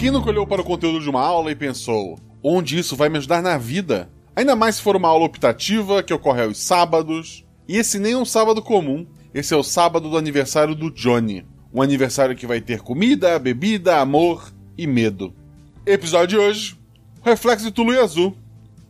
Quem 0.00 0.10
nunca 0.10 0.30
olhou 0.30 0.46
para 0.46 0.62
o 0.62 0.64
conteúdo 0.64 0.98
de 0.98 1.10
uma 1.10 1.20
aula 1.20 1.52
e 1.52 1.54
pensou: 1.54 2.18
onde 2.42 2.78
isso 2.78 2.96
vai 2.96 3.10
me 3.10 3.18
ajudar 3.18 3.42
na 3.42 3.58
vida? 3.58 4.10
Ainda 4.34 4.56
mais 4.56 4.76
se 4.76 4.82
for 4.82 4.96
uma 4.96 5.08
aula 5.08 5.26
optativa 5.26 6.02
que 6.02 6.14
ocorre 6.14 6.42
aos 6.42 6.56
sábados. 6.56 7.44
E 7.68 7.76
esse 7.76 7.98
nem 7.98 8.14
é 8.14 8.16
um 8.16 8.24
sábado 8.24 8.62
comum, 8.62 9.06
esse 9.34 9.52
é 9.52 9.56
o 9.58 9.62
sábado 9.62 10.08
do 10.08 10.16
aniversário 10.16 10.74
do 10.74 10.90
Johnny. 10.90 11.46
Um 11.70 11.82
aniversário 11.82 12.34
que 12.34 12.46
vai 12.46 12.62
ter 12.62 12.80
comida, 12.80 13.38
bebida, 13.38 13.98
amor 13.98 14.50
e 14.76 14.86
medo. 14.86 15.34
Episódio 15.84 16.28
de 16.28 16.38
hoje: 16.38 16.78
Reflexo 17.22 17.66
de 17.66 17.70
Tulu 17.70 17.92
e 17.92 17.98
Azul. 17.98 18.34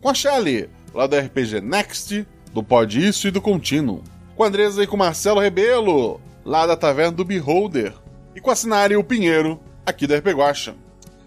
Com 0.00 0.10
a 0.10 0.14
Shelly, 0.14 0.70
lá 0.94 1.08
do 1.08 1.18
RPG 1.18 1.60
Next, 1.60 2.24
do 2.54 2.62
Pod 2.62 3.04
Isso 3.04 3.26
e 3.26 3.32
do 3.32 3.40
Contínuo. 3.40 4.04
Com 4.36 4.44
a 4.44 4.46
Andresa 4.46 4.84
e 4.84 4.86
com 4.86 4.94
o 4.94 4.98
Marcelo 5.00 5.40
Rebelo, 5.40 6.20
lá 6.44 6.68
da 6.68 6.76
Taverna 6.76 7.16
do 7.16 7.24
Beholder. 7.24 7.94
E 8.32 8.40
com 8.40 8.52
a 8.52 8.54
Sinari 8.54 8.94
e 8.94 8.96
o 8.96 9.02
Pinheiro, 9.02 9.58
aqui 9.84 10.06
da 10.06 10.16
RP 10.16 10.28
Guacha. 10.28 10.76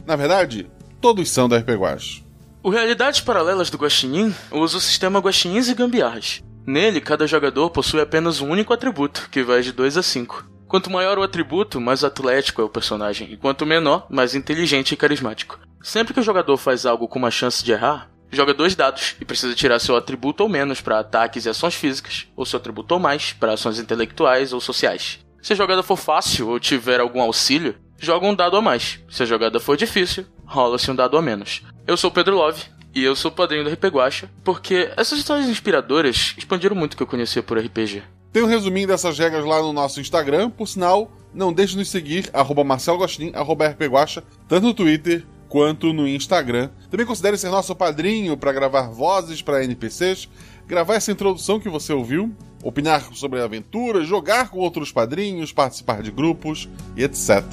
Na 0.05 0.16
verdade, 0.16 0.70
todos 0.99 1.30
são 1.30 1.48
da 1.48 1.57
RP 1.57 1.70
Guacha. 1.70 2.21
O 2.61 2.70
Realidades 2.70 3.21
Paralelas 3.21 3.70
do 3.70 3.77
Guaxinim 3.77 4.34
usa 4.52 4.77
o 4.77 4.81
sistema 4.81 5.20
Guaxinins 5.20 5.70
e 5.70 5.73
Gambiarras. 5.73 6.41
Nele, 6.66 7.02
cada 7.02 7.27
jogador 7.27 7.70
possui 7.70 7.99
apenas 7.99 8.39
um 8.39 8.49
único 8.49 8.73
atributo, 8.73 9.30
que 9.30 9.44
vai 9.44 9.61
de 9.61 9.71
2 9.71 9.97
a 9.97 10.03
5. 10.03 10.49
Quanto 10.67 10.89
maior 10.89 11.17
o 11.17 11.23
atributo, 11.23 11.80
mais 11.80 12.03
atlético 12.03 12.61
é 12.61 12.66
o 12.66 12.70
personagem, 12.70 13.31
e 13.31 13.38
quanto 13.38 13.66
menor, 13.66 14.08
mais 14.09 14.34
inteligente 14.34 14.94
e 14.94 14.97
carismático. 14.97 15.59
Sempre 15.81 16.13
que 16.13 16.20
o 16.20 16.23
jogador 16.23 16.58
faz 16.58 16.85
algo 16.85 17.08
com 17.08 17.20
uma 17.20 17.30
chance 17.30 17.63
de 17.63 17.72
errar, 17.73 18.09
joga 18.31 18.53
dois 18.53 18.75
dados 18.75 19.16
e 19.20 19.25
precisa 19.25 19.53
tirar 19.53 19.80
seu 19.80 19.95
atributo 19.95 20.44
ou 20.44 20.49
menos 20.49 20.81
para 20.81 20.99
ataques 20.99 21.45
e 21.45 21.49
ações 21.49 21.75
físicas, 21.75 22.27
ou 22.35 22.45
seu 22.45 22.58
atributo 22.58 22.94
ou 22.95 22.99
mais 22.99 23.33
para 23.33 23.53
ações 23.53 23.77
intelectuais 23.77 24.53
ou 24.53 24.59
sociais. 24.59 25.20
Se 25.41 25.52
a 25.52 25.55
jogada 25.58 25.83
for 25.83 25.97
fácil 25.97 26.47
ou 26.47 26.59
tiver 26.59 27.02
algum 27.02 27.22
auxílio, 27.22 27.75
joga 28.03 28.27
um 28.27 28.35
dado 28.35 28.57
a 28.57 28.61
mais. 28.61 28.99
Se 29.09 29.23
a 29.23 29.25
jogada 29.25 29.59
for 29.59 29.77
difícil, 29.77 30.25
rola-se 30.45 30.91
um 30.91 30.95
dado 30.95 31.17
a 31.17 31.21
menos. 31.21 31.63
Eu 31.87 31.95
sou 31.95 32.11
Pedro 32.11 32.35
Love 32.35 32.61
e 32.93 33.03
eu 33.03 33.15
sou 33.15 33.31
padrinho 33.31 33.63
do 33.63 33.71
RP 33.71 33.85
Guacha, 33.85 34.29
porque 34.43 34.91
essas 34.97 35.19
histórias 35.19 35.47
inspiradoras 35.47 36.35
expandiram 36.37 36.75
muito 36.75 36.93
o 36.93 36.97
que 36.97 37.03
eu 37.03 37.07
conhecia 37.07 37.41
por 37.41 37.57
RPG. 37.57 38.03
Tem 38.31 38.43
um 38.43 38.47
resuminho 38.47 38.87
dessas 38.87 39.17
regras 39.17 39.45
lá 39.45 39.61
no 39.61 39.71
nosso 39.71 40.01
Instagram, 40.01 40.49
por 40.49 40.67
sinal, 40.67 41.11
não 41.33 41.53
deixe 41.53 41.73
de 41.73 41.79
nos 41.79 41.89
seguir, 41.89 42.29
arroba 42.33 42.63
Marcelo 42.63 43.05
arroba 43.33 43.67
rpguacha, 43.67 44.23
tanto 44.47 44.67
no 44.67 44.73
Twitter 44.73 45.25
quanto 45.47 45.93
no 45.93 46.07
Instagram. 46.07 46.69
Também 46.89 47.05
considere 47.05 47.37
ser 47.37 47.49
nosso 47.49 47.75
padrinho 47.75 48.35
para 48.35 48.51
gravar 48.51 48.89
vozes 48.89 49.41
para 49.41 49.63
NPCs, 49.63 50.27
gravar 50.67 50.95
essa 50.95 51.11
introdução 51.11 51.59
que 51.59 51.69
você 51.69 51.93
ouviu, 51.93 52.35
opinar 52.63 53.01
sobre 53.13 53.39
a 53.39 53.45
aventura, 53.45 54.03
jogar 54.03 54.49
com 54.49 54.57
outros 54.57 54.91
padrinhos, 54.91 55.53
participar 55.53 56.01
de 56.01 56.11
grupos 56.11 56.67
e 56.97 57.03
etc. 57.03 57.43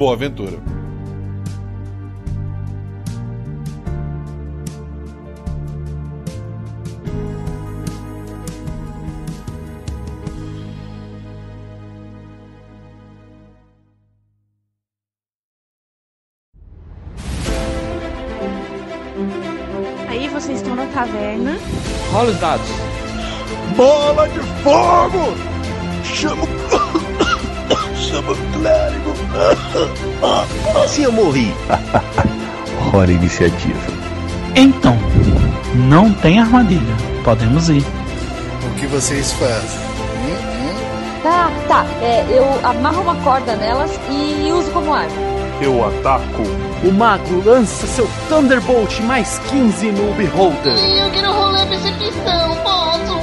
Boa 0.00 0.14
aventura! 0.14 0.58
Aí 20.08 20.28
vocês 20.28 20.60
estão 20.60 20.74
na 20.74 20.86
taverna. 20.86 21.58
Rola 22.10 22.30
os 22.30 22.40
dados. 22.40 22.66
Bola 23.76 24.26
de 24.30 24.40
fogo! 24.62 25.34
Chama. 26.02 26.99
Chama 28.10 28.32
o 28.32 28.36
clérigo. 28.52 29.14
Assim 30.84 31.04
eu 31.04 31.12
morri. 31.12 31.54
Hora 32.92 33.12
iniciativa. 33.12 33.78
Então, 34.56 34.96
não 35.88 36.12
tem 36.12 36.40
armadilha. 36.40 36.96
Podemos 37.22 37.68
ir. 37.68 37.84
O 38.66 38.74
que 38.80 38.86
vocês 38.86 39.32
fazem? 39.34 39.78
Hum, 40.24 40.34
hum? 40.34 41.22
Tá, 41.22 41.50
tá. 41.68 41.86
É, 42.02 42.24
eu 42.28 42.44
amarro 42.66 43.02
uma 43.02 43.14
corda 43.16 43.54
nelas 43.54 43.92
e 44.10 44.50
uso 44.50 44.70
como 44.72 44.92
arma. 44.92 45.12
Eu 45.60 45.86
ataco. 45.86 46.42
O 46.82 46.90
mago 46.90 47.42
lança 47.44 47.86
seu 47.86 48.08
Thunderbolt 48.28 48.98
mais 49.02 49.38
15 49.50 49.92
no 49.92 50.14
Beholder. 50.14 50.72
Eu 50.72 51.10
quero 51.12 51.30
rolar 51.32 51.66
percepção, 51.66 52.56
posso? 52.64 53.20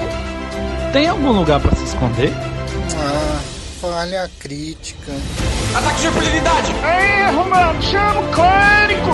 Tem 0.93 1.07
algum 1.07 1.31
lugar 1.31 1.59
para 1.59 1.75
se 1.75 1.83
esconder? 1.83 2.31
Ah, 2.95 3.39
falha 3.79 4.29
crítica. 4.39 5.11
Ataque 5.75 6.01
de 6.01 6.07
oportunidade! 6.07 6.71
Erro, 6.71 7.45
mano! 7.49 7.81
Chama 7.81 8.21
o 8.21 8.31
clérigo! 8.31 9.11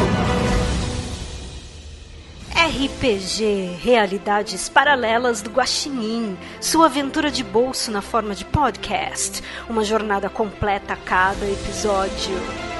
RPG 2.55 3.77
Realidades 3.81 4.69
Paralelas 4.69 5.41
do 5.41 5.49
Guaxinim. 5.49 6.37
Sua 6.61 6.85
aventura 6.85 7.29
de 7.29 7.43
bolso 7.43 7.91
na 7.91 8.01
forma 8.01 8.33
de 8.33 8.45
podcast. 8.45 9.43
Uma 9.69 9.83
jornada 9.83 10.29
completa 10.29 10.93
a 10.93 10.97
cada 10.97 11.45
episódio. 11.45 12.72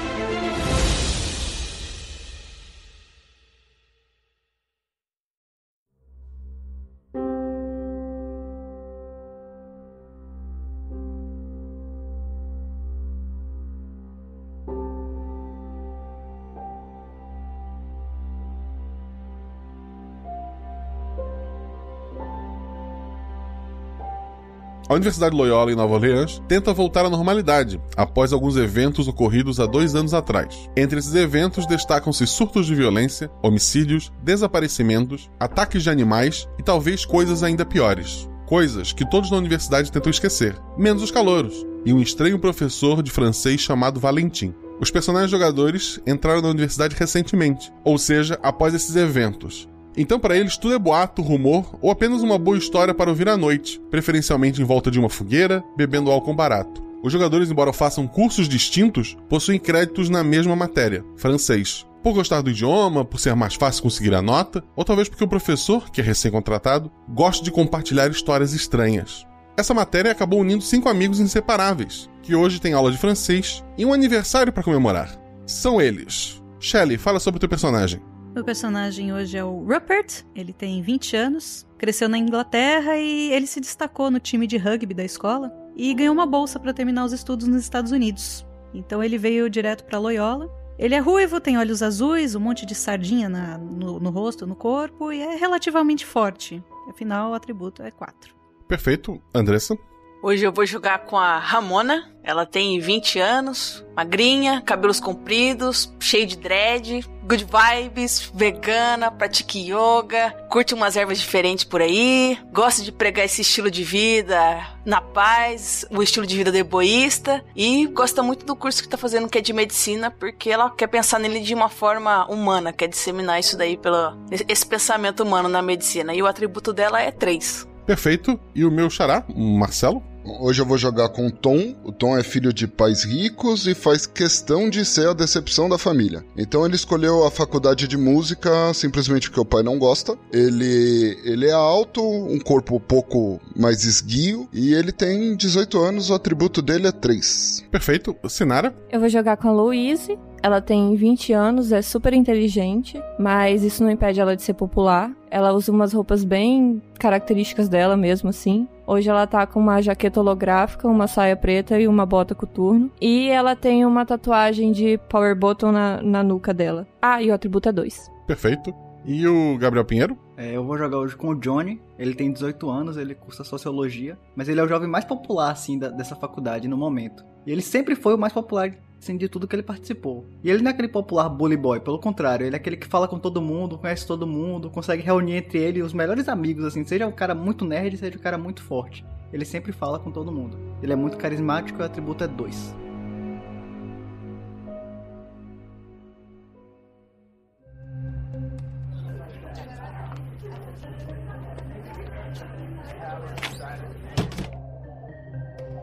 A 24.93 24.95
Universidade 24.95 25.35
Loyola 25.35 25.71
em 25.71 25.75
Nova 25.75 25.95
Orleans 25.95 26.39
tenta 26.47 26.71
voltar 26.71 27.03
à 27.03 27.09
normalidade 27.09 27.81
após 27.97 28.31
alguns 28.31 28.55
eventos 28.55 29.07
ocorridos 29.07 29.59
há 29.59 29.65
dois 29.65 29.95
anos 29.95 30.13
atrás. 30.13 30.69
Entre 30.77 30.99
esses 30.99 31.15
eventos 31.15 31.65
destacam-se 31.65 32.27
surtos 32.27 32.67
de 32.67 32.75
violência, 32.75 33.27
homicídios, 33.41 34.11
desaparecimentos, 34.21 35.31
ataques 35.39 35.81
de 35.81 35.89
animais 35.89 36.47
e 36.59 36.61
talvez 36.61 37.05
coisas 37.05 37.41
ainda 37.41 37.65
piores. 37.65 38.29
Coisas 38.45 38.93
que 38.93 39.09
todos 39.09 39.31
na 39.31 39.37
universidade 39.37 39.91
tentam 39.91 40.11
esquecer, 40.11 40.55
menos 40.77 41.01
os 41.01 41.09
calouros 41.09 41.65
e 41.83 41.91
um 41.91 41.99
estranho 41.99 42.37
professor 42.37 43.01
de 43.01 43.09
francês 43.09 43.61
chamado 43.61 43.99
Valentim. 43.99 44.53
Os 44.79 44.91
personagens 44.91 45.31
jogadores 45.31 45.99
entraram 46.05 46.43
na 46.43 46.49
universidade 46.49 46.95
recentemente, 46.95 47.73
ou 47.83 47.97
seja, 47.97 48.37
após 48.43 48.75
esses 48.75 48.95
eventos, 48.95 49.67
então, 49.95 50.19
para 50.19 50.35
eles, 50.35 50.57
tudo 50.57 50.73
é 50.73 50.79
boato, 50.79 51.21
rumor 51.21 51.77
ou 51.81 51.91
apenas 51.91 52.21
uma 52.21 52.37
boa 52.37 52.57
história 52.57 52.93
para 52.93 53.09
ouvir 53.09 53.29
à 53.29 53.37
noite, 53.37 53.79
preferencialmente 53.91 54.61
em 54.61 54.65
volta 54.65 54.89
de 54.89 54.99
uma 54.99 55.09
fogueira, 55.09 55.63
bebendo 55.77 56.11
álcool 56.11 56.33
barato. 56.33 56.83
Os 57.03 57.11
jogadores, 57.11 57.51
embora 57.51 57.73
façam 57.73 58.07
cursos 58.07 58.47
distintos, 58.47 59.17
possuem 59.29 59.59
créditos 59.59 60.09
na 60.09 60.23
mesma 60.23 60.55
matéria, 60.55 61.03
francês. 61.17 61.85
Por 62.01 62.13
gostar 62.13 62.41
do 62.41 62.49
idioma, 62.49 63.05
por 63.05 63.19
ser 63.19 63.35
mais 63.35 63.55
fácil 63.55 63.83
conseguir 63.83 64.13
a 64.13 64.21
nota, 64.21 64.63
ou 64.75 64.83
talvez 64.83 65.07
porque 65.07 65.23
o 65.23 65.27
professor, 65.27 65.89
que 65.91 66.01
é 66.01 66.03
recém-contratado, 66.03 66.91
gosta 67.09 67.43
de 67.43 67.51
compartilhar 67.51 68.09
histórias 68.09 68.53
estranhas. 68.53 69.25
Essa 69.55 69.73
matéria 69.73 70.11
acabou 70.11 70.39
unindo 70.39 70.63
cinco 70.63 70.89
amigos 70.89 71.19
inseparáveis, 71.19 72.09
que 72.21 72.33
hoje 72.33 72.59
têm 72.59 72.73
aula 72.73 72.91
de 72.91 72.97
francês 72.97 73.63
e 73.77 73.85
um 73.85 73.93
aniversário 73.93 74.51
para 74.51 74.63
comemorar. 74.63 75.15
São 75.45 75.81
eles. 75.81 76.41
Shelley, 76.59 76.97
fala 76.97 77.19
sobre 77.19 77.37
o 77.37 77.39
teu 77.39 77.49
personagem. 77.49 78.01
Meu 78.33 78.44
personagem 78.44 79.13
hoje 79.13 79.38
é 79.38 79.44
o 79.44 79.59
Rupert, 79.59 80.25
ele 80.35 80.51
tem 80.51 80.81
20 80.81 81.16
anos, 81.16 81.67
cresceu 81.77 82.09
na 82.09 82.17
Inglaterra 82.17 82.97
e 82.97 83.31
ele 83.31 83.45
se 83.45 83.59
destacou 83.59 84.09
no 84.09 84.19
time 84.19 84.47
de 84.47 84.58
rugby 84.58 84.91
da 84.91 85.03
escola 85.03 85.53
e 85.75 85.93
ganhou 85.93 86.16
uma 86.16 86.25
bolsa 86.25 86.59
para 86.59 86.73
terminar 86.73 87.05
os 87.05 87.13
estudos 87.13 87.47
nos 87.47 87.61
Estados 87.61 87.91
Unidos. 87.91 88.43
Então 88.73 89.03
ele 89.03 89.19
veio 89.19 89.47
direto 89.52 89.84
para 89.84 89.99
Loyola. 89.99 90.49
Ele 90.79 90.96
é 90.96 90.99
ruivo, 90.99 91.40
tem 91.40 91.59
olhos 91.59 91.84
azuis, 91.84 92.34
um 92.34 92.40
monte 92.40 92.66
de 92.66 92.73
sardinha 92.73 93.29
na, 93.29 93.59
no, 93.59 93.99
no 93.99 94.09
rosto, 94.09 94.47
no 94.47 94.55
corpo 94.55 95.11
e 95.11 95.22
é 95.22 95.35
relativamente 95.35 96.03
forte. 96.03 96.63
Afinal, 96.90 97.31
o 97.31 97.34
atributo 97.35 97.84
é 97.84 97.91
4. 97.91 98.34
Perfeito. 98.67 99.22
Andressa? 99.31 99.78
Hoje 100.25 100.46
eu 100.46 100.53
vou 100.53 100.66
jogar 100.66 100.99
com 100.99 101.17
a 101.17 101.37
Ramona. 101.37 102.09
Ela 102.23 102.46
tem 102.46 102.79
20 102.79 103.20
anos, 103.20 103.84
magrinha, 103.93 104.61
cabelos 104.61 104.97
compridos, 104.97 105.93
cheio 105.99 106.25
de 106.25 106.37
dread, 106.37 107.05
good 107.28 107.46
vibes, 107.46 108.31
vegana, 108.34 109.11
pratica 109.11 109.58
yoga, 109.58 110.31
curte 110.49 110.73
umas 110.73 110.96
ervas 110.96 111.20
diferentes 111.20 111.66
por 111.66 111.81
aí, 111.81 112.40
gosta 112.53 112.81
de 112.81 112.93
pregar 112.93 113.25
esse 113.25 113.41
estilo 113.41 113.70
de 113.70 113.84
vida 113.84 114.66
na 114.85 115.02
paz, 115.02 115.85
o 115.91 116.02
estilo 116.02 116.25
de 116.25 116.37
vida 116.37 116.53
do 116.53 116.58
egoísta 116.58 117.43
e 117.53 117.85
gosta 117.87 118.23
muito 118.23 118.46
do 118.46 118.55
curso 118.55 118.81
que 118.81 118.87
tá 118.87 118.96
fazendo 118.96 119.28
que 119.28 119.40
é 119.40 119.41
de 119.41 119.52
medicina, 119.52 120.09
porque 120.09 120.49
ela 120.49 120.70
quer 120.70 120.87
pensar 120.87 121.20
nele 121.20 121.41
de 121.41 121.53
uma 121.53 121.67
forma 121.67 122.25
humana, 122.31 122.72
quer 122.72 122.87
disseminar 122.87 123.41
isso 123.41 123.58
daí 123.58 123.75
pelo 123.75 124.16
esse 124.31 124.66
pensamento 124.66 125.22
humano 125.22 125.49
na 125.49 125.61
medicina. 125.61 126.14
E 126.16 126.23
o 126.23 126.28
atributo 126.28 126.72
dela 126.72 127.02
é 127.02 127.11
3. 127.11 127.67
Perfeito. 127.85 128.40
E 128.55 128.64
o 128.64 128.72
meu 128.72 128.90
xará, 128.90 129.25
Marcelo? 129.28 130.12
Hoje 130.25 130.61
eu 130.61 130.66
vou 130.66 130.78
jogar 130.78 131.09
com 131.09 131.28
o 131.28 131.31
Tom. 131.31 131.75
O 131.84 131.91
Tom 131.91 132.17
é 132.17 132.23
filho 132.23 132.53
de 132.53 132.67
pais 132.67 133.03
ricos 133.03 133.67
e 133.67 133.73
faz 133.73 134.05
questão 134.05 134.70
de 134.70 134.85
ser 134.85 135.08
a 135.09 135.14
decepção 135.14 135.67
da 135.67 135.78
família. 135.78 136.23
Então 136.37 136.66
ele 136.66 136.75
escolheu 136.75 137.25
a 137.25 137.31
faculdade 137.31 137.87
de 137.87 137.97
música 137.97 138.73
simplesmente 138.73 139.29
porque 139.29 139.41
o 139.41 139.46
pai 139.46 139.64
não 139.64 139.78
gosta. 139.78 140.17
Ele, 140.31 141.20
ele 141.23 141.47
é 141.47 141.53
alto, 141.53 142.02
um 142.02 142.40
corpo 142.40 142.75
um 142.75 142.79
pouco 142.79 143.40
mais 143.55 143.84
esguio 143.84 144.47
e 144.53 144.73
ele 144.73 144.91
tem 144.91 145.35
18 145.35 145.78
anos. 145.79 146.09
O 146.09 146.14
atributo 146.14 146.61
dele 146.61 146.87
é 146.87 146.91
3. 146.91 147.66
Perfeito. 147.70 148.16
Sinara? 148.29 148.73
Eu 148.91 148.99
vou 148.99 149.09
jogar 149.09 149.37
com 149.37 149.49
a 149.49 149.52
Louise. 149.52 150.17
Ela 150.41 150.59
tem 150.59 150.93
20 150.93 151.31
anos, 151.31 151.72
é 151.72 151.81
super 151.81 152.14
inteligente, 152.14 153.02
mas 153.17 153.64
isso 153.64 153.81
não 153.81 153.90
impede 153.90 154.20
ela 154.20 154.35
de 154.35 154.43
ser 154.43 154.53
popular. 154.53 155.09
Ela 155.31 155.53
usa 155.53 155.72
umas 155.72 155.93
roupas 155.93 156.25
bem 156.25 156.81
características 156.99 157.70
dela 157.70 157.96
mesmo, 157.96 158.29
assim. 158.29 158.67
Hoje 158.85 159.09
ela 159.09 159.26
tá 159.26 159.47
com 159.47 159.59
uma 159.59 159.82
jaqueta 159.82 160.20
holográfica, 160.20 160.88
uma 160.88 161.08
saia 161.08 161.35
preta 161.35 161.80
e 161.80 161.88
uma 161.88 162.06
bota 162.06 162.35
coturno. 162.35 162.91
E 163.00 163.30
ela 163.30 163.56
tem 163.56 163.85
uma 163.85 164.06
tatuagem 164.06 164.72
de 164.72 164.97
power 165.09 165.35
button 165.35 165.72
na, 165.72 166.02
na 166.02 166.24
nuca 166.24 166.53
dela. 166.53 166.88
Ah, 167.02 167.22
e 167.22 167.30
o 167.30 167.34
atributo 167.34 167.70
é 167.70 167.72
2. 167.72 168.12
Perfeito. 168.28 168.74
E 169.06 169.28
o 169.28 169.58
Gabriel 169.58 169.85
Pinheiro? 169.85 170.18
É, 170.38 170.56
eu 170.56 170.64
vou 170.64 170.78
jogar 170.78 170.97
hoje 170.97 171.16
com 171.16 171.30
o 171.30 171.35
Johnny. 171.35 171.82
Ele 172.00 172.14
tem 172.14 172.32
18 172.32 172.70
anos, 172.70 172.97
ele 172.97 173.14
cursa 173.14 173.44
sociologia, 173.44 174.18
mas 174.35 174.47
ele 174.47 174.59
é 174.59 174.64
o 174.64 174.68
jovem 174.68 174.88
mais 174.88 175.03
popular, 175.03 175.52
assim, 175.52 175.78
da, 175.78 175.90
dessa 175.90 176.16
faculdade 176.16 176.68
no 176.68 176.78
momento. 176.78 177.24
E 177.46 177.52
ele 177.52 177.62
sempre 177.62 177.96
foi 177.96 178.16
o 178.16 178.18
mais 178.18 178.32
popular 178.32 178.72
assim, 179.03 179.17
de 179.17 179.28
tudo 179.28 179.47
que 179.47 179.55
ele 179.55 179.61
participou. 179.61 180.26
E 180.44 180.50
ele 180.50 180.64
não 180.64 180.72
é 180.72 180.73
aquele 180.73 180.88
popular 180.88 181.29
bully 181.29 181.58
boy, 181.58 181.79
pelo 181.79 182.00
contrário, 182.00 182.46
ele 182.46 182.55
é 182.55 182.58
aquele 182.58 182.78
que 182.78 182.88
fala 182.88 183.08
com 183.08 183.20
todo 183.20 183.41
mundo, 183.41 183.78
conhece 183.78 184.08
todo 184.08 184.26
mundo, 184.26 184.70
consegue 184.70 185.03
reunir 185.03 185.35
entre 185.35 185.59
ele 185.59 185.82
os 185.82 185.94
melhores 185.94 186.28
amigos, 186.29 186.64
assim, 186.66 186.84
seja 186.85 187.05
um 187.05 187.11
cara 187.11 187.35
muito 187.35 187.66
nerd, 187.66 187.97
seja 187.97 188.17
um 188.17 188.22
cara 188.22 188.38
muito 188.38 188.64
forte. 188.64 189.05
Ele 189.32 189.46
sempre 189.46 189.72
fala 189.72 190.00
com 190.00 190.11
todo 190.11 190.32
mundo. 190.32 190.58
Ele 190.82 190.94
é 190.94 190.96
muito 190.96 191.17
carismático 191.17 191.79
e 191.79 191.82
o 191.82 191.85
atributo 191.85 192.23
é 192.23 192.28
2. 192.28 192.76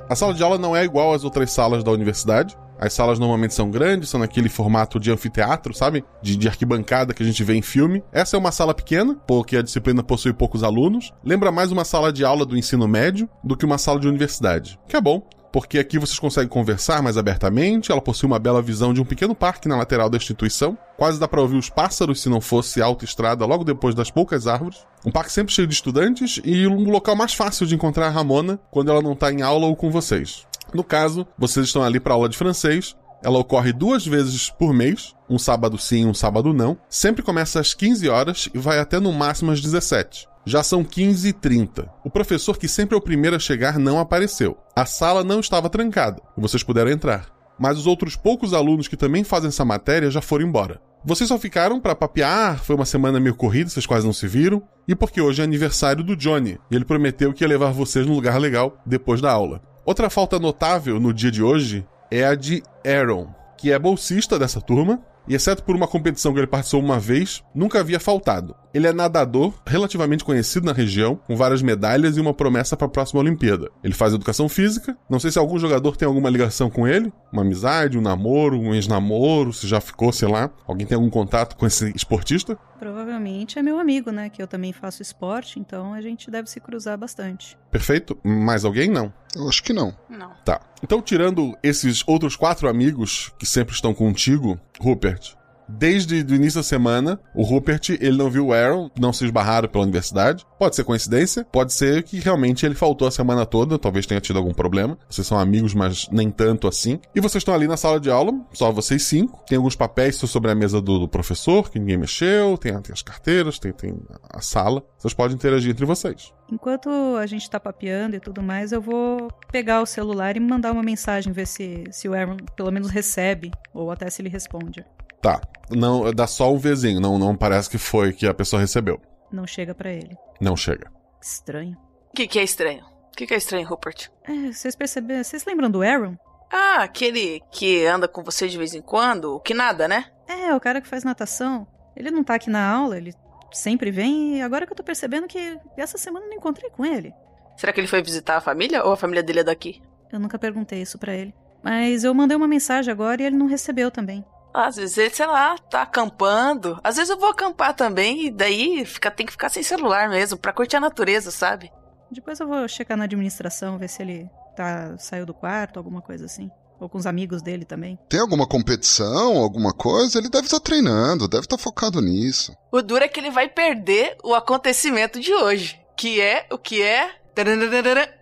A 0.08 0.16
sala 0.16 0.34
de 0.34 0.42
aula 0.42 0.58
não 0.58 0.74
é 0.74 0.84
igual 0.84 1.14
às 1.14 1.22
outras 1.22 1.52
salas 1.52 1.84
da 1.84 1.92
universidade. 1.92 2.56
As 2.80 2.94
salas 2.94 3.18
normalmente 3.18 3.52
são 3.52 3.70
grandes, 3.70 4.08
são 4.08 4.20
naquele 4.20 4.48
formato 4.48 4.98
de 4.98 5.12
anfiteatro, 5.12 5.74
sabe? 5.74 6.02
De, 6.22 6.34
de, 6.34 6.48
arquibancada 6.48 7.12
que 7.12 7.22
a 7.22 7.26
gente 7.26 7.44
vê 7.44 7.54
em 7.54 7.60
filme. 7.60 8.02
Essa 8.10 8.36
é 8.36 8.38
uma 8.38 8.50
sala 8.50 8.72
pequena, 8.72 9.14
porque 9.26 9.58
a 9.58 9.62
disciplina 9.62 10.02
possui 10.02 10.32
poucos 10.32 10.64
alunos. 10.64 11.12
Lembra 11.22 11.52
mais 11.52 11.70
uma 11.70 11.84
sala 11.84 12.10
de 12.10 12.24
aula 12.24 12.46
do 12.46 12.56
ensino 12.56 12.88
médio 12.88 13.28
do 13.44 13.54
que 13.54 13.66
uma 13.66 13.76
sala 13.76 14.00
de 14.00 14.08
universidade. 14.08 14.80
Que 14.88 14.96
é 14.96 15.00
bom, 15.00 15.22
porque 15.52 15.78
aqui 15.78 15.98
vocês 15.98 16.18
conseguem 16.18 16.48
conversar 16.48 17.02
mais 17.02 17.18
abertamente. 17.18 17.92
Ela 17.92 18.00
possui 18.00 18.26
uma 18.26 18.38
bela 18.38 18.62
visão 18.62 18.94
de 18.94 19.00
um 19.00 19.04
pequeno 19.04 19.34
parque 19.34 19.68
na 19.68 19.76
lateral 19.76 20.08
da 20.08 20.16
instituição. 20.16 20.78
Quase 20.96 21.20
dá 21.20 21.28
para 21.28 21.42
ouvir 21.42 21.56
os 21.56 21.68
pássaros 21.68 22.22
se 22.22 22.28
não 22.28 22.40
fosse 22.40 22.80
autoestrada 22.80 23.44
logo 23.44 23.64
depois 23.64 23.94
das 23.94 24.10
poucas 24.10 24.46
árvores. 24.46 24.78
Um 25.04 25.10
parque 25.10 25.32
sempre 25.32 25.52
cheio 25.52 25.68
de 25.68 25.74
estudantes 25.74 26.40
e 26.44 26.66
um 26.66 26.90
local 26.90 27.16
mais 27.16 27.34
fácil 27.34 27.66
de 27.66 27.74
encontrar 27.74 28.06
a 28.06 28.10
Ramona 28.10 28.58
quando 28.70 28.90
ela 28.90 29.02
não 29.02 29.14
tá 29.14 29.32
em 29.32 29.42
aula 29.42 29.66
ou 29.66 29.76
com 29.76 29.90
vocês. 29.90 30.46
No 30.74 30.84
caso, 30.84 31.26
vocês 31.38 31.66
estão 31.66 31.82
ali 31.82 32.00
para 32.00 32.14
aula 32.14 32.28
de 32.28 32.36
francês. 32.36 32.96
Ela 33.22 33.38
ocorre 33.38 33.72
duas 33.72 34.06
vezes 34.06 34.48
por 34.50 34.72
mês, 34.72 35.14
um 35.28 35.38
sábado 35.38 35.76
sim, 35.76 36.06
um 36.06 36.14
sábado 36.14 36.54
não. 36.54 36.78
Sempre 36.88 37.22
começa 37.22 37.60
às 37.60 37.74
15 37.74 38.08
horas 38.08 38.48
e 38.54 38.58
vai 38.58 38.78
até 38.78 38.98
no 38.98 39.12
máximo 39.12 39.50
às 39.50 39.60
17. 39.60 40.26
Já 40.46 40.62
são 40.62 40.82
15 40.82 41.28
e 41.28 41.32
30. 41.34 41.90
O 42.02 42.08
professor, 42.08 42.56
que 42.56 42.66
sempre 42.66 42.94
é 42.94 42.98
o 42.98 43.02
primeiro 43.02 43.36
a 43.36 43.38
chegar, 43.38 43.78
não 43.78 43.98
apareceu. 43.98 44.56
A 44.74 44.86
sala 44.86 45.22
não 45.22 45.40
estava 45.40 45.68
trancada 45.68 46.22
e 46.36 46.40
vocês 46.40 46.62
puderam 46.62 46.90
entrar. 46.90 47.26
Mas 47.58 47.76
os 47.76 47.86
outros 47.86 48.16
poucos 48.16 48.54
alunos 48.54 48.88
que 48.88 48.96
também 48.96 49.22
fazem 49.22 49.48
essa 49.48 49.66
matéria 49.66 50.10
já 50.10 50.22
foram 50.22 50.46
embora. 50.46 50.80
Vocês 51.04 51.28
só 51.28 51.38
ficaram 51.38 51.80
para 51.80 51.94
papear, 51.94 52.62
foi 52.62 52.76
uma 52.76 52.84
semana 52.84 53.18
meio 53.18 53.34
corrida, 53.34 53.70
vocês 53.70 53.86
quase 53.86 54.04
não 54.04 54.12
se 54.12 54.26
viram, 54.26 54.62
e 54.86 54.94
porque 54.94 55.20
hoje 55.20 55.40
é 55.40 55.44
aniversário 55.44 56.04
do 56.04 56.14
Johnny, 56.14 56.58
e 56.70 56.76
ele 56.76 56.84
prometeu 56.84 57.32
que 57.32 57.42
ia 57.42 57.48
levar 57.48 57.72
vocês 57.72 58.06
num 58.06 58.14
lugar 58.14 58.38
legal 58.38 58.78
depois 58.84 59.18
da 59.20 59.32
aula. 59.32 59.62
Outra 59.90 60.08
falta 60.08 60.38
notável 60.38 61.00
no 61.00 61.12
dia 61.12 61.32
de 61.32 61.42
hoje 61.42 61.84
é 62.12 62.24
a 62.24 62.36
de 62.36 62.62
Aaron, 62.86 63.26
que 63.58 63.72
é 63.72 63.76
bolsista 63.76 64.38
dessa 64.38 64.60
turma, 64.60 65.02
e 65.26 65.34
exceto 65.34 65.64
por 65.64 65.74
uma 65.74 65.88
competição 65.88 66.32
que 66.32 66.38
ele 66.38 66.46
participou 66.46 66.80
uma 66.80 67.00
vez, 67.00 67.42
nunca 67.52 67.80
havia 67.80 67.98
faltado. 67.98 68.54
Ele 68.72 68.86
é 68.86 68.92
nadador, 68.92 69.54
relativamente 69.66 70.24
conhecido 70.24 70.66
na 70.66 70.72
região, 70.72 71.16
com 71.26 71.36
várias 71.36 71.62
medalhas 71.62 72.16
e 72.16 72.20
uma 72.20 72.32
promessa 72.32 72.76
para 72.76 72.86
a 72.86 72.90
próxima 72.90 73.20
Olimpíada. 73.20 73.70
Ele 73.82 73.94
faz 73.94 74.14
educação 74.14 74.48
física, 74.48 74.96
não 75.08 75.18
sei 75.18 75.30
se 75.30 75.38
algum 75.38 75.58
jogador 75.58 75.96
tem 75.96 76.06
alguma 76.06 76.30
ligação 76.30 76.70
com 76.70 76.86
ele, 76.86 77.12
uma 77.32 77.42
amizade, 77.42 77.98
um 77.98 78.02
namoro, 78.02 78.58
um 78.58 78.74
ex-namoro, 78.74 79.52
se 79.52 79.66
já 79.66 79.80
ficou, 79.80 80.12
sei 80.12 80.28
lá. 80.28 80.50
Alguém 80.66 80.86
tem 80.86 80.96
algum 80.96 81.10
contato 81.10 81.56
com 81.56 81.66
esse 81.66 81.92
esportista? 81.96 82.56
Provavelmente 82.78 83.58
é 83.58 83.62
meu 83.62 83.78
amigo, 83.78 84.10
né? 84.10 84.30
Que 84.30 84.42
eu 84.42 84.46
também 84.46 84.72
faço 84.72 85.02
esporte, 85.02 85.60
então 85.60 85.92
a 85.92 86.00
gente 86.00 86.30
deve 86.30 86.48
se 86.48 86.60
cruzar 86.60 86.96
bastante. 86.96 87.58
Perfeito. 87.70 88.16
Mais 88.24 88.64
alguém? 88.64 88.88
Não. 88.88 89.12
Eu 89.36 89.48
acho 89.48 89.62
que 89.62 89.72
não. 89.72 89.94
Não. 90.08 90.30
Tá. 90.44 90.60
Então, 90.82 91.02
tirando 91.02 91.56
esses 91.62 92.02
outros 92.06 92.36
quatro 92.36 92.68
amigos 92.68 93.32
que 93.38 93.44
sempre 93.44 93.74
estão 93.74 93.92
contigo, 93.92 94.58
Rupert, 94.80 95.34
desde 95.78 96.22
o 96.22 96.34
início 96.34 96.60
da 96.60 96.64
semana, 96.64 97.20
o 97.34 97.42
Rupert, 97.42 97.90
ele 98.00 98.16
não 98.16 98.30
viu 98.30 98.46
o 98.46 98.52
Aaron, 98.52 98.90
não 98.98 99.12
se 99.12 99.24
esbarraram 99.24 99.68
pela 99.68 99.84
universidade. 99.84 100.46
Pode 100.58 100.76
ser 100.76 100.84
coincidência, 100.84 101.44
pode 101.44 101.72
ser 101.72 102.02
que 102.02 102.18
realmente 102.18 102.66
ele 102.66 102.74
faltou 102.74 103.06
a 103.06 103.10
semana 103.10 103.46
toda, 103.46 103.78
talvez 103.78 104.06
tenha 104.06 104.20
tido 104.20 104.38
algum 104.38 104.52
problema. 104.52 104.98
Vocês 105.08 105.26
são 105.26 105.38
amigos, 105.38 105.74
mas 105.74 106.08
nem 106.10 106.30
tanto 106.30 106.68
assim. 106.68 107.00
E 107.14 107.20
vocês 107.20 107.40
estão 107.40 107.54
ali 107.54 107.66
na 107.66 107.76
sala 107.76 108.00
de 108.00 108.10
aula, 108.10 108.32
só 108.52 108.70
vocês 108.70 109.02
cinco. 109.04 109.42
Tem 109.46 109.56
alguns 109.56 109.76
papéis 109.76 110.16
sobre 110.16 110.50
a 110.50 110.54
mesa 110.54 110.80
do, 110.80 110.98
do 110.98 111.08
professor, 111.08 111.70
que 111.70 111.78
ninguém 111.78 111.96
mexeu, 111.96 112.56
tem, 112.58 112.72
tem 112.80 112.92
as 112.92 113.02
carteiras, 113.02 113.58
tem, 113.58 113.72
tem 113.72 113.96
a 114.28 114.40
sala. 114.40 114.82
Vocês 114.98 115.14
podem 115.14 115.36
interagir 115.36 115.70
entre 115.70 115.86
vocês. 115.86 116.32
Enquanto 116.52 116.90
a 117.16 117.26
gente 117.26 117.48
tá 117.48 117.60
papeando 117.60 118.16
e 118.16 118.20
tudo 118.20 118.42
mais, 118.42 118.72
eu 118.72 118.80
vou 118.80 119.28
pegar 119.52 119.80
o 119.80 119.86
celular 119.86 120.36
e 120.36 120.40
mandar 120.40 120.72
uma 120.72 120.82
mensagem, 120.82 121.32
ver 121.32 121.46
se, 121.46 121.84
se 121.92 122.08
o 122.08 122.14
Aaron 122.14 122.36
pelo 122.56 122.72
menos 122.72 122.90
recebe, 122.90 123.52
ou 123.72 123.90
até 123.90 124.10
se 124.10 124.20
ele 124.20 124.28
responde. 124.28 124.84
Tá. 125.20 125.40
Não, 125.70 126.10
dá 126.12 126.26
só 126.26 126.52
um 126.52 126.58
Vzinho, 126.58 127.00
não, 127.00 127.18
não 127.18 127.36
parece 127.36 127.70
que 127.70 127.78
foi 127.78 128.12
que 128.12 128.26
a 128.26 128.34
pessoa 128.34 128.60
recebeu. 128.60 129.00
Não 129.30 129.46
chega 129.46 129.74
para 129.74 129.90
ele. 129.92 130.16
Não 130.40 130.56
chega. 130.56 130.90
Estranho. 131.22 131.76
O 132.10 132.16
que, 132.16 132.26
que 132.26 132.38
é 132.38 132.42
estranho? 132.42 132.84
O 132.84 133.16
que, 133.16 133.26
que 133.26 133.34
é 133.34 133.36
estranho, 133.36 133.68
Rupert? 133.68 134.08
É, 134.24 134.52
vocês 134.52 134.74
perceberam? 134.74 135.22
Vocês 135.22 135.44
lembram 135.44 135.70
do 135.70 135.82
Aaron? 135.82 136.16
Ah, 136.50 136.82
aquele 136.82 137.40
que 137.52 137.86
anda 137.86 138.08
com 138.08 138.24
você 138.24 138.48
de 138.48 138.58
vez 138.58 138.74
em 138.74 138.82
quando, 138.82 139.36
o 139.36 139.40
que 139.40 139.54
nada, 139.54 139.86
né? 139.86 140.06
É, 140.26 140.52
o 140.54 140.60
cara 140.60 140.80
que 140.80 140.88
faz 140.88 141.04
natação. 141.04 141.66
Ele 141.94 142.10
não 142.10 142.24
tá 142.24 142.34
aqui 142.34 142.50
na 142.50 142.68
aula, 142.68 142.96
ele 142.96 143.14
sempre 143.52 143.90
vem 143.90 144.38
e 144.38 144.42
agora 144.42 144.66
que 144.66 144.72
eu 144.72 144.76
tô 144.76 144.82
percebendo 144.82 145.28
que 145.28 145.58
essa 145.76 145.98
semana 145.98 146.26
eu 146.26 146.30
não 146.30 146.36
encontrei 146.36 146.70
com 146.70 146.84
ele. 146.84 147.12
Será 147.56 147.72
que 147.72 147.80
ele 147.80 147.86
foi 147.86 148.02
visitar 148.02 148.36
a 148.36 148.40
família 148.40 148.84
ou 148.84 148.92
a 148.92 148.96
família 148.96 149.22
dele 149.22 149.40
é 149.40 149.44
daqui? 149.44 149.82
Eu 150.10 150.18
nunca 150.18 150.38
perguntei 150.38 150.80
isso 150.82 150.98
para 150.98 151.14
ele. 151.14 151.34
Mas 151.62 152.04
eu 152.04 152.14
mandei 152.14 152.36
uma 152.36 152.48
mensagem 152.48 152.90
agora 152.90 153.22
e 153.22 153.26
ele 153.26 153.36
não 153.36 153.46
recebeu 153.46 153.90
também. 153.90 154.24
Às 154.52 154.76
vezes 154.76 154.98
ele, 154.98 155.14
sei 155.14 155.26
lá, 155.26 155.56
tá 155.70 155.82
acampando. 155.82 156.78
Às 156.82 156.96
vezes 156.96 157.10
eu 157.10 157.18
vou 157.18 157.30
acampar 157.30 157.74
também 157.74 158.26
e 158.26 158.30
daí 158.30 158.84
fica, 158.84 159.10
tem 159.10 159.26
que 159.26 159.32
ficar 159.32 159.48
sem 159.48 159.62
celular 159.62 160.08
mesmo, 160.08 160.38
pra 160.38 160.52
curtir 160.52 160.76
a 160.76 160.80
natureza, 160.80 161.30
sabe? 161.30 161.70
Depois 162.10 162.40
eu 162.40 162.48
vou 162.48 162.66
checar 162.66 162.96
na 162.96 163.04
administração, 163.04 163.78
ver 163.78 163.88
se 163.88 164.02
ele 164.02 164.28
tá 164.56 164.96
saiu 164.98 165.24
do 165.24 165.32
quarto, 165.32 165.78
alguma 165.78 166.02
coisa 166.02 166.24
assim. 166.24 166.50
Ou 166.80 166.88
com 166.88 166.98
os 166.98 167.06
amigos 167.06 167.42
dele 167.42 167.64
também. 167.64 167.98
Tem 168.08 168.20
alguma 168.20 168.46
competição, 168.46 169.36
alguma 169.36 169.72
coisa? 169.72 170.18
Ele 170.18 170.30
deve 170.30 170.46
estar 170.46 170.58
tá 170.58 170.64
treinando, 170.64 171.28
deve 171.28 171.44
estar 171.44 171.58
tá 171.58 171.62
focado 171.62 172.00
nisso. 172.00 172.56
O 172.72 172.80
duro 172.80 173.04
é 173.04 173.08
que 173.08 173.20
ele 173.20 173.30
vai 173.30 173.48
perder 173.48 174.16
o 174.24 174.34
acontecimento 174.34 175.20
de 175.20 175.32
hoje. 175.32 175.78
Que 175.96 176.20
é 176.20 176.46
o 176.50 176.56
que 176.56 176.82
é. 176.82 177.10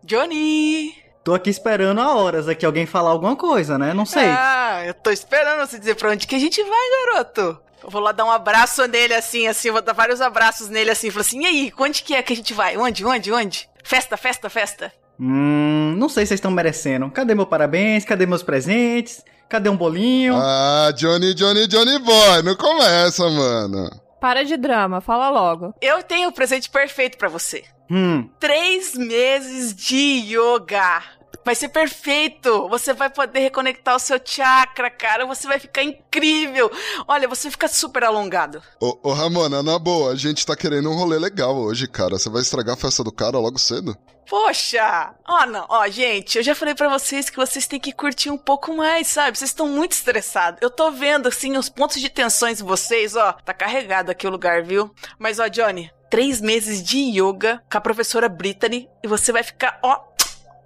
Johnny! 0.04 1.07
Tô 1.28 1.35
aqui 1.35 1.50
esperando 1.50 2.00
há 2.00 2.14
horas 2.14 2.49
aqui 2.49 2.64
alguém 2.64 2.87
falar 2.87 3.11
alguma 3.11 3.37
coisa, 3.37 3.76
né? 3.76 3.92
Não 3.92 4.06
sei. 4.06 4.25
Ah, 4.25 4.82
eu 4.87 4.94
tô 4.94 5.11
esperando 5.11 5.58
você 5.58 5.78
dizer 5.78 5.94
pra 5.94 6.11
onde 6.11 6.26
que 6.26 6.35
a 6.35 6.38
gente 6.38 6.62
vai, 6.62 7.12
garoto. 7.12 7.61
Eu 7.85 7.90
vou 7.90 8.00
lá 8.00 8.12
dar 8.12 8.25
um 8.25 8.30
abraço 8.30 8.87
nele 8.87 9.12
assim, 9.12 9.47
assim, 9.47 9.70
vou 9.70 9.82
dar 9.82 9.92
vários 9.92 10.23
abraços 10.23 10.70
nele 10.70 10.90
assim. 10.90 11.11
Falar 11.11 11.20
assim, 11.20 11.42
e 11.42 11.47
aí, 11.47 11.73
onde 11.78 12.02
que 12.02 12.14
é 12.14 12.23
que 12.23 12.32
a 12.32 12.37
gente 12.37 12.54
vai? 12.54 12.78
Onde, 12.78 13.04
onde, 13.04 13.30
onde? 13.30 13.68
Festa, 13.85 14.16
festa, 14.16 14.49
festa. 14.49 14.90
Hum, 15.20 15.94
não 15.99 16.08
sei 16.08 16.25
se 16.25 16.28
vocês 16.28 16.38
estão 16.38 16.50
merecendo. 16.50 17.11
Cadê 17.11 17.35
meu 17.35 17.44
parabéns? 17.44 18.06
Cadê 18.06 18.25
meus 18.25 18.42
presentes? 18.42 19.23
Cadê 19.50 19.68
um 19.68 19.76
bolinho? 19.76 20.35
Ah, 20.35 20.90
Johnny, 20.97 21.35
Johnny, 21.35 21.66
Johnny 21.66 21.99
Boy, 21.99 22.42
não 22.42 22.56
começa, 22.56 23.28
mano. 23.28 23.90
Para 24.18 24.47
de 24.47 24.56
drama, 24.56 25.02
fala 25.02 25.28
logo. 25.28 25.75
Eu 25.78 26.02
tenho 26.02 26.30
o 26.30 26.32
presente 26.32 26.70
perfeito 26.70 27.18
para 27.18 27.28
você. 27.28 27.64
Hum. 27.90 28.30
Três 28.40 28.94
meses 28.94 29.75
de 29.75 30.35
yoga. 30.35 31.17
Vai 31.45 31.54
ser 31.54 31.68
perfeito! 31.68 32.68
Você 32.68 32.92
vai 32.92 33.09
poder 33.09 33.40
reconectar 33.40 33.97
o 33.97 33.99
seu 33.99 34.21
chakra, 34.23 34.90
cara. 34.90 35.26
Você 35.26 35.47
vai 35.47 35.59
ficar 35.59 35.83
incrível. 35.83 36.71
Olha, 37.07 37.26
você 37.26 37.50
fica 37.50 37.68
super 37.68 38.04
alongado. 38.04 38.62
Ô, 38.80 38.99
ô, 39.02 39.12
Ramona, 39.12 39.62
na 39.62 39.78
boa, 39.78 40.12
a 40.12 40.16
gente 40.16 40.45
tá 40.45 40.54
querendo 40.54 40.90
um 40.90 40.95
rolê 40.95 41.18
legal 41.18 41.57
hoje, 41.57 41.88
cara. 41.88 42.18
Você 42.18 42.28
vai 42.28 42.42
estragar 42.42 42.75
a 42.75 42.78
festa 42.78 43.02
do 43.02 43.12
cara 43.12 43.38
logo 43.38 43.59
cedo? 43.59 43.97
Poxa! 44.28 45.14
Ó, 45.26 45.47
não, 45.47 45.64
ó, 45.71 45.88
gente, 45.88 46.37
eu 46.37 46.45
já 46.45 46.54
falei 46.54 46.75
para 46.75 46.90
vocês 46.90 47.30
que 47.30 47.37
vocês 47.37 47.66
têm 47.66 47.80
que 47.80 47.92
curtir 47.92 48.28
um 48.28 48.37
pouco 48.37 48.76
mais, 48.76 49.07
sabe? 49.07 49.38
Vocês 49.38 49.50
estão 49.50 49.66
muito 49.66 49.92
estressados. 49.92 50.61
Eu 50.61 50.68
tô 50.68 50.90
vendo, 50.90 51.28
assim, 51.28 51.57
os 51.57 51.71
pontos 51.71 51.99
de 51.99 52.11
tensões 52.11 52.59
de 52.59 52.64
vocês, 52.64 53.16
ó. 53.16 53.33
Tá 53.33 53.54
carregado 53.54 54.11
aqui 54.11 54.26
o 54.26 54.30
lugar, 54.30 54.62
viu? 54.62 54.95
Mas, 55.18 55.38
ó, 55.38 55.49
Johnny, 55.49 55.90
três 56.11 56.42
meses 56.42 56.83
de 56.83 56.99
yoga 56.99 57.62
com 57.71 57.78
a 57.78 57.80
professora 57.80 58.28
Brittany 58.28 58.87
e 59.02 59.09
você 59.09 59.33
vai 59.33 59.42
ficar, 59.42 59.78
ó, 59.83 60.07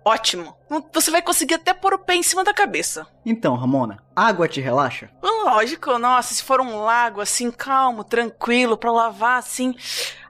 ótimo. 0.04 0.54
Você 0.92 1.11
vai 1.11 1.23
conseguir 1.23 1.54
até 1.54 1.73
pôr 1.75 1.94
o 1.94 1.99
pé 1.99 2.14
em 2.14 2.23
cima 2.23 2.44
da 2.44 2.54
cabeça. 2.54 3.06
Então, 3.25 3.54
Ramona, 3.54 4.02
água 4.14 4.49
te 4.49 4.61
relaxa? 4.61 5.11
Lógico, 5.23 5.99
nossa, 5.99 6.35
se 6.35 6.42
for 6.42 6.61
um 6.61 6.80
lago 6.82 7.21
assim, 7.21 7.50
calmo, 7.50 8.04
tranquilo, 8.04 8.76
para 8.76 8.92
lavar 8.92 9.38
assim 9.38 9.75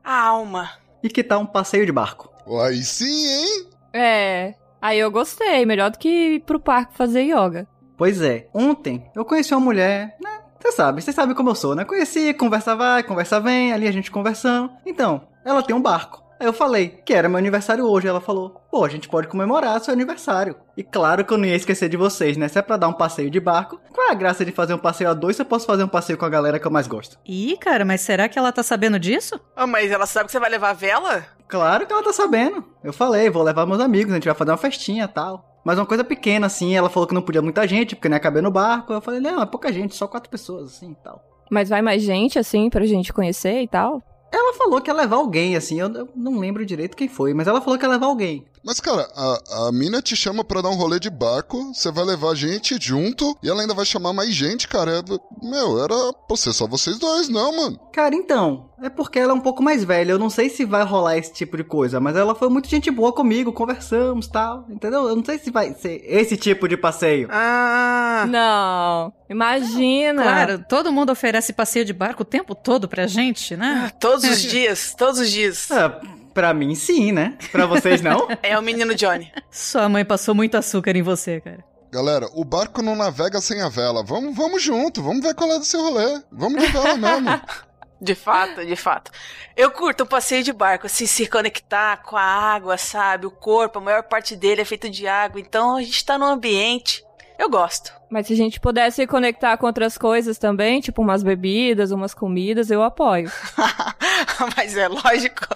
a 0.02 0.20
alma. 0.20 0.70
E 1.02 1.08
que 1.08 1.22
tal 1.22 1.40
um 1.40 1.46
passeio 1.46 1.86
de 1.86 1.92
barco? 1.92 2.30
Aí 2.64 2.82
sim, 2.82 3.26
hein? 3.26 3.70
É. 3.92 4.54
Aí 4.80 4.98
eu 4.98 5.10
gostei, 5.10 5.64
melhor 5.64 5.90
do 5.90 5.98
que 5.98 6.08
ir 6.08 6.40
pro 6.40 6.58
parque 6.58 6.96
fazer 6.96 7.22
yoga. 7.22 7.68
Pois 7.96 8.20
é, 8.20 8.48
ontem 8.52 9.08
eu 9.14 9.24
conheci 9.24 9.54
uma 9.54 9.60
mulher, 9.60 10.16
né? 10.20 10.40
Você 10.58 10.72
sabe, 10.72 11.02
você 11.02 11.12
sabe 11.12 11.34
como 11.34 11.50
eu 11.50 11.54
sou, 11.54 11.74
né? 11.74 11.84
Conheci, 11.84 12.32
conversa 12.34 12.74
vai, 12.76 13.02
conversa 13.02 13.40
vem, 13.40 13.72
ali 13.72 13.86
a 13.86 13.92
gente 13.92 14.10
conversando. 14.10 14.70
Então, 14.86 15.28
ela 15.44 15.62
tem 15.62 15.74
um 15.74 15.82
barco. 15.82 16.21
Aí 16.38 16.46
eu 16.46 16.52
falei 16.52 16.88
que 16.88 17.14
era 17.14 17.28
meu 17.28 17.38
aniversário 17.38 17.86
hoje. 17.86 18.08
Ela 18.08 18.20
falou: 18.20 18.60
pô, 18.70 18.84
a 18.84 18.88
gente 18.88 19.08
pode 19.08 19.28
comemorar 19.28 19.80
seu 19.80 19.92
aniversário. 19.92 20.56
E 20.76 20.82
claro 20.82 21.24
que 21.24 21.32
eu 21.32 21.38
não 21.38 21.44
ia 21.44 21.56
esquecer 21.56 21.88
de 21.88 21.96
vocês, 21.96 22.36
né? 22.36 22.48
Se 22.48 22.58
é 22.58 22.62
pra 22.62 22.76
dar 22.76 22.88
um 22.88 22.92
passeio 22.92 23.30
de 23.30 23.40
barco, 23.40 23.80
qual 23.92 24.08
é 24.08 24.10
a 24.10 24.14
graça 24.14 24.44
de 24.44 24.52
fazer 24.52 24.74
um 24.74 24.78
passeio 24.78 25.10
a 25.10 25.14
dois 25.14 25.36
se 25.36 25.42
eu 25.42 25.46
posso 25.46 25.66
fazer 25.66 25.84
um 25.84 25.88
passeio 25.88 26.18
com 26.18 26.24
a 26.24 26.30
galera 26.30 26.58
que 26.58 26.66
eu 26.66 26.70
mais 26.70 26.86
gosto? 26.86 27.18
Ih, 27.26 27.56
cara, 27.58 27.84
mas 27.84 28.00
será 28.00 28.28
que 28.28 28.38
ela 28.38 28.52
tá 28.52 28.62
sabendo 28.62 28.98
disso? 28.98 29.38
Ah, 29.54 29.66
mas 29.66 29.90
ela 29.90 30.06
sabe 30.06 30.26
que 30.26 30.32
você 30.32 30.40
vai 30.40 30.50
levar 30.50 30.70
a 30.70 30.74
vela? 30.74 31.24
Claro 31.48 31.86
que 31.86 31.92
ela 31.92 32.02
tá 32.02 32.12
sabendo. 32.12 32.64
Eu 32.82 32.92
falei, 32.92 33.28
vou 33.28 33.42
levar 33.42 33.66
meus 33.66 33.80
amigos, 33.80 34.12
a 34.12 34.16
gente 34.16 34.24
vai 34.24 34.34
fazer 34.34 34.50
uma 34.50 34.56
festinha 34.56 35.04
e 35.04 35.08
tal. 35.08 35.60
Mas 35.64 35.78
uma 35.78 35.86
coisa 35.86 36.02
pequena, 36.02 36.46
assim, 36.46 36.74
ela 36.74 36.90
falou 36.90 37.06
que 37.06 37.14
não 37.14 37.22
podia 37.22 37.42
muita 37.42 37.68
gente, 37.68 37.94
porque 37.94 38.08
não 38.08 38.16
ia 38.16 38.20
caber 38.20 38.42
no 38.42 38.50
barco. 38.50 38.92
Eu 38.92 39.00
falei, 39.00 39.20
não, 39.20 39.40
é 39.42 39.46
pouca 39.46 39.72
gente, 39.72 39.94
só 39.94 40.08
quatro 40.08 40.30
pessoas, 40.30 40.74
assim 40.74 40.90
e 40.92 41.04
tal. 41.04 41.22
Mas 41.50 41.68
vai 41.68 41.82
mais 41.82 42.02
gente, 42.02 42.38
assim, 42.38 42.68
pra 42.70 42.84
gente 42.86 43.12
conhecer 43.12 43.60
e 43.60 43.68
tal? 43.68 44.02
Ela 44.52 44.58
falou 44.58 44.80
que 44.82 44.90
ia 44.90 44.94
levar 44.94 45.16
alguém, 45.16 45.56
assim, 45.56 45.80
eu, 45.80 45.88
eu 45.94 46.08
não 46.14 46.38
lembro 46.38 46.66
direito 46.66 46.94
quem 46.94 47.08
foi, 47.08 47.32
mas 47.32 47.46
ela 47.46 47.62
falou 47.62 47.78
que 47.78 47.86
ia 47.86 47.90
levar 47.90 48.06
alguém. 48.06 48.44
Mas, 48.64 48.78
cara, 48.78 49.08
a, 49.16 49.66
a 49.68 49.72
mina 49.72 50.00
te 50.00 50.14
chama 50.14 50.44
pra 50.44 50.60
dar 50.60 50.68
um 50.68 50.76
rolê 50.76 51.00
de 51.00 51.10
barco, 51.10 51.72
você 51.74 51.90
vai 51.90 52.04
levar 52.04 52.34
gente 52.34 52.76
junto 52.80 53.36
e 53.42 53.48
ela 53.48 53.60
ainda 53.60 53.74
vai 53.74 53.84
chamar 53.84 54.12
mais 54.12 54.34
gente, 54.34 54.68
cara. 54.68 54.98
É, 54.98 55.02
meu, 55.42 55.82
era 55.82 56.12
pra 56.28 56.36
ser 56.36 56.52
só 56.52 56.66
vocês 56.66 56.98
dois, 56.98 57.28
não, 57.28 57.56
mano. 57.56 57.80
Cara, 57.92 58.14
então, 58.14 58.70
é 58.80 58.88
porque 58.88 59.18
ela 59.18 59.32
é 59.32 59.34
um 59.34 59.40
pouco 59.40 59.62
mais 59.62 59.82
velha. 59.82 60.12
Eu 60.12 60.18
não 60.18 60.30
sei 60.30 60.48
se 60.48 60.64
vai 60.64 60.84
rolar 60.84 61.16
esse 61.16 61.32
tipo 61.32 61.56
de 61.56 61.64
coisa, 61.64 61.98
mas 61.98 62.14
ela 62.14 62.34
foi 62.34 62.48
muito 62.48 62.68
gente 62.68 62.90
boa 62.90 63.12
comigo, 63.12 63.52
conversamos 63.52 64.28
tal, 64.28 64.64
entendeu? 64.68 65.08
Eu 65.08 65.16
não 65.16 65.24
sei 65.24 65.38
se 65.38 65.50
vai 65.50 65.74
ser 65.74 66.00
esse 66.04 66.36
tipo 66.36 66.68
de 66.68 66.76
passeio. 66.76 67.28
Ah! 67.32 68.26
Não, 68.28 69.12
imagina. 69.28 70.22
Claro, 70.22 70.64
todo 70.68 70.92
mundo 70.92 71.10
oferece 71.10 71.52
passeio 71.52 71.84
de 71.84 71.92
barco 71.92 72.22
o 72.22 72.26
tempo 72.26 72.54
todo 72.54 72.88
pra 72.88 73.08
gente, 73.08 73.56
né? 73.56 73.86
Ah, 73.86 73.90
todos 73.90 74.24
os 74.24 74.41
dias, 74.42 74.94
todos 74.96 75.20
os 75.20 75.30
dias. 75.30 75.70
Ah, 75.70 76.00
pra 76.32 76.52
mim 76.54 76.74
sim, 76.74 77.12
né? 77.12 77.36
Pra 77.50 77.66
vocês 77.66 78.00
não? 78.00 78.28
é 78.42 78.58
o 78.58 78.62
menino 78.62 78.94
Johnny. 78.94 79.30
Sua 79.50 79.88
mãe 79.88 80.04
passou 80.04 80.34
muito 80.34 80.56
açúcar 80.56 80.96
em 80.96 81.02
você, 81.02 81.40
cara. 81.40 81.64
Galera, 81.92 82.26
o 82.34 82.44
barco 82.44 82.80
não 82.80 82.96
navega 82.96 83.40
sem 83.40 83.60
a 83.60 83.68
vela. 83.68 84.02
Vamos, 84.02 84.34
vamos 84.34 84.62
junto, 84.62 85.02
vamos 85.02 85.22
ver 85.22 85.34
qual 85.34 85.52
é 85.52 85.58
do 85.58 85.64
seu 85.64 85.82
rolê. 85.82 86.22
Vamos 86.32 86.62
de 86.62 86.72
vela 86.72 86.96
mesmo. 86.96 87.28
De 88.02 88.16
fato, 88.16 88.66
de 88.66 88.74
fato. 88.74 89.12
Eu 89.56 89.70
curto 89.70 90.02
um 90.02 90.06
passeio 90.06 90.42
de 90.42 90.52
barco, 90.52 90.86
assim, 90.86 91.06
se 91.06 91.24
conectar 91.28 91.98
com 91.98 92.16
a 92.16 92.20
água, 92.20 92.76
sabe? 92.76 93.26
O 93.26 93.30
corpo, 93.30 93.78
a 93.78 93.80
maior 93.80 94.02
parte 94.02 94.34
dele 94.34 94.60
é 94.60 94.64
feito 94.64 94.90
de 94.90 95.06
água, 95.06 95.40
então 95.40 95.76
a 95.76 95.82
gente 95.82 96.04
tá 96.04 96.18
num 96.18 96.26
ambiente. 96.26 97.04
Eu 97.38 97.48
gosto. 97.50 97.92
Mas 98.10 98.26
se 98.26 98.32
a 98.32 98.36
gente 98.36 98.60
pudesse 98.60 99.06
conectar 99.06 99.56
com 99.56 99.66
outras 99.66 99.96
coisas 99.98 100.38
também, 100.38 100.80
tipo 100.80 101.02
umas 101.02 101.22
bebidas, 101.22 101.90
umas 101.90 102.14
comidas, 102.14 102.70
eu 102.70 102.82
apoio. 102.82 103.30
Mas 104.56 104.76
é 104.76 104.88
lógico. 104.88 105.46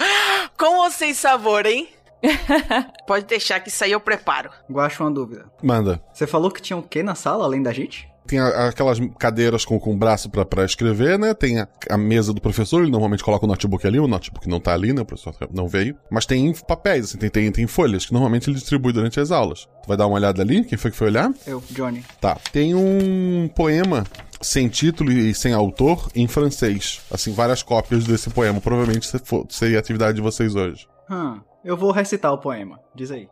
Com 0.58 0.78
ou 0.78 0.90
sem 0.90 1.14
sabor, 1.14 1.66
hein? 1.66 1.88
Pode 3.06 3.26
deixar 3.26 3.60
que 3.60 3.68
isso 3.68 3.84
aí 3.84 3.92
eu 3.92 4.00
preparo. 4.00 4.50
Guacho 4.70 5.04
uma 5.04 5.10
dúvida. 5.10 5.46
Manda. 5.62 6.02
Você 6.12 6.26
falou 6.26 6.50
que 6.50 6.62
tinha 6.62 6.76
o 6.76 6.82
que 6.82 7.02
na 7.02 7.14
sala, 7.14 7.44
além 7.44 7.62
da 7.62 7.72
gente? 7.72 8.08
Tem 8.26 8.38
a, 8.38 8.68
aquelas 8.68 8.98
cadeiras 9.18 9.64
com, 9.64 9.78
com 9.78 9.96
braço 9.96 10.28
pra, 10.28 10.44
pra 10.44 10.64
escrever, 10.64 11.18
né? 11.18 11.34
Tem 11.34 11.60
a, 11.60 11.68
a, 11.90 11.96
mesa 11.96 12.32
do 12.32 12.40
professor, 12.40 12.82
ele 12.82 12.90
normalmente 12.90 13.24
coloca 13.24 13.44
o 13.44 13.48
notebook 13.48 13.86
ali, 13.86 13.98
o 13.98 14.08
notebook 14.08 14.48
não 14.48 14.60
tá 14.60 14.74
ali, 14.74 14.92
né? 14.92 15.02
O 15.02 15.04
professor 15.04 15.34
não 15.52 15.68
veio. 15.68 15.96
Mas 16.10 16.26
tem 16.26 16.52
papéis, 16.66 17.06
assim, 17.06 17.18
tem, 17.18 17.30
tem, 17.30 17.52
tem 17.52 17.66
folhas 17.66 18.06
que 18.06 18.12
normalmente 18.12 18.48
ele 18.48 18.56
distribui 18.56 18.92
durante 18.92 19.20
as 19.20 19.30
aulas. 19.30 19.68
Tu 19.82 19.88
vai 19.88 19.96
dar 19.96 20.06
uma 20.06 20.16
olhada 20.16 20.42
ali? 20.42 20.64
Quem 20.64 20.76
foi 20.76 20.90
que 20.90 20.96
foi 20.96 21.08
olhar? 21.08 21.32
Eu, 21.46 21.62
Johnny. 21.70 22.04
Tá. 22.20 22.36
Tem 22.52 22.74
um 22.74 23.48
poema 23.54 24.04
sem 24.40 24.68
título 24.68 25.12
e 25.12 25.34
sem 25.34 25.52
autor 25.52 26.08
em 26.14 26.26
francês. 26.26 27.00
Assim, 27.10 27.32
várias 27.32 27.62
cópias 27.62 28.04
desse 28.04 28.30
poema. 28.30 28.60
Provavelmente 28.60 29.10
seria 29.48 29.78
a 29.78 29.80
atividade 29.80 30.16
de 30.16 30.22
vocês 30.22 30.54
hoje. 30.54 30.86
Hum, 31.10 31.40
eu 31.64 31.76
vou 31.76 31.90
recitar 31.90 32.32
o 32.32 32.38
poema. 32.38 32.80
Diz 32.94 33.10
aí. 33.10 33.28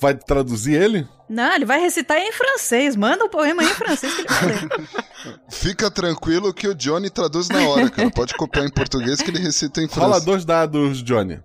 Vai 0.00 0.14
traduzir 0.14 0.80
ele? 0.80 1.08
Não, 1.28 1.54
ele 1.54 1.64
vai 1.64 1.80
recitar 1.80 2.18
em 2.18 2.32
francês. 2.32 2.94
Manda 2.96 3.24
o 3.24 3.28
poema 3.28 3.62
em 3.62 3.68
francês 3.68 4.14
que 4.14 4.20
ele 4.22 4.28
vai 4.28 4.46
ler. 4.46 5.40
Fica 5.50 5.90
tranquilo 5.90 6.54
que 6.54 6.68
o 6.68 6.74
Johnny 6.74 7.10
traduz 7.10 7.48
na 7.48 7.68
hora, 7.68 7.90
cara. 7.90 8.10
Pode 8.10 8.34
copiar 8.34 8.64
em 8.64 8.70
português 8.70 9.20
que 9.20 9.30
ele 9.30 9.40
recita 9.40 9.80
em 9.82 9.88
francês. 9.88 10.12
Fala 10.12 10.20
dois 10.20 10.44
dados, 10.44 11.02
Johnny. 11.02 11.40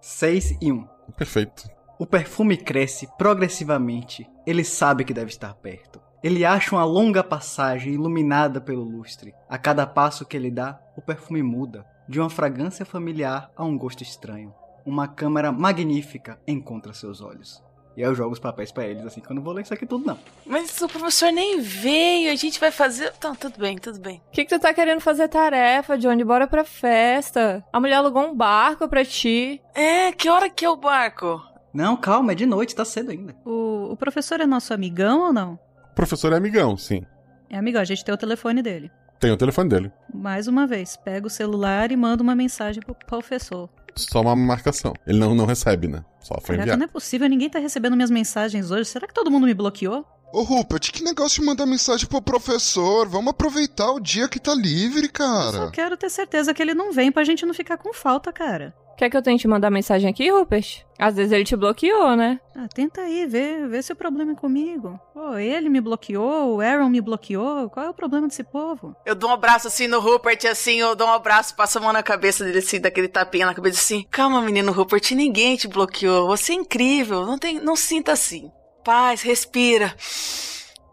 6 0.00 0.58
e 0.60 0.72
1. 0.72 0.74
Um. 0.74 0.86
Perfeito. 1.16 1.64
O 1.98 2.06
perfume 2.06 2.56
cresce 2.56 3.08
progressivamente. 3.16 4.28
Ele 4.46 4.64
sabe 4.64 5.04
que 5.04 5.14
deve 5.14 5.30
estar 5.30 5.54
perto. 5.54 6.00
Ele 6.22 6.44
acha 6.44 6.74
uma 6.74 6.84
longa 6.84 7.24
passagem 7.24 7.94
iluminada 7.94 8.60
pelo 8.60 8.82
lustre. 8.82 9.32
A 9.48 9.56
cada 9.56 9.86
passo 9.86 10.26
que 10.26 10.36
ele 10.36 10.50
dá, 10.50 10.78
o 10.96 11.00
perfume 11.00 11.42
muda, 11.42 11.86
de 12.06 12.20
uma 12.20 12.28
fragrância 12.28 12.84
familiar 12.84 13.50
a 13.56 13.64
um 13.64 13.78
gosto 13.78 14.02
estranho 14.02 14.52
uma 14.90 15.08
câmera 15.08 15.50
magnífica 15.52 16.38
encontra 16.46 16.92
seus 16.92 17.20
olhos. 17.20 17.62
E 17.96 18.02
aí 18.02 18.08
eu 18.08 18.14
jogo 18.14 18.32
os 18.32 18.38
papéis 18.38 18.70
para 18.70 18.86
eles, 18.86 19.04
assim, 19.04 19.20
que 19.20 19.30
eu 19.30 19.34
não 19.34 19.42
vou 19.42 19.52
ler 19.52 19.62
isso 19.62 19.74
aqui 19.74 19.84
tudo, 19.84 20.06
não. 20.06 20.18
Mas 20.46 20.80
o 20.80 20.88
professor 20.88 21.32
nem 21.32 21.60
veio, 21.60 22.30
a 22.30 22.36
gente 22.36 22.58
vai 22.60 22.70
fazer. 22.70 23.12
Tá, 23.14 23.34
tudo 23.34 23.58
bem, 23.58 23.76
tudo 23.76 23.98
bem. 23.98 24.22
O 24.28 24.30
que, 24.30 24.44
que 24.44 24.56
tu 24.56 24.60
tá 24.60 24.72
querendo 24.72 25.00
fazer 25.00 25.28
tarefa, 25.28 25.98
Johnny? 25.98 26.24
Bora 26.24 26.46
pra 26.46 26.64
festa. 26.64 27.64
A 27.72 27.80
mulher 27.80 27.96
alugou 27.96 28.22
um 28.22 28.34
barco 28.34 28.88
pra 28.88 29.04
ti. 29.04 29.60
É, 29.74 30.12
que 30.12 30.28
hora 30.28 30.48
que 30.48 30.64
é 30.64 30.70
o 30.70 30.76
barco? 30.76 31.42
Não, 31.74 31.96
calma, 31.96 32.32
é 32.32 32.34
de 32.34 32.46
noite, 32.46 32.74
tá 32.74 32.84
cedo 32.84 33.10
ainda. 33.10 33.34
O, 33.44 33.92
o 33.92 33.96
professor 33.96 34.40
é 34.40 34.46
nosso 34.46 34.72
amigão 34.72 35.26
ou 35.26 35.32
não? 35.32 35.58
O 35.90 35.94
professor 35.94 36.32
é 36.32 36.36
amigão, 36.36 36.76
sim. 36.76 37.04
É 37.48 37.58
amigão, 37.58 37.82
a 37.82 37.84
gente 37.84 38.04
tem 38.04 38.14
o 38.14 38.18
telefone 38.18 38.62
dele. 38.62 38.90
Tem 39.20 39.30
o 39.30 39.36
telefone 39.36 39.68
dele. 39.68 39.92
Mais 40.14 40.48
uma 40.48 40.66
vez, 40.66 40.96
pega 40.96 41.26
o 41.26 41.30
celular 41.30 41.92
e 41.92 41.96
manda 41.96 42.22
uma 42.22 42.34
mensagem 42.34 42.82
pro 42.82 42.94
professor. 42.94 43.68
Só 43.96 44.20
uma 44.20 44.34
marcação. 44.36 44.92
Ele 45.06 45.18
não, 45.18 45.34
não 45.34 45.46
recebe, 45.46 45.88
né? 45.88 46.04
Só 46.20 46.34
foi 46.34 46.56
Caraca, 46.56 46.62
enviado. 46.62 46.78
não 46.78 46.84
é 46.84 46.88
possível, 46.88 47.28
ninguém 47.28 47.48
tá 47.50 47.58
recebendo 47.58 47.96
minhas 47.96 48.10
mensagens 48.10 48.70
hoje. 48.70 48.84
Será 48.86 49.06
que 49.06 49.14
todo 49.14 49.30
mundo 49.30 49.46
me 49.46 49.54
bloqueou? 49.54 50.06
Ô 50.32 50.42
Rupert, 50.42 50.92
que 50.92 51.02
negócio 51.02 51.40
de 51.40 51.46
mandar 51.46 51.66
mensagem 51.66 52.06
pro 52.06 52.22
professor? 52.22 53.08
Vamos 53.08 53.30
aproveitar 53.30 53.90
o 53.90 53.98
dia 53.98 54.28
que 54.28 54.38
tá 54.38 54.54
livre, 54.54 55.08
cara. 55.08 55.56
Eu 55.56 55.64
só 55.64 55.70
quero 55.70 55.96
ter 55.96 56.08
certeza 56.08 56.54
que 56.54 56.62
ele 56.62 56.72
não 56.72 56.92
vem 56.92 57.10
pra 57.10 57.24
gente 57.24 57.44
não 57.44 57.52
ficar 57.52 57.76
com 57.76 57.92
falta, 57.92 58.32
cara. 58.32 58.72
Quer 59.00 59.08
que 59.08 59.16
eu 59.16 59.22
tente 59.22 59.48
mandar 59.48 59.70
mensagem 59.70 60.10
aqui, 60.10 60.30
Rupert? 60.30 60.84
Às 60.98 61.16
vezes 61.16 61.32
ele 61.32 61.42
te 61.42 61.56
bloqueou, 61.56 62.14
né? 62.14 62.38
Ah, 62.54 62.68
tenta 62.68 63.00
aí, 63.00 63.26
vê, 63.26 63.66
vê 63.66 63.82
se 63.82 63.94
o 63.94 63.96
problema 63.96 64.32
é 64.32 64.34
comigo. 64.34 65.00
Pô, 65.14 65.38
ele 65.38 65.70
me 65.70 65.80
bloqueou, 65.80 66.56
o 66.56 66.60
Aaron 66.60 66.90
me 66.90 67.00
bloqueou. 67.00 67.70
Qual 67.70 67.86
é 67.86 67.88
o 67.88 67.94
problema 67.94 68.28
desse 68.28 68.44
povo? 68.44 68.94
Eu 69.06 69.14
dou 69.14 69.30
um 69.30 69.32
abraço 69.32 69.68
assim 69.68 69.86
no 69.86 70.00
Rupert, 70.00 70.44
assim, 70.44 70.74
eu 70.74 70.94
dou 70.94 71.06
um 71.06 71.14
abraço, 71.14 71.56
passo 71.56 71.78
a 71.78 71.80
mão 71.80 71.94
na 71.94 72.02
cabeça 72.02 72.44
dele, 72.44 72.58
assim, 72.58 72.78
daquele 72.78 73.08
tapinha 73.08 73.46
na 73.46 73.54
cabeça, 73.54 73.80
assim. 73.80 74.04
Calma, 74.10 74.42
menino 74.42 74.70
Rupert, 74.70 75.12
ninguém 75.12 75.56
te 75.56 75.66
bloqueou. 75.66 76.26
Você 76.26 76.52
é 76.52 76.56
incrível, 76.56 77.24
não, 77.24 77.38
tem, 77.38 77.58
não 77.58 77.76
sinta 77.76 78.12
assim. 78.12 78.52
Paz, 78.84 79.22
respira. 79.22 79.96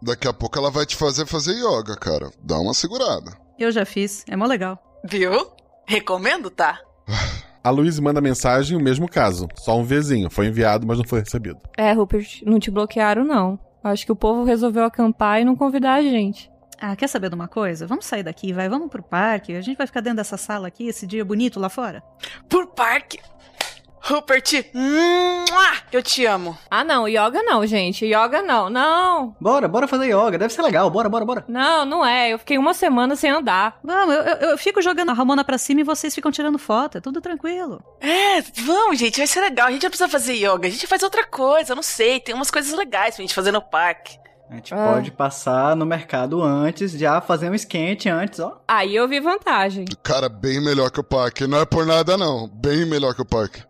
Daqui 0.01 0.29
a 0.29 0.33
pouco 0.33 0.57
ela 0.57 0.71
vai 0.71 0.85
te 0.85 0.95
fazer 0.95 1.25
fazer 1.25 1.55
yoga, 1.55 1.97
cara. 1.97 2.31
Dá 2.41 2.57
uma 2.57 2.73
segurada. 2.73 3.37
Eu 3.59 3.69
já 3.69 3.83
fiz, 3.83 4.23
é 4.29 4.37
mó 4.37 4.45
legal. 4.45 4.81
Viu? 5.03 5.51
Recomendo, 5.85 6.49
tá? 6.49 6.79
A 7.67 7.69
Luiz 7.69 7.99
manda 7.99 8.21
mensagem, 8.21 8.77
o 8.77 8.81
mesmo 8.81 9.09
caso. 9.09 9.45
Só 9.55 9.77
um 9.77 9.83
Vzinho. 9.83 10.29
Foi 10.29 10.47
enviado, 10.47 10.87
mas 10.87 10.99
não 10.99 11.03
foi 11.03 11.19
recebido. 11.19 11.59
É, 11.75 11.91
Rupert, 11.91 12.41
não 12.45 12.61
te 12.61 12.71
bloquearam, 12.71 13.25
não. 13.25 13.59
Acho 13.83 14.05
que 14.05 14.11
o 14.13 14.15
povo 14.15 14.45
resolveu 14.45 14.85
acampar 14.85 15.41
e 15.41 15.43
não 15.43 15.53
convidar 15.53 15.95
a 15.95 16.01
gente. 16.01 16.49
Ah, 16.79 16.95
quer 16.95 17.09
saber 17.09 17.27
de 17.27 17.35
uma 17.35 17.49
coisa? 17.49 17.85
Vamos 17.85 18.05
sair 18.05 18.23
daqui, 18.23 18.53
vai. 18.53 18.69
Vamos 18.69 18.87
pro 18.89 19.03
parque. 19.03 19.53
A 19.53 19.59
gente 19.59 19.75
vai 19.75 19.85
ficar 19.85 19.99
dentro 19.99 20.15
dessa 20.15 20.37
sala 20.37 20.69
aqui, 20.69 20.87
esse 20.87 21.05
dia 21.05 21.25
bonito 21.25 21.59
lá 21.59 21.67
fora. 21.67 22.01
Por 22.47 22.67
parque? 22.67 23.19
Rupert, 24.07 24.63
eu 25.91 26.01
te 26.01 26.25
amo. 26.25 26.57
Ah, 26.71 26.81
não, 26.81 27.09
yoga 27.09 27.43
não, 27.43 27.67
gente. 27.67 28.05
Yoga 28.05 28.41
não, 28.41 28.69
não. 28.69 29.35
Bora, 29.37 29.67
bora 29.67 29.85
fazer 29.85 30.05
yoga. 30.05 30.37
Deve 30.37 30.53
ser 30.53 30.61
legal. 30.61 30.89
Bora, 30.89 31.09
bora, 31.09 31.25
bora. 31.25 31.45
Não, 31.45 31.83
não 31.83 32.05
é. 32.05 32.31
Eu 32.31 32.39
fiquei 32.39 32.57
uma 32.57 32.73
semana 32.73 33.17
sem 33.17 33.29
andar. 33.29 33.77
Vamos, 33.83 34.15
eu, 34.15 34.21
eu, 34.21 34.35
eu 34.51 34.57
fico 34.57 34.81
jogando 34.81 35.09
a 35.09 35.13
Ramona 35.13 35.43
pra 35.43 35.57
cima 35.57 35.81
e 35.81 35.83
vocês 35.83 36.15
ficam 36.15 36.31
tirando 36.31 36.57
foto. 36.57 36.99
É 36.99 37.01
tudo 37.01 37.19
tranquilo. 37.19 37.83
É, 37.99 38.41
vamos, 38.63 38.97
gente, 38.97 39.17
vai 39.17 39.27
ser 39.27 39.41
legal. 39.41 39.67
A 39.67 39.71
gente 39.71 39.83
não 39.83 39.89
precisa 39.89 40.09
fazer 40.09 40.35
yoga, 40.35 40.67
a 40.67 40.71
gente 40.71 40.87
faz 40.87 41.03
outra 41.03 41.25
coisa, 41.25 41.75
não 41.75 41.83
sei. 41.83 42.21
Tem 42.21 42.33
umas 42.33 42.49
coisas 42.49 42.73
legais 42.73 43.15
pra 43.15 43.23
gente 43.23 43.35
fazer 43.35 43.51
no 43.51 43.61
parque. 43.61 44.17
A 44.49 44.55
gente 44.55 44.73
ah. 44.73 44.93
pode 44.93 45.11
passar 45.11 45.75
no 45.75 45.85
mercado 45.85 46.41
antes, 46.41 46.93
já 46.93 47.19
fazer 47.19 47.49
um 47.49 47.55
esquente 47.55 48.07
antes, 48.07 48.39
ó. 48.39 48.61
Aí 48.65 48.95
eu 48.95 49.05
vi 49.05 49.19
vantagem. 49.19 49.83
Cara, 50.01 50.29
bem 50.29 50.63
melhor 50.63 50.91
que 50.91 51.01
o 51.01 51.03
parque. 51.03 51.45
Não 51.45 51.59
é 51.59 51.65
por 51.65 51.85
nada, 51.85 52.15
não. 52.15 52.47
Bem 52.47 52.85
melhor 52.85 53.13
que 53.13 53.21
o 53.21 53.25
parque. 53.25 53.61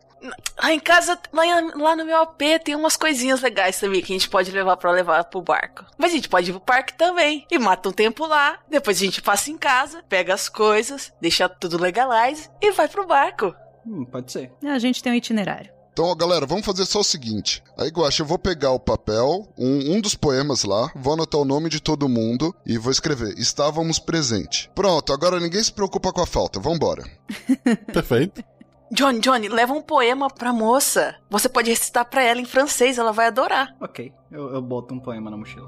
Lá 0.62 0.74
em 0.74 0.80
casa, 0.80 1.18
lá, 1.32 1.44
lá, 1.76 1.96
no 1.96 2.06
meu 2.06 2.22
AP, 2.22 2.42
tem 2.64 2.76
umas 2.76 2.96
coisinhas 2.96 3.42
legais 3.42 3.80
também 3.80 4.02
que 4.02 4.14
a 4.14 4.16
gente 4.16 4.30
pode 4.30 4.52
levar 4.52 4.78
para 4.78 4.92
levar 4.92 5.24
pro 5.26 5.42
barco. 5.42 5.86
Mas 5.98 6.12
a 6.12 6.16
gente 6.16 6.30
pode 6.30 6.50
ir 6.50 6.54
pro 6.54 6.62
parque 6.62 6.98
também. 6.98 7.46
E 7.50 7.60
mata 7.60 7.90
um 7.90 7.94
tempo 7.94 8.26
lá. 8.26 8.60
Depois 8.70 8.98
a 8.98 9.06
gente 9.06 9.22
passa 9.22 9.52
em 9.52 9.58
casa, 9.58 10.04
pega 10.10 10.34
as 10.34 10.50
coisas, 10.50 11.14
deixa 11.22 11.48
tudo 11.48 11.82
legalize 11.82 12.50
e 12.62 12.72
vai 12.72 12.88
pro 12.88 13.08
barco. 13.08 13.56
Hum, 13.86 14.06
pode 14.06 14.32
ser. 14.32 14.52
A 14.64 14.80
gente 14.80 15.02
tem 15.02 15.12
um 15.12 15.16
itinerário. 15.16 15.78
Então, 15.98 16.16
galera, 16.16 16.46
vamos 16.46 16.64
fazer 16.64 16.86
só 16.86 17.00
o 17.00 17.04
seguinte. 17.04 17.64
Aí, 17.76 17.90
Guaxa, 17.90 18.22
eu 18.22 18.28
vou 18.28 18.38
pegar 18.38 18.70
o 18.70 18.80
papel, 18.80 19.52
um, 19.58 19.96
um, 19.96 20.00
dos 20.00 20.14
poemas 20.14 20.64
lá, 20.64 20.92
vou 20.96 21.14
anotar 21.14 21.42
o 21.42 21.46
nome 21.46 21.72
de 21.72 21.82
todo 21.82 22.08
mundo 22.08 22.56
e 22.64 22.78
vou 22.78 22.92
escrever 22.92 23.34
Estávamos 23.36 23.98
presente. 23.98 24.70
Pronto, 24.76 25.12
agora 25.12 25.40
ninguém 25.40 25.64
se 25.64 25.74
preocupa 25.74 26.14
com 26.14 26.22
a 26.22 26.28
falta. 26.28 26.60
Vambora. 26.60 27.04
Perfeito. 27.92 28.44
Johnny, 28.90 29.20
Johnny, 29.20 29.50
leva 29.50 29.74
um 29.74 29.82
poema 29.82 30.30
pra 30.30 30.54
moça. 30.54 31.16
Você 31.30 31.50
pode 31.50 31.70
recitar 31.70 32.06
pra 32.06 32.24
ela 32.24 32.40
em 32.40 32.46
francês, 32.46 32.98
ela 32.98 33.12
vai 33.12 33.28
adorar. 33.28 33.76
Ok, 33.82 34.14
eu, 34.32 34.54
eu 34.54 34.62
boto 34.62 34.94
um 34.94 35.00
poema 35.00 35.30
na 35.30 35.38
mochila. 35.38 35.68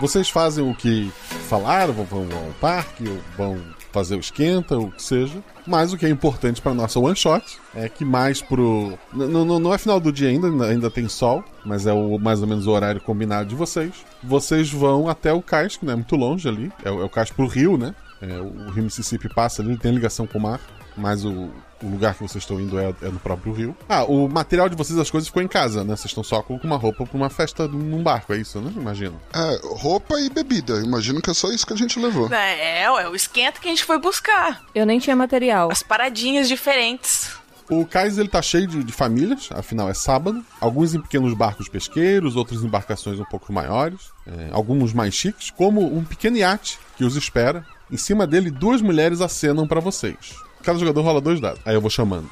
Vocês 0.00 0.28
fazem 0.28 0.68
o 0.68 0.74
que 0.74 1.10
falaram, 1.48 1.92
vão, 1.94 2.04
vão 2.04 2.46
ao 2.46 2.52
parque, 2.54 3.04
vão 3.36 3.62
fazer 3.94 4.16
o 4.16 4.20
esquenta, 4.20 4.76
o 4.76 4.90
que 4.90 5.02
seja. 5.02 5.38
Mas 5.64 5.92
o 5.92 5.96
que 5.96 6.04
é 6.04 6.08
importante 6.08 6.60
para 6.60 6.74
nossa 6.74 6.98
one 6.98 7.14
shot 7.14 7.58
é 7.74 7.88
que 7.88 8.04
mais 8.04 8.42
pro. 8.42 8.98
Não, 9.12 9.72
é 9.72 9.78
final 9.78 10.00
do 10.00 10.12
dia 10.12 10.28
ainda, 10.28 10.48
ainda 10.66 10.90
tem 10.90 11.08
sol, 11.08 11.44
mas 11.64 11.86
é 11.86 11.92
o 11.92 12.18
mais 12.18 12.42
ou 12.42 12.48
menos 12.48 12.66
o 12.66 12.70
horário 12.70 13.00
combinado 13.00 13.48
de 13.48 13.54
vocês. 13.54 13.92
Vocês 14.22 14.70
vão 14.70 15.08
até 15.08 15.32
o 15.32 15.40
cais, 15.40 15.76
que 15.76 15.86
não 15.86 15.92
é 15.92 15.96
muito 15.96 16.16
longe 16.16 16.48
ali. 16.48 16.72
É, 16.84 16.88
é 16.88 16.90
o 16.90 17.08
cais 17.08 17.30
pro 17.30 17.46
rio, 17.46 17.78
né? 17.78 17.94
É, 18.20 18.38
o 18.38 18.70
rio 18.70 18.84
Mississippi 18.84 19.28
passa 19.32 19.62
ali, 19.62 19.76
tem 19.76 19.92
ligação 19.92 20.26
com 20.26 20.38
o 20.38 20.42
mar 20.42 20.60
mas 20.96 21.24
o, 21.24 21.50
o 21.82 21.88
lugar 21.88 22.14
que 22.14 22.22
vocês 22.22 22.42
estão 22.42 22.60
indo 22.60 22.78
é, 22.78 22.94
é, 23.02 23.08
no 23.08 23.18
próprio 23.18 23.52
rio. 23.52 23.76
Ah, 23.88 24.04
o 24.04 24.28
material 24.28 24.68
de 24.68 24.76
vocês, 24.76 24.98
as 24.98 25.10
coisas, 25.10 25.28
ficou 25.28 25.42
em 25.42 25.48
casa, 25.48 25.84
né? 25.84 25.96
Vocês 25.96 26.06
estão 26.06 26.24
só 26.24 26.42
com 26.42 26.56
uma 26.62 26.76
roupa 26.76 27.04
pra 27.04 27.16
uma 27.16 27.30
festa 27.30 27.68
num 27.68 28.02
barco, 28.02 28.32
é 28.32 28.38
isso, 28.38 28.60
né? 28.60 28.72
Imagino. 28.76 29.20
É, 29.32 29.60
roupa 29.62 30.18
e 30.20 30.30
bebida. 30.30 30.80
Imagino 30.82 31.20
que 31.20 31.30
é 31.30 31.34
só 31.34 31.50
isso 31.50 31.66
que 31.66 31.72
a 31.72 31.76
gente 31.76 31.98
levou. 31.98 32.32
É, 32.32 32.82
é 32.82 32.90
o 32.90 33.14
esquenta 33.14 33.60
que 33.60 33.68
a 33.68 33.70
gente 33.70 33.84
foi 33.84 33.98
buscar. 33.98 34.62
Eu 34.74 34.86
nem 34.86 34.98
tinha 34.98 35.16
material. 35.16 35.70
As 35.70 35.82
paradinhas 35.82 36.48
diferentes. 36.48 37.44
O 37.68 37.86
cais 37.86 38.18
ele 38.18 38.28
tá 38.28 38.42
cheio 38.42 38.66
de, 38.66 38.84
de, 38.84 38.92
famílias, 38.92 39.48
afinal 39.50 39.88
é 39.88 39.94
sábado. 39.94 40.44
Alguns 40.60 40.94
em 40.94 41.00
pequenos 41.00 41.32
barcos 41.32 41.68
pesqueiros, 41.68 42.36
outros 42.36 42.62
em 42.62 42.66
embarcações 42.66 43.18
um 43.18 43.24
pouco 43.24 43.52
maiores, 43.52 44.10
é, 44.26 44.50
alguns 44.52 44.92
mais 44.92 45.14
chiques, 45.14 45.50
como 45.50 45.80
um 45.80 46.04
pequeno 46.04 46.36
iate 46.36 46.78
que 46.96 47.04
os 47.04 47.16
espera. 47.16 47.64
Em 47.90 47.96
cima 47.96 48.26
dele, 48.26 48.50
duas 48.50 48.82
mulheres 48.82 49.20
acenam 49.20 49.66
para 49.66 49.80
vocês. 49.80 50.43
Cada 50.64 50.78
jogador 50.78 51.02
rola 51.02 51.20
dois 51.20 51.40
dados. 51.40 51.60
Aí 51.64 51.74
eu 51.74 51.80
vou 51.80 51.90
chamando. 51.90 52.28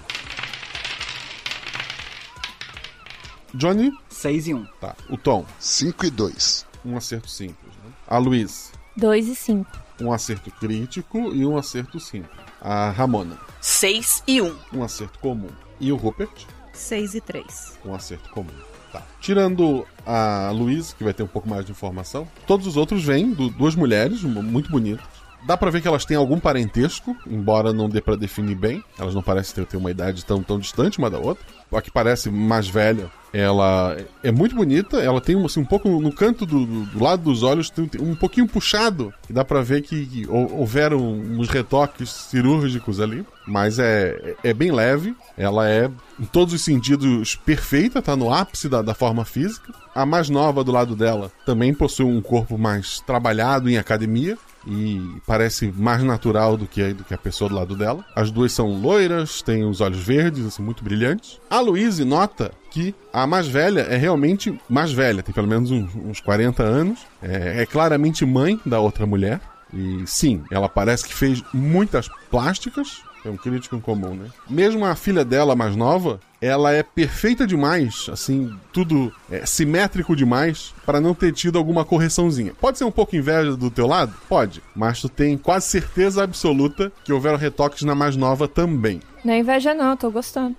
Johnny? 3.54 3.92
6 4.08 4.48
e 4.48 4.54
1. 4.54 4.56
Um. 4.56 4.66
Tá. 4.80 4.96
O 5.10 5.18
Tom? 5.18 5.44
5 5.58 6.06
e 6.06 6.10
2. 6.10 6.66
Um 6.84 6.96
acerto 6.96 7.28
simples. 7.28 7.74
Né? 7.84 7.92
A 8.08 8.16
Luiz? 8.16 8.72
2 8.96 9.28
e 9.28 9.34
5. 9.34 9.70
Um 10.00 10.10
acerto 10.10 10.50
crítico 10.50 11.34
e 11.34 11.44
um 11.44 11.58
acerto 11.58 12.00
simples. 12.00 12.32
A 12.60 12.90
Ramona? 12.90 13.38
6 13.60 14.22
e 14.26 14.40
1. 14.40 14.46
Um. 14.46 14.78
um 14.78 14.82
acerto 14.82 15.18
comum. 15.18 15.50
E 15.78 15.92
o 15.92 15.96
Rupert? 15.96 16.46
6 16.72 17.14
e 17.14 17.20
3. 17.20 17.78
Um 17.84 17.94
acerto 17.94 18.30
comum. 18.30 18.48
Tá. 18.90 19.02
Tirando 19.20 19.86
a 20.06 20.50
Luiz, 20.54 20.94
que 20.94 21.04
vai 21.04 21.12
ter 21.12 21.22
um 21.22 21.28
pouco 21.28 21.48
mais 21.48 21.66
de 21.66 21.72
informação, 21.72 22.26
todos 22.46 22.66
os 22.66 22.76
outros 22.76 23.04
vêm, 23.04 23.30
do, 23.32 23.50
duas 23.50 23.74
mulheres 23.74 24.22
muito 24.22 24.70
bonitas 24.70 25.21
Dá 25.44 25.56
pra 25.56 25.70
ver 25.70 25.80
que 25.80 25.88
elas 25.88 26.04
têm 26.04 26.16
algum 26.16 26.38
parentesco, 26.38 27.16
embora 27.26 27.72
não 27.72 27.88
dê 27.88 28.00
para 28.00 28.16
definir 28.16 28.54
bem. 28.54 28.82
Elas 28.98 29.14
não 29.14 29.22
parecem 29.22 29.54
ter, 29.54 29.66
ter, 29.66 29.76
uma 29.76 29.90
idade 29.90 30.24
tão, 30.24 30.42
tão 30.42 30.58
distante 30.58 30.98
uma 30.98 31.10
da 31.10 31.18
outra. 31.18 31.44
A 31.72 31.80
que 31.80 31.90
parece 31.90 32.30
mais 32.30 32.68
velha, 32.68 33.10
ela 33.32 33.96
é 34.22 34.30
muito 34.30 34.54
bonita. 34.54 34.98
Ela 34.98 35.20
tem 35.20 35.42
assim, 35.44 35.60
um 35.60 35.64
pouco 35.64 35.88
no 35.88 36.12
canto 36.12 36.44
do, 36.44 36.64
do 36.66 37.02
lado 37.02 37.22
dos 37.22 37.42
olhos, 37.42 37.70
tem 37.70 37.88
um 37.98 38.14
pouquinho 38.14 38.46
puxado. 38.46 39.12
Que 39.26 39.32
dá 39.32 39.44
pra 39.44 39.62
ver 39.62 39.82
que, 39.82 40.06
que 40.06 40.26
houveram 40.28 40.98
uns 41.00 41.48
retoques 41.48 42.10
cirúrgicos 42.10 43.00
ali. 43.00 43.24
Mas 43.46 43.78
é, 43.78 44.36
é 44.44 44.52
bem 44.52 44.70
leve. 44.70 45.16
Ela 45.36 45.68
é, 45.68 45.90
em 46.20 46.24
todos 46.24 46.54
os 46.54 46.62
sentidos, 46.62 47.34
perfeita, 47.34 48.00
tá 48.00 48.14
no 48.14 48.32
ápice 48.32 48.68
da, 48.68 48.82
da 48.82 48.94
forma 48.94 49.24
física. 49.24 49.72
A 49.94 50.06
mais 50.06 50.28
nova 50.28 50.62
do 50.62 50.70
lado 50.70 50.94
dela 50.94 51.32
também 51.44 51.74
possui 51.74 52.06
um 52.06 52.20
corpo 52.20 52.56
mais 52.56 53.00
trabalhado 53.00 53.68
em 53.68 53.76
academia 53.76 54.38
e 54.66 55.00
parece 55.26 55.72
mais 55.76 56.02
natural 56.02 56.56
do 56.56 56.66
que, 56.66 56.92
do 56.92 57.04
que 57.04 57.14
a 57.14 57.18
pessoa 57.18 57.48
do 57.48 57.54
lado 57.56 57.76
dela. 57.76 58.04
As 58.14 58.30
duas 58.30 58.52
são 58.52 58.68
loiras, 58.68 59.42
têm 59.42 59.64
os 59.64 59.80
olhos 59.80 60.00
verdes, 60.00 60.46
assim, 60.46 60.62
muito 60.62 60.84
brilhantes. 60.84 61.40
A 61.50 61.60
Louise 61.60 62.04
nota 62.04 62.52
que 62.70 62.94
a 63.12 63.26
mais 63.26 63.46
velha 63.46 63.80
é 63.80 63.96
realmente 63.96 64.58
mais 64.68 64.92
velha, 64.92 65.22
tem 65.22 65.34
pelo 65.34 65.48
menos 65.48 65.70
uns, 65.70 65.94
uns 65.94 66.20
40 66.20 66.62
anos, 66.62 67.00
é, 67.22 67.62
é 67.62 67.66
claramente 67.66 68.24
mãe 68.24 68.60
da 68.64 68.80
outra 68.80 69.06
mulher. 69.06 69.40
E 69.72 70.02
sim, 70.06 70.42
ela 70.50 70.68
parece 70.68 71.06
que 71.06 71.14
fez 71.14 71.42
muitas 71.52 72.08
plásticas, 72.30 73.02
é 73.24 73.30
um 73.30 73.36
crítico 73.36 73.76
em 73.76 73.80
comum, 73.80 74.14
né? 74.14 74.26
Mesmo 74.48 74.84
a 74.84 74.94
filha 74.94 75.24
dela 75.24 75.56
mais 75.56 75.74
nova, 75.74 76.20
ela 76.42 76.72
é 76.72 76.82
perfeita 76.82 77.46
demais, 77.46 78.08
assim, 78.10 78.52
tudo 78.72 79.14
é, 79.30 79.46
simétrico 79.46 80.16
demais 80.16 80.74
para 80.84 81.00
não 81.00 81.14
ter 81.14 81.32
tido 81.32 81.56
alguma 81.56 81.84
correçãozinha. 81.84 82.52
Pode 82.60 82.78
ser 82.78 82.84
um 82.84 82.90
pouco 82.90 83.14
inveja 83.14 83.56
do 83.56 83.70
teu 83.70 83.86
lado? 83.86 84.12
Pode, 84.28 84.60
mas 84.74 85.00
tu 85.00 85.08
tem 85.08 85.38
quase 85.38 85.68
certeza 85.68 86.24
absoluta 86.24 86.90
que 87.04 87.12
houveram 87.12 87.38
retoques 87.38 87.82
na 87.82 87.94
mais 87.94 88.16
nova 88.16 88.48
também. 88.48 89.00
Não 89.24 89.32
é 89.32 89.38
inveja 89.38 89.72
não, 89.72 89.96
tô 89.96 90.10
gostando. 90.10 90.56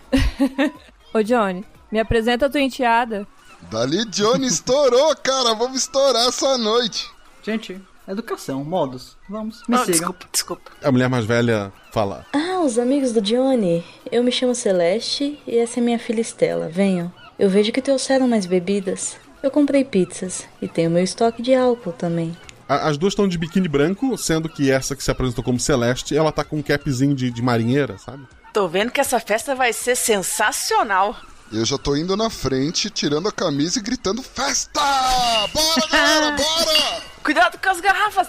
Ô 1.13 1.21
Johnny, 1.21 1.65
me 1.91 1.99
apresenta 1.99 2.45
a 2.45 2.49
tua 2.49 2.61
enteada. 2.61 3.27
Dali 3.69 4.05
Johnny 4.05 4.47
estourou, 4.47 5.13
cara, 5.17 5.53
vamos 5.53 5.81
estourar 5.81 6.29
essa 6.29 6.57
noite. 6.57 7.11
Gente, 7.43 7.81
Educação, 8.07 8.63
modos. 8.63 9.15
Vamos, 9.29 9.63
me 9.67 9.75
oh, 9.75 9.79
sigam. 9.79 9.91
Desculpa, 9.91 10.25
desculpa. 10.31 10.71
A 10.83 10.91
mulher 10.91 11.09
mais 11.09 11.25
velha 11.25 11.71
fala. 11.91 12.25
Ah, 12.33 12.61
os 12.61 12.77
amigos 12.77 13.11
do 13.11 13.21
Johnny. 13.21 13.83
Eu 14.11 14.23
me 14.23 14.31
chamo 14.31 14.53
Celeste 14.53 15.39
e 15.47 15.57
essa 15.57 15.79
é 15.79 15.83
minha 15.83 15.99
filha 15.99 16.21
Estela. 16.21 16.67
Venham. 16.67 17.11
Eu 17.39 17.49
vejo 17.49 17.71
que 17.71 17.81
trouxeram 17.81 18.27
mais 18.27 18.45
bebidas. 18.45 19.15
Eu 19.41 19.49
comprei 19.49 19.83
pizzas 19.83 20.45
e 20.61 20.67
tenho 20.67 20.89
meu 20.89 21.03
estoque 21.03 21.41
de 21.41 21.53
álcool 21.55 21.93
também. 21.93 22.35
As 22.67 22.97
duas 22.97 23.11
estão 23.11 23.27
de 23.27 23.37
biquíni 23.37 23.67
branco, 23.67 24.17
sendo 24.17 24.47
que 24.47 24.71
essa 24.71 24.95
que 24.95 25.03
se 25.03 25.11
apresentou 25.11 25.43
como 25.43 25.59
Celeste, 25.59 26.15
ela 26.15 26.31
tá 26.31 26.43
com 26.43 26.57
um 26.57 26.61
capzinho 26.61 27.13
de, 27.13 27.29
de 27.29 27.41
marinheira, 27.41 27.97
sabe? 27.97 28.25
Tô 28.53 28.67
vendo 28.67 28.91
que 28.91 29.01
essa 29.01 29.19
festa 29.19 29.53
vai 29.53 29.73
ser 29.73 29.95
sensacional. 29.95 31.15
Eu 31.51 31.65
já 31.65 31.77
tô 31.77 31.95
indo 31.95 32.15
na 32.15 32.29
frente, 32.29 32.89
tirando 32.89 33.27
a 33.27 33.31
camisa 33.31 33.79
e 33.79 33.81
gritando: 33.81 34.23
Festa! 34.23 34.81
Bora, 35.53 35.87
galera, 35.91 36.31
bora! 36.31 37.12
Cuidado 37.23 37.57
com 37.57 37.69
as 37.69 37.79
garrafas. 37.79 38.27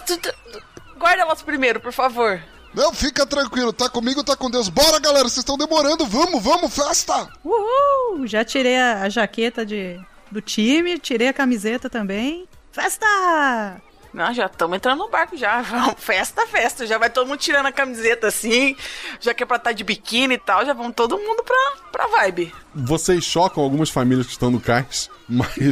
Guarda 0.97 1.21
elas 1.21 1.41
primeiro, 1.41 1.79
por 1.79 1.91
favor. 1.91 2.41
Não, 2.73 2.93
fica 2.93 3.25
tranquilo. 3.25 3.71
Tá 3.71 3.89
comigo, 3.89 4.23
tá 4.23 4.35
com 4.35 4.49
Deus. 4.49 4.69
Bora, 4.69 4.99
galera. 4.99 5.23
Vocês 5.23 5.37
estão 5.37 5.57
demorando. 5.57 6.05
Vamos, 6.05 6.43
vamos, 6.43 6.75
festa. 6.75 7.29
Uhul. 7.43 8.27
Já 8.27 8.43
tirei 8.43 8.77
a, 8.77 9.03
a 9.03 9.09
jaqueta 9.09 9.65
de, 9.65 9.99
do 10.29 10.41
time, 10.41 10.99
tirei 10.99 11.29
a 11.29 11.33
camiseta 11.33 11.89
também. 11.89 12.47
Festa! 12.71 13.81
Não, 14.13 14.33
já 14.33 14.45
estamos 14.45 14.77
entrando 14.77 14.99
no 14.99 15.09
barco 15.09 15.35
já. 15.35 15.61
Vamos, 15.63 15.95
festa, 15.97 16.47
festa. 16.47 16.87
Já 16.87 16.97
vai 16.97 17.09
todo 17.09 17.27
mundo 17.27 17.37
tirando 17.37 17.65
a 17.65 17.71
camiseta 17.71 18.27
assim. 18.27 18.75
Já 19.19 19.33
que 19.33 19.43
é 19.43 19.45
pra 19.45 19.57
estar 19.57 19.71
tá 19.71 19.73
de 19.73 19.83
biquíni 19.83 20.35
e 20.35 20.37
tal, 20.37 20.65
já 20.65 20.71
vão 20.73 20.89
todo 20.91 21.17
mundo 21.17 21.43
pra, 21.43 21.73
pra 21.91 22.07
vibe. 22.07 22.53
Vocês 22.73 23.25
chocam 23.25 23.61
algumas 23.61 23.89
famílias 23.89 24.25
que 24.25 24.31
estão 24.31 24.49
no 24.49 24.61
cais, 24.61 25.09
mas. 25.27 25.49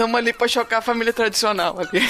Tamo 0.00 0.16
ali 0.16 0.32
pra 0.32 0.48
chocar 0.48 0.78
a 0.78 0.82
família 0.82 1.12
tradicional 1.12 1.76
ali. 1.78 2.00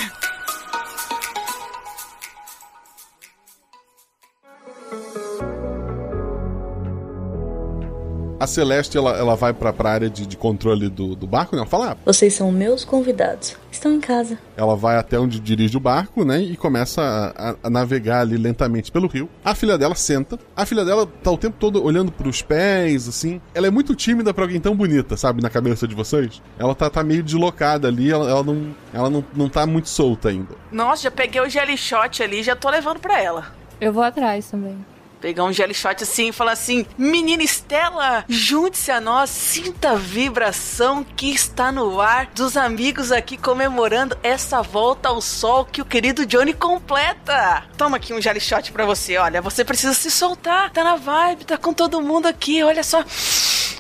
A 8.39 8.47
Celeste, 8.47 8.97
ela, 8.97 9.19
ela 9.19 9.35
vai 9.35 9.53
pra, 9.53 9.73
pra 9.73 9.91
área 9.91 10.09
de, 10.09 10.25
de 10.25 10.37
controle 10.37 10.89
do, 10.89 11.17
do 11.17 11.27
barco, 11.27 11.57
né? 11.57 11.63
Ela 11.63 11.69
fala, 11.69 11.91
ah, 11.91 11.97
Vocês 12.07 12.33
são 12.33 12.53
meus 12.53 12.85
convidados. 12.85 13.57
Estão 13.81 13.95
em 13.95 14.01
casa. 14.01 14.39
ela 14.59 14.77
vai 14.77 14.99
até 14.99 15.19
onde 15.19 15.41
dirige 15.41 15.75
o 15.75 15.81
barco, 15.81 16.23
né? 16.23 16.39
E 16.39 16.55
começa 16.55 17.01
a, 17.35 17.57
a- 17.67 17.71
navegar 17.71 18.21
ali 18.21 18.37
lentamente 18.37 18.93
pelo 18.93 19.07
rio. 19.09 19.27
A 19.43 19.55
filha 19.55 19.79
dela 19.79 19.95
senta. 19.95 20.39
A 20.55 20.67
filha 20.67 20.85
dela 20.85 21.07
tá 21.07 21.31
o 21.31 21.39
tempo 21.39 21.57
todo 21.59 21.83
olhando 21.83 22.13
pros 22.13 22.43
pés, 22.43 23.09
assim. 23.09 23.41
Ela 23.55 23.69
é 23.69 23.71
muito 23.71 23.95
tímida 23.95 24.35
pra 24.35 24.45
alguém 24.45 24.61
tão 24.61 24.77
bonita, 24.77 25.17
sabe? 25.17 25.43
Na 25.43 25.49
cabeça 25.49 25.89
de 25.89 25.95
vocês. 25.95 26.43
Ela 26.59 26.75
tá, 26.75 26.91
tá 26.91 27.03
meio 27.03 27.23
deslocada 27.23 27.89
ali. 27.89 28.11
Ela, 28.13 28.29
ela 28.29 28.43
não, 28.43 28.75
ela 28.93 29.09
não, 29.09 29.25
não 29.35 29.49
tá 29.49 29.67
muito 29.67 29.89
solta 29.89 30.29
ainda. 30.29 30.55
Nossa, 30.71 31.05
já 31.05 31.11
peguei 31.11 31.41
o 31.41 31.49
jelly 31.49 31.79
shot 31.79 32.23
ali 32.23 32.41
e 32.41 32.43
já 32.43 32.55
tô 32.55 32.69
levando 32.69 32.99
pra 33.01 33.19
ela. 33.19 33.47
Eu 33.81 33.95
vou 33.95 34.03
atrás 34.03 34.51
também. 34.51 34.77
Pegar 35.21 35.45
um 35.45 35.53
jelly 35.53 35.75
shot 35.75 36.03
assim 36.03 36.29
e 36.29 36.33
falar 36.33 36.53
assim: 36.53 36.87
Menina 36.97 37.43
Estela, 37.43 38.25
junte-se 38.29 38.91
a 38.91 39.01
nós, 39.01 39.29
sinta 39.29 39.91
a 39.91 39.95
vibração 39.95 41.05
que 41.05 41.31
está 41.31 41.71
no 41.71 42.01
ar 42.01 42.27
dos 42.35 42.57
amigos 42.57 43.13
aqui 43.13 43.37
comemorando 43.37 44.17
essa 44.23 44.63
volta 44.63 45.11
ao 45.11 45.21
sol 45.21 45.65
que 45.65 45.83
o 45.83 45.85
querido 45.85 46.25
Johnny 46.25 46.55
completa. 46.55 47.65
Toma 47.77 47.99
aqui 47.99 48.15
um 48.15 48.21
jelly 48.21 48.41
shot 48.41 48.73
pra 48.73 48.87
você, 48.87 49.19
olha, 49.19 49.43
você 49.43 49.65
precisa 49.65 49.93
se 49.93 50.11
soltar, 50.11 50.71
tá 50.71 50.83
na 50.83 50.97
vibe, 50.97 51.45
tá 51.45 51.59
com 51.59 51.75
todo 51.75 52.01
mundo 52.01 52.27
aqui, 52.27 52.63
olha 52.63 52.83
só. 52.83 53.05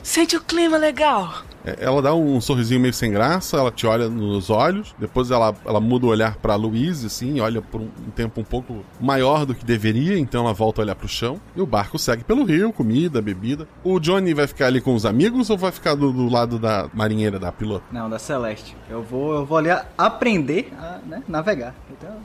Sente 0.02 0.36
o 0.36 0.42
clima 0.42 0.76
legal. 0.76 1.49
É, 1.64 1.76
Ela 1.80 2.00
dá 2.00 2.14
um 2.14 2.40
sorrisinho 2.40 2.80
meio 2.80 2.94
sem 2.94 3.10
graça, 3.12 3.56
ela 3.58 3.70
te 3.70 3.86
olha 3.86 4.08
nos 4.08 4.48
olhos, 4.50 4.94
depois 4.98 5.30
ela, 5.30 5.54
ela 5.66 5.80
muda 5.80 6.06
o 6.06 6.08
olhar 6.08 6.36
pra 6.36 6.54
Louise, 6.54 7.06
assim, 7.06 7.38
olha 7.40 7.60
por 7.60 7.80
um, 7.80 7.88
um 8.06 8.10
tempo 8.10 8.40
um 8.40 8.44
pouco 8.44 8.84
maior 9.00 9.44
do 9.44 9.54
que 9.54 9.64
deveria, 9.64 10.18
então 10.18 10.44
ela 10.44 10.54
volta 10.54 10.80
a 10.80 10.84
olhar 10.84 10.94
pro 10.94 11.08
chão, 11.08 11.40
e 11.54 11.60
o 11.60 11.66
barco 11.66 11.98
segue 11.98 12.24
pelo 12.24 12.44
rio, 12.44 12.72
comida, 12.72 13.20
bebida. 13.20 13.68
O 13.84 13.98
Johnny 14.00 14.32
vai 14.34 14.46
ficar 14.46 14.66
ali 14.66 14.80
com 14.80 14.94
os 14.94 15.04
amigos 15.04 15.50
ou 15.50 15.58
vai 15.58 15.70
ficar 15.72 15.94
do, 15.94 16.12
do 16.12 16.28
lado 16.28 16.58
da 16.58 16.88
marinheira, 16.94 17.38
da 17.38 17.52
pilota? 17.52 17.84
Não, 17.92 18.08
da 18.08 18.18
Celeste. 18.18 18.76
Eu 18.88 19.02
vou, 19.02 19.34
eu 19.34 19.44
vou 19.44 19.58
ali 19.58 19.70
a- 19.70 19.84
aprender 19.98 20.72
a 20.78 20.98
né, 21.06 21.22
navegar. 21.28 21.74
Então, 21.90 22.16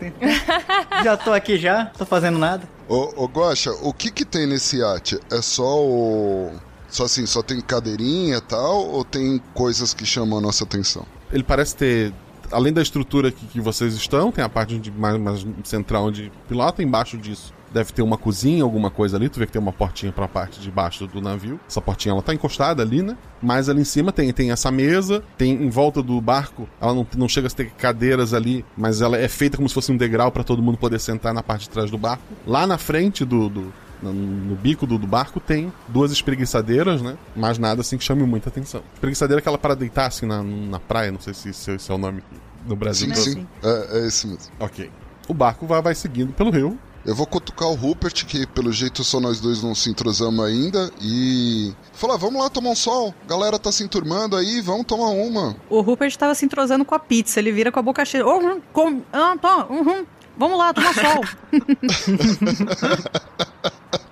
já 1.02 1.16
tô 1.16 1.32
aqui 1.32 1.58
já, 1.58 1.86
tô 1.86 2.04
fazendo 2.06 2.38
nada. 2.38 2.62
Ô, 2.88 3.24
ô 3.24 3.26
Guaxa, 3.26 3.70
o 3.82 3.92
que 3.92 4.10
que 4.10 4.24
tem 4.24 4.46
nesse 4.46 4.78
iate? 4.78 5.18
É 5.30 5.42
só 5.42 5.82
o... 5.84 6.52
Só 6.88 7.04
assim, 7.04 7.26
só 7.26 7.42
tem 7.42 7.60
cadeirinha 7.60 8.40
tal, 8.40 8.86
ou 8.88 9.04
tem 9.04 9.40
coisas 9.54 9.92
que 9.92 10.06
chamam 10.06 10.38
a 10.38 10.42
nossa 10.42 10.64
atenção? 10.64 11.04
Ele 11.32 11.42
parece 11.42 11.76
ter, 11.76 12.12
além 12.50 12.72
da 12.72 12.82
estrutura 12.82 13.30
que, 13.30 13.46
que 13.46 13.60
vocês 13.60 13.94
estão, 13.94 14.32
tem 14.32 14.42
a 14.42 14.48
parte 14.48 14.78
de 14.78 14.90
mais, 14.90 15.18
mais 15.18 15.46
central 15.64 16.06
onde 16.06 16.32
pilota, 16.48 16.82
embaixo 16.82 17.18
disso 17.18 17.52
deve 17.72 17.92
ter 17.92 18.02
uma 18.02 18.16
cozinha, 18.16 18.62
alguma 18.62 18.90
coisa 18.90 19.16
ali. 19.16 19.28
Tu 19.28 19.38
vê 19.38 19.46
que 19.46 19.52
tem 19.52 19.60
uma 19.60 19.72
portinha 19.72 20.12
pra 20.12 20.26
parte 20.26 20.60
de 20.60 20.70
baixo 20.70 21.06
do 21.06 21.20
navio. 21.20 21.60
Essa 21.68 21.80
portinha 21.80 22.12
ela 22.12 22.22
tá 22.22 22.34
encostada 22.34 22.82
ali, 22.82 23.02
né? 23.02 23.16
Mas 23.42 23.68
ali 23.68 23.82
em 23.82 23.84
cima 23.84 24.12
tem, 24.12 24.32
tem 24.32 24.50
essa 24.50 24.70
mesa, 24.70 25.22
tem 25.36 25.52
em 25.52 25.70
volta 25.70 26.02
do 26.02 26.20
barco, 26.20 26.68
ela 26.80 26.94
não, 26.94 27.06
não 27.16 27.28
chega 27.28 27.46
a 27.46 27.50
ter 27.50 27.70
cadeiras 27.70 28.34
ali, 28.34 28.64
mas 28.76 29.00
ela 29.00 29.16
é 29.16 29.28
feita 29.28 29.56
como 29.56 29.68
se 29.68 29.74
fosse 29.74 29.92
um 29.92 29.96
degrau 29.96 30.32
pra 30.32 30.42
todo 30.42 30.62
mundo 30.62 30.78
poder 30.78 30.98
sentar 30.98 31.32
na 31.32 31.42
parte 31.42 31.62
de 31.62 31.70
trás 31.70 31.90
do 31.90 31.98
barco. 31.98 32.22
Lá 32.46 32.66
na 32.66 32.78
frente 32.78 33.24
do, 33.24 33.48
do 33.48 33.72
no, 34.02 34.12
no 34.12 34.54
bico 34.54 34.86
do, 34.86 34.98
do 34.98 35.06
barco 35.06 35.40
tem 35.40 35.72
duas 35.88 36.12
espreguiçadeiras, 36.12 37.02
né? 37.02 37.16
Mas 37.34 37.58
nada 37.58 37.80
assim 37.80 37.96
que 37.98 38.04
chame 38.04 38.22
muita 38.22 38.48
atenção. 38.48 38.82
Espreguiçadeira 38.94 39.40
é 39.40 39.42
aquela 39.42 39.58
para 39.58 39.74
deitar 39.74 40.06
assim 40.06 40.26
na, 40.26 40.42
na 40.42 40.80
praia, 40.80 41.12
não 41.12 41.20
sei 41.20 41.34
se, 41.34 41.52
se 41.52 41.72
esse 41.72 41.90
é 41.90 41.94
o 41.94 41.98
nome 41.98 42.22
no 42.66 42.76
Brasil. 42.76 43.14
Sim, 43.14 43.32
sim. 43.32 43.46
É, 43.62 43.98
é 43.98 44.06
esse 44.06 44.26
mesmo. 44.26 44.52
Ok. 44.60 44.90
O 45.28 45.34
barco 45.34 45.66
vai, 45.66 45.82
vai 45.82 45.94
seguindo 45.94 46.32
pelo 46.32 46.50
rio. 46.50 46.78
Eu 47.04 47.14
vou 47.14 47.26
cutucar 47.26 47.68
o 47.68 47.74
Rupert, 47.74 48.26
que 48.26 48.46
pelo 48.46 48.70
jeito 48.72 49.02
só 49.02 49.18
nós 49.20 49.40
dois 49.40 49.62
não 49.62 49.74
se 49.74 49.88
entrosamos 49.88 50.44
ainda, 50.44 50.90
e 51.00 51.72
falar, 51.94 52.16
vamos 52.16 52.42
lá 52.42 52.50
tomar 52.50 52.70
um 52.70 52.76
sol. 52.76 53.14
Galera 53.26 53.58
tá 53.58 53.72
se 53.72 53.82
enturmando 53.82 54.36
aí, 54.36 54.60
vamos 54.60 54.84
tomar 54.84 55.08
uma. 55.08 55.56
O 55.70 55.80
Rupert 55.80 56.14
tava 56.16 56.34
se 56.34 56.44
entrosando 56.44 56.84
com 56.84 56.94
a 56.94 56.98
pizza, 56.98 57.40
ele 57.40 57.52
vira 57.52 57.72
com 57.72 57.78
a 57.78 57.82
boca 57.82 58.04
cheia. 58.04 58.26
Uhum, 58.26 58.60
com, 58.72 59.00
ah, 59.12 59.34
tá, 59.40 59.66
uhum. 59.70 60.04
Vamos 60.36 60.58
lá, 60.58 60.74
tomar 60.74 60.94
sol. 60.94 61.24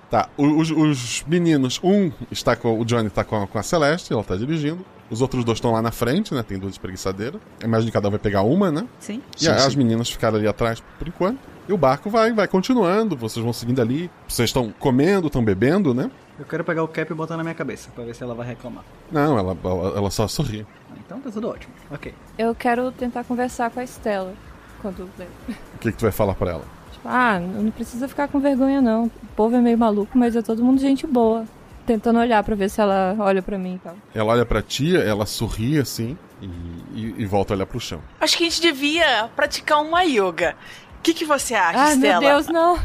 Tá, 0.09 0.29
os, 0.37 0.71
os 0.71 1.23
meninos, 1.27 1.79
um 1.83 2.11
está 2.31 2.55
com. 2.55 2.79
O 2.79 2.85
Johnny 2.85 3.09
tá 3.09 3.23
com 3.23 3.43
a, 3.43 3.47
com 3.47 3.59
a 3.59 3.63
Celeste, 3.63 4.13
ela 4.13 4.23
tá 4.23 4.35
dirigindo. 4.35 4.85
Os 5.09 5.21
outros 5.21 5.43
dois 5.45 5.57
estão 5.57 5.71
lá 5.71 5.81
na 5.81 5.91
frente, 5.91 6.33
né? 6.33 6.43
Tem 6.43 6.57
duas 6.57 6.73
espreguiçadeiras. 6.73 7.39
Imagina 7.63 7.89
que 7.89 7.93
cada 7.93 8.07
um 8.07 8.11
vai 8.11 8.19
pegar 8.19 8.41
uma, 8.41 8.71
né? 8.71 8.87
Sim. 8.99 9.21
E 9.37 9.43
Sim, 9.43 9.49
as 9.49 9.71
sim. 9.71 9.77
meninas 9.77 10.09
ficaram 10.09 10.37
ali 10.37 10.47
atrás 10.47 10.81
por 10.99 11.07
enquanto. 11.07 11.39
E 11.67 11.73
o 11.73 11.77
barco 11.77 12.09
vai, 12.09 12.31
vai 12.31 12.47
continuando, 12.47 13.15
vocês 13.17 13.43
vão 13.43 13.51
seguindo 13.51 13.81
ali. 13.81 14.09
Vocês 14.27 14.49
estão 14.49 14.73
comendo, 14.79 15.27
estão 15.27 15.43
bebendo, 15.43 15.93
né? 15.93 16.09
Eu 16.39 16.45
quero 16.45 16.63
pegar 16.63 16.83
o 16.83 16.87
cap 16.87 17.11
e 17.11 17.15
botar 17.15 17.35
na 17.35 17.43
minha 17.43 17.55
cabeça, 17.55 17.89
pra 17.93 18.05
ver 18.05 18.15
se 18.15 18.23
ela 18.23 18.33
vai 18.35 18.47
reclamar. 18.47 18.83
Não, 19.11 19.37
ela, 19.37 19.57
ela, 19.63 19.97
ela 19.97 20.11
só 20.11 20.27
sorri. 20.27 20.65
Então 21.05 21.19
tá 21.19 21.29
tudo 21.31 21.49
ótimo. 21.49 21.73
Ok. 21.91 22.13
Eu 22.37 22.53
quero 22.55 22.91
tentar 22.91 23.23
conversar 23.23 23.69
com 23.71 23.79
a 23.79 23.83
Estela. 23.83 24.33
Quando. 24.81 25.03
O 25.03 25.77
que, 25.79 25.91
que 25.91 25.97
tu 25.97 26.03
vai 26.03 26.11
falar 26.11 26.35
pra 26.35 26.51
ela? 26.51 26.76
Ah, 27.07 27.39
não 27.39 27.71
precisa 27.71 28.07
ficar 28.07 28.27
com 28.27 28.39
vergonha 28.39 28.81
não. 28.81 29.05
O 29.05 29.11
povo 29.35 29.55
é 29.55 29.59
meio 29.61 29.77
maluco, 29.77 30.17
mas 30.17 30.35
é 30.35 30.41
todo 30.41 30.63
mundo 30.63 30.79
gente 30.79 31.07
boa. 31.07 31.45
Tentando 31.85 32.19
olhar 32.19 32.43
pra 32.43 32.53
ver 32.53 32.69
se 32.69 32.81
ela 32.81 33.15
olha 33.17 33.41
pra 33.41 33.57
mim 33.57 33.75
e 33.75 33.79
tal. 33.79 33.95
Ela 34.13 34.33
olha 34.33 34.45
pra 34.45 34.61
tia, 34.61 34.99
ela 34.99 35.25
sorri 35.25 35.79
assim 35.79 36.17
e, 36.41 36.47
e, 36.93 37.15
e 37.19 37.25
volta 37.25 37.53
a 37.53 37.55
olhar 37.55 37.65
pro 37.65 37.79
chão. 37.79 38.01
Acho 38.19 38.37
que 38.37 38.43
a 38.43 38.49
gente 38.49 38.61
devia 38.61 39.29
praticar 39.35 39.81
uma 39.81 40.03
yoga. 40.03 40.55
O 40.99 41.01
que, 41.01 41.13
que 41.13 41.23
você 41.23 41.55
acha, 41.55 41.79
Ai, 41.79 41.95
meu 41.95 42.11
Estela? 42.13 42.33
Deus, 42.33 42.47
não. 42.47 42.77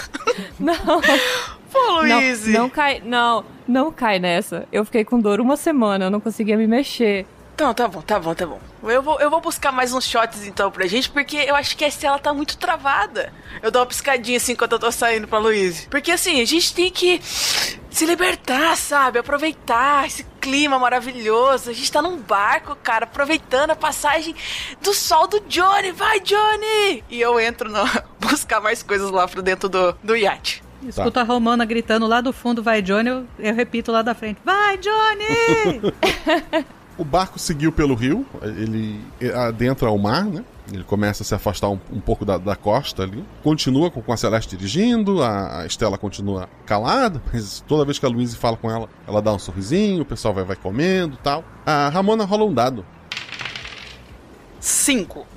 não. 0.58 1.00
Pô, 1.70 2.00
Luiz. 2.00 2.46
Não, 2.46 2.60
não 2.60 2.70
cai, 2.70 3.02
não, 3.04 3.44
não 3.68 3.92
cai 3.92 4.18
nessa. 4.18 4.66
Eu 4.72 4.84
fiquei 4.86 5.04
com 5.04 5.20
dor 5.20 5.40
uma 5.40 5.56
semana, 5.56 6.06
eu 6.06 6.10
não 6.10 6.20
conseguia 6.20 6.56
me 6.56 6.66
mexer. 6.66 7.26
Então, 7.56 7.72
tá 7.72 7.88
bom, 7.88 8.02
tá 8.02 8.20
bom, 8.20 8.34
tá 8.34 8.46
bom. 8.46 8.60
Eu 8.82 9.02
vou, 9.02 9.18
eu 9.18 9.30
vou 9.30 9.40
buscar 9.40 9.72
mais 9.72 9.90
uns 9.94 10.06
shots 10.06 10.46
então 10.46 10.70
pra 10.70 10.86
gente, 10.86 11.08
porque 11.08 11.38
eu 11.38 11.56
acho 11.56 11.74
que 11.74 11.86
a 11.86 11.88
Estela 11.88 12.18
tá 12.18 12.30
muito 12.34 12.58
travada. 12.58 13.32
Eu 13.62 13.70
dou 13.70 13.80
uma 13.80 13.86
piscadinha 13.86 14.36
assim 14.36 14.52
enquanto 14.52 14.72
eu 14.72 14.78
tô 14.78 14.92
saindo 14.92 15.26
pra 15.26 15.38
Luiz. 15.38 15.86
Porque 15.90 16.12
assim, 16.12 16.42
a 16.42 16.44
gente 16.44 16.74
tem 16.74 16.90
que 16.90 17.18
se 17.22 18.04
libertar, 18.04 18.76
sabe? 18.76 19.18
Aproveitar 19.18 20.06
esse 20.06 20.22
clima 20.38 20.78
maravilhoso. 20.78 21.70
A 21.70 21.72
gente 21.72 21.90
tá 21.90 22.02
num 22.02 22.18
barco, 22.18 22.76
cara, 22.82 23.04
aproveitando 23.04 23.70
a 23.70 23.74
passagem 23.74 24.34
do 24.82 24.92
sol 24.92 25.26
do 25.26 25.40
Johnny. 25.48 25.92
Vai, 25.92 26.20
Johnny! 26.20 27.02
E 27.08 27.18
eu 27.18 27.40
entro 27.40 27.70
no 27.70 27.82
buscar 28.20 28.60
mais 28.60 28.82
coisas 28.82 29.10
lá 29.10 29.26
pra 29.26 29.40
dentro 29.40 29.66
do, 29.66 29.94
do 30.04 30.14
iate. 30.14 30.62
Escuta 30.86 31.22
a 31.22 31.24
Romana 31.24 31.64
gritando 31.64 32.06
lá 32.06 32.20
do 32.20 32.34
fundo, 32.34 32.62
vai 32.62 32.82
Johnny, 32.82 33.08
eu, 33.08 33.26
eu 33.38 33.54
repito 33.54 33.90
lá 33.90 34.02
da 34.02 34.14
frente, 34.14 34.38
vai 34.44 34.76
Johnny! 34.76 35.94
O 36.98 37.04
barco 37.04 37.38
seguiu 37.38 37.70
pelo 37.70 37.94
rio, 37.94 38.24
ele 38.42 39.00
adentra 39.34 39.88
ao 39.88 39.98
mar, 39.98 40.24
né? 40.24 40.44
Ele 40.72 40.82
começa 40.82 41.22
a 41.22 41.26
se 41.26 41.34
afastar 41.34 41.68
um, 41.68 41.78
um 41.92 42.00
pouco 42.00 42.24
da, 42.24 42.38
da 42.38 42.56
costa 42.56 43.02
ali. 43.02 43.24
Continua 43.42 43.90
com, 43.90 44.02
com 44.02 44.12
a 44.12 44.16
Celeste 44.16 44.56
dirigindo, 44.56 45.22
a, 45.22 45.60
a 45.60 45.66
Estela 45.66 45.96
continua 45.96 46.48
calada, 46.64 47.22
mas 47.32 47.62
toda 47.68 47.84
vez 47.84 47.98
que 47.98 48.06
a 48.06 48.08
Luísa 48.08 48.36
fala 48.36 48.56
com 48.56 48.70
ela, 48.70 48.88
ela 49.06 49.22
dá 49.22 49.32
um 49.32 49.38
sorrisinho, 49.38 50.02
o 50.02 50.06
pessoal 50.06 50.34
vai, 50.34 50.44
vai 50.44 50.56
comendo 50.56 51.16
tal. 51.22 51.44
A 51.64 51.88
Ramona 51.88 52.24
rola 52.24 52.44
um 52.44 52.54
dado. 52.54 52.84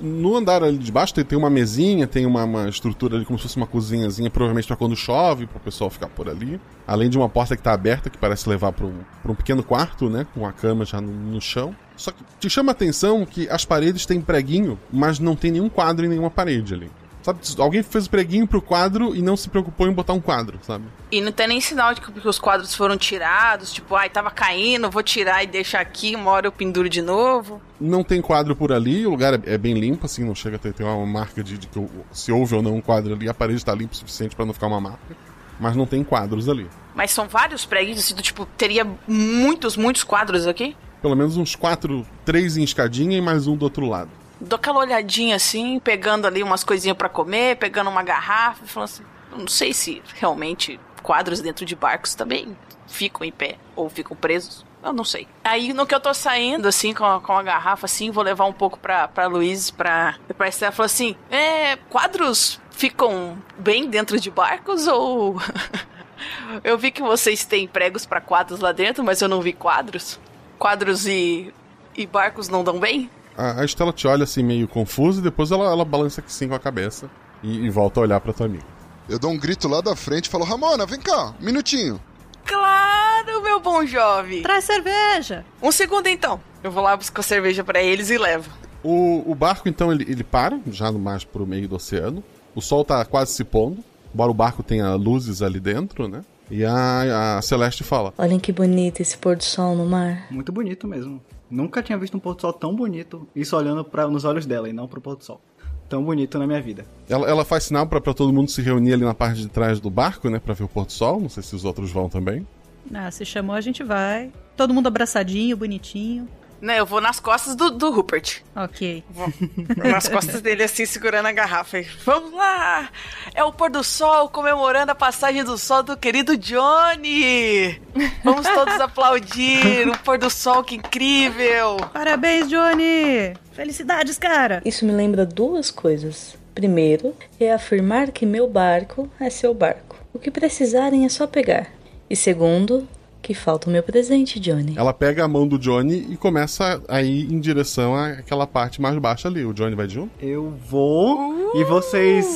No 0.00 0.34
andar 0.34 0.64
ali 0.64 0.76
de 0.76 0.90
baixo 0.90 1.14
tem, 1.14 1.24
tem 1.24 1.38
uma 1.38 1.48
mesinha, 1.48 2.04
tem 2.04 2.26
uma, 2.26 2.42
uma 2.42 2.68
estrutura 2.68 3.14
ali 3.14 3.24
como 3.24 3.38
se 3.38 3.44
fosse 3.44 3.56
uma 3.56 3.66
cozinhazinha, 3.66 4.28
provavelmente 4.28 4.66
para 4.66 4.74
quando 4.74 4.96
chove, 4.96 5.46
para 5.46 5.58
o 5.58 5.60
pessoal 5.60 5.88
ficar 5.88 6.08
por 6.08 6.28
ali. 6.28 6.60
Além 6.84 7.08
de 7.08 7.16
uma 7.16 7.28
porta 7.28 7.56
que 7.56 7.62
tá 7.62 7.72
aberta, 7.72 8.10
que 8.10 8.18
parece 8.18 8.48
levar 8.48 8.72
para 8.72 8.86
um, 8.86 9.00
um 9.24 9.34
pequeno 9.36 9.62
quarto, 9.62 10.10
né? 10.10 10.26
Com 10.34 10.44
a 10.44 10.52
cama 10.52 10.84
já 10.84 11.00
no, 11.00 11.12
no 11.12 11.40
chão. 11.40 11.72
Só 11.96 12.10
que 12.10 12.24
te 12.40 12.50
chama 12.50 12.72
a 12.72 12.74
atenção 12.74 13.24
que 13.24 13.48
as 13.48 13.64
paredes 13.64 14.04
têm 14.04 14.20
preguinho, 14.20 14.76
mas 14.92 15.20
não 15.20 15.36
tem 15.36 15.52
nenhum 15.52 15.68
quadro 15.68 16.04
em 16.04 16.08
nenhuma 16.08 16.30
parede 16.30 16.74
ali. 16.74 16.90
Sabe, 17.22 17.40
alguém 17.58 17.82
fez 17.82 18.06
o 18.06 18.10
preguinho 18.10 18.46
pro 18.46 18.62
quadro 18.62 19.14
e 19.14 19.20
não 19.20 19.36
se 19.36 19.48
preocupou 19.48 19.86
em 19.86 19.92
botar 19.92 20.14
um 20.14 20.20
quadro, 20.20 20.58
sabe? 20.62 20.84
E 21.12 21.20
não 21.20 21.30
tem 21.30 21.48
nem 21.48 21.60
sinal 21.60 21.92
de 21.92 22.00
que 22.00 22.26
os 22.26 22.38
quadros 22.38 22.74
foram 22.74 22.96
tirados, 22.96 23.72
tipo, 23.72 23.94
ai, 23.94 24.08
tava 24.08 24.30
caindo, 24.30 24.90
vou 24.90 25.02
tirar 25.02 25.44
e 25.44 25.46
deixar 25.46 25.80
aqui, 25.80 26.16
uma 26.16 26.30
hora 26.30 26.46
eu 26.46 26.52
penduro 26.52 26.88
de 26.88 27.02
novo. 27.02 27.60
Não 27.78 28.02
tem 28.02 28.22
quadro 28.22 28.56
por 28.56 28.72
ali, 28.72 29.06
o 29.06 29.10
lugar 29.10 29.34
é, 29.34 29.40
é 29.44 29.58
bem 29.58 29.74
limpo, 29.74 30.06
assim, 30.06 30.24
não 30.24 30.34
chega 30.34 30.56
a 30.56 30.58
ter, 30.58 30.72
ter 30.72 30.82
uma 30.82 31.04
marca 31.04 31.44
de, 31.44 31.58
de 31.58 31.66
que 31.66 31.86
se 32.10 32.32
houve 32.32 32.54
ou 32.54 32.62
não 32.62 32.76
um 32.76 32.80
quadro 32.80 33.12
ali, 33.12 33.28
a 33.28 33.34
parede 33.34 33.62
tá 33.62 33.74
limpa 33.74 33.92
o 33.92 33.96
suficiente 33.96 34.34
para 34.34 34.46
não 34.46 34.54
ficar 34.54 34.68
uma 34.68 34.80
marca. 34.80 35.16
Mas 35.58 35.76
não 35.76 35.84
tem 35.84 36.02
quadros 36.02 36.48
ali. 36.48 36.66
Mas 36.94 37.10
são 37.10 37.28
vários 37.28 37.66
prédios, 37.66 37.98
assim, 37.98 38.14
do 38.14 38.22
tipo, 38.22 38.46
teria 38.56 38.86
muitos, 39.06 39.76
muitos 39.76 40.02
quadros 40.02 40.46
aqui? 40.46 40.74
Pelo 41.02 41.14
menos 41.14 41.36
uns 41.36 41.54
quatro, 41.54 42.06
três 42.24 42.56
em 42.56 42.62
escadinha 42.62 43.18
e 43.18 43.20
mais 43.20 43.46
um 43.46 43.56
do 43.56 43.64
outro 43.64 43.86
lado. 43.86 44.10
Dou 44.40 44.56
aquela 44.56 44.78
olhadinha 44.78 45.36
assim, 45.36 45.78
pegando 45.78 46.26
ali 46.26 46.42
umas 46.42 46.64
coisinhas 46.64 46.96
para 46.96 47.08
comer, 47.08 47.56
pegando 47.56 47.90
uma 47.90 48.02
garrafa, 48.02 48.64
falando 48.66 48.88
assim, 48.88 49.04
não 49.36 49.46
sei 49.46 49.72
se 49.72 50.02
realmente 50.14 50.80
quadros 51.02 51.40
dentro 51.40 51.64
de 51.64 51.76
barcos 51.76 52.14
também 52.14 52.56
ficam 52.86 53.24
em 53.24 53.32
pé 53.32 53.56
ou 53.76 53.88
ficam 53.88 54.16
presos. 54.16 54.64
Eu 54.82 54.92
não 54.92 55.04
sei. 55.04 55.28
Aí 55.44 55.72
no 55.72 55.86
que 55.86 55.94
eu 55.94 56.00
tô 56.00 56.14
saindo, 56.14 56.66
assim, 56.66 56.94
com 56.94 57.04
a, 57.04 57.20
com 57.20 57.32
a 57.32 57.42
garrafa, 57.42 57.84
assim, 57.84 58.10
vou 58.10 58.24
levar 58.24 58.46
um 58.46 58.52
pouco 58.52 58.78
pra, 58.78 59.06
pra 59.08 59.26
Luiz, 59.26 59.70
pra, 59.70 60.16
pra 60.36 60.48
Estela, 60.48 60.72
falou 60.72 60.86
assim: 60.86 61.14
é, 61.30 61.76
quadros 61.76 62.58
ficam 62.70 63.36
bem 63.58 63.88
dentro 63.88 64.18
de 64.18 64.30
barcos 64.30 64.86
ou. 64.86 65.36
Eu 66.64 66.76
vi 66.76 66.90
que 66.90 67.02
vocês 67.02 67.44
têm 67.44 67.66
pregos 67.66 68.04
pra 68.04 68.20
quadros 68.20 68.60
lá 68.60 68.72
dentro, 68.72 69.02
mas 69.02 69.22
eu 69.22 69.28
não 69.28 69.40
vi 69.40 69.54
quadros. 69.54 70.20
Quadros 70.58 71.06
e, 71.06 71.54
e 71.96 72.06
barcos 72.06 72.48
não 72.48 72.62
dão 72.62 72.78
bem? 72.78 73.10
A, 73.40 73.62
a 73.62 73.64
Estela 73.64 73.90
te 73.90 74.06
olha 74.06 74.24
assim 74.24 74.42
meio 74.42 74.68
confusa 74.68 75.20
e 75.20 75.22
depois 75.22 75.50
ela, 75.50 75.64
ela 75.64 75.82
balança 75.82 76.20
que 76.20 76.30
sim 76.30 76.46
com 76.46 76.54
a 76.54 76.58
cabeça 76.58 77.10
e, 77.42 77.64
e 77.64 77.70
volta 77.70 77.98
a 77.98 78.02
olhar 78.02 78.20
pra 78.20 78.34
tua 78.34 78.44
amiga. 78.44 78.66
Eu 79.08 79.18
dou 79.18 79.30
um 79.30 79.38
grito 79.38 79.66
lá 79.66 79.80
da 79.80 79.96
frente 79.96 80.26
e 80.26 80.28
falo, 80.28 80.44
Ramona, 80.44 80.84
vem 80.84 81.00
cá, 81.00 81.32
um 81.40 81.44
minutinho. 81.44 81.98
Claro, 82.44 83.42
meu 83.42 83.58
bom 83.58 83.86
jovem. 83.86 84.42
Traz 84.42 84.64
cerveja. 84.64 85.42
Um 85.62 85.72
segundo 85.72 86.06
então. 86.06 86.38
Eu 86.62 86.70
vou 86.70 86.82
lá 86.82 86.94
buscar 86.94 87.22
cerveja 87.22 87.64
para 87.64 87.82
eles 87.82 88.10
e 88.10 88.18
levo. 88.18 88.50
O, 88.84 89.30
o 89.30 89.34
barco 89.34 89.70
então 89.70 89.90
ele, 89.90 90.04
ele 90.06 90.22
para, 90.22 90.60
já 90.70 90.92
mais 90.92 91.24
pro 91.24 91.46
meio 91.46 91.66
do 91.66 91.76
oceano. 91.76 92.22
O 92.54 92.60
sol 92.60 92.84
tá 92.84 93.02
quase 93.06 93.32
se 93.32 93.42
pondo, 93.42 93.82
embora 94.12 94.30
o 94.30 94.34
barco 94.34 94.62
tenha 94.62 94.94
luzes 94.96 95.40
ali 95.40 95.60
dentro, 95.60 96.08
né? 96.08 96.22
E 96.50 96.64
a, 96.64 97.38
a 97.38 97.42
Celeste 97.42 97.84
fala: 97.84 98.12
Olhem 98.18 98.38
que 98.38 98.52
bonito 98.52 99.00
esse 99.00 99.16
pôr 99.16 99.36
do 99.36 99.44
sol 99.44 99.74
no 99.74 99.86
mar. 99.86 100.26
Muito 100.30 100.52
bonito 100.52 100.86
mesmo. 100.86 101.22
Nunca 101.50 101.82
tinha 101.82 101.98
visto 101.98 102.16
um 102.16 102.20
pôr 102.20 102.34
do 102.34 102.40
sol 102.40 102.52
tão 102.52 102.74
bonito, 102.74 103.26
isso 103.34 103.56
olhando 103.56 103.84
pra, 103.84 104.06
nos 104.06 104.24
olhos 104.24 104.46
dela 104.46 104.68
e 104.68 104.72
não 104.72 104.86
pro 104.86 105.00
pôr 105.00 105.16
do 105.16 105.24
sol. 105.24 105.40
Tão 105.88 106.04
bonito 106.04 106.38
na 106.38 106.46
minha 106.46 106.62
vida. 106.62 106.86
Ela, 107.08 107.28
ela 107.28 107.44
faz 107.44 107.64
sinal 107.64 107.84
pra 107.86 108.00
pra 108.00 108.14
todo 108.14 108.32
mundo 108.32 108.48
se 108.48 108.62
reunir 108.62 108.92
ali 108.92 109.04
na 109.04 109.12
parte 109.12 109.40
de 109.40 109.48
trás 109.48 109.80
do 109.80 109.90
barco, 109.90 110.30
né? 110.30 110.38
Pra 110.38 110.54
ver 110.54 110.62
o 110.62 110.68
pôr 110.68 110.86
do 110.86 110.92
sol. 110.92 111.20
Não 111.20 111.28
sei 111.28 111.42
se 111.42 111.56
os 111.56 111.64
outros 111.64 111.90
vão 111.90 112.08
também. 112.08 112.46
Ah, 112.94 113.10
se 113.10 113.24
chamou, 113.24 113.56
a 113.56 113.60
gente 113.60 113.82
vai. 113.82 114.30
Todo 114.56 114.72
mundo 114.72 114.86
abraçadinho, 114.86 115.56
bonitinho. 115.56 116.28
Não, 116.60 116.74
eu 116.74 116.84
vou 116.84 117.00
nas 117.00 117.18
costas 117.18 117.54
do, 117.54 117.70
do 117.70 117.90
Rupert. 117.90 118.42
Ok. 118.54 119.02
Vou 119.10 119.32
nas 119.76 120.08
costas 120.08 120.40
dele, 120.42 120.62
assim, 120.62 120.84
segurando 120.84 121.26
a 121.26 121.32
garrafa. 121.32 121.78
E, 121.78 121.86
Vamos 122.04 122.32
lá! 122.34 122.90
É 123.34 123.42
o 123.42 123.52
pôr 123.52 123.70
do 123.70 123.82
sol 123.82 124.28
comemorando 124.28 124.92
a 124.92 124.94
passagem 124.94 125.42
do 125.42 125.56
sol 125.56 125.82
do 125.82 125.96
querido 125.96 126.36
Johnny! 126.36 127.80
Vamos 128.22 128.46
todos 128.46 128.74
aplaudir! 128.80 129.88
O 129.88 129.98
pôr 129.98 130.18
do 130.18 130.28
sol, 130.28 130.62
que 130.62 130.76
incrível! 130.76 131.76
Parabéns, 131.92 132.48
Johnny! 132.48 133.34
Felicidades, 133.52 134.18
cara! 134.18 134.60
Isso 134.64 134.84
me 134.84 134.92
lembra 134.92 135.24
duas 135.24 135.70
coisas. 135.70 136.36
Primeiro, 136.54 137.14
é 137.38 137.52
afirmar 137.52 138.10
que 138.10 138.26
meu 138.26 138.46
barco 138.48 139.08
é 139.18 139.30
seu 139.30 139.54
barco. 139.54 139.96
O 140.12 140.18
que 140.18 140.30
precisarem 140.30 141.06
é 141.06 141.08
só 141.08 141.26
pegar. 141.26 141.68
E 142.08 142.16
segundo, 142.16 142.86
que 143.22 143.34
falta 143.34 143.68
o 143.68 143.72
meu 143.72 143.82
presente, 143.82 144.40
Johnny. 144.40 144.74
Ela 144.76 144.92
pega 144.92 145.24
a 145.24 145.28
mão 145.28 145.46
do 145.46 145.58
Johnny 145.58 146.06
e 146.10 146.16
começa 146.16 146.82
a 146.88 147.02
ir 147.02 147.32
em 147.32 147.38
direção 147.38 147.94
àquela 147.94 148.46
parte 148.46 148.80
mais 148.80 148.96
baixa 148.98 149.28
ali. 149.28 149.44
O 149.44 149.52
Johnny 149.52 149.74
vai 149.74 149.86
de 149.86 149.94
junto? 149.94 150.10
Eu 150.20 150.52
vou 150.68 151.52
e 151.54 151.64
vocês 151.64 152.26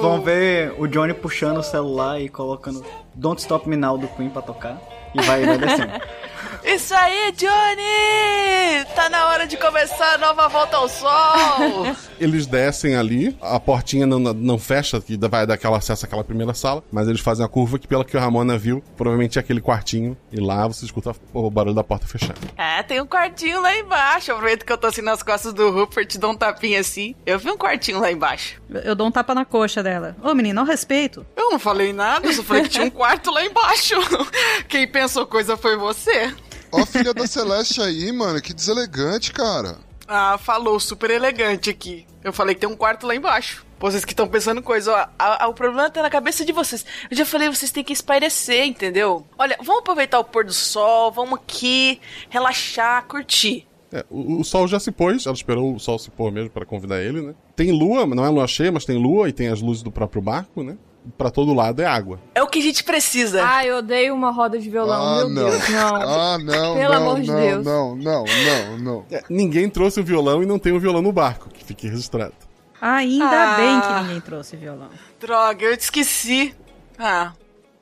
vão 0.00 0.20
ver 0.22 0.74
o 0.78 0.86
Johnny 0.86 1.14
puxando 1.14 1.58
o 1.58 1.62
celular 1.62 2.20
e 2.20 2.28
colocando 2.28 2.84
Don't 3.14 3.40
Stop 3.40 3.68
Me 3.68 3.76
Now 3.76 3.98
do 3.98 4.08
Queen 4.08 4.30
pra 4.30 4.42
tocar. 4.42 4.80
E 5.14 5.22
vai, 5.22 5.44
vai 5.44 5.58
descendo. 5.58 5.92
Isso 6.68 6.94
aí, 6.94 7.32
Johnny! 7.32 8.84
Tá 8.94 9.08
na 9.08 9.28
hora 9.28 9.46
de 9.46 9.56
começar 9.56 10.16
a 10.16 10.18
nova 10.18 10.48
volta 10.48 10.76
ao 10.76 10.86
sol! 10.86 11.96
Eles 12.20 12.46
descem 12.46 12.94
ali, 12.94 13.34
a 13.40 13.58
portinha 13.58 14.06
não, 14.06 14.18
não 14.18 14.58
fecha, 14.58 15.00
que 15.00 15.16
vai 15.16 15.46
dar 15.46 15.54
aquela 15.54 15.78
acesso 15.78 16.04
àquela 16.04 16.22
primeira 16.22 16.52
sala, 16.52 16.84
mas 16.92 17.08
eles 17.08 17.20
fazem 17.20 17.46
a 17.46 17.48
curva 17.48 17.78
que, 17.78 17.86
pela 17.86 18.04
que 18.04 18.16
a 18.16 18.20
Ramona 18.20 18.58
viu, 18.58 18.82
provavelmente 18.96 19.38
é 19.38 19.40
aquele 19.40 19.60
quartinho, 19.60 20.16
e 20.30 20.40
lá 20.40 20.66
você 20.66 20.84
escuta 20.84 21.14
o 21.32 21.50
barulho 21.50 21.74
da 21.74 21.84
porta 21.84 22.06
fechando. 22.06 22.40
É, 22.56 22.82
tem 22.82 23.00
um 23.00 23.06
quartinho 23.06 23.62
lá 23.62 23.74
embaixo. 23.74 24.32
Aproveito 24.32 24.64
que 24.66 24.72
eu 24.72 24.76
tô 24.76 24.88
assim 24.88 25.00
nas 25.00 25.22
costas 25.22 25.54
do 25.54 25.70
Rupert, 25.70 26.18
dou 26.18 26.32
um 26.32 26.36
tapinha 26.36 26.80
assim. 26.80 27.14
Eu 27.24 27.38
vi 27.38 27.50
um 27.50 27.56
quartinho 27.56 28.00
lá 28.00 28.10
embaixo. 28.10 28.60
Eu 28.84 28.94
dou 28.94 29.06
um 29.06 29.10
tapa 29.10 29.34
na 29.34 29.44
coxa 29.44 29.82
dela. 29.82 30.16
Ô, 30.22 30.34
menino, 30.34 30.60
ao 30.60 30.66
respeito. 30.66 31.24
Eu 31.36 31.50
não 31.50 31.58
falei 31.58 31.92
nada, 31.92 32.26
eu 32.26 32.32
só 32.34 32.42
falei 32.42 32.64
que 32.64 32.70
tinha 32.70 32.84
um 32.84 32.90
quarto 32.90 33.30
lá 33.30 33.44
embaixo. 33.44 33.94
Quem 34.68 34.86
pensou 34.86 35.24
coisa 35.24 35.56
foi 35.56 35.76
você. 35.76 36.34
Ó, 36.72 36.80
a 36.82 36.86
filha 36.86 37.12
da 37.14 37.26
Celeste 37.26 37.80
aí, 37.80 38.12
mano, 38.12 38.40
que 38.40 38.52
deselegante, 38.52 39.32
cara. 39.32 39.78
Ah, 40.06 40.38
falou 40.38 40.78
super 40.80 41.10
elegante 41.10 41.68
aqui. 41.70 42.06
Eu 42.24 42.32
falei 42.32 42.54
que 42.54 42.60
tem 42.62 42.68
um 42.68 42.76
quarto 42.76 43.06
lá 43.06 43.14
embaixo. 43.14 43.64
Vocês 43.78 44.04
que 44.04 44.12
estão 44.12 44.26
pensando 44.26 44.60
coisa, 44.62 44.90
ó, 44.92 45.06
a- 45.18 45.44
a- 45.44 45.48
o 45.48 45.54
problema 45.54 45.88
tá 45.90 46.02
na 46.02 46.10
cabeça 46.10 46.44
de 46.44 46.52
vocês. 46.52 46.84
Eu 47.10 47.16
já 47.16 47.24
falei, 47.26 47.48
vocês 47.48 47.70
têm 47.70 47.84
que 47.84 47.92
espairecer, 47.92 48.64
entendeu? 48.66 49.24
Olha, 49.38 49.56
vamos 49.62 49.80
aproveitar 49.80 50.18
o 50.18 50.24
pôr 50.24 50.44
do 50.44 50.52
sol, 50.52 51.12
vamos 51.12 51.38
aqui, 51.38 52.00
relaxar, 52.28 53.04
curtir. 53.06 53.66
É, 53.92 54.04
o, 54.10 54.40
o 54.40 54.44
sol 54.44 54.66
já 54.66 54.80
se 54.80 54.90
pôs, 54.90 55.24
ela 55.26 55.34
esperou 55.34 55.74
o 55.74 55.78
sol 55.78 55.98
se 55.98 56.10
pôr 56.10 56.32
mesmo 56.32 56.50
pra 56.50 56.66
convidar 56.66 57.00
ele, 57.02 57.22
né? 57.22 57.34
Tem 57.54 57.70
lua, 57.70 58.04
não 58.06 58.24
é 58.24 58.28
lua 58.28 58.46
cheia, 58.46 58.72
mas 58.72 58.84
tem 58.84 58.96
lua 58.98 59.28
e 59.28 59.32
tem 59.32 59.48
as 59.48 59.60
luzes 59.62 59.82
do 59.82 59.90
próprio 59.92 60.20
barco, 60.20 60.62
né? 60.62 60.76
Pra 61.16 61.30
todo 61.30 61.54
lado 61.54 61.80
é 61.80 61.86
água. 61.86 62.18
É 62.34 62.42
o 62.42 62.46
que 62.46 62.58
a 62.58 62.62
gente 62.62 62.84
precisa. 62.84 63.42
Ah, 63.48 63.64
eu 63.64 63.78
odeio 63.78 64.14
uma 64.14 64.30
roda 64.30 64.58
de 64.58 64.68
violão, 64.68 65.00
Ah, 65.02 65.16
meu 65.20 65.28
não. 65.30 65.50
Deus, 65.50 65.68
não. 65.70 65.96
Ah, 65.96 66.38
não, 66.38 66.74
Pelo 66.76 66.94
não, 66.94 67.02
amor 67.02 67.20
de 67.20 67.30
não, 67.30 67.40
Deus. 67.40 67.64
não, 67.64 67.96
não, 67.96 68.24
não, 68.24 68.78
não. 68.78 69.04
É, 69.10 69.22
ninguém 69.30 69.68
trouxe 69.70 70.00
o 70.00 70.04
violão 70.04 70.42
e 70.42 70.46
não 70.46 70.58
tem 70.58 70.72
o 70.72 70.80
violão 70.80 71.00
no 71.02 71.12
barco, 71.12 71.48
que 71.48 71.64
fique 71.64 71.88
registrado. 71.88 72.34
Ainda 72.80 73.24
Ah. 73.54 73.56
bem 73.56 73.80
que 73.80 74.02
ninguém 74.02 74.20
trouxe 74.20 74.56
violão. 74.56 74.88
Droga, 75.20 75.64
eu 75.64 75.76
te 75.76 75.80
esqueci. 75.82 76.54
Ah, 76.98 77.32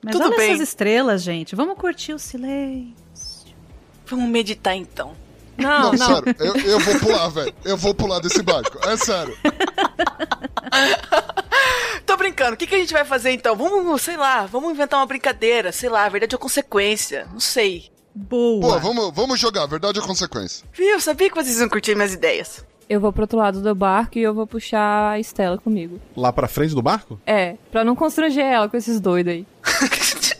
Mas 0.03 0.13
Tudo 0.13 0.27
olha 0.29 0.37
bem. 0.37 0.51
essas 0.53 0.69
estrelas, 0.69 1.23
gente. 1.23 1.57
Vamos 1.57 1.77
curtir 1.77 2.13
o 2.13 2.19
silêncio. 2.19 2.95
vamos 4.07 4.29
meditar 4.31 4.77
então. 4.77 5.13
Não, 5.59 5.93
Não, 5.93 5.93
não. 5.93 5.97
sério, 5.97 6.35
eu, 6.39 6.57
eu 6.57 6.81
vou 6.81 6.99
pular, 7.01 7.29
velho. 7.29 7.55
Eu 7.65 7.77
vou 7.77 7.95
pular 7.95 8.21
desse 8.21 8.43
barco. 8.43 8.79
É 8.89 8.97
sério. 8.97 9.37
Tô 12.05 12.17
brincando, 12.17 12.55
o 12.55 12.57
que, 12.57 12.67
que 12.67 12.75
a 12.75 12.79
gente 12.79 12.93
vai 12.93 13.05
fazer 13.05 13.31
então? 13.33 13.57
Vamos, 13.57 14.03
sei 14.03 14.17
lá, 14.17 14.47
vamos 14.47 14.71
inventar 14.71 15.01
uma 15.01 15.07
brincadeira, 15.07 15.73
sei 15.73 15.89
lá, 15.89 16.09
verdade 16.09 16.35
ou 16.35 16.39
consequência, 16.41 17.27
não 17.33 17.41
sei. 17.41 17.91
Boa. 18.15 18.61
Pô, 18.75 18.79
vamos, 18.81 19.15
vamos 19.15 19.41
jogar, 19.41 19.67
verdade 19.67 19.99
ou 19.99 20.07
consequência? 20.07 20.65
Viu? 20.73 20.87
Eu 20.87 21.01
sabia 21.01 21.29
que 21.29 21.35
vocês 21.35 21.59
iam 21.59 21.69
curtir 21.69 21.95
minhas 21.95 22.15
ideias. 22.15 22.65
Eu 22.89 23.01
vou 23.01 23.13
pro 23.13 23.23
outro 23.25 23.37
lado 23.39 23.61
do 23.61 23.75
barco 23.75 24.17
e 24.17 24.23
eu 24.23 24.33
vou 24.33 24.47
puxar 24.47 25.11
a 25.11 25.19
Estela 25.19 25.59
comigo. 25.59 26.01
Lá 26.17 26.33
pra 26.33 26.47
frente 26.47 26.75
do 26.75 26.81
barco? 26.81 27.21
É, 27.27 27.57
pra 27.73 27.85
não 27.85 27.97
constranger 27.97 28.45
ela 28.45 28.69
com 28.69 28.77
esses 28.77 29.01
doidos 29.01 29.33
aí. 29.33 29.47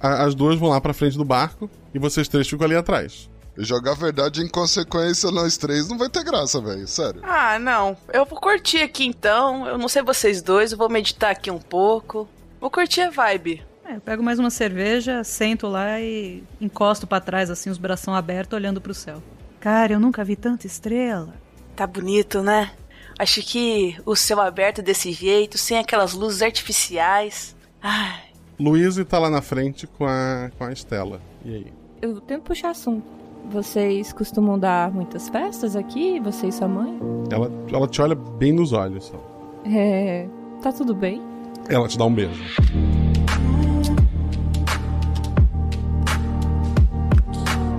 A- 0.00 0.24
as 0.24 0.34
duas 0.34 0.58
vão 0.58 0.68
lá 0.70 0.80
pra 0.80 0.92
frente 0.94 1.16
do 1.16 1.24
barco 1.24 1.68
e 1.94 1.98
vocês 1.98 2.28
três 2.28 2.48
ficam 2.48 2.66
ali 2.66 2.76
atrás. 2.76 3.28
Jogar 3.56 3.94
verdade 3.94 4.40
em 4.40 4.48
consequência 4.48 5.30
nós 5.32 5.56
três 5.56 5.88
não 5.88 5.98
vai 5.98 6.08
ter 6.08 6.22
graça, 6.22 6.60
velho. 6.60 6.86
Sério. 6.86 7.20
Ah, 7.24 7.58
não. 7.58 7.96
Eu 8.12 8.24
vou 8.24 8.38
curtir 8.40 8.78
aqui 8.82 9.04
então. 9.04 9.66
Eu 9.66 9.76
não 9.76 9.88
sei 9.88 10.00
vocês 10.02 10.40
dois, 10.40 10.70
eu 10.72 10.78
vou 10.78 10.88
meditar 10.88 11.32
aqui 11.32 11.50
um 11.50 11.58
pouco. 11.58 12.28
Vou 12.60 12.70
curtir 12.70 13.00
a 13.00 13.10
vibe. 13.10 13.62
É, 13.84 13.96
eu 13.96 14.00
pego 14.00 14.22
mais 14.22 14.38
uma 14.38 14.50
cerveja, 14.50 15.24
sento 15.24 15.66
lá 15.66 15.98
e 16.00 16.44
encosto 16.60 17.06
pra 17.06 17.20
trás, 17.20 17.50
assim, 17.50 17.70
os 17.70 17.78
bração 17.78 18.14
abertos, 18.14 18.54
olhando 18.56 18.80
pro 18.80 18.94
céu. 18.94 19.20
Cara, 19.58 19.94
eu 19.94 19.98
nunca 20.00 20.22
vi 20.24 20.36
tanta 20.36 20.66
estrela. 20.66 21.34
Tá 21.74 21.86
bonito, 21.86 22.42
né? 22.42 22.70
Acho 23.18 23.42
que 23.42 23.96
o 24.06 24.14
céu 24.14 24.40
aberto 24.40 24.82
desse 24.82 25.10
jeito, 25.10 25.58
sem 25.58 25.78
aquelas 25.78 26.12
luzes 26.12 26.42
artificiais. 26.42 27.56
Ai, 27.82 28.20
Luísa 28.58 29.04
tá 29.04 29.18
lá 29.18 29.30
na 29.30 29.40
frente 29.40 29.86
com 29.86 30.04
a, 30.04 30.50
com 30.58 30.64
a 30.64 30.72
Estela. 30.72 31.20
E 31.44 31.54
aí? 31.54 31.66
Eu 32.02 32.20
tento 32.20 32.42
puxar 32.42 32.70
assunto. 32.70 33.06
Vocês 33.50 34.12
costumam 34.12 34.58
dar 34.58 34.90
muitas 34.92 35.28
festas 35.28 35.76
aqui? 35.76 36.20
Você 36.20 36.48
e 36.48 36.52
sua 36.52 36.68
mãe? 36.68 36.98
Ela, 37.30 37.50
ela 37.72 37.86
te 37.86 38.02
olha 38.02 38.14
bem 38.14 38.52
nos 38.52 38.72
olhos 38.72 39.04
só. 39.06 39.60
É. 39.64 40.26
Tá 40.62 40.72
tudo 40.72 40.94
bem? 40.94 41.22
Ela 41.68 41.86
te 41.88 41.96
dá 41.96 42.04
um 42.04 42.14
beijo. 42.14 42.42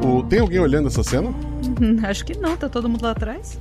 O- 0.04 0.24
tem 0.24 0.40
alguém 0.40 0.60
olhando 0.60 0.88
essa 0.88 1.04
cena? 1.04 1.34
Acho 2.08 2.26
que 2.26 2.38
não, 2.38 2.56
tá 2.56 2.70
todo 2.70 2.88
mundo 2.90 3.04
lá 3.04 3.12
atrás. 3.12 3.60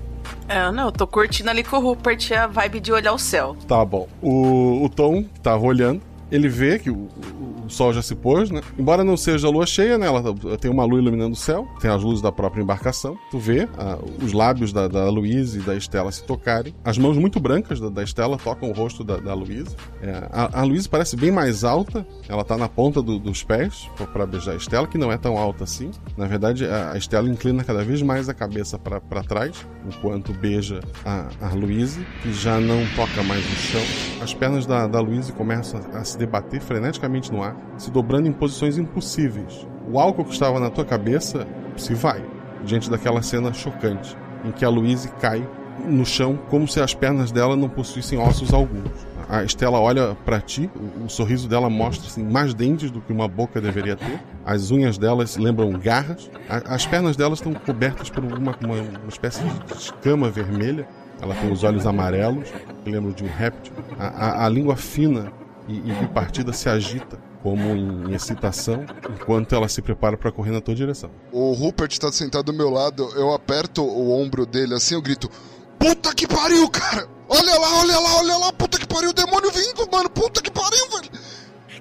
é, 0.48 0.70
não, 0.70 0.87
eu 0.87 0.92
tô 0.92 1.07
curtindo 1.07 1.50
ali 1.50 1.62
com 1.64 1.76
o 1.76 1.81
Rupert 1.81 2.31
a 2.33 2.46
vibe 2.46 2.81
de 2.81 2.92
olhar 2.92 3.12
o 3.12 3.18
céu. 3.18 3.57
Tá 3.66 3.85
bom. 3.85 4.09
O, 4.22 4.85
o 4.85 4.88
Tom, 4.88 5.24
tava 5.42 5.64
olhando, 5.66 6.00
ele 6.30 6.48
vê 6.48 6.78
que 6.78 6.90
o, 6.90 6.94
o- 6.96 7.58
o 7.66 7.70
sol 7.70 7.92
já 7.92 8.00
se 8.00 8.14
pôs, 8.14 8.50
né? 8.50 8.62
Embora 8.78 9.04
não 9.04 9.14
seja 9.16 9.48
lua 9.50 9.66
cheia, 9.66 9.98
né? 9.98 10.06
Ela 10.06 10.22
tem 10.58 10.70
uma 10.70 10.84
lua 10.84 10.98
iluminando 11.00 11.34
o 11.34 11.36
céu, 11.36 11.68
tem 11.80 11.90
as 11.90 12.02
luzes 12.02 12.22
da 12.22 12.32
própria 12.32 12.62
embarcação. 12.62 13.16
Tu 13.30 13.38
vê 13.38 13.68
ah, 13.76 13.98
os 14.22 14.32
lábios 14.32 14.72
da, 14.72 14.88
da 14.88 15.10
Luísa 15.10 15.58
e 15.58 15.60
da 15.60 15.76
Estela 15.76 16.10
se 16.10 16.22
tocarem. 16.24 16.74
As 16.82 16.96
mãos 16.96 17.18
muito 17.18 17.38
brancas 17.38 17.78
da, 17.78 17.90
da 17.90 18.02
Estela 18.02 18.38
tocam 18.38 18.70
o 18.70 18.72
rosto 18.72 19.04
da, 19.04 19.18
da 19.18 19.34
Luísa. 19.34 19.76
É, 20.02 20.26
a, 20.32 20.60
a 20.60 20.64
Luísa 20.64 20.88
parece 20.88 21.14
bem 21.14 21.30
mais 21.30 21.62
alta, 21.62 22.06
ela 22.26 22.42
tá 22.42 22.56
na 22.56 22.68
ponta 22.70 23.02
do- 23.02 23.18
dos 23.18 23.42
pés 23.42 23.88
pra 24.14 24.24
beijar 24.24 24.52
a 24.52 24.56
Estela, 24.56 24.86
que 24.86 24.96
não 24.96 25.12
é 25.12 25.18
tão 25.18 25.36
alta 25.36 25.64
assim. 25.64 25.90
Na 26.16 26.26
verdade, 26.26 26.64
a, 26.64 26.92
a 26.92 26.96
Estela 26.98 27.28
inclina 27.28 27.62
cada 27.64 27.84
vez 27.84 28.00
mais 28.00 28.28
a 28.30 28.34
cabeça 28.34 28.78
pra 28.78 29.22
trás, 29.22 29.66
enquanto 29.86 30.32
beija 30.32 30.80
a, 31.04 31.26
a 31.42 31.48
Luísa, 31.54 32.00
que 32.22 32.32
já 32.32 32.58
não 32.58 32.82
toca 32.96 33.22
mais 33.24 33.44
no 33.44 33.56
chão. 33.56 33.82
As 34.22 34.32
pernas 34.32 34.64
da, 34.64 34.86
da 34.86 35.00
Luísa 35.00 35.32
começam 35.34 35.80
a, 35.92 35.98
a 35.98 36.04
debater 36.18 36.61
freneticamente 36.61 37.33
no 37.33 37.42
ar, 37.42 37.57
se 37.78 37.90
dobrando 37.90 38.28
em 38.28 38.33
posições 38.33 38.76
impossíveis. 38.76 39.66
O 39.90 39.98
álcool 39.98 40.24
que 40.24 40.33
estava 40.33 40.61
na 40.61 40.68
tua 40.68 40.85
cabeça 40.85 41.46
se 41.76 41.94
vai, 41.94 42.22
diante 42.64 42.90
daquela 42.90 43.22
cena 43.22 43.52
chocante, 43.52 44.16
em 44.44 44.50
que 44.50 44.64
a 44.64 44.68
Luísa 44.68 45.09
cai 45.20 45.48
no 45.87 46.04
chão 46.04 46.38
como 46.50 46.66
se 46.68 46.81
as 46.81 46.92
pernas 46.92 47.31
dela 47.31 47.57
não 47.57 47.68
possuíssem 47.68 48.18
ossos 48.18 48.52
alguns. 48.52 48.90
A 49.31 49.44
Estela 49.44 49.78
olha 49.78 50.16
pra 50.24 50.40
ti, 50.40 50.70
o, 50.74 51.04
o 51.04 51.09
sorriso 51.09 51.48
dela 51.48 51.68
mostra 51.68 52.07
assim, 52.09 52.24
mais 52.24 52.54
dentes 52.54 52.90
do 52.90 53.00
que 53.00 53.12
uma 53.12 53.28
boca 53.28 53.61
deveria 53.61 53.94
ter. 53.94 54.18
As 54.44 54.70
unhas 54.70 54.96
delas 54.98 55.37
lembram 55.37 55.70
garras. 55.72 56.31
A- 56.48 56.74
as 56.74 56.87
pernas 56.87 57.14
delas 57.14 57.38
estão 57.38 57.52
cobertas 57.52 58.09
por 58.11 58.24
uma, 58.24 58.37
uma, 58.37 58.74
uma 58.74 59.09
espécie 59.09 59.42
de 59.44 59.74
escama 59.74 60.31
vermelha. 60.31 60.88
Ela 61.20 61.35
tem 61.35 61.52
os 61.52 61.62
olhos 61.62 61.87
amarelos, 61.87 62.48
que 62.83 62.90
lembram 62.90 63.12
de 63.12 63.22
um 63.22 63.28
réptil. 63.28 63.72
A, 63.98 64.07
a- 64.07 64.46
a 64.46 64.48
língua 64.48 64.76
fina 64.76 65.31
e, 65.68 65.76
e 65.76 65.92
bipartida 65.92 66.52
se 66.52 66.68
agita, 66.68 67.20
como 67.42 67.62
em, 67.76 68.14
excitação, 68.14 68.85
enquanto 69.11 69.54
ela 69.54 69.68
se 69.68 69.83
prepara 69.83 70.16
para 70.16 70.33
correr 70.33 70.50
na 70.50 70.61
tua 70.61 70.74
direção. 70.74 71.11
O 71.31 71.52
Rupert 71.52 71.96
tá 71.98 72.11
sentado 72.11 72.44
do 72.44 72.52
meu 72.52 72.70
lado, 72.70 73.09
eu 73.14 73.33
aperto 73.33 73.83
o 73.83 74.11
ombro 74.11 74.46
dele 74.46 74.74
assim, 74.74 74.94
eu 74.94 75.02
grito: 75.02 75.31
Puta 75.78 76.14
que 76.14 76.26
pariu, 76.26 76.68
cara! 76.70 77.07
Olha 77.28 77.59
lá, 77.59 77.81
olha 77.81 78.00
lá, 78.00 78.16
olha 78.16 78.37
lá, 78.38 78.52
puta 78.52 78.78
que 78.78 78.87
pariu, 78.87 79.11
o 79.11 79.12
demônio 79.12 79.50
vindo, 79.50 79.87
mano, 79.92 80.09
puta 80.09 80.40
que 80.40 80.50
pariu, 80.50 80.88
velho! 80.90 81.11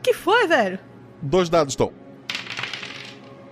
Que 0.04 0.14
foi, 0.14 0.48
velho? 0.48 0.80
Dois 1.22 1.50
dados, 1.50 1.76
Tom. 1.76 1.92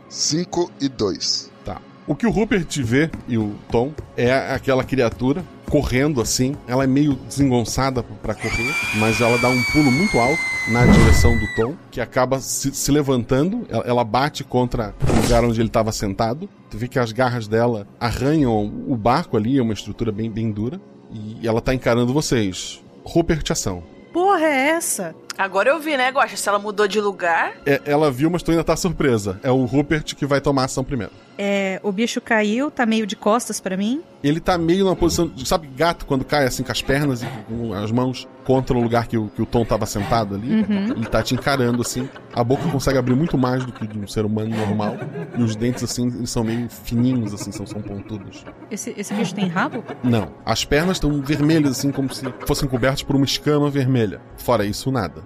5 0.10 0.71
e 0.80 0.88
2. 0.88 1.52
Tá. 1.63 1.82
O 2.06 2.15
que 2.15 2.28
o 2.28 2.32
Rupert 2.32 2.67
vê 2.84 3.10
e 3.28 3.38
o 3.38 3.56
Tom 3.71 3.93
é 4.15 4.32
aquela 4.54 4.84
criatura 4.84 5.43
correndo 5.69 6.21
assim. 6.21 6.56
Ela 6.67 6.84
é 6.84 6.88
meio 6.88 7.13
desengonçada 7.13 8.04
pra 8.04 8.34
correr, 8.34 8.73
mas 8.95 9.21
ela 9.21 9.38
dá 9.38 9.49
um 9.49 9.63
pulo 9.63 9.91
muito 9.91 10.17
alto 10.19 10.41
na 10.67 10.86
direção 10.86 11.38
do 11.38 11.47
Tom, 11.56 11.75
que 11.91 12.01
acaba 12.01 12.39
se, 12.39 12.73
se 12.73 12.91
levantando. 12.91 13.65
Ela, 13.69 13.84
ela 13.86 14.04
bate 14.04 14.43
contra 14.43 14.93
o 15.08 15.21
lugar 15.21 15.43
onde 15.43 15.60
ele 15.60 15.69
estava 15.69 15.91
sentado. 15.91 16.49
Tu 16.69 16.78
vê 16.78 16.88
que 16.88 16.99
as 16.99 17.12
garras 17.12 17.47
dela 17.47 17.88
arranham 17.99 18.65
o 18.88 18.95
barco 18.95 19.38
ali, 19.38 19.58
é 19.58 19.62
uma 19.62 19.73
estrutura 19.73 20.12
bem, 20.12 20.30
bem 20.30 20.51
dura. 20.51 20.80
E 21.12 21.47
ela 21.47 21.62
tá 21.62 21.73
encarando 21.73 22.13
vocês. 22.13 22.84
Rupert, 23.04 23.49
ação. 23.51 23.84
Porra 24.12 24.45
é 24.45 24.69
essa? 24.69 25.15
Agora 25.38 25.69
eu 25.69 25.80
vi, 25.80 25.98
né, 25.98 26.10
Guaxa? 26.12 26.38
Se 26.38 26.48
ela 26.48 26.60
mudou 26.60 26.88
de 26.88 27.00
lugar. 27.02 27.54
É, 27.65 27.82
ela 27.86 28.10
viu, 28.12 28.30
mas 28.30 28.41
tu 28.43 28.52
ainda 28.52 28.63
tá 28.63 28.76
surpresa. 28.76 29.39
É 29.43 29.52
o 29.52 29.65
Rupert 29.65 30.15
que 30.15 30.26
vai 30.26 30.39
tomar 30.39 30.65
ação 30.65 30.84
primeiro. 30.84 31.12
É, 31.38 31.82
o 31.84 31.91
bicho 31.91 32.21
caiu, 32.21 32.71
tá 32.71 32.86
meio 32.86 33.06
de 33.06 33.13
costas 33.17 33.60
pra 33.60 33.76
mim. 33.76 34.02
Ele 34.24 34.39
tá 34.39 34.58
meio 34.58 34.86
na 34.86 34.95
posição. 34.95 35.28
de- 35.28 35.45
Sabe, 35.45 35.67
gato 35.67 36.06
quando 36.06 36.24
cai 36.24 36.45
assim 36.45 36.63
com 36.63 36.71
as 36.71 36.82
pernas 36.82 37.21
e 37.24 37.26
com 37.50 37.74
as 37.74 37.91
mãos 37.91 38.26
contra 38.45 38.78
o 38.78 38.82
lugar 38.82 39.06
que 39.08 39.17
o, 39.17 39.28
que 39.28 39.41
o 39.41 39.45
Tom 39.45 39.65
tava 39.65 39.86
sentado 39.86 40.36
ali? 40.36 40.50
Uhum. 40.63 40.86
Ele 40.95 41.06
tá 41.08 41.21
te 41.21 41.34
encarando 41.34 41.82
assim. 41.82 42.08
A 42.34 42.41
boca 42.41 42.63
consegue 42.69 42.98
abrir 42.98 43.15
muito 43.15 43.38
mais 43.38 43.65
do 43.65 43.74
que 43.74 43.86
de 43.86 44.00
um 44.00 44.08
ser 44.08 44.24
humano 44.24 44.56
normal. 44.56 44.95
E 45.38 45.43
os 45.43 45.58
dentes, 45.58 45.84
assim, 45.84 46.08
eles 46.08 46.30
são 46.30 46.45
meio 46.45 46.69
fininhos, 46.69 47.34
assim, 47.34 47.52
são, 47.52 47.65
são 47.67 47.82
pontudos. 47.82 48.45
Esse, 48.71 48.93
esse 48.98 49.13
bicho 49.13 49.36
tem 49.36 49.48
rabo? 49.50 49.84
Não. 50.02 50.30
As 50.45 50.63
pernas 50.63 50.95
estão 50.95 51.21
vermelhas, 51.21 51.71
assim, 51.71 51.91
como 51.91 52.13
se 52.13 52.24
fossem 52.48 52.69
cobertas 52.69 53.04
por 53.04 53.17
uma 53.17 53.26
escama 53.26 53.69
vermelha. 53.69 54.21
Fora 54.38 54.63
isso, 54.65 54.89
nada. 54.89 55.21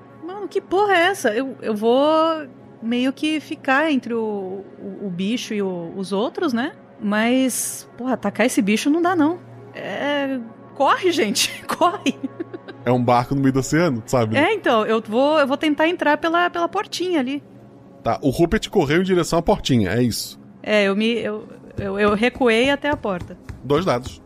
Que 0.50 0.60
porra 0.62 0.94
é 0.94 1.00
essa? 1.08 1.30
Eu, 1.34 1.56
eu 1.62 1.76
vou 1.76 2.48
meio 2.82 3.12
que 3.14 3.40
ficar 3.40 3.92
entre 3.92 4.14
o, 4.14 4.64
o, 4.80 5.08
o 5.08 5.10
bicho 5.10 5.54
e 5.54 5.62
o- 5.62 5.94
os 5.96 6.12
outros, 6.12 6.54
né? 6.54 6.72
Mas, 7.02 7.88
porra, 7.98 8.14
atacar 8.14 8.46
esse 8.46 8.62
bicho 8.62 8.90
não 8.90 9.02
dá, 9.02 9.16
não. 9.16 9.40
É. 9.76 10.40
Corre, 10.76 11.12
gente, 11.12 11.64
corre. 11.68 12.16
É 12.86 12.92
um 12.92 13.04
barco 13.04 13.36
no 13.36 13.42
meio 13.42 13.54
do 13.54 13.60
oceano, 13.60 14.02
sabe? 14.06 14.38
É, 14.38 14.54
então, 14.54 14.86
eu 14.86 15.02
vou, 15.06 15.38
eu 15.40 15.46
vou 15.48 15.58
tentar 15.58 15.88
entrar 15.88 16.18
pela, 16.18 16.50
pela 16.50 16.68
portinha 16.68 17.20
ali. 17.20 17.44
Tá. 18.04 18.18
O 18.22 18.30
Rupert 18.30 18.70
correu 18.70 19.02
em 19.02 19.04
direção 19.04 19.40
à 19.40 19.42
portinha, 19.42 19.92
é 19.92 20.02
isso. 20.02 20.40
É, 20.64 20.86
eu 20.86 20.96
me. 20.96 21.14
Eu, 21.20 21.46
eu, 21.78 22.00
eu 22.00 22.14
recuei 22.16 22.70
até 22.70 22.90
a 22.90 22.96
porta. 22.98 23.38
Dois 23.64 23.84
dados. 23.86 24.22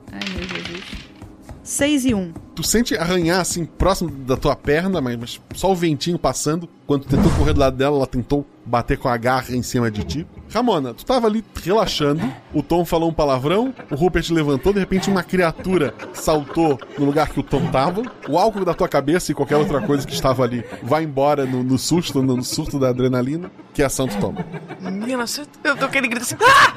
Ai, 1.81 1.89
meu 1.89 1.99
Jesus. 1.99 2.03
6 2.03 2.05
e 2.05 2.13
1. 2.13 2.17
Um. 2.17 2.33
Tu 2.55 2.63
sente 2.63 2.95
arranhar 2.95 3.39
assim 3.39 3.65
próximo 3.65 4.09
da 4.09 4.37
tua 4.37 4.55
perna, 4.55 5.01
mas, 5.01 5.17
mas 5.17 5.41
só 5.55 5.71
o 5.71 5.75
ventinho 5.75 6.19
passando. 6.19 6.69
Quando 6.85 7.05
tentou 7.05 7.31
correr 7.33 7.53
do 7.53 7.59
lado 7.59 7.75
dela, 7.75 7.97
ela 7.97 8.07
tentou 8.07 8.45
bater 8.65 8.97
com 8.97 9.09
a 9.09 9.17
garra 9.17 9.55
em 9.55 9.61
cima 9.61 9.89
de 9.91 10.03
ti. 10.03 10.27
Ramona, 10.51 10.93
tu 10.93 11.05
tava 11.05 11.27
ali 11.27 11.43
relaxando. 11.63 12.21
O 12.53 12.61
Tom 12.61 12.85
falou 12.85 13.09
um 13.09 13.13
palavrão. 13.13 13.73
O 13.89 13.95
Rupert 13.95 14.31
levantou. 14.31 14.73
De 14.73 14.79
repente, 14.79 15.09
uma 15.09 15.23
criatura 15.23 15.93
saltou 16.13 16.79
no 16.97 17.05
lugar 17.05 17.29
que 17.29 17.39
o 17.39 17.43
Tom 17.43 17.69
tava. 17.71 18.03
O 18.27 18.37
álcool 18.37 18.65
da 18.65 18.73
tua 18.73 18.87
cabeça 18.87 19.31
e 19.31 19.35
qualquer 19.35 19.57
outra 19.57 19.81
coisa 19.81 20.05
que 20.05 20.13
estava 20.13 20.43
ali 20.43 20.63
vai 20.81 21.03
embora 21.03 21.45
no, 21.45 21.63
no 21.63 21.77
susto, 21.77 22.21
no, 22.21 22.35
no 22.37 22.43
surto 22.43 22.79
da 22.79 22.89
adrenalina. 22.89 23.51
Que 23.73 23.81
ação 23.81 24.07
tu 24.07 24.17
toma? 24.19 24.45
Menina, 24.79 25.25
eu 25.63 25.75
tô 25.75 25.85
aquele 25.85 26.07
grito 26.07 26.21
assim. 26.21 26.35
Ah! 26.41 26.75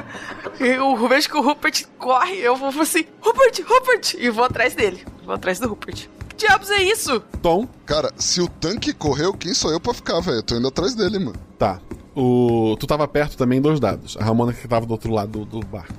Eu 0.59 0.96
vejo 1.09 1.29
que 1.29 1.37
o 1.37 1.42
Rupert 1.42 1.85
corre, 1.99 2.37
eu 2.38 2.57
vou 2.57 2.68
assim, 2.81 3.05
Rupert, 3.20 3.62
Rupert! 3.66 4.14
E 4.18 4.31
vou 4.31 4.44
atrás 4.44 4.75
dele. 4.75 5.05
Vou 5.25 5.35
atrás 5.35 5.59
do 5.59 5.68
Rupert. 5.68 6.09
Que 6.37 6.46
diabos 6.46 6.70
é 6.70 6.83
isso? 6.83 7.18
Tom? 7.40 7.66
Cara, 7.87 8.12
se 8.18 8.42
o 8.42 8.49
tanque 8.49 8.92
correu, 8.92 9.33
quem 9.33 9.55
sou 9.55 9.70
eu 9.70 9.81
pra 9.81 9.94
ficar, 9.94 10.20
velho? 10.20 10.37
Eu 10.37 10.42
tô 10.42 10.55
indo 10.55 10.68
atrás 10.68 10.94
dele, 10.94 11.18
mano. 11.18 11.38
Tá. 11.59 11.81
O... 12.14 12.77
Tu 12.79 12.87
tava 12.87 13.09
perto 13.09 13.38
também, 13.38 13.59
dois 13.59 13.81
dados. 13.81 14.18
A 14.18 14.25
Ramona 14.25 14.53
que 14.53 14.68
tava 14.68 14.85
do 14.85 14.92
outro 14.92 15.11
lado 15.12 15.46
do, 15.46 15.61
do 15.61 15.66
barco. 15.66 15.94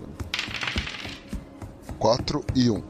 4 1.98 2.46
e 2.56 2.70
1. 2.70 2.84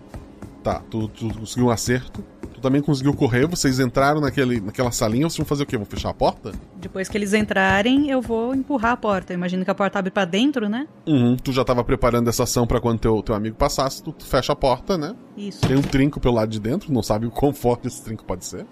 Tá, 0.61 0.81
tu, 0.89 1.07
tu 1.07 1.33
conseguiu 1.33 1.67
um 1.67 1.69
acerto. 1.69 2.21
Tu 2.57 2.61
também 2.61 2.81
conseguiu 2.81 3.13
correr, 3.13 3.45
vocês 3.45 3.79
entraram 3.79 4.19
naquele, 4.19 4.59
naquela 4.59 4.91
salinha, 4.91 5.29
vocês 5.29 5.37
vão 5.37 5.45
fazer 5.45 5.61
o 5.61 5.65
quê? 5.67 5.77
Vão 5.77 5.85
fechar 5.85 6.09
a 6.09 6.13
porta? 6.13 6.51
Depois 6.77 7.07
que 7.07 7.15
eles 7.15 7.31
entrarem, 7.31 8.09
eu 8.09 8.19
vou 8.19 8.55
empurrar 8.55 8.93
a 8.93 8.97
porta. 8.97 9.31
Eu 9.31 9.37
imagino 9.37 9.63
que 9.63 9.69
a 9.69 9.75
porta 9.75 9.99
abre 9.99 10.09
pra 10.09 10.25
dentro, 10.25 10.67
né? 10.67 10.87
Uhum. 11.05 11.37
Tu 11.37 11.51
já 11.51 11.63
tava 11.63 11.83
preparando 11.83 12.27
essa 12.27 12.43
ação 12.43 12.65
pra 12.65 12.81
quando 12.81 12.97
teu, 12.97 13.21
teu 13.21 13.35
amigo 13.35 13.55
passasse, 13.55 14.01
tu, 14.01 14.11
tu 14.11 14.25
fecha 14.25 14.53
a 14.53 14.55
porta, 14.55 14.97
né? 14.97 15.15
Isso. 15.37 15.67
Tem 15.67 15.77
um 15.77 15.83
trinco 15.83 16.19
pelo 16.19 16.33
lado 16.33 16.49
de 16.49 16.59
dentro, 16.59 16.91
não 16.91 17.03
sabe 17.03 17.27
o 17.27 17.31
quão 17.31 17.53
forte 17.53 17.85
esse 17.85 18.03
trinco 18.03 18.25
pode 18.25 18.43
ser. 18.43 18.65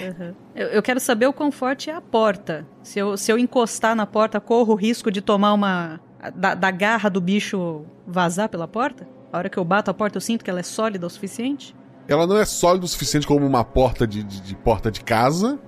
Uhum. 0.00 0.34
Eu, 0.54 0.68
eu 0.68 0.82
quero 0.82 1.00
saber 1.00 1.26
o 1.26 1.32
quão 1.32 1.50
forte 1.50 1.90
é 1.90 1.94
a 1.94 2.00
porta. 2.00 2.64
Se 2.80 3.00
eu, 3.00 3.16
se 3.16 3.32
eu 3.32 3.36
encostar 3.36 3.96
na 3.96 4.06
porta, 4.06 4.40
corro 4.40 4.72
o 4.72 4.76
risco 4.76 5.10
de 5.10 5.20
tomar 5.20 5.52
uma. 5.52 6.00
Da, 6.36 6.54
da 6.54 6.70
garra 6.70 7.08
do 7.08 7.20
bicho 7.20 7.84
vazar 8.06 8.48
pela 8.48 8.68
porta? 8.68 9.04
A 9.32 9.38
hora 9.38 9.48
que 9.48 9.58
eu 9.58 9.64
bato 9.64 9.90
a 9.90 9.94
porta, 9.94 10.18
eu 10.18 10.20
sinto 10.20 10.44
que 10.44 10.50
ela 10.50 10.60
é 10.60 10.62
sólida 10.62 11.04
o 11.04 11.10
suficiente? 11.10 11.74
Ela 12.12 12.26
não 12.26 12.36
é 12.36 12.44
sólida 12.44 12.84
o 12.84 12.88
suficiente 12.88 13.26
como 13.26 13.46
uma 13.46 13.64
porta 13.64 14.06
de, 14.06 14.22
de, 14.22 14.40
de 14.40 14.54
porta 14.54 14.90
de 14.90 15.02
casa. 15.02 15.58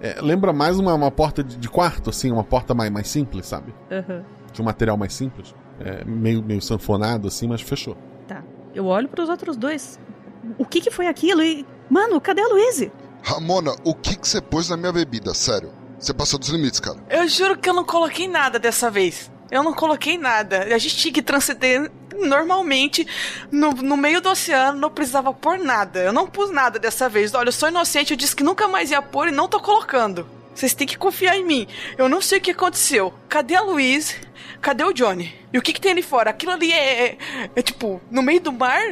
É, 0.00 0.20
lembra 0.20 0.52
mais 0.52 0.78
uma, 0.78 0.92
uma 0.94 1.10
porta 1.10 1.42
de, 1.42 1.56
de 1.56 1.68
quarto, 1.68 2.10
assim, 2.10 2.30
uma 2.30 2.44
porta 2.44 2.74
mais, 2.74 2.90
mais 2.90 3.08
simples, 3.08 3.46
sabe? 3.46 3.74
Uhum. 3.90 4.22
De 4.52 4.60
um 4.60 4.64
material 4.64 4.96
mais 4.96 5.14
simples. 5.14 5.54
É, 5.80 6.04
meio, 6.04 6.42
meio 6.42 6.60
sanfonado, 6.60 7.28
assim, 7.28 7.48
mas 7.48 7.62
fechou. 7.62 7.96
Tá. 8.28 8.42
Eu 8.74 8.86
olho 8.86 9.08
pros 9.08 9.28
outros 9.28 9.56
dois. 9.56 9.98
O 10.58 10.64
que 10.64 10.80
que 10.80 10.90
foi 10.90 11.06
aquilo? 11.06 11.42
E. 11.42 11.66
Mano, 11.88 12.20
cadê 12.20 12.42
a 12.42 12.48
Louise? 12.48 12.92
Ramona, 13.22 13.74
o 13.82 13.94
que 13.94 14.16
que 14.16 14.28
você 14.28 14.40
pôs 14.40 14.68
na 14.68 14.76
minha 14.76 14.92
bebida? 14.92 15.32
Sério. 15.32 15.72
Você 15.98 16.12
passou 16.12 16.38
dos 16.38 16.50
limites, 16.50 16.80
cara. 16.80 16.98
Eu 17.08 17.26
juro 17.26 17.56
que 17.56 17.68
eu 17.68 17.72
não 17.72 17.84
coloquei 17.84 18.28
nada 18.28 18.58
dessa 18.58 18.90
vez. 18.90 19.32
Eu 19.50 19.62
não 19.62 19.72
coloquei 19.72 20.18
nada. 20.18 20.74
A 20.74 20.78
gente 20.78 20.96
tinha 20.96 21.12
que 21.12 21.22
transcender 21.22 21.90
normalmente 22.18 23.06
no, 23.50 23.72
no 23.72 23.96
meio 23.96 24.20
do 24.20 24.30
oceano, 24.30 24.78
não 24.78 24.90
precisava 24.90 25.32
pôr 25.32 25.58
nada. 25.58 26.00
Eu 26.00 26.12
não 26.12 26.26
pus 26.26 26.50
nada 26.50 26.78
dessa 26.78 27.08
vez. 27.08 27.34
Olha, 27.34 27.48
eu 27.48 27.52
sou 27.52 27.68
inocente, 27.68 28.12
eu 28.12 28.16
disse 28.16 28.34
que 28.34 28.42
nunca 28.44 28.68
mais 28.68 28.90
ia 28.90 29.02
pôr 29.02 29.28
e 29.28 29.32
não 29.32 29.48
tô 29.48 29.60
colocando. 29.60 30.26
Vocês 30.54 30.74
têm 30.74 30.86
que 30.86 30.96
confiar 30.96 31.36
em 31.36 31.44
mim. 31.44 31.66
Eu 31.98 32.08
não 32.08 32.20
sei 32.20 32.38
o 32.38 32.40
que 32.40 32.52
aconteceu. 32.52 33.12
Cadê 33.28 33.56
a 33.56 33.62
Louise? 33.62 34.14
Cadê 34.60 34.84
o 34.84 34.92
Johnny? 34.92 35.34
E 35.52 35.58
o 35.58 35.62
que, 35.62 35.72
que 35.72 35.80
tem 35.80 35.92
ali 35.92 36.02
fora? 36.02 36.30
Aquilo 36.30 36.52
ali 36.52 36.72
é, 36.72 37.06
é, 37.06 37.18
é 37.56 37.62
tipo, 37.62 38.00
no 38.10 38.22
meio 38.22 38.40
do 38.40 38.52
mar 38.52 38.82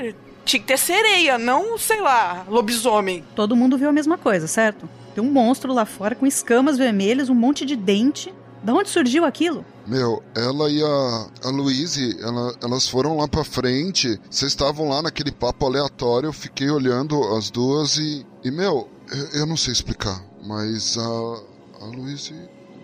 tinha 0.44 0.60
que 0.60 0.66
ter 0.66 0.78
sereia, 0.78 1.38
não, 1.38 1.78
sei 1.78 2.00
lá, 2.00 2.44
lobisomem. 2.48 3.24
Todo 3.34 3.54
mundo 3.54 3.78
viu 3.78 3.88
a 3.88 3.92
mesma 3.92 4.18
coisa, 4.18 4.48
certo? 4.48 4.88
Tem 5.14 5.22
um 5.22 5.30
monstro 5.30 5.72
lá 5.72 5.84
fora 5.84 6.14
com 6.14 6.26
escamas 6.26 6.76
vermelhas, 6.76 7.28
um 7.28 7.34
monte 7.34 7.64
de 7.64 7.76
dente. 7.76 8.34
Da 8.62 8.72
onde 8.72 8.90
surgiu 8.90 9.24
aquilo? 9.24 9.64
Meu, 9.92 10.22
ela 10.34 10.70
e 10.70 10.82
a, 10.82 11.26
a 11.44 11.50
Louise, 11.50 12.16
ela- 12.22 12.54
elas 12.62 12.88
foram 12.88 13.16
lá 13.18 13.28
pra 13.28 13.44
frente. 13.44 14.18
Vocês 14.30 14.52
estavam 14.52 14.88
lá 14.88 15.02
naquele 15.02 15.30
papo 15.30 15.66
aleatório. 15.66 16.28
Eu 16.28 16.32
fiquei 16.32 16.70
olhando 16.70 17.22
as 17.36 17.50
duas 17.50 17.96
e. 17.98 18.24
E, 18.42 18.50
meu, 18.50 18.88
eu, 19.10 19.40
eu 19.40 19.46
não 19.46 19.56
sei 19.56 19.72
explicar, 19.72 20.22
mas 20.44 20.96
a, 20.96 21.02
a 21.02 21.84
Louise 21.94 22.34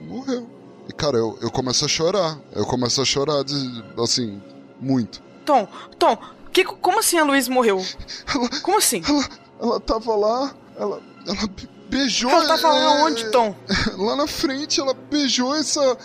morreu. 0.07 0.47
E, 0.89 0.93
cara, 0.93 1.17
eu, 1.17 1.39
eu 1.41 1.51
começo 1.51 1.85
a 1.85 1.89
chorar. 1.89 2.39
Eu 2.53 2.67
começo 2.67 3.01
a 3.01 3.05
chorar, 3.05 3.43
de, 3.43 3.55
assim, 4.03 4.43
muito. 4.81 5.23
Tom, 5.47 5.67
Tom, 5.99 6.19
que, 6.53 6.63
como 6.65 6.99
assim 6.99 7.19
a 7.19 7.25
Louise 7.25 7.49
morreu? 7.51 7.83
Como 8.63 8.77
assim? 8.77 9.03
Ela, 9.09 9.29
ela 9.61 9.81
tava 9.81 10.15
lá, 10.15 10.55
ela, 10.79 11.01
ela 11.27 11.47
be- 11.49 11.69
beijou. 11.89 12.31
Ela 12.31 12.47
tava 12.47 12.69
lá 12.73 12.99
é, 13.01 13.03
onde, 13.05 13.31
Tom? 13.31 13.55
Lá 13.97 14.15
na 14.17 14.27
frente, 14.27 14.79
ela 14.81 14.93
beijou 14.95 15.55
essa, 15.55 15.97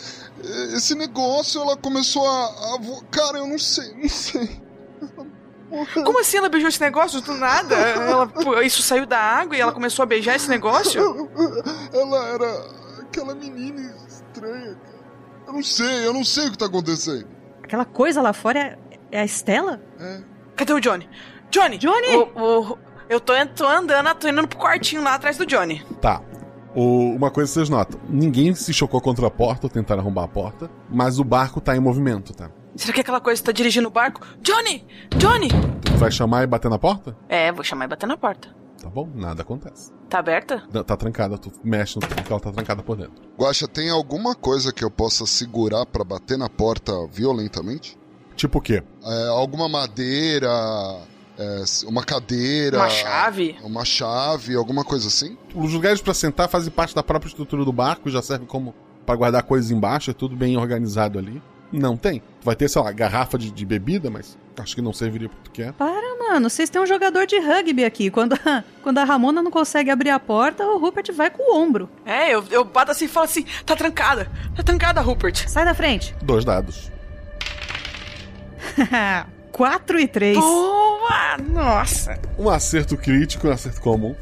esse 0.75 0.95
negócio, 0.95 1.61
ela 1.61 1.75
começou 1.77 2.27
a, 2.27 2.45
a 2.75 2.77
vo- 2.79 3.03
Cara, 3.11 3.37
eu 3.39 3.47
não 3.47 3.57
sei, 3.59 3.93
não 3.95 4.09
sei. 4.09 4.61
Como 6.03 6.19
assim 6.19 6.37
ela 6.37 6.49
beijou 6.49 6.69
esse 6.69 6.79
negócio 6.79 7.19
do 7.21 7.33
nada? 7.33 7.75
Ela, 7.75 8.63
isso 8.63 8.81
saiu 8.83 9.05
da 9.07 9.17
água 9.17 9.57
e 9.57 9.59
ela 9.59 9.71
começou 9.71 10.03
a 10.03 10.05
beijar 10.05 10.35
esse 10.35 10.47
negócio? 10.47 11.01
Ela 11.91 12.27
era 12.27 12.65
aquela 13.01 13.33
menina 13.33 13.81
estranha, 14.07 14.75
cara. 14.75 15.03
Eu 15.47 15.53
não 15.53 15.63
sei, 15.63 16.07
eu 16.07 16.13
não 16.13 16.23
sei 16.23 16.47
o 16.47 16.51
que 16.51 16.57
tá 16.59 16.67
acontecendo. 16.67 17.27
Aquela 17.63 17.85
coisa 17.85 18.21
lá 18.21 18.33
fora 18.33 18.59
é, 18.59 18.77
é 19.11 19.21
a 19.21 19.25
Estela? 19.25 19.81
É. 19.99 20.21
Cadê 20.55 20.73
o 20.73 20.79
Johnny? 20.79 21.09
Johnny! 21.49 21.77
Johnny! 21.79 22.17
O, 22.17 22.71
o- 22.73 22.77
Eu 23.09 23.19
tô, 23.19 23.33
tô 23.55 23.67
andando, 23.67 24.13
tô 24.15 24.27
indo 24.27 24.47
pro 24.47 24.59
quartinho 24.59 25.03
lá 25.03 25.15
atrás 25.15 25.37
do 25.37 25.45
Johnny. 25.45 25.83
Tá. 25.99 26.21
O- 26.75 27.13
uma 27.15 27.29
coisa 27.31 27.49
que 27.49 27.53
vocês 27.53 27.69
notam: 27.69 27.99
ninguém 28.09 28.53
se 28.55 28.73
chocou 28.73 28.99
contra 29.01 29.27
a 29.27 29.31
porta 29.31 29.67
ou 29.67 29.69
tentaram 29.69 30.01
arrombar 30.01 30.25
a 30.25 30.27
porta, 30.27 30.69
mas 30.89 31.19
o 31.19 31.23
barco 31.23 31.61
tá 31.61 31.75
em 31.75 31.79
movimento, 31.79 32.33
tá? 32.33 32.49
Será 32.75 32.93
que 32.93 33.01
aquela 33.01 33.21
coisa 33.21 33.43
tá 33.43 33.51
dirigindo 33.51 33.87
o 33.87 33.91
barco? 33.91 34.21
Johnny! 34.41 34.85
Johnny! 35.17 35.49
Tu 35.85 35.91
vai 35.97 36.11
chamar 36.11 36.43
e 36.43 36.47
bater 36.47 36.69
na 36.71 36.79
porta? 36.79 37.15
É, 37.29 37.51
vou 37.51 37.63
chamar 37.63 37.85
e 37.85 37.87
bater 37.89 38.07
na 38.07 38.17
porta. 38.17 38.49
Tá 38.81 38.89
bom, 38.89 39.07
nada 39.13 39.43
acontece. 39.43 39.91
Tá 40.09 40.19
aberta? 40.19 40.63
Não, 40.73 40.83
Tá 40.83 40.97
trancada, 40.97 41.37
tu 41.37 41.51
mexe 41.63 41.95
no 41.99 42.01
que 42.07 42.31
ela 42.31 42.39
tá 42.41 42.51
trancada 42.51 42.81
por 42.83 42.97
dentro. 42.97 43.13
Guaxa, 43.37 43.67
tem 43.67 43.89
alguma 43.89 44.33
coisa 44.35 44.73
que 44.73 44.83
eu 44.83 44.89
possa 44.91 45.25
segurar 45.27 45.85
pra 45.85 46.03
bater 46.03 46.37
na 46.37 46.49
porta 46.49 46.91
violentamente? 47.11 47.97
Tipo 48.35 48.57
o 48.57 48.61
quê? 48.61 48.83
É, 49.05 49.27
alguma 49.27 49.69
madeira, 49.69 50.49
é, 51.37 51.63
uma 51.87 52.03
cadeira. 52.03 52.77
Uma 52.77 52.89
chave? 52.89 53.55
Uma 53.63 53.85
chave, 53.85 54.55
alguma 54.55 54.83
coisa 54.83 55.07
assim? 55.07 55.37
Os 55.53 55.73
lugares 55.73 56.01
pra 56.01 56.13
sentar 56.13 56.47
fazem 56.47 56.71
parte 56.71 56.93
da 56.93 57.03
própria 57.03 57.29
estrutura 57.29 57.65
do 57.65 57.73
barco, 57.73 58.09
já 58.09 58.21
serve 58.21 58.45
como 58.45 58.73
pra 59.05 59.15
guardar 59.15 59.43
coisas 59.43 59.71
embaixo, 59.71 60.11
é 60.11 60.13
tudo 60.13 60.35
bem 60.35 60.57
organizado 60.57 61.19
ali. 61.19 61.41
Não 61.71 61.97
tem. 61.97 62.21
Vai 62.43 62.55
ter, 62.55 62.69
sei 62.69 62.81
lá, 62.81 62.91
garrafa 62.91 63.35
de, 63.35 63.49
de 63.49 63.65
bebida, 63.65 64.11
mas 64.11 64.37
acho 64.59 64.75
que 64.75 64.81
não 64.81 64.93
serviria 64.93 65.27
pro 65.27 65.37
que 65.39 65.43
tu 65.45 65.51
quer. 65.51 65.73
Para, 65.73 66.17
mano, 66.19 66.47
vocês 66.47 66.69
têm 66.69 66.79
um 66.79 66.85
jogador 66.85 67.25
de 67.25 67.39
rugby 67.39 67.83
aqui. 67.83 68.11
Quando 68.11 68.33
a, 68.33 68.63
quando 68.83 68.99
a 68.99 69.03
Ramona 69.03 69.41
não 69.41 69.49
consegue 69.49 69.89
abrir 69.89 70.11
a 70.11 70.19
porta, 70.19 70.63
o 70.63 70.77
Rupert 70.77 71.11
vai 71.11 71.31
com 71.31 71.41
o 71.41 71.57
ombro. 71.59 71.89
É, 72.05 72.31
eu, 72.31 72.43
eu 72.51 72.63
bato 72.63 72.91
assim 72.91 73.05
e 73.05 73.07
falo 73.07 73.25
assim: 73.25 73.43
tá 73.65 73.75
trancada, 73.75 74.31
tá 74.55 74.61
trancada, 74.61 75.01
Rupert. 75.01 75.49
Sai 75.49 75.65
da 75.65 75.73
frente. 75.73 76.15
Dois 76.21 76.45
dados. 76.45 76.91
4 79.53 79.99
e 79.99 80.07
3. 80.07 80.37
Boa! 80.37 81.37
Nossa! 81.47 82.17
Um 82.37 82.49
acerto 82.49 82.97
crítico 82.97 83.47
um 83.47 83.51
acerto 83.51 83.79
comum. 83.79 84.15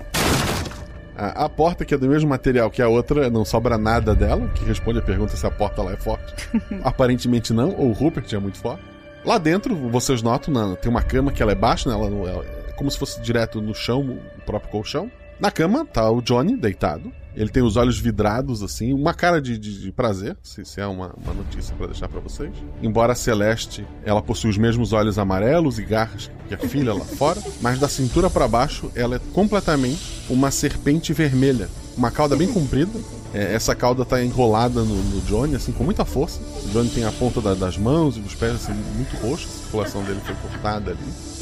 A, 1.18 1.46
a 1.46 1.50
porta, 1.50 1.86
que 1.86 1.94
é 1.94 1.98
do 1.98 2.08
mesmo 2.08 2.30
material 2.30 2.70
que 2.70 2.82
a 2.82 2.88
outra, 2.88 3.30
não 3.30 3.46
sobra 3.46 3.78
nada 3.78 4.14
dela, 4.14 4.48
que 4.50 4.66
responde 4.66 5.00
a 5.00 5.02
pergunta 5.02 5.36
se 5.36 5.46
a 5.46 5.52
porta 5.52 5.82
lá 5.82 5.94
é 5.94 5.98
forte. 5.98 6.34
Aparentemente 6.84 7.54
não, 7.54 7.70
ou 7.78 7.90
o 7.90 7.94
Rupert 7.94 8.26
é 8.34 8.38
muito 8.40 8.58
forte. 8.58 8.84
Lá 9.24 9.38
dentro, 9.38 9.74
vocês 9.90 10.22
notam, 10.22 10.54
na- 10.54 10.76
tem 10.76 10.90
uma 10.92 11.02
cama 11.02 11.32
que 11.32 11.42
ela 11.42 11.52
é 11.54 11.56
baixa, 11.56 11.90
né? 11.90 11.96
ela, 11.96 12.08
ela 12.30 12.46
é 12.68 12.72
como 12.74 12.92
se 12.92 12.98
fosse 12.98 13.22
direto 13.22 13.62
no 13.62 13.74
chão, 13.74 14.02
o 14.38 14.42
próprio 14.46 14.70
colchão. 14.72 15.10
Na 15.40 15.50
cama 15.52 15.86
tá 15.86 16.10
o 16.12 16.22
Johnny 16.22 16.58
deitado. 16.58 17.12
Ele 17.36 17.50
tem 17.50 17.64
os 17.64 17.78
olhos 17.78 17.98
vidrados, 18.00 18.62
assim, 18.62 18.94
uma 18.94 19.14
cara 19.14 19.42
de, 19.42 19.58
de- 19.58 19.80
de 19.82 19.92
prazer, 19.92 20.36
se, 20.44 20.66
se 20.66 20.82
é 20.82 20.86
uma, 20.88 21.14
uma 21.24 21.34
notícia 21.34 21.74
pra 21.76 21.88
deixar 21.88 22.08
pra 22.10 22.20
vocês. 22.20 22.52
Embora 22.82 23.14
a 23.14 23.16
Celeste, 23.16 23.86
ela 24.04 24.22
possui 24.22 24.50
os 24.50 24.58
mesmos 24.58 24.92
olhos 24.94 25.18
amarelos 25.18 25.80
e 25.80 25.84
garras 25.86 26.30
que 26.48 26.54
a 26.54 26.58
filha 26.58 26.94
lá 26.94 27.06
fora, 27.06 27.42
mas 27.62 27.80
da 27.80 27.88
cintura 27.88 28.30
pra 28.30 28.48
baixo, 28.48 28.92
ela 28.96 29.16
é 29.16 29.20
completamente 29.34 30.24
uma 30.30 30.52
serpente 30.52 31.14
vermelha. 31.14 31.70
Uma 31.96 32.12
cauda 32.12 32.36
bem 32.36 32.52
comprida. 32.52 32.92
É, 33.34 33.54
essa 33.54 33.74
cauda 33.74 34.04
tá 34.04 34.22
enrolada 34.22 34.82
no, 34.84 34.94
no 34.96 35.22
Johnny, 35.22 35.56
assim, 35.56 35.72
com 35.72 35.84
muita 35.86 36.04
força. 36.04 36.40
O 36.66 36.70
Johnny 36.70 36.90
tem 36.90 37.06
a 37.06 37.12
ponta 37.14 37.40
da- 37.40 37.54
das 37.54 37.78
mãos 37.78 38.18
e 38.18 38.20
dos 38.20 38.36
pés, 38.36 38.56
assim, 38.56 38.74
muito 38.96 39.16
roxa. 39.26 39.46
A 39.48 39.58
circulação 39.62 40.04
dele 40.04 40.20
foi 40.26 40.36
cortada 40.36 40.92
ali. 40.92 41.00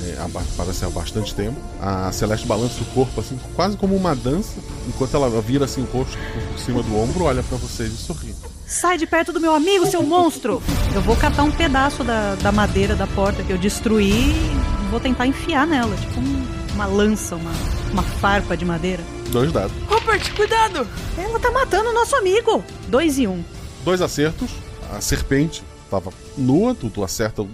É, 0.07 0.17
há 0.19 0.29
parece 0.55 0.85
há 0.85 0.89
bastante 0.89 1.33
tempo. 1.33 1.57
A 1.81 2.11
Celeste 2.11 2.45
balança 2.45 2.79
o 2.81 2.85
corpo, 2.93 3.19
assim, 3.19 3.39
quase 3.55 3.75
como 3.75 3.95
uma 3.95 4.15
dança, 4.15 4.53
enquanto 4.87 5.15
ela 5.15 5.29
vira, 5.41 5.65
assim, 5.65 5.81
o 5.81 5.85
rosto 5.85 6.15
por 6.51 6.59
cima 6.59 6.83
do 6.83 6.95
ombro, 6.95 7.23
olha 7.23 7.41
pra 7.41 7.57
vocês 7.57 7.91
e 7.91 7.97
sorri. 7.97 8.35
Sai 8.67 8.99
de 8.99 9.07
perto 9.07 9.33
do 9.33 9.41
meu 9.41 9.55
amigo, 9.55 9.87
seu 9.87 10.03
monstro! 10.03 10.61
Eu 10.93 11.01
vou 11.01 11.15
catar 11.15 11.41
um 11.43 11.49
pedaço 11.51 12.03
da, 12.03 12.35
da 12.35 12.51
madeira 12.51 12.95
da 12.95 13.07
porta 13.07 13.41
que 13.41 13.51
eu 13.51 13.57
destruí 13.57 14.11
e 14.11 14.91
vou 14.91 14.99
tentar 14.99 15.25
enfiar 15.25 15.65
nela, 15.65 15.95
tipo 15.95 16.19
um- 16.19 16.45
uma 16.75 16.85
lança, 16.85 17.35
uma, 17.35 17.51
uma 17.91 18.03
farpa 18.03 18.55
de 18.55 18.63
madeira. 18.63 19.01
Dois 19.31 19.51
dados. 19.51 19.71
Rupert, 19.87 20.33
cuidado! 20.35 20.87
Ela 21.17 21.39
tá 21.39 21.51
matando 21.51 21.89
o 21.89 21.93
nosso 21.93 22.15
amigo! 22.15 22.63
Dois 22.87 23.19
e 23.19 23.27
um. 23.27 23.43
Dois 23.83 24.01
acertos. 24.01 24.49
A 24.91 24.99
serpente 25.01 25.63
tava 25.89 26.11
nua, 26.35 26.73
tu, 26.73 26.89
tu 26.89 27.03
acerta 27.03 27.43
o 27.43 27.49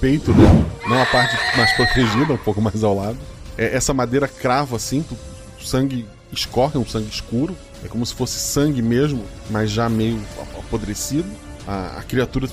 peito 0.00 0.32
dela, 0.32 0.66
não 0.88 1.00
a 1.00 1.06
parte 1.06 1.36
mais 1.56 1.72
protegida, 1.74 2.32
um 2.32 2.38
pouco 2.38 2.60
mais 2.60 2.82
ao 2.82 2.94
lado. 2.94 3.16
É, 3.56 3.74
essa 3.74 3.94
madeira 3.94 4.26
crava 4.26 4.76
assim, 4.76 5.02
tu, 5.02 5.16
o 5.60 5.64
sangue 5.64 6.06
escorre, 6.32 6.78
um 6.78 6.86
sangue 6.86 7.08
escuro. 7.08 7.56
É 7.84 7.88
como 7.88 8.04
se 8.04 8.14
fosse 8.14 8.38
sangue 8.38 8.82
mesmo, 8.82 9.24
mas 9.48 9.70
já 9.70 9.88
meio 9.88 10.20
apodrecido. 10.58 11.28
A, 11.68 11.98
a 11.98 12.02
criatura 12.02 12.48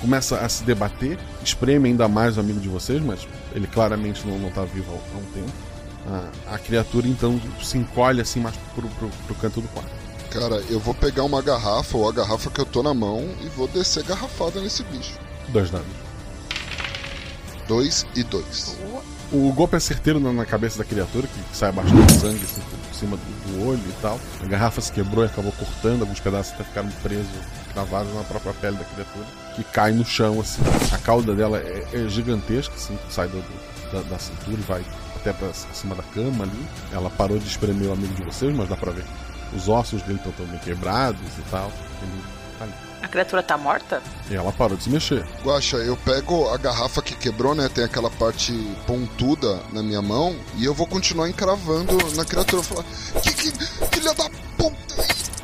começa 0.00 0.38
a 0.38 0.48
se 0.48 0.62
debater, 0.64 1.18
espreme 1.44 1.88
ainda 1.88 2.08
mais 2.08 2.36
o 2.36 2.40
amigo 2.40 2.60
de 2.60 2.68
vocês, 2.68 3.02
mas 3.02 3.28
ele 3.54 3.66
claramente 3.66 4.26
não, 4.26 4.38
não 4.38 4.50
tá 4.50 4.64
vivo 4.64 4.90
há, 4.92 5.14
há 5.14 5.18
um 5.18 5.24
tempo. 5.32 5.67
A, 6.06 6.54
a 6.54 6.58
criatura 6.58 7.06
então 7.08 7.40
se 7.62 7.76
encolhe 7.76 8.20
assim 8.20 8.40
mais 8.40 8.56
pro, 8.74 8.88
pro, 8.88 9.08
pro 9.08 9.34
canto 9.36 9.60
do 9.60 9.68
quarto. 9.68 9.90
Cara, 10.30 10.56
eu 10.68 10.78
vou 10.78 10.94
pegar 10.94 11.24
uma 11.24 11.40
garrafa 11.40 11.96
ou 11.96 12.08
a 12.08 12.12
garrafa 12.12 12.50
que 12.50 12.60
eu 12.60 12.66
tô 12.66 12.82
na 12.82 12.92
mão 12.92 13.26
e 13.42 13.48
vou 13.48 13.66
descer 13.68 14.04
garrafada 14.04 14.60
nesse 14.60 14.82
bicho. 14.84 15.18
Dois 15.48 15.70
dados. 15.70 15.86
Dois 17.66 18.06
e 18.14 18.22
dois. 18.22 18.76
O 19.30 19.52
golpe 19.52 19.76
é 19.76 19.80
certeiro 19.80 20.18
na, 20.18 20.46
cabeça 20.46 20.78
da 20.78 20.84
criatura, 20.84 21.26
que 21.26 21.56
sai 21.56 21.70
bastante 21.70 22.12
sangue 22.14 22.42
assim, 22.42 22.62
por 22.62 22.94
cima 22.94 23.16
do, 23.16 23.68
olho 23.68 23.80
e 23.86 23.92
tal. 24.00 24.18
A 24.42 24.46
garrafa 24.46 24.80
se 24.80 24.90
quebrou 24.90 25.22
e 25.24 25.26
acabou 25.26 25.52
cortando, 25.52 26.00
alguns 26.02 26.20
pedaços 26.20 26.54
até 26.54 26.64
ficaram 26.64 26.88
presos, 27.02 27.26
cravados 27.74 28.14
na 28.14 28.22
própria 28.22 28.54
pele 28.54 28.76
da 28.76 28.84
criatura, 28.84 29.26
que 29.54 29.64
cai 29.64 29.92
no 29.92 30.04
chão, 30.04 30.40
assim. 30.40 30.62
A 30.92 30.98
cauda 30.98 31.34
dela 31.34 31.58
é, 31.58 31.84
é 31.92 32.08
gigantesca, 32.08 32.74
assim, 32.74 32.98
sai 33.10 33.28
do- 33.28 33.44
da, 33.92 34.00
da 34.02 34.18
cintura 34.18 34.56
e 34.58 34.62
vai 34.62 34.84
até 35.28 35.32
pra 35.32 35.52
cima 35.52 35.94
da 35.94 36.02
cama 36.02 36.44
ali. 36.44 36.66
Ela 36.92 37.10
parou 37.10 37.38
de 37.38 37.46
espremer 37.46 37.88
o 37.88 37.92
amigo 37.92 38.14
de 38.14 38.24
vocês, 38.24 38.54
mas 38.54 38.68
dá 38.68 38.76
pra 38.76 38.92
ver. 38.92 39.04
Os 39.54 39.68
ossos 39.68 40.02
dele 40.02 40.18
estão 40.18 40.32
também 40.32 40.58
quebrados 40.58 41.20
e 41.38 41.50
tal. 41.50 41.70
Ele 42.02 42.22
tá 42.58 42.64
ali. 42.64 42.74
A 43.00 43.08
criatura 43.08 43.42
tá 43.42 43.56
morta? 43.56 44.02
E 44.28 44.34
ela 44.34 44.52
parou 44.52 44.76
de 44.76 44.84
se 44.84 44.90
mexer. 44.90 45.24
Guaxa, 45.44 45.76
eu 45.76 45.96
pego 45.96 46.48
a 46.48 46.56
garrafa 46.56 47.00
que 47.00 47.14
quebrou, 47.14 47.54
né? 47.54 47.68
Tem 47.68 47.84
aquela 47.84 48.10
parte 48.10 48.52
pontuda 48.86 49.60
na 49.72 49.82
minha 49.82 50.02
mão 50.02 50.36
e 50.56 50.64
eu 50.64 50.74
vou 50.74 50.86
continuar 50.86 51.28
encravando 51.28 51.96
na 52.16 52.24
criatura. 52.24 52.62
Falar, 52.62 52.84
que, 53.22 53.32
que 53.32 53.52
filha 53.94 54.12
da 54.14 54.28
puta! 54.56 54.76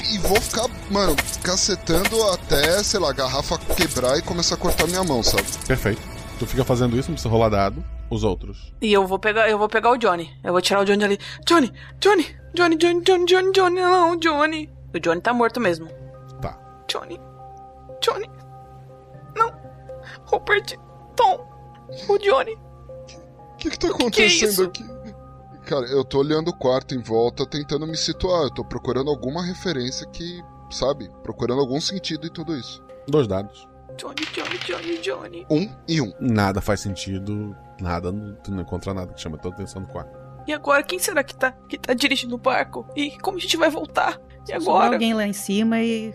E, 0.03 0.16
e 0.16 0.18
vou 0.18 0.41
ficar, 0.41 0.68
mano, 0.91 1.14
cacetando 1.43 2.22
até, 2.32 2.82
sei 2.82 2.99
lá, 2.99 3.11
a 3.11 3.12
garrafa 3.12 3.57
quebrar 3.76 4.18
e 4.18 4.22
começar 4.22 4.57
a 4.57 4.59
cortar 4.59 4.87
minha 4.89 5.05
mão, 5.05 5.22
sabe? 5.22 5.47
Perfeito. 5.66 6.03
Tu 6.39 6.47
fica 6.47 6.64
fazendo 6.64 6.99
isso, 6.99 7.09
não 7.09 7.14
precisa 7.14 7.30
rolar 7.30 7.49
dado. 7.49 7.82
Os 8.11 8.22
outros. 8.22 8.72
E 8.80 8.92
eu 8.92 9.07
vou 9.07 9.18
pegar, 9.18 9.48
eu 9.48 9.59
vou 9.59 9.68
pegar 9.68 9.90
o 9.90 9.96
Johnny. 9.96 10.30
Eu 10.42 10.52
vou 10.52 10.61
tirar 10.61 10.80
o 10.80 10.84
Johnny 10.84 11.05
ali. 11.05 11.18
Johnny, 11.46 11.72
Johnny, 12.00 12.36
Johnny, 12.55 12.76
Johnny, 12.76 13.02
Johnny, 13.05 13.24
Johnny, 13.26 13.52
Johnny, 13.52 13.80
não, 13.80 14.16
Johnny. 14.16 14.70
O 14.94 15.00
Johnny 15.00 15.20
tá 15.20 15.32
morto 15.32 15.61
mesmo. 15.61 15.88
Tá. 16.40 16.59
Johnny, 16.88 17.20
Johnny, 18.00 18.30
não. 19.36 19.52
Rupert, 20.26 20.76
Tom, 21.16 21.46
o 22.09 22.18
Johnny. 22.18 22.55
O 22.55 23.57
que, 23.57 23.70
que 23.70 23.78
tá 23.78 23.88
que 23.88 23.92
é 23.92 23.96
acontecendo 23.96 24.50
isso? 24.50 24.62
aqui? 24.64 24.84
Cara, 25.64 25.86
eu 25.86 26.05
tô 26.05 26.18
olhando 26.18 26.48
o 26.48 26.57
quarto 26.57 26.94
em 26.94 27.02
volta, 27.02 27.46
tentando 27.46 27.86
me 27.86 27.96
situar. 27.96 28.42
Eu 28.42 28.50
tô 28.50 28.64
procurando 28.64 29.09
alguma 29.09 29.42
referência 29.42 30.07
que, 30.09 30.42
sabe, 30.70 31.11
procurando 31.22 31.61
algum 31.61 31.80
sentido 31.80 32.26
em 32.26 32.30
tudo 32.30 32.55
isso. 32.55 32.82
Dois 33.09 33.26
dados. 33.26 33.66
Johnny, 33.96 34.26
Johnny, 34.32 34.59
Johnny, 34.59 34.98
Johnny. 34.98 35.46
Um 35.48 35.74
e 35.88 36.00
um. 36.00 36.12
Nada 36.20 36.61
faz 36.61 36.80
sentido. 36.80 37.57
Nada, 37.81 38.12
não- 38.12 38.35
tu 38.37 38.51
não 38.53 38.62
encontra 38.62 38.93
nada 38.95 39.12
que 39.12 39.20
chama 39.20 39.37
a 39.37 39.39
tua 39.39 39.51
atenção 39.53 39.83
no 39.83 39.89
quarto. 39.89 40.16
E 40.47 40.53
agora, 40.53 40.83
quem 40.83 40.99
será 40.99 41.25
que 41.25 41.35
tá, 41.35 41.53
que 41.68 41.79
tá 41.79 41.95
dirigindo 41.95 42.35
o 42.35 42.39
barco? 42.39 42.87
E 42.95 43.16
como 43.18 43.39
a 43.39 43.41
gente 43.41 43.57
vai 43.57 43.70
voltar? 43.70 44.18
E 44.49 44.61
Só 44.61 44.70
agora? 44.72 44.93
alguém 44.95 45.14
lá 45.14 45.27
em 45.27 45.33
cima 45.33 45.81
e 45.81 46.12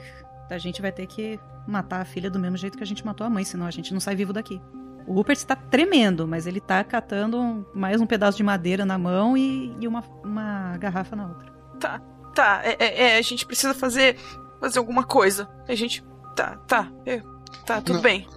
a 0.49 0.57
gente 0.57 0.81
vai 0.81 0.91
ter 0.91 1.07
que 1.07 1.39
matar 1.67 2.01
a 2.01 2.05
filha 2.05 2.29
do 2.29 2.39
mesmo 2.39 2.55
jeito 2.57 2.77
que 2.77 2.83
a 2.83 2.87
gente 2.87 3.05
matou 3.05 3.25
a 3.25 3.29
mãe, 3.29 3.43
senão 3.43 3.65
a 3.65 3.71
gente 3.71 3.91
não 3.93 3.99
sai 3.99 4.15
vivo 4.15 4.31
daqui. 4.31 4.61
O 5.07 5.13
Rupert 5.13 5.37
está 5.37 5.55
tremendo, 5.55 6.27
mas 6.27 6.45
ele 6.45 6.59
tá 6.61 6.83
catando 6.83 7.39
um- 7.39 7.65
mais 7.73 7.99
um 7.99 8.05
pedaço 8.05 8.37
de 8.37 8.43
madeira 8.43 8.85
na 8.85 8.97
mão 8.97 9.35
e, 9.35 9.75
e 9.79 9.87
uma, 9.87 10.03
uma 10.23 10.77
garrafa 10.77 11.15
na 11.15 11.27
outra. 11.27 11.51
Tá, 11.79 11.99
tá. 12.35 12.61
É, 12.63 12.75
é, 12.83 13.01
é, 13.13 13.17
a 13.17 13.21
gente 13.23 13.45
precisa 13.47 13.73
fazer, 13.73 14.15
fazer 14.59 14.77
alguma 14.77 15.03
coisa. 15.03 15.49
A 15.67 15.73
gente. 15.73 16.03
Tá, 16.35 16.57
tá. 16.67 16.91
é, 17.07 17.23
tá, 17.65 17.81
tudo 17.81 17.95
Não. 17.95 18.01
bem. 18.03 18.27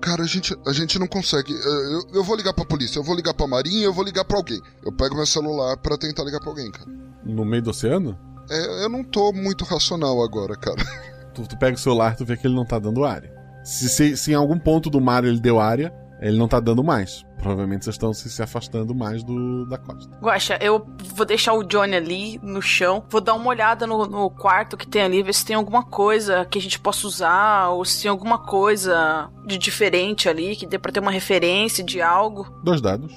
Cara, 0.00 0.22
a 0.22 0.26
gente, 0.26 0.54
a 0.66 0.72
gente 0.72 0.98
não 0.98 1.06
consegue. 1.06 1.52
Eu, 1.52 2.02
eu- 2.14 2.24
vou 2.24 2.36
ligar 2.36 2.52
pra 2.52 2.64
polícia, 2.64 2.98
eu 2.98 3.02
vou 3.02 3.14
ligar 3.14 3.32
pra 3.34 3.46
marinha, 3.46 3.84
eu 3.84 3.92
vou 3.92 4.04
ligar 4.04 4.24
pra 4.24 4.36
alguém. 4.36 4.60
Eu 4.84 4.92
pego 4.92 5.14
meu 5.14 5.26
celular 5.26 5.76
pra 5.78 5.96
tentar 5.96 6.24
ligar 6.24 6.40
pra 6.40 6.50
alguém, 6.50 6.70
cara. 6.70 6.90
No 7.24 7.44
meio 7.44 7.62
do 7.62 7.70
oceano, 7.70 8.18
É, 8.50 8.84
eu 8.84 8.88
não 8.88 9.02
tô 9.04 9.32
muito 9.32 9.64
racional 9.64 10.22
agora, 10.22 10.54
cara. 10.56 10.76
tu, 11.34 11.46
tu 11.46 11.56
pega 11.58 11.76
o 11.76 11.80
celular 11.80 12.12
e 12.12 12.16
tu 12.16 12.24
vê 12.24 12.36
que 12.36 12.46
ele 12.46 12.54
não 12.54 12.66
tá 12.66 12.78
dando 12.78 13.04
área. 13.04 13.32
Se, 13.64 13.88
se, 13.88 14.16
se 14.16 14.32
em 14.32 14.34
algum 14.34 14.58
ponto 14.58 14.90
do 14.90 15.00
mar 15.00 15.24
ele 15.24 15.40
deu 15.40 15.60
área, 15.60 15.92
ele 16.20 16.36
não 16.36 16.48
tá 16.48 16.58
dando 16.60 16.82
mais. 16.82 17.24
Provavelmente 17.42 17.84
vocês 17.84 17.96
estão 17.96 18.14
se, 18.14 18.30
se 18.30 18.40
afastando 18.40 18.94
mais 18.94 19.24
do, 19.24 19.66
da 19.66 19.76
costa. 19.76 20.16
Guaxa, 20.22 20.56
eu 20.60 20.86
vou 21.16 21.26
deixar 21.26 21.54
o 21.54 21.64
Johnny 21.64 21.96
ali 21.96 22.40
no 22.40 22.62
chão. 22.62 23.04
Vou 23.10 23.20
dar 23.20 23.34
uma 23.34 23.48
olhada 23.48 23.84
no, 23.84 24.06
no 24.06 24.30
quarto 24.30 24.76
que 24.76 24.86
tem 24.86 25.02
ali, 25.02 25.24
ver 25.24 25.34
se 25.34 25.44
tem 25.44 25.56
alguma 25.56 25.82
coisa 25.82 26.44
que 26.44 26.56
a 26.56 26.62
gente 26.62 26.78
possa 26.78 27.04
usar, 27.04 27.70
ou 27.70 27.84
se 27.84 28.02
tem 28.02 28.08
alguma 28.08 28.38
coisa 28.38 29.28
de 29.44 29.58
diferente 29.58 30.28
ali, 30.28 30.54
que 30.54 30.64
dê 30.64 30.78
pra 30.78 30.92
ter 30.92 31.00
uma 31.00 31.10
referência 31.10 31.82
de 31.82 32.00
algo. 32.00 32.48
Dois 32.62 32.80
dados. 32.80 33.12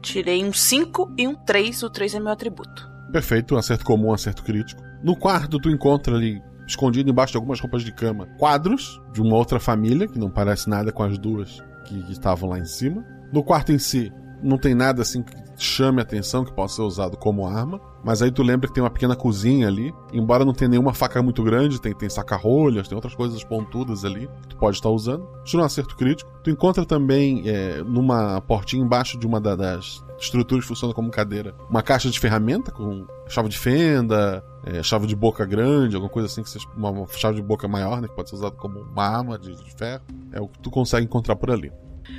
Tirei 0.00 0.42
um 0.42 0.52
5 0.52 1.12
e 1.18 1.28
um 1.28 1.34
3. 1.34 1.82
O 1.82 1.90
3 1.90 2.14
é 2.14 2.20
meu 2.20 2.32
atributo. 2.32 2.90
Perfeito, 3.12 3.54
um 3.54 3.58
acerto 3.58 3.84
comum, 3.84 4.08
um 4.08 4.14
acerto 4.14 4.42
crítico. 4.42 4.82
No 5.02 5.14
quarto, 5.14 5.58
tu 5.58 5.68
encontra 5.68 6.16
ali, 6.16 6.40
escondido 6.66 7.10
embaixo 7.10 7.32
de 7.32 7.36
algumas 7.36 7.60
roupas 7.60 7.82
de 7.82 7.92
cama, 7.92 8.26
quadros 8.38 9.02
de 9.12 9.20
uma 9.20 9.36
outra 9.36 9.60
família, 9.60 10.08
que 10.08 10.18
não 10.18 10.30
parece 10.30 10.70
nada 10.70 10.90
com 10.90 11.02
as 11.02 11.18
duas 11.18 11.62
que, 11.84 12.10
estavam 12.10 12.50
lá 12.50 12.58
em 12.58 12.64
cima. 12.64 13.04
No 13.32 13.42
quarto 13.42 13.72
em 13.72 13.78
si, 13.78 14.12
não 14.44 14.58
tem 14.58 14.74
nada 14.74 15.02
assim 15.02 15.22
que 15.22 15.34
chame 15.56 16.00
a 16.00 16.02
atenção, 16.02 16.44
que 16.44 16.52
possa 16.52 16.76
ser 16.76 16.82
usado 16.82 17.16
como 17.16 17.46
arma. 17.46 17.80
Mas 18.04 18.20
aí 18.20 18.30
tu 18.30 18.42
lembra 18.42 18.68
que 18.68 18.74
tem 18.74 18.82
uma 18.82 18.90
pequena 18.90 19.16
cozinha 19.16 19.66
ali. 19.66 19.92
Embora 20.12 20.44
não 20.44 20.52
tenha 20.52 20.68
nenhuma 20.68 20.92
faca 20.92 21.22
muito 21.22 21.42
grande, 21.42 21.80
tem, 21.80 21.94
tem 21.94 22.08
saca-rolhas, 22.08 22.86
tem 22.86 22.94
outras 22.94 23.14
coisas 23.14 23.42
pontudas 23.42 24.04
ali 24.04 24.28
que 24.42 24.48
tu 24.48 24.56
pode 24.56 24.76
estar 24.76 24.90
usando. 24.90 25.26
Tira 25.44 25.62
um 25.62 25.64
acerto 25.64 25.96
crítico. 25.96 26.30
Tu 26.42 26.50
encontra 26.50 26.84
também 26.84 27.42
é, 27.46 27.82
numa 27.82 28.40
portinha 28.42 28.84
embaixo 28.84 29.18
de 29.18 29.26
uma 29.26 29.40
da, 29.40 29.56
das 29.56 30.04
estruturas 30.18 30.64
que 30.64 30.68
funciona 30.68 30.92
como 30.92 31.10
cadeira, 31.10 31.54
uma 31.68 31.82
caixa 31.82 32.10
de 32.10 32.18
ferramenta 32.20 32.70
com 32.70 33.06
chave 33.28 33.48
de 33.48 33.58
fenda, 33.58 34.44
é, 34.64 34.82
chave 34.82 35.06
de 35.06 35.16
boca 35.16 35.44
grande, 35.44 35.96
alguma 35.96 36.12
coisa 36.12 36.26
assim, 36.26 36.42
que 36.42 36.50
seja 36.50 36.66
uma 36.76 37.06
chave 37.08 37.36
de 37.36 37.42
boca 37.42 37.66
maior, 37.66 38.00
né, 38.00 38.08
que 38.08 38.14
pode 38.14 38.28
ser 38.28 38.36
usada 38.36 38.54
como 38.54 38.80
uma 38.80 39.04
arma 39.04 39.38
de, 39.38 39.54
de 39.54 39.74
ferro. 39.74 40.02
É 40.32 40.40
o 40.40 40.48
que 40.48 40.58
tu 40.60 40.70
consegue 40.70 41.04
encontrar 41.04 41.36
por 41.36 41.50
ali. 41.50 41.72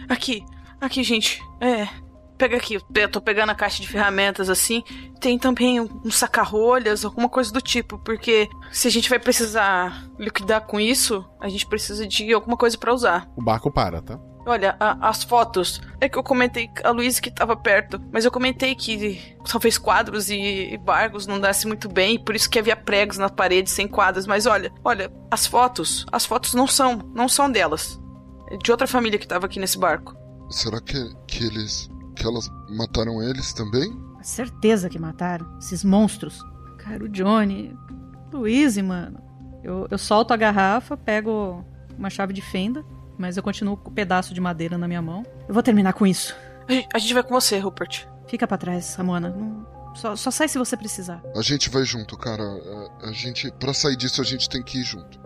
Aqui, 0.10 0.44
aqui, 0.82 1.04
gente. 1.04 1.42
É, 1.62 1.88
pega 2.38 2.58
aqui, 2.58 2.80
eu 2.96 3.10
tô 3.10 3.22
pegando 3.22 3.52
a 3.52 3.56
caixa 3.56 3.82
de 3.82 3.88
ferramentas 3.88 4.50
assim. 4.50 4.84
Tem 5.20 5.38
também 5.38 5.80
um, 5.80 6.12
saca-rolhas, 6.12 7.06
alguma 7.06 7.30
coisa 7.30 7.52
do 7.52 7.62
tipo, 7.62 7.98
porque 8.00 8.50
se 8.72 8.88
a 8.88 8.92
gente 8.92 9.10
vai 9.10 9.20
precisar 9.20 10.08
liquidar 10.20 10.62
com 10.62 10.80
isso, 10.80 11.26
a 11.40 11.50
gente 11.50 11.66
precisa 11.66 12.08
de 12.08 12.34
alguma 12.34 12.58
coisa 12.58 12.78
para 12.78 12.94
usar. 12.94 13.28
O 13.36 13.44
barco 13.44 13.72
para, 13.72 14.02
tá? 14.02 14.20
Olha, 14.46 14.76
a, 14.80 15.10
as 15.10 15.24
fotos. 15.24 15.82
É 16.00 16.08
que 16.08 16.18
eu 16.18 16.24
comentei 16.24 16.70
a 16.84 16.92
Luísa 16.92 17.20
que 17.20 17.32
tava 17.32 17.58
perto, 17.58 18.00
mas 18.12 18.26
eu 18.26 18.32
comentei 18.32 18.76
que 18.76 19.36
talvez 19.50 19.78
quadros 19.78 20.30
e, 20.30 20.74
e 20.74 20.78
barcos 20.78 21.26
não 21.26 21.40
desse 21.40 21.66
muito 21.66 21.90
bem, 21.90 22.24
por 22.24 22.36
isso 22.36 22.50
que 22.50 22.60
havia 22.60 22.76
pregos 22.76 23.18
na 23.18 23.30
parede 23.30 23.72
sem 23.72 23.88
quadros. 23.88 24.28
Mas 24.28 24.46
olha, 24.46 24.72
olha, 24.84 25.12
as 25.32 25.48
fotos, 25.48 26.06
as 26.12 26.26
fotos 26.26 26.54
não 26.54 26.68
são, 26.68 27.00
não 27.14 27.28
são 27.28 27.50
delas. 27.50 28.00
É 28.52 28.58
de 28.58 28.72
outra 28.72 28.86
família 28.86 29.18
que 29.18 29.28
tava 29.28 29.48
aqui 29.48 29.60
nesse 29.60 29.80
barco. 29.80 30.16
Será 30.50 30.80
que, 30.80 31.12
que 31.28 31.44
eles. 31.44 31.90
Que 32.16 32.26
elas 32.26 32.50
mataram 32.70 33.22
eles 33.22 33.54
também? 33.54 33.96
Certeza 34.22 34.90
que 34.90 34.98
mataram. 34.98 35.58
Esses 35.60 35.84
monstros. 35.84 36.42
Cara, 36.80 37.04
o 37.04 37.10
Johnny. 37.10 37.78
Luiz, 38.34 38.76
mano. 38.78 39.20
Eu, 39.64 39.88
eu 39.90 39.98
solto 39.98 40.34
a 40.34 40.38
garrafa, 40.38 40.98
pego 40.98 41.64
uma 41.98 42.10
chave 42.10 42.34
de 42.34 42.42
fenda, 42.42 42.84
mas 43.18 43.38
eu 43.38 43.44
continuo 43.44 43.78
com 43.78 43.90
o 43.90 43.92
um 43.92 43.96
pedaço 43.96 44.34
de 44.34 44.42
madeira 44.42 44.78
na 44.78 44.88
minha 44.88 45.02
mão. 45.02 45.24
Eu 45.48 45.54
vou 45.54 45.64
terminar 45.64 45.94
com 45.94 46.06
isso. 46.06 46.36
A 46.94 46.98
gente 46.98 47.14
vai 47.14 47.24
com 47.24 47.34
você, 47.34 47.60
Rupert. 47.60 48.08
Fica 48.28 48.48
para 48.48 48.58
trás, 48.58 48.96
Ramona. 48.96 49.30
Não... 49.30 49.66
Só, 49.96 50.16
só 50.16 50.30
sai 50.30 50.48
se 50.48 50.58
você 50.58 50.76
precisar. 50.76 51.24
A 51.36 51.42
gente 51.42 51.70
vai 51.70 51.86
junto, 51.86 52.18
cara. 52.18 52.44
A, 52.44 53.10
a 53.10 53.12
gente. 53.12 53.52
para 53.52 53.74
sair 53.74 53.96
disso, 53.96 54.22
a 54.22 54.26
gente 54.26 54.50
tem 54.50 54.62
que 54.62 54.80
ir 54.80 54.84
junto. 54.84 55.20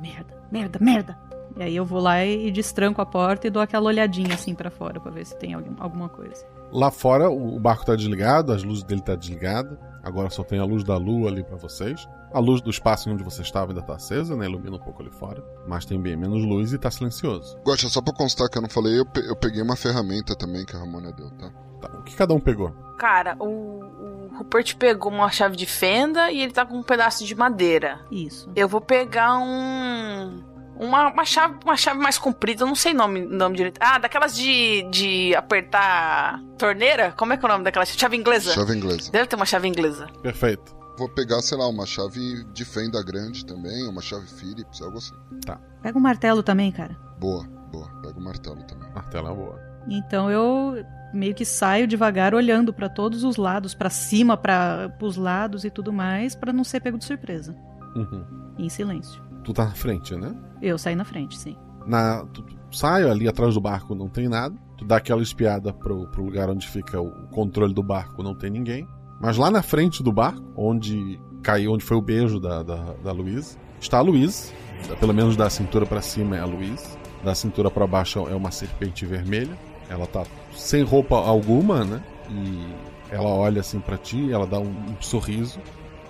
Merda, 0.00 0.42
merda, 0.50 0.78
merda. 0.80 1.18
E 1.56 1.62
aí 1.62 1.76
eu 1.76 1.84
vou 1.84 2.00
lá 2.00 2.24
e 2.24 2.50
destranco 2.50 3.00
a 3.00 3.06
porta 3.06 3.46
e 3.46 3.50
dou 3.50 3.62
aquela 3.62 3.86
olhadinha 3.86 4.34
assim 4.34 4.54
para 4.54 4.70
fora 4.70 5.00
para 5.00 5.10
ver 5.10 5.26
se 5.26 5.36
tem 5.36 5.54
alguma 5.54 6.08
coisa. 6.08 6.46
Lá 6.72 6.90
fora 6.90 7.30
o 7.30 7.58
barco 7.60 7.84
tá 7.84 7.94
desligado, 7.94 8.52
as 8.52 8.62
luzes 8.62 8.82
dele 8.82 9.02
tá 9.02 9.14
desligadas. 9.14 9.78
Agora 10.02 10.30
só 10.30 10.42
tem 10.42 10.58
a 10.58 10.64
luz 10.64 10.82
da 10.82 10.96
lua 10.96 11.28
ali 11.28 11.44
para 11.44 11.56
vocês. 11.56 12.08
A 12.32 12.40
luz 12.40 12.60
do 12.60 12.70
espaço 12.70 13.10
onde 13.10 13.22
você 13.22 13.42
estava 13.42 13.70
ainda 13.70 13.82
tá 13.82 13.94
acesa, 13.94 14.34
né? 14.34 14.46
Ilumina 14.46 14.76
um 14.76 14.80
pouco 14.80 15.02
ali 15.02 15.10
fora. 15.12 15.44
Mas 15.68 15.84
tem 15.84 16.00
bem 16.00 16.16
menos 16.16 16.42
luz 16.44 16.72
e 16.72 16.78
tá 16.78 16.90
silencioso. 16.90 17.58
Gosta, 17.64 17.88
só 17.88 18.00
pra 18.00 18.14
constar 18.14 18.48
que 18.48 18.58
eu 18.58 18.62
não 18.62 18.70
falei, 18.70 18.98
eu, 18.98 19.06
pe 19.06 19.20
eu 19.20 19.36
peguei 19.36 19.62
uma 19.62 19.76
ferramenta 19.76 20.34
também 20.34 20.64
que 20.64 20.74
a 20.74 20.78
Ramona 20.78 21.12
deu, 21.12 21.30
tá? 21.32 21.52
Tá. 21.80 21.90
O 21.98 22.02
que 22.02 22.16
cada 22.16 22.32
um 22.32 22.40
pegou? 22.40 22.72
Cara, 22.98 23.36
o, 23.38 23.44
o 23.44 24.38
Rupert 24.38 24.76
pegou 24.76 25.12
uma 25.12 25.30
chave 25.30 25.56
de 25.56 25.66
fenda 25.66 26.30
e 26.30 26.40
ele 26.40 26.52
tá 26.52 26.64
com 26.64 26.76
um 26.78 26.82
pedaço 26.82 27.24
de 27.24 27.34
madeira. 27.34 28.00
Isso. 28.10 28.50
Eu 28.56 28.68
vou 28.68 28.80
pegar 28.80 29.38
um 29.38 30.42
uma, 30.82 31.08
uma, 31.08 31.24
chave, 31.24 31.54
uma 31.64 31.76
chave 31.76 32.00
mais 32.00 32.18
comprida, 32.18 32.64
eu 32.64 32.66
não 32.66 32.74
sei 32.74 32.92
o 32.92 32.96
nome, 32.96 33.20
nome 33.22 33.56
direito. 33.56 33.78
Ah, 33.80 33.98
daquelas 33.98 34.34
de, 34.34 34.82
de 34.90 35.34
apertar 35.34 36.42
torneira? 36.58 37.12
Como 37.16 37.32
é 37.32 37.36
que 37.36 37.44
é 37.44 37.48
o 37.48 37.52
nome 37.52 37.64
daquela 37.64 37.84
chave 37.84 38.16
inglesa? 38.16 38.52
Chave 38.52 38.76
inglesa. 38.76 39.10
Deve 39.10 39.26
ter 39.26 39.36
uma 39.36 39.46
chave 39.46 39.68
inglesa. 39.68 40.06
Perfeito. 40.22 40.76
Vou 40.98 41.08
pegar, 41.08 41.40
sei 41.40 41.56
lá, 41.56 41.68
uma 41.68 41.86
chave 41.86 42.44
de 42.52 42.64
fenda 42.64 43.02
grande 43.02 43.46
também, 43.46 43.88
uma 43.88 44.02
chave 44.02 44.26
Phillips, 44.26 44.82
algo 44.82 44.98
assim. 44.98 45.14
Tá. 45.44 45.58
Pega 45.82 45.96
um 45.96 46.02
martelo 46.02 46.42
também, 46.42 46.70
cara. 46.70 46.96
Boa, 47.18 47.46
boa. 47.70 47.88
Pega 48.02 48.18
o 48.18 48.22
martelo 48.22 48.62
também. 48.64 48.90
Martelo 48.92 49.28
é 49.28 49.34
boa. 49.34 49.60
Então 49.88 50.30
eu 50.30 50.84
meio 51.12 51.34
que 51.34 51.44
saio 51.44 51.86
devagar 51.86 52.34
olhando 52.34 52.72
para 52.72 52.88
todos 52.88 53.24
os 53.24 53.36
lados, 53.36 53.74
para 53.74 53.90
cima, 53.90 54.36
para 54.36 54.94
os 55.00 55.16
lados 55.16 55.64
e 55.64 55.70
tudo 55.70 55.92
mais, 55.92 56.34
para 56.34 56.52
não 56.52 56.64
ser 56.64 56.80
pego 56.80 56.98
de 56.98 57.04
surpresa. 57.04 57.54
Uhum. 57.94 58.24
Em 58.58 58.68
silêncio. 58.68 59.31
Tu 59.44 59.52
tá 59.52 59.64
na 59.64 59.72
frente, 59.72 60.14
né? 60.14 60.34
Eu 60.60 60.78
saí 60.78 60.94
na 60.94 61.04
frente, 61.04 61.36
sim. 61.36 61.56
Na, 61.86 62.24
tu, 62.26 62.42
tu 62.42 62.56
sai 62.76 63.02
ali 63.02 63.28
atrás 63.28 63.54
do 63.54 63.60
barco, 63.60 63.94
não 63.94 64.08
tem 64.08 64.28
nada. 64.28 64.54
Tu 64.76 64.84
dá 64.84 64.96
aquela 64.96 65.22
espiada 65.22 65.72
pro, 65.72 66.06
pro 66.08 66.24
lugar 66.24 66.48
onde 66.48 66.68
fica 66.68 67.00
o 67.00 67.10
controle 67.28 67.74
do 67.74 67.82
barco, 67.82 68.22
não 68.22 68.34
tem 68.34 68.50
ninguém. 68.50 68.86
Mas 69.20 69.36
lá 69.36 69.50
na 69.50 69.62
frente 69.62 70.02
do 70.02 70.12
barco, 70.12 70.42
onde 70.56 71.20
caiu, 71.42 71.72
onde 71.72 71.84
foi 71.84 71.96
o 71.96 72.02
beijo 72.02 72.40
da, 72.40 72.62
da, 72.62 72.94
da 73.04 73.12
Luiz, 73.12 73.58
está 73.80 73.98
a 73.98 74.02
Luiz. 74.02 74.52
Pelo 74.98 75.14
menos 75.14 75.36
da 75.36 75.48
cintura 75.48 75.86
para 75.86 76.00
cima 76.00 76.36
é 76.36 76.40
a 76.40 76.44
Luiz. 76.44 76.98
Da 77.22 77.34
cintura 77.34 77.70
para 77.70 77.86
baixo 77.86 78.26
é 78.28 78.34
uma 78.34 78.50
serpente 78.50 79.06
vermelha. 79.06 79.56
Ela 79.88 80.06
tá 80.06 80.24
sem 80.54 80.82
roupa 80.82 81.16
alguma, 81.16 81.84
né? 81.84 82.02
E 82.30 83.14
ela 83.14 83.28
olha 83.28 83.60
assim 83.60 83.78
para 83.78 83.96
ti, 83.96 84.32
ela 84.32 84.46
dá 84.46 84.58
um, 84.58 84.70
um 84.70 84.96
sorriso. 85.00 85.60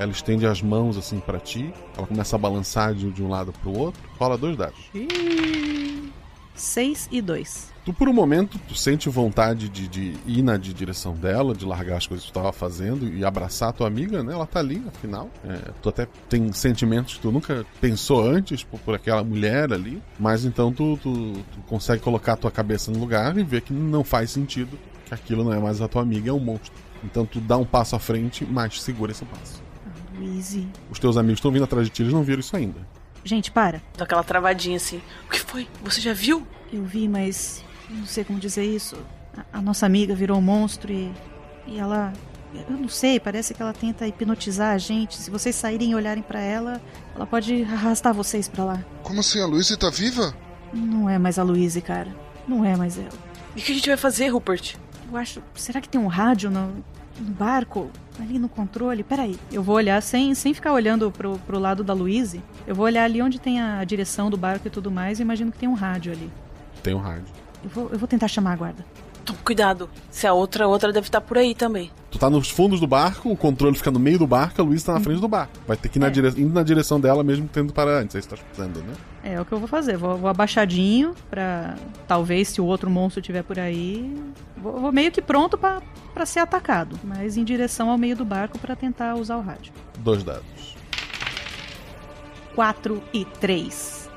Ela 0.02 0.12
estende 0.12 0.46
as 0.46 0.60
mãos 0.60 0.96
assim 0.96 1.20
para 1.20 1.38
ti. 1.38 1.72
Ela 1.96 2.06
começa 2.06 2.36
a 2.36 2.38
balançar 2.38 2.94
de, 2.94 3.10
de 3.10 3.22
um 3.22 3.28
lado 3.28 3.52
pro 3.52 3.76
outro. 3.76 4.02
Rola 4.18 4.36
dois 4.36 4.56
dados. 4.56 4.78
Seis 6.54 7.08
e 7.10 7.22
dois. 7.22 7.72
Tu, 7.84 7.92
por 7.92 8.08
um 8.08 8.12
momento, 8.12 8.60
tu 8.68 8.76
sente 8.76 9.08
vontade 9.08 9.68
de, 9.68 9.88
de 9.88 10.14
ir 10.24 10.42
na 10.42 10.56
de 10.56 10.72
direção 10.72 11.14
dela, 11.14 11.52
de 11.52 11.64
largar 11.64 11.96
as 11.96 12.06
coisas 12.06 12.24
que 12.24 12.30
tu 12.30 12.38
estava 12.38 12.52
fazendo 12.52 13.08
e 13.08 13.24
abraçar 13.24 13.70
a 13.70 13.72
tua 13.72 13.88
amiga, 13.88 14.22
né? 14.22 14.32
Ela 14.32 14.46
tá 14.46 14.60
ali, 14.60 14.80
afinal. 14.86 15.28
É, 15.44 15.70
tu 15.82 15.88
até 15.88 16.06
tem 16.28 16.52
sentimentos 16.52 17.14
que 17.14 17.20
tu 17.20 17.32
nunca 17.32 17.66
pensou 17.80 18.24
antes 18.24 18.62
por, 18.62 18.78
por 18.80 18.94
aquela 18.94 19.24
mulher 19.24 19.72
ali. 19.72 20.00
Mas 20.18 20.44
então 20.44 20.72
tu, 20.72 20.96
tu, 21.02 21.32
tu, 21.32 21.60
consegue 21.66 22.00
colocar 22.00 22.34
a 22.34 22.36
tua 22.36 22.50
cabeça 22.50 22.92
no 22.92 23.00
lugar 23.00 23.36
e 23.36 23.42
ver 23.42 23.62
que 23.62 23.72
não 23.72 24.04
faz 24.04 24.30
sentido. 24.30 24.78
Que 25.06 25.14
aquilo 25.14 25.42
não 25.42 25.52
é 25.52 25.58
mais 25.58 25.80
a 25.80 25.88
tua 25.88 26.02
amiga, 26.02 26.30
é 26.30 26.32
um 26.32 26.38
monstro. 26.38 26.72
Então 27.02 27.26
tu 27.26 27.40
dá 27.40 27.56
um 27.56 27.64
passo 27.64 27.96
à 27.96 27.98
frente, 27.98 28.46
mas 28.48 28.80
segura 28.80 29.10
esse 29.10 29.24
passo. 29.24 29.61
Os 30.90 30.98
teus 30.98 31.16
amigos 31.16 31.38
estão 31.38 31.50
vindo 31.50 31.64
atrás 31.64 31.86
de 31.86 31.92
ti, 31.92 32.02
eles 32.02 32.12
não 32.12 32.22
viram 32.22 32.40
isso 32.40 32.56
ainda. 32.56 32.80
Gente, 33.24 33.50
para. 33.50 33.80
Dá 33.96 34.04
aquela 34.04 34.24
travadinha 34.24 34.76
assim. 34.76 35.00
O 35.26 35.30
que 35.30 35.40
foi? 35.40 35.68
Você 35.84 36.00
já 36.00 36.12
viu? 36.12 36.46
Eu 36.72 36.84
vi, 36.84 37.08
mas 37.08 37.64
não 37.88 38.06
sei 38.06 38.24
como 38.24 38.38
dizer 38.38 38.64
isso. 38.64 38.96
A, 39.36 39.58
a, 39.58 39.62
nossa 39.62 39.86
amiga 39.86 40.14
virou 40.14 40.38
um 40.38 40.42
monstro 40.42 40.92
e. 40.92 41.12
E 41.66 41.78
ela. 41.78 42.12
Eu 42.68 42.76
não 42.76 42.88
sei, 42.88 43.18
parece 43.18 43.54
que 43.54 43.62
ela 43.62 43.72
tenta 43.72 44.06
hipnotizar 44.06 44.74
a 44.74 44.78
gente. 44.78 45.16
Se 45.16 45.30
vocês 45.30 45.56
saírem 45.56 45.92
e 45.92 45.94
olharem 45.94 46.22
para 46.22 46.40
ela, 46.40 46.82
ela 47.14 47.26
pode 47.26 47.62
arrastar 47.62 48.12
vocês 48.12 48.46
para 48.46 48.64
lá. 48.64 48.84
Como 49.02 49.20
assim? 49.20 49.40
A 49.40 49.46
Luísa 49.46 49.76
tá 49.76 49.88
viva? 49.88 50.34
Não 50.72 51.08
é 51.08 51.18
mais 51.18 51.38
a 51.38 51.42
Luísa, 51.42 51.80
cara. 51.80 52.14
Não 52.46 52.64
é 52.64 52.76
mais 52.76 52.98
ela. 52.98 53.08
E 53.56 53.60
o 53.60 53.62
que 53.62 53.72
a 53.72 53.74
gente 53.74 53.88
vai 53.88 53.96
fazer, 53.96 54.28
Rupert? 54.28 54.76
Eu 55.10 55.16
acho. 55.16 55.42
Será 55.54 55.80
que 55.80 55.88
tem 55.88 56.00
um 56.00 56.08
rádio 56.08 56.50
no, 56.50 56.84
no 57.22 57.32
barco? 57.32 57.90
Ali 58.20 58.38
no 58.38 58.48
controle? 58.48 59.02
Peraí. 59.02 59.38
Eu 59.50 59.62
vou 59.62 59.76
olhar 59.76 60.00
sem, 60.02 60.34
sem 60.34 60.52
ficar 60.52 60.72
olhando 60.72 61.10
pro, 61.10 61.38
pro 61.46 61.58
lado 61.58 61.82
da 61.82 61.92
Luísa. 61.94 62.38
Eu 62.66 62.74
vou 62.74 62.84
olhar 62.84 63.04
ali 63.04 63.22
onde 63.22 63.40
tem 63.40 63.60
a 63.60 63.82
direção 63.84 64.28
do 64.30 64.36
barco 64.36 64.66
e 64.66 64.70
tudo 64.70 64.90
mais. 64.90 65.18
E 65.18 65.22
imagino 65.22 65.50
que 65.50 65.58
tem 65.58 65.68
um 65.68 65.74
rádio 65.74 66.12
ali. 66.12 66.30
Tem 66.82 66.94
um 66.94 66.98
rádio. 66.98 67.24
Eu 67.64 67.70
vou, 67.70 67.88
eu 67.92 67.98
vou 67.98 68.06
tentar 68.08 68.28
chamar 68.28 68.52
a 68.52 68.56
guarda. 68.56 68.84
Toma 69.24 69.38
cuidado. 69.44 69.88
Se 70.10 70.26
a 70.26 70.32
outra, 70.32 70.64
a 70.64 70.68
outra 70.68 70.92
deve 70.92 71.06
estar 71.06 71.20
por 71.20 71.38
aí 71.38 71.54
também. 71.54 71.90
Tu 72.10 72.18
tá 72.18 72.28
nos 72.28 72.50
fundos 72.50 72.80
do 72.80 72.86
barco, 72.88 73.30
o 73.30 73.36
controle 73.36 73.76
fica 73.76 73.90
no 73.90 74.00
meio 74.00 74.18
do 74.18 74.26
barco, 74.26 74.60
a 74.60 74.64
Luísa 74.64 74.86
tá 74.86 74.94
na 74.94 75.00
frente 75.00 75.20
do 75.20 75.28
barco. 75.28 75.52
Vai 75.66 75.76
ter 75.76 75.88
que 75.88 75.98
ir 75.98 76.00
na 76.00 76.08
É. 76.08 76.10
dire... 76.10 76.28
indo 76.36 76.52
na 76.52 76.62
direção 76.62 77.00
dela 77.00 77.22
mesmo 77.22 77.48
tendo 77.50 77.72
para 77.72 77.98
antes. 78.00 78.16
É 78.16 78.18
isso 78.18 78.28
que 78.28 78.34
tá 78.36 78.42
fazendo, 78.52 78.80
né? 78.82 78.92
É, 79.22 79.34
é 79.34 79.40
o 79.40 79.44
que 79.44 79.52
eu 79.52 79.58
vou 79.58 79.68
fazer. 79.68 79.96
Vou, 79.96 80.16
vou 80.16 80.28
abaixadinho 80.28 81.14
pra. 81.30 81.76
Talvez 82.06 82.48
se 82.48 82.60
o 82.60 82.64
outro 82.64 82.90
monstro 82.90 83.20
estiver 83.20 83.42
por 83.42 83.58
aí. 83.58 84.14
Vou, 84.56 84.80
vou 84.80 84.92
meio 84.92 85.12
que 85.12 85.22
pronto 85.22 85.56
pra 85.56 85.80
ser 86.26 86.40
atacado. 86.40 86.98
Mas 87.04 87.36
em 87.36 87.44
direção 87.44 87.90
ao 87.90 87.98
meio 87.98 88.16
do 88.16 88.24
barco 88.24 88.58
pra 88.58 88.74
tentar 88.74 89.14
usar 89.14 89.36
o 89.36 89.40
rádio. 89.40 89.72
Dois 89.98 90.22
dados. 90.22 90.76
4 92.54 93.02
e 93.12 93.24
3. 93.24 94.10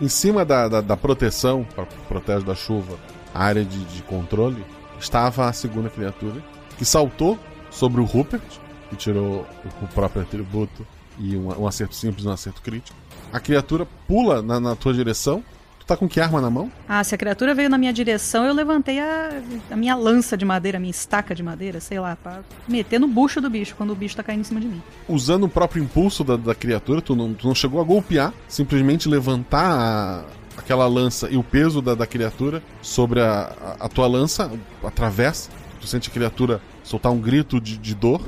Em 0.00 0.08
cima 0.08 0.44
da, 0.44 0.68
da, 0.68 0.80
da 0.80 0.96
proteção, 0.96 1.66
para 1.74 1.86
protege 2.08 2.44
da 2.44 2.54
chuva, 2.54 2.98
a 3.34 3.42
área 3.42 3.64
de, 3.64 3.84
de 3.86 4.02
controle, 4.02 4.64
estava 5.00 5.48
a 5.48 5.52
segunda 5.52 5.90
criatura, 5.90 6.42
que 6.76 6.84
saltou 6.84 7.38
sobre 7.70 8.00
o 8.00 8.04
Rupert, 8.04 8.42
que 8.90 8.96
tirou 8.96 9.46
o, 9.64 9.84
o 9.84 9.88
próprio 9.88 10.22
atributo 10.22 10.86
e 11.18 11.36
um, 11.36 11.62
um 11.62 11.66
acerto 11.66 11.94
simples 11.94 12.24
e 12.24 12.28
um 12.28 12.32
acerto 12.32 12.62
crítico. 12.62 12.96
A 13.32 13.40
criatura 13.40 13.86
pula 14.06 14.40
na, 14.42 14.58
na 14.58 14.74
tua 14.76 14.92
direção, 14.94 15.42
tu 15.78 15.86
tá 15.86 15.96
com 15.96 16.08
que 16.08 16.20
arma 16.20 16.40
na 16.40 16.48
mão? 16.48 16.70
Ah, 16.88 17.04
se 17.04 17.14
a 17.14 17.18
criatura 17.18 17.54
veio 17.54 17.68
na 17.68 17.76
minha 17.76 17.92
direção, 17.92 18.44
eu 18.44 18.54
levantei 18.54 18.98
a, 18.98 19.42
a 19.70 19.76
minha 19.76 19.94
lança 19.94 20.36
de 20.36 20.44
madeira, 20.44 20.78
a 20.78 20.80
minha 20.80 20.90
estaca 20.90 21.34
de 21.34 21.42
madeira, 21.42 21.80
sei 21.80 22.00
lá, 22.00 22.16
pra 22.16 22.40
meter 22.66 22.98
no 22.98 23.06
bucho 23.06 23.40
do 23.40 23.50
bicho 23.50 23.74
quando 23.76 23.90
o 23.90 23.94
bicho 23.94 24.16
tá 24.16 24.22
caindo 24.22 24.40
em 24.40 24.44
cima 24.44 24.60
de 24.60 24.66
mim. 24.66 24.82
Usando 25.08 25.44
o 25.44 25.48
próprio 25.48 25.82
impulso 25.82 26.24
da, 26.24 26.36
da 26.36 26.54
criatura, 26.54 27.02
tu 27.02 27.14
não, 27.14 27.34
tu 27.34 27.46
não 27.46 27.54
chegou 27.54 27.80
a 27.80 27.84
golpear, 27.84 28.32
simplesmente 28.48 29.08
levantar 29.08 29.70
a, 29.70 30.24
aquela 30.56 30.86
lança 30.86 31.28
e 31.30 31.36
o 31.36 31.42
peso 31.42 31.80
da, 31.82 31.94
da 31.94 32.06
criatura 32.06 32.62
sobre 32.82 33.20
a, 33.20 33.52
a, 33.80 33.86
a 33.86 33.88
tua 33.88 34.06
lança 34.06 34.50
atravessa. 34.82 35.50
Tu 35.80 35.86
sente 35.86 36.08
a 36.08 36.12
criatura 36.12 36.60
soltar 36.88 37.12
um 37.12 37.18
grito 37.18 37.60
de, 37.60 37.76
de 37.76 37.94
dor. 37.94 38.20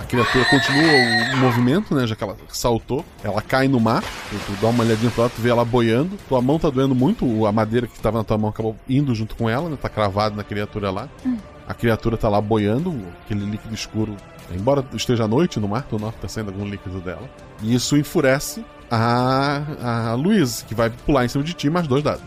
A 0.00 0.04
criatura 0.06 0.44
continua 0.46 1.34
o, 1.34 1.36
movimento, 1.36 1.94
né? 1.94 2.06
Já 2.06 2.16
que 2.16 2.24
ela 2.24 2.36
saltou. 2.48 3.04
Ela 3.22 3.42
cai 3.42 3.68
no 3.68 3.78
mar. 3.78 4.02
Tu, 4.02 4.36
tu 4.46 4.52
dá 4.60 4.68
uma 4.68 4.82
olhadinha 4.82 5.10
pra 5.10 5.24
ela, 5.24 5.32
tu 5.34 5.42
vê 5.42 5.50
ela 5.50 5.64
boiando. 5.64 6.16
Tua 6.26 6.40
mão 6.40 6.58
tá 6.58 6.70
doendo 6.70 6.94
muito. 6.94 7.44
A 7.44 7.52
madeira 7.52 7.86
que 7.86 8.00
tava 8.00 8.18
na 8.18 8.24
tua 8.24 8.38
mão 8.38 8.48
acabou 8.48 8.74
indo 8.88 9.14
junto 9.14 9.36
com 9.36 9.50
ela, 9.50 9.68
né? 9.68 9.76
Tá 9.80 9.90
cravado 9.90 10.34
na 10.34 10.42
criatura 10.42 10.90
lá. 10.90 11.08
Hum. 11.24 11.36
A 11.68 11.74
criatura 11.74 12.16
tá 12.16 12.28
lá 12.28 12.40
boiando, 12.40 12.96
aquele 13.24 13.44
líquido 13.44 13.74
escuro. 13.74 14.16
Embora 14.52 14.84
esteja 14.94 15.24
à 15.24 15.28
noite 15.28 15.58
no 15.58 15.68
mar, 15.68 15.82
tu 15.82 15.98
nota 15.98 16.12
que 16.12 16.22
tá 16.22 16.28
saindo 16.28 16.50
algum 16.50 16.64
líquido 16.64 17.00
dela. 17.00 17.28
E 17.60 17.74
isso 17.74 17.96
enfurece 17.96 18.64
a, 18.90 19.62
a 19.82 20.14
Luiz, 20.14 20.62
que 20.62 20.74
vai 20.74 20.90
pular 20.90 21.24
em 21.24 21.28
cima 21.28 21.42
de 21.42 21.52
ti, 21.52 21.68
mais 21.68 21.86
dois 21.88 22.04
dados. 22.04 22.22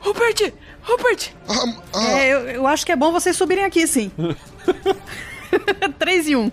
Rupert! 0.00 0.52
Rupert! 0.84 1.30
É, 1.94 2.28
eu, 2.28 2.40
eu 2.48 2.66
acho 2.66 2.84
que 2.84 2.92
é 2.92 2.96
bom 2.96 3.10
vocês 3.12 3.36
subirem 3.36 3.64
aqui, 3.64 3.86
sim. 3.86 4.10
3 5.98 6.28
e 6.28 6.36
1. 6.36 6.52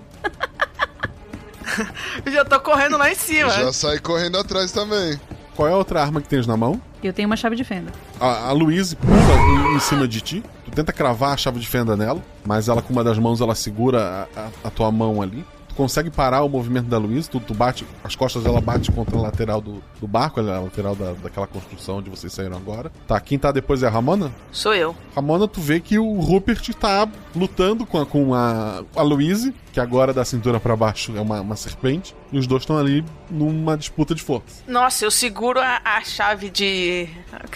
Eu 2.25 2.31
já 2.31 2.45
tô 2.45 2.59
correndo 2.59 2.97
lá 2.97 3.11
em 3.11 3.15
cima. 3.15 3.49
Já 3.49 3.71
sai 3.71 3.99
correndo 3.99 4.37
atrás 4.37 4.71
também. 4.71 5.19
Qual 5.55 5.67
é 5.67 5.71
a 5.71 5.77
outra 5.77 6.01
arma 6.01 6.21
que 6.21 6.27
tens 6.27 6.47
na 6.47 6.55
mão? 6.57 6.81
Eu 7.03 7.13
tenho 7.13 7.27
uma 7.27 7.35
chave 7.35 7.55
de 7.55 7.63
fenda. 7.63 7.91
A, 8.19 8.49
a 8.49 8.51
Louise 8.51 8.95
pula 8.95 9.13
em, 9.15 9.75
em 9.75 9.79
cima 9.79 10.07
de 10.07 10.21
ti. 10.21 10.43
Tu 10.65 10.71
tenta 10.71 10.93
cravar 10.93 11.33
a 11.33 11.37
chave 11.37 11.59
de 11.59 11.67
fenda 11.67 11.95
nela, 11.97 12.21
mas 12.45 12.67
ela 12.69 12.81
com 12.81 12.93
uma 12.93 13.03
das 13.03 13.17
mãos 13.17 13.41
ela 13.41 13.55
segura 13.55 14.27
a, 14.35 14.39
a, 14.39 14.49
a 14.65 14.69
tua 14.69 14.91
mão 14.91 15.21
ali. 15.21 15.45
Tu 15.71 15.75
consegue 15.75 16.11
parar 16.11 16.43
o 16.43 16.49
movimento 16.49 16.87
da 16.87 16.97
Luiz, 16.97 17.29
tu, 17.29 17.39
tu 17.39 17.53
bate, 17.53 17.87
as 18.03 18.13
costas 18.13 18.43
dela 18.43 18.59
bate 18.59 18.91
contra 18.91 19.17
a 19.17 19.21
lateral 19.21 19.61
do, 19.61 19.81
do 20.01 20.07
barco, 20.07 20.41
a 20.41 20.59
lateral 20.59 20.93
da, 20.93 21.13
daquela 21.13 21.47
construção 21.47 21.99
onde 21.99 22.09
vocês 22.09 22.33
saíram 22.33 22.57
agora. 22.57 22.91
Tá, 23.07 23.17
quem 23.21 23.39
tá 23.39 23.53
depois 23.53 23.81
é 23.81 23.87
a 23.87 23.89
Ramona? 23.89 24.33
Sou 24.51 24.75
eu. 24.75 24.93
Ramona, 25.15 25.47
tu 25.47 25.61
vê 25.61 25.79
que 25.79 25.97
o 25.97 26.19
Rupert 26.19 26.73
tá 26.73 27.07
lutando 27.33 27.85
com 27.85 28.01
a, 28.01 28.05
com 28.05 28.35
a, 28.35 28.83
a 28.93 29.01
Louise, 29.01 29.55
que 29.71 29.79
agora 29.79 30.13
da 30.13 30.25
cintura 30.25 30.59
para 30.59 30.75
baixo 30.75 31.15
é 31.15 31.21
uma, 31.21 31.39
uma 31.39 31.55
serpente, 31.55 32.13
e 32.33 32.37
os 32.37 32.45
dois 32.45 32.63
estão 32.63 32.77
ali 32.77 33.05
numa 33.29 33.77
disputa 33.77 34.13
de 34.13 34.21
força. 34.21 34.63
Nossa, 34.67 35.05
eu 35.05 35.11
seguro 35.11 35.61
a, 35.61 35.79
a 35.85 36.03
chave 36.03 36.49
de. 36.49 37.07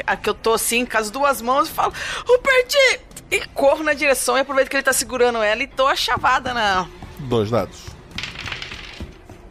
A, 0.08 0.14
a, 0.14 0.16
que 0.16 0.30
eu 0.30 0.34
tô 0.34 0.54
assim, 0.54 0.86
com 0.86 0.98
as 0.98 1.12
duas 1.12 1.42
mãos 1.42 1.68
e 1.68 1.72
falo: 1.72 1.92
Rupert! 2.26 3.02
E 3.30 3.46
corro 3.48 3.84
na 3.84 3.94
direção 3.94 4.38
e 4.38 4.42
aproveito 4.42 4.70
que 4.70 4.78
ele 4.78 4.84
tá 4.84 4.94
segurando 4.94 5.40
ela 5.40 5.62
e 5.62 5.68
dou 5.68 5.88
a 5.88 5.96
chavada 5.98 6.54
na. 6.54 6.88
Dois 7.20 7.50
dados. 7.50 7.95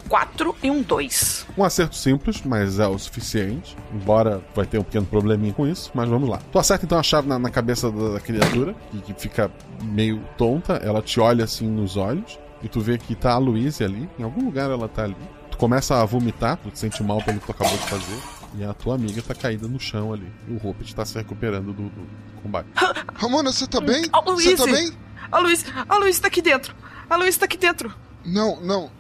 4 0.09 0.55
e 0.63 0.71
um 0.71 0.83
2. 0.83 1.47
Um 1.57 1.65
acerto 1.65 1.97
simples, 1.97 2.43
mas 2.45 2.79
é 2.79 2.87
o 2.87 2.99
suficiente. 2.99 3.77
Embora 3.93 4.43
vai 4.55 4.67
ter 4.67 4.79
um 4.79 4.83
pequeno 4.83 5.07
probleminha 5.07 5.53
com 5.53 5.67
isso, 5.67 5.91
mas 5.95 6.09
vamos 6.09 6.29
lá. 6.29 6.41
Tu 6.53 6.59
acerta 6.59 6.85
então 6.85 6.99
a 6.99 7.03
chave 7.03 7.29
na, 7.29 7.39
na 7.39 7.51
cabeça 7.51 7.91
da, 7.91 8.15
da 8.15 8.21
criatura, 8.21 8.75
que, 8.91 9.01
que, 9.01 9.15
fica 9.15 9.51
meio 9.83 10.23
tonta. 10.37 10.75
Ela 10.75 11.03
te 11.03 11.21
olha 11.21 11.45
assim 11.45 11.69
nos 11.69 11.97
olhos. 11.97 12.39
E 12.63 12.69
tu 12.69 12.81
vê 12.81 12.97
que 12.97 13.15
tá 13.15 13.33
a 13.33 13.39
Louise 13.39 13.83
ali. 13.83 14.09
Em 14.19 14.23
algum 14.23 14.45
lugar 14.45 14.71
ela 14.71 14.89
tá 14.89 15.05
ali. 15.05 15.17
Tu 15.51 15.57
começa 15.57 16.01
a 16.01 16.05
vomitar, 16.05 16.57
tu 16.57 16.71
te 16.71 16.79
sente 16.79 17.03
mal 17.03 17.23
pelo 17.23 17.39
que 17.39 17.47
tu 17.47 17.53
acabou 17.53 17.77
de 17.77 17.85
fazer. 17.85 18.19
E 18.57 18.65
a 18.65 18.73
tua 18.73 18.95
amiga 18.95 19.21
tá 19.21 19.35
caída 19.35 19.67
no 19.67 19.81
chão 19.81 20.13
ali. 20.13 20.31
E 20.49 20.53
o 20.53 20.59
Rupert 20.59 20.93
tá 20.95 21.05
se 21.05 21.17
recuperando 21.17 21.73
do, 21.73 21.89
do 21.89 22.09
combate. 22.43 22.69
Ramona, 23.15 23.53
você 23.53 23.67
tá 23.67 23.81
bem? 23.81 24.05
Você 24.27 24.57
tá 24.57 24.67
bem? 24.67 24.93
A 25.31 25.39
Luíse! 25.41 25.65
A 25.89 25.97
Luíse 25.97 26.21
tá 26.21 26.29
aqui 26.29 26.41
dentro! 26.41 26.75
A 27.09 27.17
Luíse 27.17 27.39
tá 27.39 27.45
aqui 27.47 27.57
dentro! 27.57 27.93
Não, 28.25 28.61
não. 28.61 28.91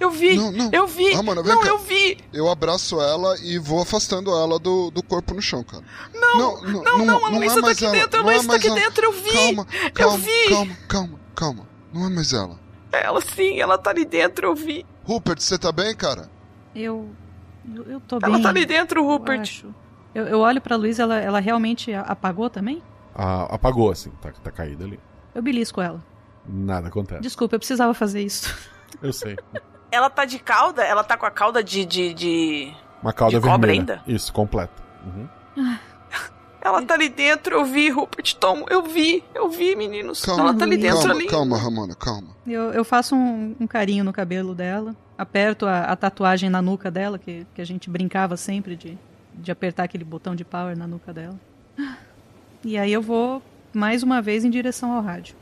Eu 0.00 0.10
vi! 0.10 0.36
Não, 0.36 0.50
não. 0.50 0.70
Eu 0.72 0.86
vi! 0.86 1.12
Ramona, 1.12 1.42
vem 1.42 1.54
não, 1.54 1.62
cá. 1.62 1.68
eu 1.68 1.78
vi! 1.78 2.18
Eu 2.32 2.50
abraço 2.50 3.00
ela 3.00 3.38
e 3.40 3.58
vou 3.58 3.80
afastando 3.80 4.30
ela 4.30 4.58
do, 4.58 4.90
do 4.90 5.02
corpo 5.02 5.32
no 5.34 5.40
chão, 5.40 5.62
cara. 5.62 5.84
Não, 6.12 6.36
não, 6.36 6.62
não, 6.62 6.82
não, 6.82 7.06
não 7.06 7.26
a 7.26 7.28
Luísa 7.30 7.58
é 7.58 7.62
tá 7.62 7.70
aqui 7.70 7.84
ela, 7.84 7.94
dentro, 7.94 8.20
a 8.20 8.22
não 8.22 8.30
é 8.30 8.34
Luísa 8.34 8.46
tá 8.46 8.52
mais 8.52 8.60
aqui 8.60 8.68
ela. 8.68 8.80
dentro, 8.80 9.04
eu 9.04 9.12
vi! 9.12 9.32
Calma, 9.32 9.66
eu 9.84 9.90
calma, 9.92 10.18
vi! 10.18 10.48
calma, 10.48 10.76
calma, 10.88 11.20
calma. 11.34 11.68
Não 11.92 12.06
é 12.06 12.10
mais 12.10 12.32
ela. 12.32 12.58
Ela 12.90 13.20
sim, 13.20 13.60
ela 13.60 13.78
tá 13.78 13.90
ali 13.90 14.04
dentro, 14.04 14.46
eu 14.48 14.54
vi. 14.54 14.84
Rupert, 15.04 15.40
você 15.40 15.56
tá 15.58 15.70
bem, 15.72 15.94
cara? 15.94 16.28
Eu. 16.74 17.10
Eu, 17.74 17.84
eu 17.84 18.00
tô 18.00 18.16
Ela 18.22 18.34
bem. 18.34 18.42
tá 18.42 18.48
ali 18.48 18.66
dentro, 18.66 19.06
Rupert. 19.06 19.62
Eu, 19.64 19.72
eu, 20.14 20.26
eu 20.28 20.40
olho 20.40 20.60
pra 20.60 20.74
Luísa, 20.76 21.04
ela, 21.04 21.16
ela 21.18 21.40
realmente 21.40 21.92
apagou 21.94 22.50
também? 22.50 22.82
Ah, 23.14 23.44
apagou 23.54 23.90
assim, 23.90 24.10
tá, 24.20 24.32
tá 24.32 24.50
caída 24.50 24.84
ali. 24.84 24.98
Eu 25.34 25.42
belisco 25.42 25.80
ela. 25.80 26.04
Nada 26.46 26.88
acontece. 26.88 27.22
Desculpa, 27.22 27.54
eu 27.54 27.58
precisava 27.60 27.94
fazer 27.94 28.22
isso. 28.22 28.52
Eu 29.00 29.12
sei. 29.12 29.36
Ela 29.90 30.10
tá 30.10 30.24
de 30.24 30.38
cauda? 30.38 30.82
Ela 30.82 31.04
tá 31.04 31.16
com 31.16 31.26
a 31.26 31.30
cauda 31.30 31.62
de. 31.62 31.84
de, 31.84 32.14
de... 32.14 32.72
Uma 33.02 33.12
cauda 33.12 33.38
De 33.38 33.40
cobra 33.46 33.70
vermelha. 33.72 33.94
ainda? 33.94 34.02
Isso, 34.06 34.32
completa. 34.32 34.82
Uhum. 35.04 35.28
Ela 36.64 36.80
tá 36.82 36.94
ali 36.94 37.08
dentro, 37.08 37.56
eu 37.56 37.64
vi, 37.64 37.90
Rupert 37.90 38.36
Tom. 38.36 38.64
Eu 38.70 38.84
vi, 38.84 39.24
eu 39.34 39.50
vi, 39.50 39.74
meninos. 39.74 40.24
Calma, 40.24 40.42
ela 40.44 40.54
tá 40.54 40.64
ali 40.64 40.76
dentro 40.76 41.00
calma, 41.00 41.14
ali. 41.14 41.26
calma, 41.26 41.58
Ramona, 41.58 41.94
calma. 41.96 42.28
Eu, 42.46 42.72
eu 42.72 42.84
faço 42.84 43.16
um, 43.16 43.56
um 43.58 43.66
carinho 43.66 44.04
no 44.04 44.12
cabelo 44.12 44.54
dela, 44.54 44.94
aperto 45.18 45.66
a, 45.66 45.80
a 45.80 45.96
tatuagem 45.96 46.48
na 46.48 46.62
nuca 46.62 46.88
dela, 46.88 47.18
que, 47.18 47.44
que 47.52 47.60
a 47.60 47.66
gente 47.66 47.90
brincava 47.90 48.36
sempre 48.36 48.76
de, 48.76 48.96
de 49.34 49.50
apertar 49.50 49.82
aquele 49.82 50.04
botão 50.04 50.36
de 50.36 50.44
power 50.44 50.78
na 50.78 50.86
nuca 50.86 51.12
dela. 51.12 51.34
E 52.64 52.78
aí 52.78 52.92
eu 52.92 53.02
vou 53.02 53.42
mais 53.72 54.04
uma 54.04 54.22
vez 54.22 54.44
em 54.44 54.50
direção 54.50 54.92
ao 54.92 55.02
rádio. 55.02 55.34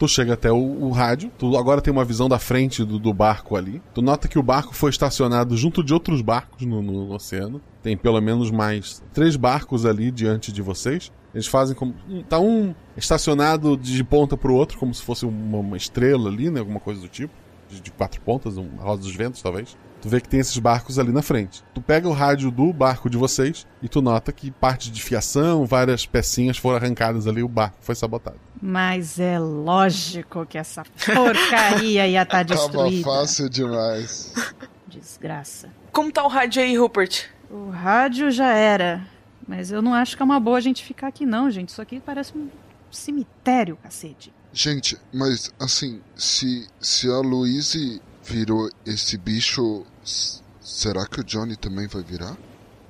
Tu 0.00 0.08
chega 0.08 0.32
até 0.32 0.50
o, 0.50 0.56
o 0.56 0.90
rádio, 0.90 1.30
tu 1.38 1.56
agora 1.58 1.82
tem 1.82 1.92
uma 1.92 2.04
visão 2.06 2.26
da 2.26 2.38
frente 2.38 2.82
do, 2.84 2.98
do 2.98 3.12
barco 3.12 3.54
ali. 3.54 3.82
Tu 3.94 4.00
nota 4.00 4.26
que 4.28 4.38
o 4.38 4.42
barco 4.42 4.74
foi 4.74 4.88
estacionado 4.88 5.54
junto 5.58 5.84
de 5.84 5.92
outros 5.92 6.22
barcos 6.22 6.64
no, 6.66 6.80
no- 6.82 7.06
no 7.06 7.14
oceano. 7.14 7.60
Tem 7.82 7.96
pelo 7.98 8.18
menos 8.20 8.50
mais 8.50 9.02
três 9.12 9.36
barcos 9.36 9.84
ali 9.84 10.10
diante 10.10 10.50
de 10.52 10.62
vocês. 10.62 11.12
Eles 11.34 11.46
fazem 11.46 11.76
como. 11.76 11.94
Tá 12.30 12.38
um 12.40 12.74
estacionado 12.96 13.76
de 13.76 14.02
ponta 14.02 14.36
pro 14.38 14.54
outro, 14.54 14.78
como 14.78 14.94
se 14.94 15.02
fosse 15.02 15.26
uma, 15.26 15.58
uma 15.58 15.76
estrela 15.76 16.30
ali, 16.30 16.48
né? 16.50 16.60
Alguma 16.60 16.80
coisa 16.80 17.00
do 17.00 17.06
tipo. 17.08 17.34
De, 17.68 17.80
de 17.80 17.90
quatro 17.92 18.20
pontas, 18.22 18.56
um 18.56 18.68
rosa 18.78 19.02
dos 19.02 19.14
ventos, 19.14 19.40
talvez. 19.42 19.76
Tu 20.00 20.08
vê 20.08 20.20
que 20.20 20.28
tem 20.28 20.40
esses 20.40 20.56
barcos 20.58 20.98
ali 20.98 21.12
na 21.12 21.20
frente. 21.22 21.62
Tu 21.74 21.80
pega 21.82 22.08
o 22.08 22.12
rádio 22.12 22.50
do 22.50 22.72
barco 22.72 23.10
de 23.10 23.18
vocês 23.18 23.66
e 23.82 23.88
tu 23.88 24.00
nota 24.00 24.32
que 24.32 24.50
parte 24.50 24.90
de 24.90 25.02
fiação, 25.02 25.66
várias 25.66 26.06
pecinhas 26.06 26.56
foram 26.56 26.76
arrancadas 26.76 27.26
ali, 27.26 27.42
o 27.42 27.48
barco 27.48 27.76
foi 27.80 27.94
sabotado. 27.94 28.38
Mas 28.62 29.18
é 29.20 29.38
lógico 29.38 30.46
que 30.46 30.56
essa 30.58 30.82
porcaria 30.84 32.06
ia 32.06 32.22
estar 32.22 32.44
Tava 32.46 32.60
destruída. 32.60 33.04
fácil 33.04 33.48
demais. 33.50 34.32
Desgraça. 34.86 35.68
Como 35.92 36.10
tá 36.10 36.24
o 36.24 36.28
rádio 36.28 36.62
aí, 36.62 36.76
Rupert? 36.76 37.26
O 37.50 37.70
rádio 37.70 38.30
já 38.30 38.52
era. 38.52 39.06
Mas 39.46 39.70
eu 39.70 39.82
não 39.82 39.92
acho 39.94 40.16
que 40.16 40.22
é 40.22 40.24
uma 40.24 40.38
boa 40.40 40.58
a 40.58 40.60
gente 40.60 40.84
ficar 40.84 41.08
aqui, 41.08 41.26
não, 41.26 41.50
gente. 41.50 41.70
Isso 41.70 41.82
aqui 41.82 42.00
parece 42.00 42.36
um 42.36 42.48
cemitério, 42.90 43.76
cacete. 43.82 44.32
Gente, 44.52 44.96
mas 45.12 45.52
assim, 45.58 46.00
se, 46.16 46.66
se 46.80 47.08
a 47.08 47.18
Louise 47.18 48.00
virou 48.24 48.68
esse 48.84 49.16
bicho, 49.16 49.84
será 50.60 51.06
que 51.06 51.20
o 51.20 51.24
Johnny 51.24 51.56
também 51.56 51.86
vai 51.86 52.02
virar? 52.02 52.36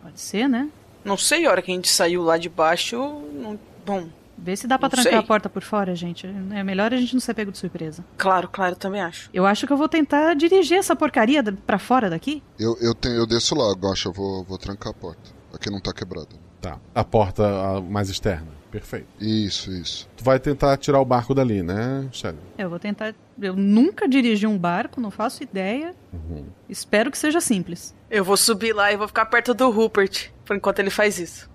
Pode 0.03 0.21
ser, 0.21 0.49
né? 0.49 0.69
Não 1.05 1.17
sei, 1.17 1.47
a 1.47 1.51
hora 1.51 1.63
que 1.63 1.71
a 1.71 1.75
gente 1.75 1.89
saiu 1.89 2.23
lá 2.23 2.37
de 2.37 2.49
baixo. 2.49 2.97
Não... 3.33 3.59
Bom, 3.85 4.09
Vê 4.43 4.57
se 4.57 4.67
dá 4.67 4.79
pra 4.79 4.89
trancar 4.89 5.13
sei. 5.13 5.19
a 5.19 5.23
porta 5.23 5.51
por 5.51 5.63
fora, 5.63 5.95
gente. 5.95 6.27
É 6.27 6.65
melhor 6.65 6.95
a 6.95 6.97
gente 6.97 7.13
não 7.13 7.21
ser 7.21 7.35
pego 7.35 7.53
de 7.53 7.59
surpresa. 7.59 8.03
claro, 8.17 8.49
claro, 8.49 8.75
também 8.75 9.03
acho. 9.03 9.29
Eu 9.35 9.45
acho 9.45 9.67
que 9.67 9.73
eu 9.73 9.77
vou 9.77 9.89
tentar 9.89 10.35
dirigir 10.35 10.79
essa 10.79 10.97
porcaria 10.97 11.43
pra 11.67 11.79
fora 11.79 12.09
daqui. 12.09 12.43
Eu, 12.59 12.77
eu, 12.81 12.95
tenho, 12.95 13.17
eu 13.17 13.27
desço 13.27 13.55
lá, 13.55 13.75
Gosta, 13.75 14.09
eu 14.09 14.13
vou, 14.13 14.43
vou 14.45 14.57
trancar 14.57 14.93
a 14.93 14.95
porta. 14.95 15.31
Aqui 15.53 15.69
não 15.69 15.79
tá 15.81 15.93
quebrada. 15.93 16.29
Tá. 16.61 16.79
A 16.95 17.05
porta 17.05 17.45
a 17.45 17.81
mais 17.83 18.09
externa. 18.09 18.49
Perfeito. 18.71 19.09
Isso, 19.21 19.73
isso. 19.73 20.09
Tu 20.17 20.23
vai 20.23 20.39
tentar 20.39 20.77
tirar 20.77 21.01
o 21.01 21.05
barco 21.05 21.35
dali, 21.35 21.63
né, 21.63 22.09
Shelly? 22.13 22.39
Eu 22.57 22.71
vou 22.71 22.79
tentar. 22.79 23.15
Eu 23.41 23.57
nunca 23.57 24.09
dirigi 24.09 24.47
um 24.47 24.57
barco, 24.57 25.01
não 25.01 25.11
faço 25.11 25.43
ideia. 25.43 25.95
Uhum. 26.13 26.45
Espero 26.69 27.11
que 27.11 27.19
seja 27.19 27.41
simples. 27.41 27.95
Eu 28.11 28.25
vou 28.25 28.37
subir 28.37 28.73
lá 28.73 28.93
e 28.93 28.97
vou 28.97 29.09
ficar 29.09 29.27
perto 29.27 29.53
do 29.55 29.71
Rupert, 29.71 30.31
por 30.45 30.57
enquanto 30.57 30.79
ele 30.79 30.91
faz 30.91 31.19
isso. 31.19 31.51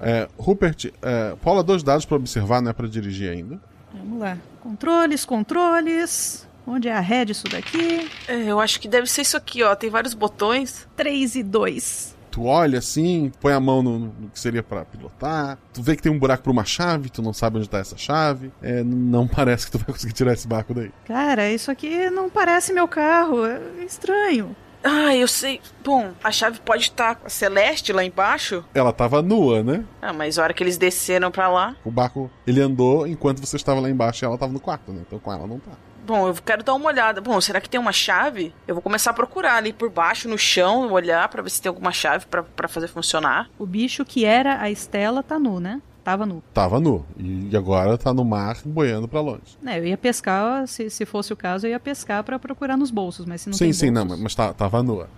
É, 0.00 0.28
Rupert, 0.36 0.92
é, 1.00 1.34
rola 1.42 1.62
dois 1.62 1.82
dados 1.82 2.04
pra 2.04 2.16
observar, 2.16 2.60
não 2.60 2.70
é 2.70 2.72
pra 2.72 2.86
dirigir 2.86 3.30
ainda. 3.30 3.60
Vamos 3.94 4.18
lá. 4.18 4.36
Controles, 4.60 5.24
controles. 5.24 6.46
Onde 6.66 6.88
é 6.88 6.92
a 6.92 7.00
ré 7.00 7.24
disso 7.24 7.44
daqui? 7.48 8.10
É, 8.26 8.42
eu 8.42 8.58
acho 8.58 8.80
que 8.80 8.88
deve 8.88 9.06
ser 9.06 9.22
isso 9.22 9.36
aqui, 9.36 9.62
ó. 9.62 9.76
Tem 9.76 9.88
vários 9.88 10.14
botões. 10.14 10.88
3 10.96 11.36
e 11.36 11.42
2. 11.44 12.15
Tu 12.36 12.44
olha 12.44 12.80
assim, 12.80 13.32
põe 13.40 13.54
a 13.54 13.58
mão 13.58 13.82
no, 13.82 13.98
no 13.98 14.28
que 14.28 14.38
seria 14.38 14.62
pra 14.62 14.84
pilotar. 14.84 15.56
Tu 15.72 15.82
vê 15.82 15.96
que 15.96 16.02
tem 16.02 16.12
um 16.12 16.18
buraco 16.18 16.42
pra 16.42 16.52
uma 16.52 16.66
chave, 16.66 17.08
tu 17.08 17.22
não 17.22 17.32
sabe 17.32 17.56
onde 17.56 17.66
tá 17.66 17.78
essa 17.78 17.96
chave. 17.96 18.52
É, 18.60 18.84
não 18.84 19.24
parece 19.26 19.64
que 19.64 19.72
tu 19.72 19.78
vai 19.78 19.86
conseguir 19.86 20.12
tirar 20.12 20.34
esse 20.34 20.46
barco 20.46 20.74
daí. 20.74 20.90
Cara, 21.06 21.50
isso 21.50 21.70
aqui 21.70 22.10
não 22.10 22.28
parece 22.28 22.74
meu 22.74 22.86
carro. 22.86 23.46
É 23.46 23.58
estranho. 23.86 24.54
Ah, 24.84 25.16
eu 25.16 25.26
sei. 25.26 25.62
Bom, 25.82 26.12
a 26.22 26.30
chave 26.30 26.60
pode 26.60 26.82
estar 26.82 27.14
com 27.14 27.26
a 27.26 27.30
Celeste 27.30 27.90
lá 27.90 28.04
embaixo. 28.04 28.62
Ela 28.74 28.92
tava 28.92 29.22
nua, 29.22 29.62
né? 29.62 29.82
Ah, 30.02 30.12
mas 30.12 30.38
a 30.38 30.42
hora 30.42 30.52
que 30.52 30.62
eles 30.62 30.76
desceram 30.76 31.30
pra 31.30 31.48
lá. 31.48 31.74
O 31.82 31.90
barco, 31.90 32.30
ele 32.46 32.60
andou 32.60 33.06
enquanto 33.06 33.40
você 33.40 33.56
estava 33.56 33.80
lá 33.80 33.88
embaixo 33.88 34.22
e 34.22 34.26
ela 34.26 34.36
tava 34.36 34.52
no 34.52 34.60
quarto, 34.60 34.92
né? 34.92 35.00
Então 35.06 35.18
com 35.18 35.32
ela 35.32 35.46
não 35.46 35.58
tá. 35.58 35.72
Bom, 36.06 36.28
eu 36.28 36.34
quero 36.34 36.62
dar 36.62 36.74
uma 36.74 36.86
olhada. 36.86 37.20
Bom, 37.20 37.40
será 37.40 37.60
que 37.60 37.68
tem 37.68 37.80
uma 37.80 37.92
chave? 37.92 38.54
Eu 38.66 38.74
vou 38.76 38.82
começar 38.82 39.10
a 39.10 39.14
procurar 39.14 39.56
ali 39.56 39.72
por 39.72 39.90
baixo, 39.90 40.28
no 40.28 40.38
chão, 40.38 40.92
olhar 40.92 41.28
pra 41.28 41.42
ver 41.42 41.50
se 41.50 41.60
tem 41.60 41.68
alguma 41.68 41.90
chave 41.92 42.26
pra- 42.26 42.42
pra 42.44 42.68
fazer 42.68 42.88
funcionar. 42.88 43.50
O 43.58 43.66
bicho 43.66 44.04
que 44.04 44.24
era 44.24 44.60
a 44.60 44.70
Estela 44.70 45.22
tá 45.22 45.38
nu, 45.38 45.58
né? 45.58 45.82
Tava 46.04 46.24
nu. 46.24 46.40
Tava 46.54 46.78
nu. 46.78 47.04
E 47.18 47.56
agora 47.56 47.98
tá 47.98 48.14
no 48.14 48.24
mar 48.24 48.56
boiando 48.64 49.08
pra 49.08 49.20
longe. 49.20 49.58
É, 49.66 49.78
eu 49.80 49.86
ia 49.86 49.98
pescar, 49.98 50.66
se, 50.68 50.88
se 50.88 51.04
fosse 51.04 51.32
o 51.32 51.36
caso, 51.36 51.66
eu 51.66 51.70
ia 51.72 51.80
pescar 51.80 52.22
pra 52.22 52.38
procurar 52.38 52.76
nos 52.76 52.92
bolsos, 52.92 53.26
mas 53.26 53.40
se 53.40 53.48
não 53.48 53.54
sim, 53.54 53.64
tem 53.64 53.72
sim, 53.72 53.92
bolsos... 53.92 54.10
não, 54.10 54.16
mas 54.22 54.32
tá, 54.34 54.52
tava 54.54 54.82
nua. 54.84 55.08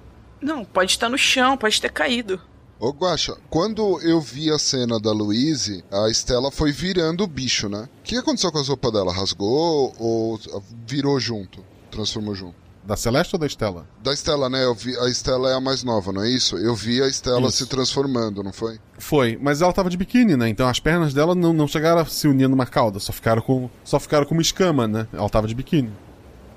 Não, 0.41 0.65
pode 0.65 0.93
estar 0.93 1.11
no 1.11 1.19
chão, 1.19 1.59
pode 1.59 1.79
ter 1.79 1.91
caído. 1.93 2.41
Ô 2.81 2.91
Guaxa, 2.91 3.37
quando 3.51 4.01
eu 4.03 4.21
vi 4.21 4.53
a 4.53 4.59
cena 4.59 5.01
da 5.01 5.11
Louise, 5.11 5.83
a 5.91 6.09
Estela 6.09 6.49
foi 6.49 6.71
virando 6.71 7.25
o 7.25 7.27
bicho, 7.27 7.69
né? 7.69 7.89
O 8.01 8.03
que 8.05 8.17
aconteceu 8.17 8.53
com 8.53 8.59
as 8.59 8.69
roupas 8.69 8.93
dela? 8.93 9.13
Rasgou 9.13 9.93
ou 9.99 10.41
virou 10.87 11.19
junto? 11.19 11.65
Transformou 11.91 12.37
junto? 12.37 12.55
Da 12.85 12.97
Celeste 12.97 13.35
ou 13.35 13.41
da 13.41 13.47
Estela? 13.47 13.85
Da 14.01 14.15
Estela, 14.15 14.49
né? 14.49 14.65
Eu 14.65 14.77
vi, 14.77 14.97
a 14.97 15.09
Estela 15.09 15.51
é 15.51 15.55
a 15.55 15.61
mais 15.61 15.83
nova, 15.83 16.13
não 16.13 16.23
é 16.23 16.31
isso? 16.31 16.57
Eu 16.57 16.75
vi 16.75 17.03
a 17.03 17.09
Estela 17.09 17.49
Isso. 17.49 17.59
se 17.59 17.67
transformando, 17.67 18.45
não 18.45 18.53
foi? 18.53 18.79
Foi, 18.97 19.37
mas 19.43 19.61
ela 19.61 19.73
tava 19.73 19.91
de 19.91 19.97
biquíni, 19.97 20.37
né? 20.37 20.49
Então 20.49 20.69
as 20.69 20.79
pernas 20.79 21.13
dela 21.13 21.35
não, 21.35 21.53
não 21.53 21.67
chegaram 21.67 22.01
a 22.01 22.07
se 22.07 22.29
unir 22.29 22.49
numa 22.49 22.65
cauda, 22.65 23.01
só 23.01 23.13
ficaram 23.13 23.43
com 23.43 23.69
só 23.85 23.99
ficaram 23.99 24.25
com 24.25 24.35
uma 24.35 24.41
escama, 24.41 24.87
né? 24.87 25.09
Ela 25.13 25.29
tava 25.29 25.49
de 25.49 25.55
biquíni. 25.55 25.93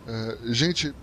É, 0.08 0.38
gente, 0.54 0.93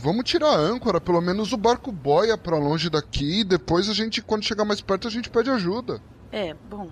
vamos 0.00 0.24
tirar 0.24 0.50
a 0.50 0.56
âncora, 0.56 1.00
pelo 1.00 1.20
menos 1.20 1.52
o 1.52 1.56
barco 1.56 1.90
boia 1.90 2.36
pra 2.36 2.58
longe 2.58 2.90
daqui 2.90 3.40
e 3.40 3.44
depois 3.44 3.88
a 3.88 3.94
gente, 3.94 4.20
quando 4.20 4.44
chegar 4.44 4.64
mais 4.64 4.80
perto, 4.80 5.08
a 5.08 5.10
gente 5.10 5.30
pede 5.30 5.50
ajuda. 5.50 6.00
É, 6.30 6.54
bom, 6.68 6.90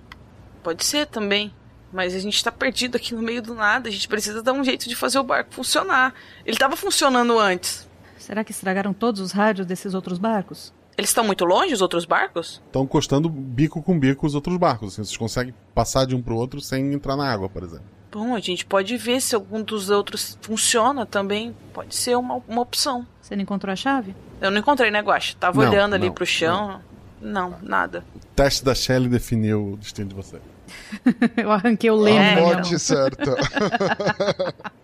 pode 0.62 0.84
ser 0.84 1.06
também. 1.06 1.52
Mas 1.92 2.14
a 2.14 2.20
gente 2.20 2.42
tá 2.42 2.52
perdido 2.52 2.96
aqui 2.96 3.14
no 3.14 3.22
meio 3.22 3.42
do 3.42 3.52
nada. 3.54 3.88
A 3.88 3.92
gente 3.92 4.06
precisa 4.06 4.42
dar 4.42 4.52
um 4.52 4.62
jeito 4.62 4.88
de 4.88 4.94
fazer 4.94 5.18
o 5.18 5.24
barco 5.24 5.52
funcionar. 5.52 6.14
Ele 6.46 6.56
tava 6.56 6.76
funcionando 6.76 7.36
antes. 7.36 7.88
Será 8.16 8.44
que 8.44 8.52
estragaram 8.52 8.92
todos 8.92 9.20
os 9.20 9.32
rádios 9.32 9.66
desses 9.66 9.92
outros 9.92 10.18
barcos? 10.18 10.72
Eles 10.96 11.10
estão 11.10 11.24
muito 11.24 11.44
longe, 11.44 11.72
os 11.72 11.80
outros 11.80 12.04
barcos? 12.04 12.62
Estão 12.66 12.84
encostando 12.84 13.28
bico 13.28 13.82
com 13.82 13.98
bico 13.98 14.26
os 14.26 14.34
outros 14.34 14.56
barcos. 14.56 14.92
Assim, 14.92 15.02
vocês 15.02 15.16
conseguem 15.16 15.54
passar 15.74 16.04
de 16.06 16.14
um 16.14 16.22
pro 16.22 16.36
outro 16.36 16.60
sem 16.60 16.92
entrar 16.92 17.16
na 17.16 17.28
água, 17.28 17.48
por 17.48 17.64
exemplo. 17.64 17.86
Bom, 18.10 18.34
a 18.34 18.40
gente 18.40 18.66
pode 18.66 18.96
ver 18.96 19.20
se 19.20 19.34
algum 19.34 19.62
dos 19.62 19.88
outros 19.88 20.36
funciona 20.42 21.06
também. 21.06 21.54
Pode 21.72 21.94
ser 21.94 22.16
uma, 22.16 22.42
uma 22.48 22.60
opção. 22.60 23.06
Você 23.20 23.36
não 23.36 23.42
encontrou 23.42 23.72
a 23.72 23.76
chave? 23.76 24.14
Eu 24.40 24.50
não 24.50 24.58
encontrei, 24.58 24.90
né, 24.90 25.00
Guaxa? 25.00 25.36
Tava 25.38 25.62
Não, 25.62 25.70
olhando 25.70 25.94
ali 25.94 26.06
não, 26.06 26.14
pro 26.14 26.26
chão. 26.26 26.80
Não, 27.20 27.56
nada. 27.62 28.04
O 28.14 28.18
teste 28.34 28.64
da 28.64 28.74
Shelley 28.74 29.08
definiu 29.08 29.74
o 29.74 29.76
destino 29.76 30.08
de 30.08 30.14
você. 30.14 30.40
eu 31.36 31.52
arranquei 31.52 31.90
o 31.90 31.96
leme. 31.96 32.18
É, 32.18 32.34
da 32.34 32.40
minha 32.40 32.52
então. 32.54 32.70
mão. 32.70 32.78
certa. 32.78 33.36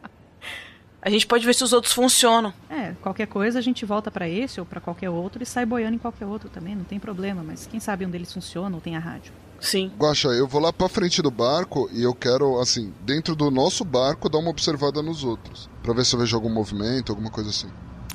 A 1.07 1.09
gente 1.09 1.24
pode 1.24 1.47
ver 1.47 1.55
se 1.55 1.62
os 1.62 1.72
outros 1.72 1.93
funcionam. 1.93 2.53
É, 2.68 2.93
qualquer 3.01 3.29
coisa 3.29 3.61
a 3.61 3.62
gente 3.62 3.85
volta 3.85 4.11
pra 4.11 4.29
esse 4.29 4.59
ou 4.59 4.66
pra 4.66 4.81
qualquer 4.81 5.09
outro 5.09 5.41
e 5.41 5.47
sai 5.47 5.64
boiando 5.64 5.95
em 5.95 5.99
qualquer 5.99 6.27
outro 6.27 6.49
também, 6.49 6.74
não 6.74 6.83
tem 6.83 6.99
problema, 6.99 7.45
mas 7.45 7.64
quem 7.64 7.79
sabe 7.79 8.05
um 8.05 8.11
deles 8.11 8.33
funciona 8.33 8.74
ou 8.74 8.81
tem 8.81 8.97
a 8.97 8.99
rádio. 8.99 9.33
Sim. 9.61 9.91
Guaxa, 9.99 10.29
eu 10.29 10.47
vou 10.47 10.61
lá 10.61 10.73
pra 10.73 10.89
frente 10.89 11.21
do 11.23 11.31
barco 11.31 11.89
e 11.93 12.03
eu 12.03 12.15
quero, 12.15 12.61
assim, 12.61 12.93
dentro 13.05 13.35
do 13.35 13.51
nosso 13.51 13.85
barco, 13.85 14.29
dar 14.29 14.39
uma 14.39 14.51
observada 14.51 15.03
nos 15.03 15.25
outros. 15.25 15.69
Pra 15.83 15.93
ver 15.95 16.05
se 16.05 16.15
eu 16.15 16.21
vejo 16.21 16.37
algum 16.37 16.51
movimento, 16.53 17.11
alguma 17.13 17.31
coisa 17.31 17.51
assim. 17.51 17.69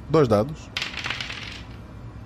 Dois 0.10 0.28
dados. 0.28 0.70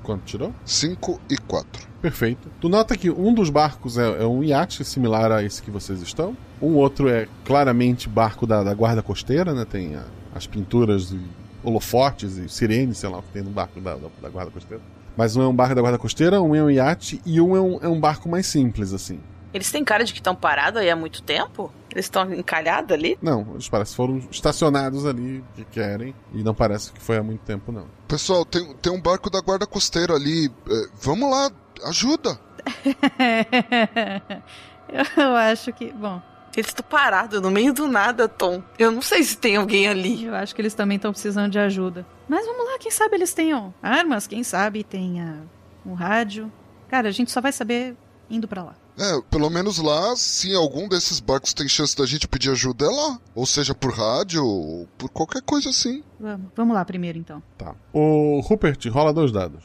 Quanto 0.04 0.24
tirou? 0.26 0.54
5 0.64 1.20
e 1.30 1.38
4. 1.38 1.88
Perfeito. 2.02 2.48
Tu 2.62 2.70
nota 2.70 2.96
que 2.96 3.10
um 3.10 3.34
dos 3.34 3.50
barcos 3.50 3.98
é, 3.98 4.22
é 4.24 4.26
um 4.28 4.44
iate 4.44 4.86
similar 4.86 5.32
a 5.32 5.42
esse 5.44 5.62
que 5.64 5.72
vocês 5.72 6.00
estão. 6.02 6.38
Um 6.62 6.76
outro 6.76 7.10
é 7.10 7.28
claramente 7.44 8.08
barco 8.08 8.46
da, 8.46 8.64
da 8.64 8.74
guarda 8.76 9.02
costeira, 9.02 9.54
né? 9.54 9.66
Tem 9.66 9.96
a- 9.96 10.06
as 10.36 10.46
pinturas 10.46 11.12
e 11.12 11.20
holofotes 11.64 12.38
e 12.38 12.48
sirenes, 12.48 13.00
sei 13.00 13.10
lá 13.10 13.18
o 13.18 13.24
que 13.24 13.30
tem 13.32 13.42
no 13.42 13.50
barco 13.50 13.82
da, 13.82 13.96
da, 13.96 14.08
da 14.22 14.30
guarda 14.30 14.52
costeira. 14.52 14.84
Mas 15.16 15.36
um 15.36 15.42
é 15.42 15.48
um 15.48 15.56
barco 15.56 15.76
da 15.76 15.82
guarda 15.82 15.98
costeira, 15.98 16.42
um 16.42 16.56
é 16.56 16.64
um 16.64 16.70
iate 16.70 17.22
e 17.26 17.40
um 17.40 17.56
é 17.56 17.62
um, 17.62 17.80
é 17.84 17.88
um 17.88 18.00
barco 18.00 18.28
mais 18.28 18.46
simples, 18.46 18.94
assim. 18.94 19.20
Eles 19.54 19.72
têm 19.72 19.86
cara 19.86 20.04
de 20.04 20.12
que 20.12 20.20
estão 20.20 20.36
parados 20.36 20.82
aí 20.82 20.90
há 20.90 20.98
muito 20.98 21.24
tempo? 21.24 21.72
Eles 21.90 22.08
estão 22.08 22.34
encalhados 22.34 22.92
ali? 22.92 23.18
Não, 23.22 23.48
eles 23.54 23.70
parecem 23.70 23.94
que 23.94 23.96
foram 23.96 24.18
estacionados 24.30 25.06
ali, 25.06 25.42
que 25.56 25.64
querem, 25.64 26.14
e 26.34 26.44
não 26.44 26.54
parece 26.54 26.92
que 26.92 27.00
foi 27.00 27.16
há 27.16 27.24
muito 27.24 27.40
tempo, 27.42 27.72
não. 27.72 27.86
Pessoal, 28.06 28.44
tem, 28.44 28.76
tem 28.82 28.92
um 28.92 29.02
barco 29.02 29.30
da 29.30 29.40
guarda 29.40 29.66
costeira 29.66 30.14
ali. 30.14 30.48
É, 30.48 30.88
vamos 31.02 31.32
lá, 31.32 31.50
ajuda. 31.86 32.38
eu 35.16 35.36
acho 35.38 35.72
que. 35.72 35.94
Bom. 35.94 36.22
Eles 36.56 36.70
estão 36.70 36.86
parados 36.88 37.42
no 37.42 37.52
meio 37.52 37.74
do 37.74 37.88
nada, 37.88 38.28
Tom. 38.28 38.64
Eu 38.80 38.92
não 38.92 39.02
sei 39.02 39.24
se 39.24 39.38
tem 39.38 39.58
alguém 39.58 39.88
ali. 39.88 40.26
Eu 40.26 40.36
acho 40.36 40.56
que 40.56 40.62
eles 40.62 40.74
também 40.74 40.96
estão 40.96 41.12
precisando 41.12 41.52
de 41.52 41.60
ajuda. 41.60 42.06
Mas 42.30 42.46
vamos 42.46 42.66
lá, 42.66 42.80
quem 42.80 42.90
sabe 42.90 43.16
eles 43.16 43.34
tenham 43.34 43.74
armas, 43.82 44.26
quem 44.26 44.44
sabe 44.44 44.84
tenha 44.84 45.44
um 45.86 45.94
rádio. 45.94 46.52
Cara, 46.88 47.10
a 47.10 47.12
gente 47.12 47.32
só 47.32 47.42
vai 47.42 47.52
saber 47.52 47.98
indo 48.30 48.48
pra 48.48 48.64
lá. 48.64 48.76
É, 48.98 49.22
pelo 49.30 49.50
menos 49.50 49.78
lá, 49.78 50.16
se 50.16 50.56
algum 50.56 50.88
desses 50.88 51.20
barcos 51.20 51.54
tem 51.54 51.68
chance 51.68 51.96
da 51.98 52.06
gente 52.06 52.28
pedir 52.28 52.50
ajuda, 52.52 52.86
é 52.86 52.90
lá. 52.90 53.20
Ou 53.36 53.46
seja, 53.46 53.76
por 53.76 53.92
rádio, 53.92 54.44
ou 54.46 54.88
por 54.98 55.10
qualquer 55.10 55.42
coisa 55.42 55.70
assim. 55.70 56.02
Vamos, 56.18 56.48
vamos 56.56 56.74
lá 56.74 56.86
primeiro 56.86 57.18
então. 57.18 57.44
Tá. 57.58 57.76
O 57.92 58.40
Rupert 58.40 58.86
rola 58.90 59.12
dois 59.12 59.32
dados. 59.32 59.64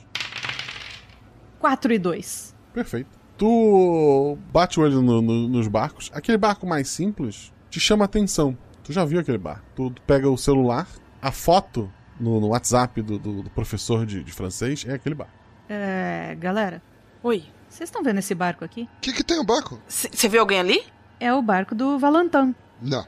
4 1.61 1.93
e 1.93 1.99
2. 1.99 2.55
Perfeito. 2.72 3.19
Tu 3.41 4.36
bate 4.53 4.78
o 4.78 4.82
olho 4.82 5.01
no- 5.01 5.22
no- 5.22 5.49
nos 5.49 5.66
barcos. 5.66 6.11
Aquele 6.12 6.36
barco 6.36 6.66
mais 6.66 6.88
simples 6.91 7.51
te 7.70 7.80
chama 7.80 8.05
a 8.05 8.07
atenção. 8.07 8.55
Tu 8.84 8.93
já 8.93 9.03
viu 9.03 9.18
aquele 9.18 9.38
barco. 9.38 9.64
Tu, 9.74 9.91
tu 9.93 10.03
pega 10.03 10.28
o 10.28 10.36
celular, 10.36 10.86
a 11.22 11.32
foto 11.32 11.91
no, 12.20 12.38
no 12.38 12.49
WhatsApp 12.49 13.01
do, 13.01 13.18
do- 13.18 13.43
do 13.45 13.49
professor 13.49 14.05
de, 14.05 14.22
de 14.22 14.30
francês 14.30 14.84
é 14.86 14.93
aquele 14.93 15.14
barco. 15.14 15.32
É, 15.70 16.36
galera. 16.38 16.82
Oi. 17.22 17.43
Vocês 17.66 17.88
estão 17.88 18.03
vendo 18.03 18.18
esse 18.18 18.34
barco 18.34 18.62
aqui? 18.62 18.82
O 18.99 19.01
que, 19.01 19.11
que 19.14 19.24
tem 19.24 19.38
o 19.38 19.45
barco? 19.45 19.80
Você 19.88 20.28
viu 20.28 20.41
alguém 20.41 20.59
ali? 20.61 20.82
É 21.18 21.32
o 21.32 21.41
barco 21.41 21.74
do 21.74 21.99
Valentin. 21.99 22.55
Não. 22.82 23.07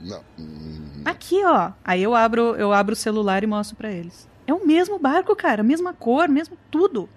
Não. 0.00 0.24
Hum, 0.38 1.02
Aqui, 1.04 1.44
ó. 1.44 1.72
Aí 1.84 2.02
eu 2.02 2.14
abro, 2.14 2.54
eu 2.56 2.72
abro 2.72 2.94
o 2.94 2.96
celular 2.96 3.44
e 3.44 3.46
mostro 3.46 3.76
pra 3.76 3.90
eles. 3.92 4.26
É 4.46 4.54
o 4.54 4.66
mesmo 4.66 4.98
barco, 4.98 5.36
cara, 5.36 5.62
mesma 5.62 5.92
cor, 5.92 6.28
mesmo 6.30 6.56
tudo. 6.70 7.10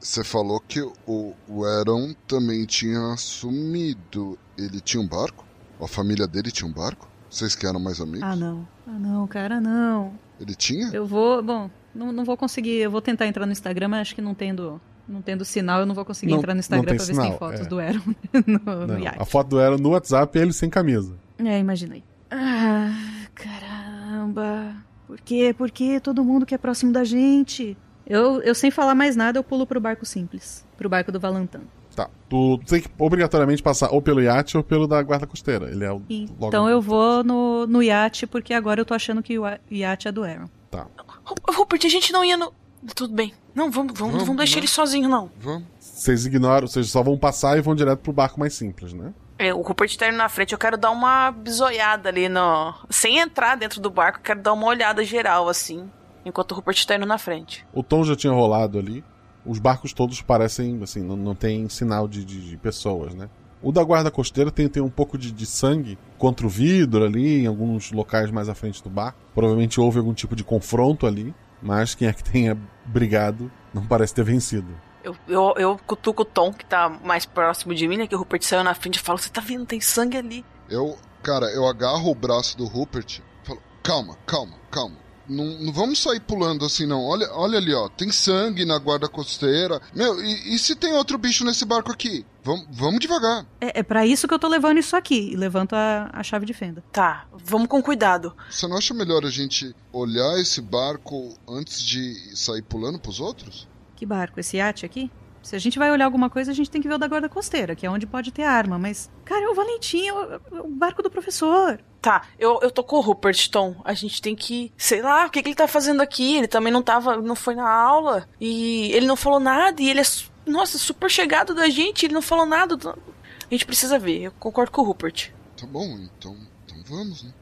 Você 0.00 0.24
falou 0.24 0.58
que 0.58 0.80
o, 1.06 1.32
o 1.48 1.64
Aaron 1.64 2.12
também 2.26 2.64
tinha 2.64 3.16
sumido. 3.16 4.36
Ele 4.58 4.80
tinha 4.80 5.00
um 5.00 5.06
barco? 5.06 5.44
A 5.80 5.86
família 5.86 6.26
dele 6.26 6.50
tinha 6.50 6.68
um 6.68 6.72
barco? 6.72 7.08
Vocês 7.30 7.54
que 7.54 7.64
eram 7.64 7.78
mais 7.78 8.00
amigos? 8.00 8.22
Ah, 8.24 8.34
não. 8.34 8.66
Ah, 8.86 8.98
não, 8.98 9.26
cara, 9.28 9.60
não. 9.60 10.12
Ele 10.40 10.56
tinha? 10.56 10.88
Eu 10.92 11.06
vou, 11.06 11.40
bom, 11.40 11.70
não, 11.94 12.10
não 12.10 12.24
vou 12.24 12.36
conseguir, 12.36 12.78
eu 12.78 12.90
vou 12.90 13.00
tentar 13.00 13.26
entrar 13.28 13.46
no 13.46 13.52
Instagram, 13.52 13.86
mas 13.88 14.00
acho 14.00 14.14
que 14.16 14.20
não 14.20 14.34
tendo, 14.34 14.80
não 15.08 15.22
tendo 15.22 15.44
sinal, 15.44 15.80
eu 15.80 15.86
não 15.86 15.94
vou 15.94 16.04
conseguir 16.04 16.32
Não- 16.32 16.38
entrar 16.38 16.54
no 16.54 16.60
Instagram 16.60 16.84
pra 16.84 16.92
ver 16.94 17.00
se 17.00 17.06
tem 17.12 17.14
sinal, 17.22 17.38
fotos 17.38 17.60
é. 17.60 17.64
do 17.66 17.78
Aaron 17.78 18.00
no, 18.46 18.74
no 18.80 18.86
Não, 18.88 18.98
iate. 18.98 19.22
a 19.22 19.24
foto 19.24 19.48
do 19.50 19.60
Aaron 19.60 19.78
no 19.78 19.90
WhatsApp 19.90 20.36
é 20.36 20.42
ele 20.42 20.52
sem 20.52 20.68
camisa. 20.68 21.16
É, 21.38 21.58
imaginei. 21.60 22.02
Ah, 22.28 22.92
caramba. 23.34 24.74
Por 25.06 25.20
quê? 25.20 25.54
Por 25.56 25.70
que 25.70 26.00
todo 26.00 26.24
mundo 26.24 26.44
que 26.44 26.54
é 26.54 26.58
próximo 26.58 26.92
da 26.92 27.04
gente? 27.04 27.76
Eu, 28.10 28.42
eu 28.42 28.54
sem 28.54 28.70
falar 28.70 28.94
mais 28.94 29.14
nada, 29.16 29.38
eu 29.38 29.44
pulo 29.44 29.66
pro 29.66 29.80
barco 29.80 30.04
simples. 30.04 30.66
Pro 30.76 30.88
barco 30.88 31.12
do 31.12 31.20
Valentin. 31.20 31.60
Tá. 31.94 32.08
Tu 32.28 32.58
tem 32.66 32.80
que 32.80 32.88
obrigatoriamente 32.98 33.62
passar 33.62 33.90
ou 33.90 34.02
pelo 34.02 34.20
iate 34.22 34.56
ou 34.56 34.62
pelo 34.62 34.86
da 34.86 35.02
guarda 35.02 35.26
costeira. 35.26 35.70
Ele 35.70 35.84
é 35.84 35.90
o. 35.90 35.94
logo- 35.94 36.48
Então 36.48 36.68
eu 36.68 36.80
vou 36.80 37.22
no, 37.24 37.66
no 37.66 37.82
iate, 37.82 38.26
porque 38.26 38.52
agora 38.54 38.80
eu 38.80 38.84
tô 38.84 38.94
achando 38.94 39.22
que 39.22 39.38
o 39.38 39.46
ia- 39.46 39.60
iate 39.70 40.08
é 40.08 40.12
do 40.12 40.24
Aaron. 40.24 40.48
Tá. 40.70 40.86
Ru- 41.24 41.34
Rupert, 41.56 41.82
a 41.84 41.88
gente 41.88 42.12
não 42.12 42.24
ia 42.24 42.36
no. 42.36 42.52
Tudo 42.94 43.12
bem. 43.14 43.34
Não, 43.54 43.70
vamos, 43.70 43.92
vamos, 43.98 44.12
Vamos, 44.14 44.26
vamos 44.26 44.36
deixar 44.38 44.54
vamos. 44.54 44.56
ele 44.56 44.66
sozinho, 44.68 45.08
não. 45.08 45.30
Vamos. 45.38 45.64
Vocês 45.78 46.24
ignoram, 46.24 46.66
vocês 46.66 46.88
só 46.90 47.02
vão 47.02 47.18
passar 47.18 47.58
e 47.58 47.60
vão 47.60 47.74
direto 47.74 47.98
pro 47.98 48.12
barco 48.12 48.40
mais 48.40 48.54
simples, 48.54 48.92
né? 48.92 49.12
É, 49.38 49.52
o 49.52 49.60
Rupert 49.60 49.94
tá 49.96 50.08
indo 50.08 50.16
na 50.16 50.28
frente, 50.28 50.52
eu 50.52 50.58
quero 50.58 50.76
dar 50.78 50.90
uma 50.90 51.30
bisoiada 51.30 52.08
ali 52.08 52.28
no. 52.28 52.74
Sem 52.88 53.18
entrar 53.18 53.56
dentro 53.56 53.80
do 53.80 53.90
barco, 53.90 54.18
eu 54.18 54.22
quero 54.22 54.40
dar 54.40 54.52
uma 54.52 54.66
olhada 54.66 55.04
geral, 55.04 55.48
assim. 55.48 55.90
Enquanto 56.24 56.52
o 56.52 56.54
Rupert 56.54 56.84
tá 56.86 56.96
indo 56.96 57.06
na 57.06 57.18
frente. 57.18 57.66
O 57.72 57.82
tom 57.82 58.04
já 58.04 58.14
tinha 58.16 58.32
rolado 58.32 58.78
ali. 58.78 59.02
Os 59.44 59.58
barcos 59.58 59.92
todos 59.92 60.20
parecem, 60.20 60.78
assim, 60.82 61.00
não, 61.02 61.16
não 61.16 61.34
tem 61.34 61.68
sinal 61.68 62.06
de, 62.06 62.24
de- 62.24 62.50
de 62.50 62.56
pessoas, 62.58 63.14
né? 63.14 63.28
O 63.62 63.72
da 63.72 63.82
guarda 63.84 64.10
costeira 64.10 64.50
tem, 64.50 64.68
tem 64.68 64.82
um 64.82 64.88
pouco 64.90 65.16
de, 65.18 65.30
de 65.32 65.44
sangue 65.46 65.98
contra 66.18 66.46
o 66.46 66.48
vidro 66.48 67.04
ali, 67.04 67.42
em 67.42 67.46
alguns 67.46 67.90
locais 67.92 68.30
mais 68.30 68.48
à 68.48 68.54
frente 68.54 68.82
do 68.82 68.88
barco. 68.90 69.18
Provavelmente 69.34 69.80
houve 69.80 69.98
algum 69.98 70.14
tipo 70.14 70.34
de 70.36 70.42
confronto 70.44 71.06
ali, 71.06 71.34
mas 71.62 71.94
quem 71.94 72.08
é 72.08 72.12
que 72.12 72.22
tenha 72.30 72.56
brigado 72.86 73.50
não 73.72 73.84
parece 73.86 74.14
ter 74.14 74.24
vencido. 74.24 74.68
Eu, 75.02 75.16
eu, 75.26 75.54
eu 75.56 75.80
cutuco 75.86 76.22
o 76.22 76.24
Tom, 76.26 76.52
que 76.52 76.64
tá 76.66 76.88
mais 77.02 77.24
próximo 77.24 77.74
de 77.74 77.88
mim, 77.88 77.96
né? 77.96 78.06
Que 78.06 78.14
o 78.14 78.18
Rupert 78.18 78.42
saiu 78.42 78.62
na 78.64 78.74
frente 78.74 78.96
e 78.96 79.00
falo: 79.00 79.18
Você 79.18 79.30
tá 79.30 79.40
vendo? 79.40 79.64
Tem 79.64 79.80
sangue 79.80 80.18
ali. 80.18 80.44
Eu, 80.68 80.96
cara, 81.22 81.46
eu 81.46 81.66
agarro 81.66 82.10
o 82.10 82.14
braço 82.14 82.56
do 82.58 82.66
Rupert 82.66 83.20
e 83.42 83.46
falo: 83.46 83.60
calma, 83.82 84.16
calma, 84.26 84.56
calma. 84.70 84.96
Não, 85.30 85.44
não 85.60 85.72
vamos 85.72 86.00
sair 86.00 86.20
pulando 86.20 86.64
assim, 86.64 86.86
não. 86.86 87.04
Olha, 87.04 87.28
olha 87.32 87.58
ali, 87.58 87.72
ó. 87.72 87.88
Tem 87.88 88.10
sangue 88.10 88.64
na 88.64 88.78
guarda 88.78 89.08
costeira. 89.08 89.80
Meu, 89.94 90.22
e, 90.22 90.54
e 90.54 90.58
se 90.58 90.74
tem 90.74 90.92
outro 90.94 91.16
bicho 91.16 91.44
nesse 91.44 91.64
barco 91.64 91.92
aqui? 91.92 92.26
Vamos, 92.42 92.66
vamos 92.70 93.00
devagar. 93.00 93.46
É, 93.60 93.80
é 93.80 93.82
para 93.82 94.04
isso 94.06 94.26
que 94.26 94.34
eu 94.34 94.38
tô 94.38 94.48
levando 94.48 94.78
isso 94.78 94.96
aqui. 94.96 95.32
E 95.32 95.36
levanto 95.36 95.74
a, 95.74 96.10
a 96.12 96.22
chave 96.22 96.44
de 96.44 96.52
fenda. 96.52 96.82
Tá, 96.90 97.26
vamos 97.44 97.68
com 97.68 97.80
cuidado. 97.80 98.34
Você 98.50 98.66
não 98.66 98.76
acha 98.76 98.92
melhor 98.92 99.24
a 99.24 99.30
gente 99.30 99.74
olhar 99.92 100.38
esse 100.40 100.60
barco 100.60 101.34
antes 101.48 101.82
de 101.82 102.36
sair 102.36 102.62
pulando 102.62 102.98
pros 102.98 103.20
outros? 103.20 103.68
Que 103.94 104.04
barco? 104.04 104.40
Esse 104.40 104.56
iate 104.56 104.84
aqui? 104.84 105.10
Se 105.42 105.56
a 105.56 105.58
gente 105.58 105.78
vai 105.78 105.90
olhar 105.90 106.04
alguma 106.04 106.28
coisa, 106.28 106.50
a 106.50 106.54
gente 106.54 106.70
tem 106.70 106.82
que 106.82 106.88
ver 106.88 106.94
o 106.94 106.98
da 106.98 107.08
guarda 107.08 107.28
costeira, 107.28 107.74
que 107.74 107.86
é 107.86 107.90
onde 107.90 108.06
pode 108.06 108.30
ter 108.30 108.42
arma. 108.42 108.78
Mas, 108.78 109.10
cara, 109.24 109.44
é 109.44 109.48
o 109.48 109.54
Valentim, 109.54 110.10
o, 110.10 110.64
o 110.64 110.68
barco 110.68 111.02
do 111.02 111.10
professor. 111.10 111.80
Tá, 112.00 112.26
eu, 112.38 112.58
eu 112.62 112.70
tô 112.70 112.82
com 112.82 112.96
o 112.96 113.00
Rupert, 113.00 113.48
Tom. 113.50 113.76
A 113.84 113.92
gente 113.94 114.20
tem 114.20 114.34
que. 114.34 114.72
Sei 114.76 115.02
lá, 115.02 115.26
o 115.26 115.30
que, 115.30 115.42
que 115.42 115.48
ele 115.48 115.56
tá 115.56 115.68
fazendo 115.68 116.00
aqui? 116.00 116.36
Ele 116.36 116.48
também 116.48 116.72
não 116.72 116.82
tava. 116.82 117.16
não 117.16 117.34
foi 117.34 117.54
na 117.54 117.68
aula. 117.68 118.28
E 118.40 118.90
ele 118.92 119.06
não 119.06 119.16
falou 119.16 119.40
nada. 119.40 119.80
E 119.82 119.88
ele 119.88 120.00
é. 120.00 120.04
Nossa, 120.46 120.78
super 120.78 121.10
chegado 121.10 121.54
da 121.54 121.68
gente. 121.68 122.06
Ele 122.06 122.14
não 122.14 122.22
falou 122.22 122.46
nada. 122.46 122.76
A 122.76 123.54
gente 123.54 123.66
precisa 123.66 123.98
ver. 123.98 124.22
Eu 124.22 124.32
concordo 124.32 124.70
com 124.70 124.82
o 124.82 124.84
Rupert. 124.84 125.30
Tá 125.56 125.66
bom, 125.66 125.98
então. 125.98 126.36
Então 126.64 126.78
vamos, 126.88 127.22
né? 127.22 127.32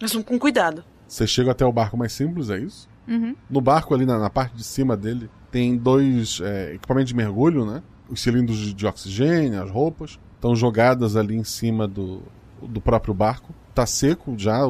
Mas 0.00 0.12
vamos 0.12 0.26
com 0.26 0.38
cuidado. 0.38 0.84
Você 1.06 1.26
chega 1.26 1.52
até 1.52 1.64
o 1.64 1.72
barco 1.72 1.96
mais 1.96 2.12
simples, 2.12 2.50
é 2.50 2.58
isso? 2.58 2.88
Uhum. 3.06 3.34
No 3.48 3.60
barco, 3.60 3.94
ali 3.94 4.04
na, 4.04 4.18
na 4.18 4.28
parte 4.28 4.54
de 4.54 4.62
cima 4.62 4.96
dele, 4.96 5.30
tem 5.50 5.76
dois 5.76 6.40
é, 6.42 6.74
equipamentos 6.74 7.08
de 7.08 7.16
mergulho, 7.16 7.64
né? 7.64 7.82
Os 8.08 8.20
cilindros 8.22 8.74
de, 8.74 8.86
oxigênio, 8.86 9.62
as 9.62 9.70
roupas, 9.70 10.18
estão 10.34 10.56
jogadas 10.56 11.16
ali 11.16 11.36
em 11.36 11.44
cima 11.44 11.86
do, 11.86 12.22
do 12.62 12.80
próprio 12.80 13.12
barco. 13.12 13.54
Tá 13.74 13.86
seco 13.86 14.34
já, 14.36 14.60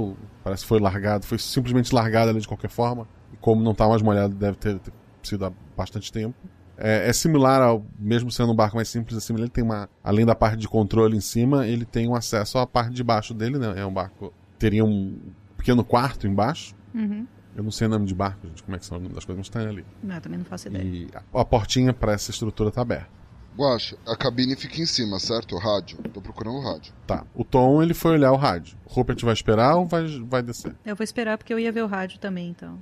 parece 0.43 0.63
que 0.63 0.69
foi 0.69 0.81
largado, 0.81 1.25
foi 1.25 1.39
simplesmente 1.39 1.95
largado 1.95 2.31
ali 2.31 2.41
de 2.41 2.49
qualquer 2.49 2.71
forma. 2.71 3.07
E 3.33 3.37
como 3.37 3.63
não 3.63 3.75
tá 3.75 3.89
mais 3.89 4.03
molhado, 4.03 4.35
deve 4.35 4.57
ter, 4.57 4.79
ter 4.79 4.93
sido 5.23 5.47
há 5.47 5.53
bastante 5.77 6.13
tempo. 6.13 6.37
É, 6.77 7.09
é, 7.09 7.13
similar 7.13 7.61
ao, 7.61 7.85
mesmo 7.99 8.31
sendo 8.31 8.53
um 8.53 8.55
barco 8.55 8.77
mais 8.77 8.89
simples 8.89 9.19
assim, 9.19 9.35
ele 9.35 9.49
tem 9.49 9.65
uma, 9.65 9.89
além 10.03 10.25
da 10.25 10.35
parte 10.35 10.59
de 10.59 10.69
controle 10.69 11.17
em 11.17 11.21
cima, 11.21 11.67
ele 11.67 11.85
tem 11.85 12.09
um 12.09 12.15
acesso 12.15 12.57
à 12.57 12.67
parte 12.67 12.95
de 12.95 13.03
baixo 13.03 13.35
dele, 13.35 13.59
né? 13.59 13.75
É 13.77 13.85
um 13.85 13.93
barco, 13.93 14.33
teria 14.59 14.85
um 14.85 15.19
pequeno 15.57 15.85
quarto 15.85 16.27
embaixo. 16.27 16.77
Uhum. 16.95 17.27
Eu 17.59 17.65
não 17.65 17.73
sei 17.73 17.89
o 17.89 17.91
nome 17.91 18.07
de 18.07 18.15
barco, 18.15 18.47
gente, 18.47 18.63
como 18.63 18.77
é 18.77 18.79
que 18.79 18.87
são 18.87 18.99
o 18.99 19.01
nome 19.01 19.13
das 19.17 19.25
coisas, 19.25 19.41
mas 19.41 19.49
tá 19.49 19.69
ali. 19.69 19.85
Não, 20.01 20.21
também 20.21 20.39
não 20.39 20.45
faço 20.47 20.69
ideia. 20.69 20.85
E 20.85 21.09
a, 21.13 21.41
a 21.41 21.45
portinha 21.45 21.93
para 21.93 22.13
essa 22.13 22.31
estrutura 22.31 22.71
tá 22.71 22.83
aberta. 22.83 23.09
Guacha, 23.57 23.99
a 24.07 24.15
cabine 24.15 24.55
fica 24.55 24.81
em 24.81 24.87
cima, 24.87 25.19
certo? 25.19 25.57
O 25.57 25.59
rádio. 25.59 25.99
Tô 26.15 26.21
procurando 26.21 26.55
o 26.59 26.63
rádio. 26.63 26.95
Tá. 27.05 27.27
O 27.35 27.43
Tom, 27.43 27.83
ele 27.83 27.95
foi 27.95 28.13
olhar 28.13 28.31
o 28.31 28.37
rádio. 28.37 28.79
O 28.87 28.93
Rupert 28.93 29.21
vai 29.25 29.35
esperar 29.35 29.75
ou 29.75 29.87
vai, 29.87 30.07
vai 30.21 30.41
descer? 30.41 30.73
Eu 30.87 30.95
vou 30.95 31.03
esperar 31.03 31.37
porque 31.37 31.53
eu 31.53 31.59
ia 31.59 31.73
ver 31.73 31.83
o 31.83 31.89
rádio 31.89 32.21
também, 32.21 32.49
então. 32.49 32.79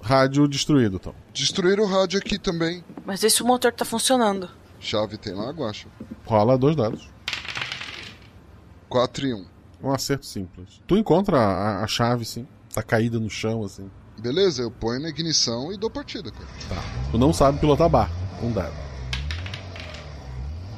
Rádio 0.00 0.48
destruído, 0.48 0.98
Tom. 0.98 1.14
Destruíram 1.34 1.84
o 1.84 1.86
rádio 1.86 2.18
aqui 2.18 2.38
também. 2.38 2.82
Mas 3.04 3.22
esse 3.22 3.42
motor 3.42 3.74
tá 3.74 3.84
funcionando. 3.84 4.48
Chave 4.80 5.18
tem 5.18 5.34
lá, 5.34 5.50
Guacha? 5.50 5.86
Rola 6.24 6.56
dois 6.56 6.74
dados. 6.74 7.10
4 8.88 9.26
e 9.26 9.34
1. 9.34 9.46
Um 9.82 9.92
acerto 9.92 10.24
simples. 10.24 10.80
Tu 10.86 10.96
encontra 10.96 11.38
a, 11.38 11.84
a 11.84 11.86
chave, 11.86 12.24
sim. 12.24 12.48
Tá 12.72 12.82
caída 12.82 13.20
no 13.20 13.28
chão, 13.28 13.62
assim. 13.62 13.90
Beleza, 14.24 14.62
eu 14.62 14.70
ponho 14.70 15.02
na 15.02 15.10
ignição 15.10 15.70
e 15.70 15.76
dou 15.76 15.90
partida, 15.90 16.30
cara. 16.30 16.46
Tá. 16.66 16.82
Tu 17.10 17.18
não 17.18 17.30
sabe 17.30 17.58
pilotar 17.58 17.90
barco. 17.90 18.14
Um 18.42 18.50
dado. 18.50 18.72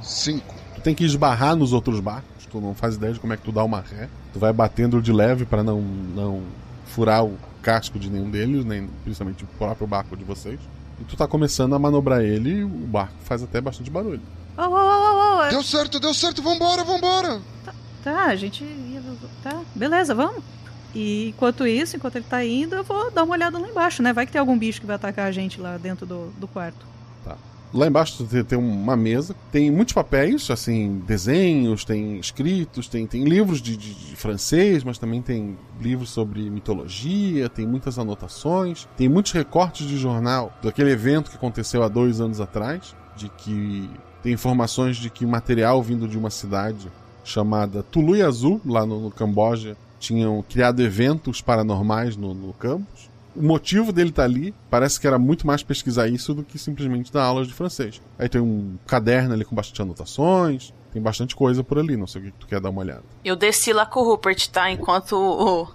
5. 0.02 0.54
Tu 0.74 0.80
tem 0.80 0.92
que 0.92 1.04
esbarrar 1.04 1.54
nos 1.54 1.72
outros 1.72 2.00
barcos. 2.00 2.44
Tu 2.50 2.60
não 2.60 2.74
faz 2.74 2.96
ideia 2.96 3.12
de 3.12 3.20
como 3.20 3.32
é 3.32 3.36
que 3.36 3.44
tu 3.44 3.52
dá 3.52 3.62
uma 3.62 3.80
ré. 3.80 4.08
Tu 4.32 4.40
vai 4.40 4.52
batendo 4.52 5.00
de 5.00 5.12
leve 5.12 5.44
para 5.44 5.62
não, 5.62 5.80
não 5.80 6.42
furar 6.86 7.24
o 7.24 7.38
casco 7.62 8.00
de 8.00 8.10
nenhum 8.10 8.28
deles, 8.28 8.64
nem 8.64 8.88
principalmente 9.04 9.44
o 9.44 9.46
próprio 9.46 9.86
barco 9.86 10.16
de 10.16 10.24
vocês. 10.24 10.58
E 11.00 11.04
tu 11.04 11.16
tá 11.16 11.28
começando 11.28 11.72
a 11.72 11.78
manobrar 11.78 12.22
ele 12.22 12.50
e 12.50 12.64
o 12.64 12.68
barco 12.68 13.14
faz 13.22 13.44
até 13.44 13.60
bastante 13.60 13.88
barulho. 13.88 14.22
Oh, 14.58 14.62
oh, 14.62 14.74
oh, 14.74 15.46
oh. 15.46 15.50
Deu 15.50 15.62
certo, 15.62 16.00
deu 16.00 16.12
certo, 16.12 16.42
vambora, 16.42 16.82
vambora! 16.82 17.40
Tá, 17.64 17.74
tá, 18.02 18.24
a 18.24 18.34
gente 18.34 18.64
ia. 18.64 19.00
Tá, 19.44 19.60
beleza, 19.72 20.16
vamos. 20.16 20.55
E 20.94 21.28
enquanto 21.28 21.66
isso, 21.66 21.96
enquanto 21.96 22.16
ele 22.16 22.24
tá 22.28 22.44
indo, 22.44 22.74
eu 22.74 22.84
vou 22.84 23.10
dar 23.10 23.24
uma 23.24 23.34
olhada 23.34 23.58
lá 23.58 23.68
embaixo, 23.68 24.02
né? 24.02 24.12
Vai 24.12 24.26
que 24.26 24.32
tem 24.32 24.40
algum 24.40 24.58
bicho 24.58 24.80
que 24.80 24.86
vai 24.86 24.96
atacar 24.96 25.26
a 25.26 25.32
gente 25.32 25.60
lá 25.60 25.76
dentro 25.76 26.06
do, 26.06 26.30
do 26.38 26.48
quarto. 26.48 26.86
Tá. 27.24 27.36
Lá 27.74 27.86
embaixo 27.86 28.26
tem, 28.48 28.58
uma 28.58 28.96
mesa, 28.96 29.34
tem 29.52 29.70
muitos 29.70 29.92
papéis, 29.92 30.50
assim, 30.50 31.02
desenhos, 31.06 31.84
tem 31.84 32.18
escritos, 32.18 32.88
tem, 32.88 33.06
tem 33.06 33.24
livros 33.24 33.60
de, 33.60 33.76
de, 33.76 33.92
de, 33.92 34.16
francês, 34.16 34.82
mas 34.84 34.98
também 34.98 35.20
tem 35.20 35.58
livros 35.80 36.10
sobre 36.10 36.48
mitologia, 36.48 37.48
tem 37.48 37.66
muitas 37.66 37.98
anotações, 37.98 38.88
tem 38.96 39.08
muitos 39.08 39.32
recortes 39.32 39.86
de 39.86 39.98
jornal 39.98 40.56
daquele 40.62 40.90
evento 40.90 41.30
que 41.30 41.36
aconteceu 41.36 41.82
há 41.82 41.88
dois 41.88 42.20
anos 42.20 42.40
atrás, 42.40 42.94
de 43.16 43.28
que 43.28 43.90
tem 44.22 44.32
informações 44.32 44.96
de 44.96 45.10
que 45.10 45.26
material 45.26 45.82
vindo 45.82 46.08
de 46.08 46.16
uma 46.16 46.30
cidade 46.30 46.90
chamada 47.22 47.82
Tului 47.82 48.22
Azul, 48.22 48.60
lá 48.64 48.86
no, 48.86 49.00
no 49.00 49.10
Camboja, 49.10 49.76
tinham 49.98 50.44
criado 50.48 50.80
eventos 50.80 51.40
paranormais 51.40 52.16
no, 52.16 52.34
no 52.34 52.52
campus. 52.52 53.10
O 53.34 53.42
motivo 53.42 53.92
dele 53.92 54.10
estar 54.10 54.22
tá 54.22 54.28
ali 54.28 54.54
parece 54.70 54.98
que 54.98 55.06
era 55.06 55.18
muito 55.18 55.46
mais 55.46 55.62
pesquisar 55.62 56.08
isso 56.08 56.32
do 56.32 56.42
que 56.42 56.58
simplesmente 56.58 57.12
dar 57.12 57.24
aulas 57.24 57.46
de 57.46 57.52
francês. 57.52 58.00
Aí 58.18 58.28
tem 58.28 58.40
um 58.40 58.76
caderno 58.86 59.34
ali 59.34 59.44
com 59.44 59.54
bastante 59.54 59.82
anotações, 59.82 60.72
tem 60.92 61.02
bastante 61.02 61.36
coisa 61.36 61.62
por 61.62 61.78
ali, 61.78 61.96
não 61.96 62.06
sei 62.06 62.22
o 62.22 62.24
que 62.24 62.30
tu 62.32 62.46
quer 62.46 62.58
dar 62.60 62.70
uma 62.70 62.80
olhada. 62.80 63.02
Eu 63.22 63.36
desci 63.36 63.72
lá 63.74 63.84
com 63.84 64.00
o 64.00 64.04
Rupert, 64.04 64.48
tá? 64.48 64.70
Enquanto 64.70 65.12
o, 65.12 65.68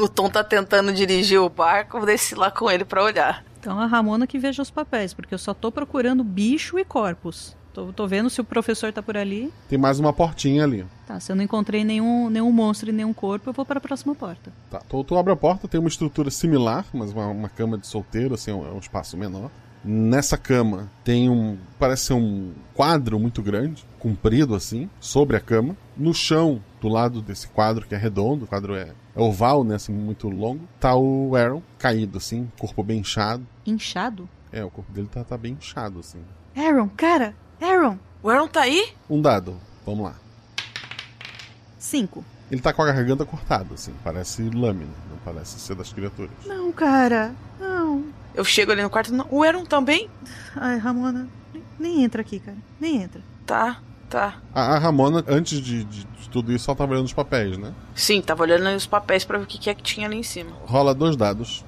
o 0.00 0.08
Tom 0.08 0.30
tá 0.30 0.44
tentando 0.44 0.92
dirigir 0.92 1.40
o 1.40 1.48
barco, 1.48 1.98
eu 1.98 2.06
desci 2.06 2.36
lá 2.36 2.50
com 2.52 2.70
ele 2.70 2.84
para 2.84 3.02
olhar. 3.02 3.44
Então 3.58 3.78
a 3.80 3.86
Ramona 3.86 4.26
que 4.26 4.38
veja 4.38 4.62
os 4.62 4.70
papéis, 4.70 5.12
porque 5.12 5.34
eu 5.34 5.38
só 5.38 5.52
tô 5.52 5.72
procurando 5.72 6.22
bicho 6.22 6.78
e 6.78 6.84
corpos. 6.84 7.56
Tô, 7.72 7.92
tô, 7.92 8.06
vendo 8.06 8.28
se 8.28 8.40
o 8.40 8.44
professor 8.44 8.92
tá 8.92 9.02
por 9.02 9.16
ali. 9.16 9.52
Tem 9.68 9.78
mais 9.78 9.98
uma 9.98 10.12
portinha 10.12 10.64
ali. 10.64 10.84
Tá, 11.06 11.18
se 11.18 11.32
eu 11.32 11.36
não 11.36 11.42
encontrei 11.42 11.84
nenhum, 11.84 12.28
nenhum 12.28 12.52
monstro 12.52 12.90
e 12.90 12.92
nenhum 12.92 13.12
corpo, 13.12 13.48
eu 13.48 13.54
vou 13.54 13.64
para 13.64 13.78
a 13.78 13.80
próxima 13.80 14.14
porta. 14.14 14.52
Tá, 14.70 14.80
tu, 14.80 15.02
tu, 15.02 15.16
abre 15.16 15.32
a 15.32 15.36
porta, 15.36 15.66
tem 15.66 15.80
uma 15.80 15.88
estrutura 15.88 16.30
similar, 16.30 16.84
mas 16.92 17.12
uma, 17.12 17.26
uma 17.28 17.48
cama 17.48 17.78
de 17.78 17.86
solteiro, 17.86 18.34
assim, 18.34 18.50
é 18.50 18.54
um, 18.54 18.66
é 18.66 18.70
um 18.72 18.78
espaço 18.78 19.16
menor. 19.16 19.50
Nessa 19.84 20.36
cama 20.36 20.90
tem 21.02 21.28
um. 21.28 21.58
Parece 21.78 22.06
ser 22.06 22.12
um 22.14 22.52
quadro 22.72 23.18
muito 23.18 23.42
grande, 23.42 23.84
comprido 23.98 24.54
assim, 24.54 24.88
sobre 25.00 25.36
a 25.36 25.40
cama. 25.40 25.76
No 25.96 26.14
chão, 26.14 26.62
do 26.80 26.88
lado 26.88 27.20
desse 27.20 27.48
quadro, 27.48 27.86
que 27.86 27.94
é 27.94 27.98
redondo, 27.98 28.44
o 28.44 28.48
quadro 28.48 28.76
é, 28.76 28.92
é 29.16 29.20
oval, 29.20 29.64
né? 29.64 29.74
Assim, 29.74 29.92
muito 29.92 30.28
longo, 30.28 30.68
tá 30.78 30.94
o 30.94 31.34
Aaron 31.34 31.62
caído, 31.78 32.18
assim, 32.18 32.48
corpo 32.58 32.84
bem 32.84 33.00
inchado. 33.00 33.44
Inchado? 33.66 34.28
É, 34.52 34.62
o 34.64 34.70
corpo 34.70 34.92
dele 34.92 35.08
tá, 35.10 35.24
tá 35.24 35.36
bem 35.36 35.54
inchado, 35.54 35.98
assim. 35.98 36.20
Aaron, 36.54 36.88
cara, 36.96 37.34
Aaron! 37.62 37.96
O 38.22 38.28
Aaron 38.28 38.48
tá 38.48 38.62
aí? 38.62 38.92
Um 39.08 39.20
dado. 39.20 39.56
Vamos 39.86 40.04
lá. 40.04 40.14
Cinco. 41.78 42.24
Ele 42.50 42.60
tá 42.60 42.72
com 42.72 42.82
a 42.82 42.86
garganta 42.86 43.24
cortada, 43.24 43.74
assim. 43.74 43.94
Parece 44.04 44.42
lâmina, 44.42 44.92
não 45.08 45.16
parece 45.24 45.58
ser 45.58 45.74
das 45.74 45.92
criaturas. 45.92 46.32
Não, 46.44 46.70
cara. 46.72 47.34
Não. 47.58 48.04
Eu 48.34 48.44
chego 48.44 48.72
ali 48.72 48.82
no 48.82 48.90
quarto. 48.90 49.12
Não. 49.12 49.26
O 49.30 49.42
Aaron 49.42 49.64
também? 49.64 50.10
Ai, 50.56 50.76
Ramona. 50.76 51.28
Nem, 51.54 51.62
nem 51.78 52.04
entra 52.04 52.20
aqui, 52.20 52.40
cara. 52.40 52.58
Nem 52.80 53.02
entra. 53.02 53.22
Tá, 53.46 53.80
tá. 54.10 54.38
A, 54.54 54.74
a 54.74 54.78
Ramona, 54.78 55.24
antes 55.28 55.60
de, 55.60 55.84
de, 55.84 56.04
de, 56.04 56.28
tudo 56.30 56.52
isso, 56.52 56.64
só 56.64 56.74
tava 56.74 56.92
olhando 56.92 57.06
os 57.06 57.12
papéis, 57.12 57.56
né? 57.56 57.72
Sim, 57.94 58.20
tava 58.20 58.42
olhando 58.42 58.74
os 58.76 58.86
papéis 58.86 59.24
para 59.24 59.38
ver 59.38 59.44
o 59.44 59.46
que, 59.46 59.58
que 59.58 59.70
é 59.70 59.74
que 59.74 59.82
tinha 59.82 60.06
ali 60.06 60.16
em 60.16 60.22
cima. 60.22 60.50
Rola 60.66 60.94
dois 60.94 61.16
dados. 61.16 61.64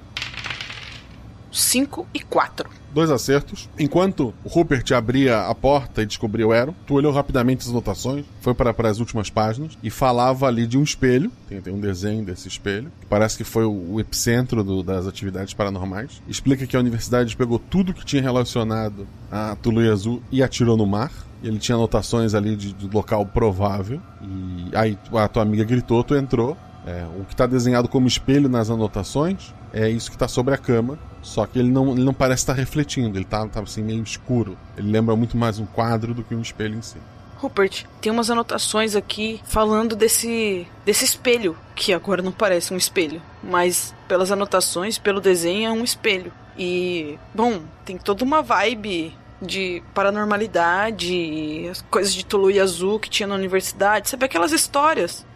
5 1.54 2.06
e 2.12 2.20
4. 2.20 2.68
Dois 2.92 3.10
acertos. 3.10 3.68
Enquanto 3.78 4.34
o 4.44 4.48
Rupert 4.48 4.92
abria 4.92 5.46
a 5.46 5.54
porta 5.54 6.02
e 6.02 6.06
descobriu 6.06 6.52
Aaron, 6.52 6.74
tu 6.86 6.94
olhou 6.94 7.12
rapidamente 7.12 7.62
as 7.62 7.70
anotações, 7.70 8.24
foi 8.40 8.54
para, 8.54 8.72
as 8.88 9.00
últimas 9.00 9.30
páginas 9.30 9.76
e 9.82 9.90
falava 9.90 10.46
ali 10.46 10.66
de 10.66 10.78
um 10.78 10.82
espelho. 10.82 11.30
Tem, 11.48 11.60
tem 11.60 11.74
um 11.74 11.80
desenho 11.80 12.24
desse 12.24 12.46
espelho, 12.46 12.92
que 13.00 13.06
parece 13.06 13.36
que 13.36 13.44
foi 13.44 13.64
o, 13.64 13.94
o 13.94 14.00
epicentro 14.00 14.62
do, 14.62 14.82
das 14.82 15.06
atividades 15.06 15.54
paranormais. 15.54 16.22
Explica 16.28 16.66
que 16.66 16.76
a 16.76 16.80
universidade 16.80 17.36
pegou 17.36 17.58
tudo 17.58 17.94
que 17.94 18.04
tinha 18.04 18.22
relacionado 18.22 19.06
a 19.30 19.56
Tului 19.56 19.88
Azul 19.88 20.22
e 20.30 20.42
atirou 20.42 20.76
no 20.76 20.86
mar. 20.86 21.10
Ele 21.42 21.58
tinha 21.58 21.76
anotações 21.76 22.34
ali 22.34 22.56
de, 22.56 22.72
de 22.72 22.88
local 22.94 23.26
provável. 23.26 24.00
E 24.22 24.76
aí 24.76 24.98
a 25.12 25.28
tua 25.28 25.42
amiga 25.42 25.64
gritou, 25.64 26.02
tu 26.02 26.14
entrou. 26.14 26.56
É, 26.86 27.04
o 27.18 27.24
que 27.24 27.32
está 27.32 27.46
desenhado 27.46 27.88
como 27.88 28.06
espelho 28.06 28.48
nas 28.48 28.70
anotações 28.70 29.54
é 29.72 29.88
isso 29.88 30.10
que 30.10 30.16
está 30.16 30.28
sobre 30.28 30.54
a 30.54 30.58
cama. 30.58 30.98
Só 31.24 31.46
que 31.46 31.58
ele 31.58 31.70
não, 31.70 31.92
ele 31.92 32.04
não 32.04 32.14
parece 32.14 32.42
estar 32.42 32.52
refletindo, 32.52 33.18
ele 33.18 33.24
tá, 33.24 33.46
tá 33.48 33.60
assim 33.60 33.82
meio 33.82 34.02
escuro. 34.02 34.56
Ele 34.76 34.92
lembra 34.92 35.16
muito 35.16 35.36
mais 35.36 35.58
um 35.58 35.64
quadro 35.66 36.12
do 36.14 36.22
que 36.22 36.34
um 36.34 36.42
espelho 36.42 36.76
em 36.76 36.82
si. 36.82 36.98
Rupert, 37.38 37.84
tem 38.00 38.12
umas 38.12 38.30
anotações 38.30 38.94
aqui 38.94 39.40
falando 39.44 39.96
desse 39.96 40.66
desse 40.84 41.04
espelho, 41.04 41.56
que 41.74 41.92
agora 41.92 42.22
não 42.22 42.30
parece 42.30 42.72
um 42.72 42.76
espelho, 42.76 43.20
mas 43.42 43.94
pelas 44.06 44.30
anotações, 44.30 44.98
pelo 44.98 45.20
desenho 45.20 45.68
é 45.68 45.72
um 45.72 45.82
espelho. 45.82 46.32
E, 46.56 47.18
bom, 47.34 47.62
tem 47.84 47.98
toda 47.98 48.22
uma 48.22 48.42
vibe 48.42 49.16
de 49.42 49.82
paranormalidade, 49.92 51.68
as 51.70 51.82
coisas 51.82 52.14
de 52.14 52.24
Tului 52.24 52.60
Azul 52.60 53.00
que 53.00 53.10
tinha 53.10 53.26
na 53.26 53.34
universidade, 53.34 54.08
sabe 54.08 54.26
aquelas 54.26 54.52
histórias 54.52 55.26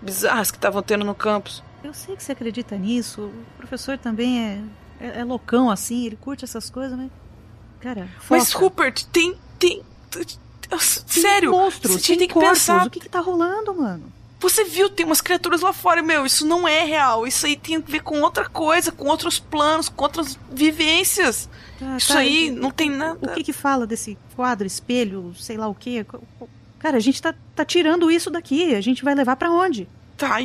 bizarras 0.00 0.50
que 0.50 0.58
estavam 0.58 0.82
tendo 0.82 1.04
no 1.04 1.14
campus. 1.14 1.62
eu 1.82 1.94
sei 1.94 2.14
que 2.14 2.22
você 2.22 2.32
acredita 2.32 2.76
nisso. 2.76 3.22
O 3.22 3.56
professor 3.56 3.96
também 3.98 4.44
é, 4.44 4.60
é, 5.00 5.20
é 5.20 5.24
loucão 5.24 5.70
assim, 5.70 6.06
ele 6.06 6.16
curte 6.16 6.44
essas 6.44 6.70
coisas, 6.70 6.96
mas. 6.96 7.10
Cara, 7.80 8.08
foca. 8.20 8.40
Mas, 8.40 8.52
Rupert, 8.52 9.04
tem. 9.12 9.36
tem. 9.58 9.82
Sério, 10.80 11.52
monstros, 11.52 12.02
você 12.02 12.08
tem 12.08 12.18
tem 12.18 12.28
que 12.28 12.34
corpos. 12.34 12.58
pensar. 12.58 12.86
O 12.86 12.90
que 12.90 13.00
que 13.00 13.08
tá 13.08 13.20
rolando, 13.20 13.74
mano? 13.74 14.12
Você 14.40 14.64
viu, 14.64 14.90
tem 14.90 15.06
umas 15.06 15.20
criaturas 15.20 15.62
lá 15.62 15.72
fora, 15.72 16.02
meu, 16.02 16.26
isso 16.26 16.46
não 16.46 16.68
é 16.68 16.84
real. 16.84 17.26
Isso 17.26 17.46
aí 17.46 17.56
tem 17.56 17.76
a 17.76 17.80
ver 17.80 18.00
com 18.00 18.20
outra 18.20 18.48
coisa, 18.48 18.92
com 18.92 19.06
outros 19.06 19.38
planos, 19.38 19.88
com 19.88 20.04
outras 20.04 20.38
vivências. 20.52 21.48
Tá, 21.78 21.96
isso 21.96 22.12
tá, 22.12 22.18
aí 22.18 22.50
não 22.50 22.70
tem 22.70 22.90
nada. 22.90 23.32
O 23.32 23.34
que 23.34 23.44
que 23.44 23.52
fala 23.52 23.86
desse 23.86 24.18
quadro, 24.34 24.66
espelho, 24.66 25.34
sei 25.38 25.56
lá 25.56 25.68
o 25.68 25.74
quê? 25.74 26.04
Cara, 26.78 26.98
a 26.98 27.00
gente 27.00 27.20
tá, 27.22 27.34
tá 27.54 27.64
tirando 27.64 28.10
isso 28.10 28.30
daqui. 28.30 28.74
A 28.74 28.80
gente 28.80 29.02
vai 29.02 29.14
levar 29.14 29.36
pra 29.36 29.50
onde? 29.50 29.88
Tá, 30.16 30.38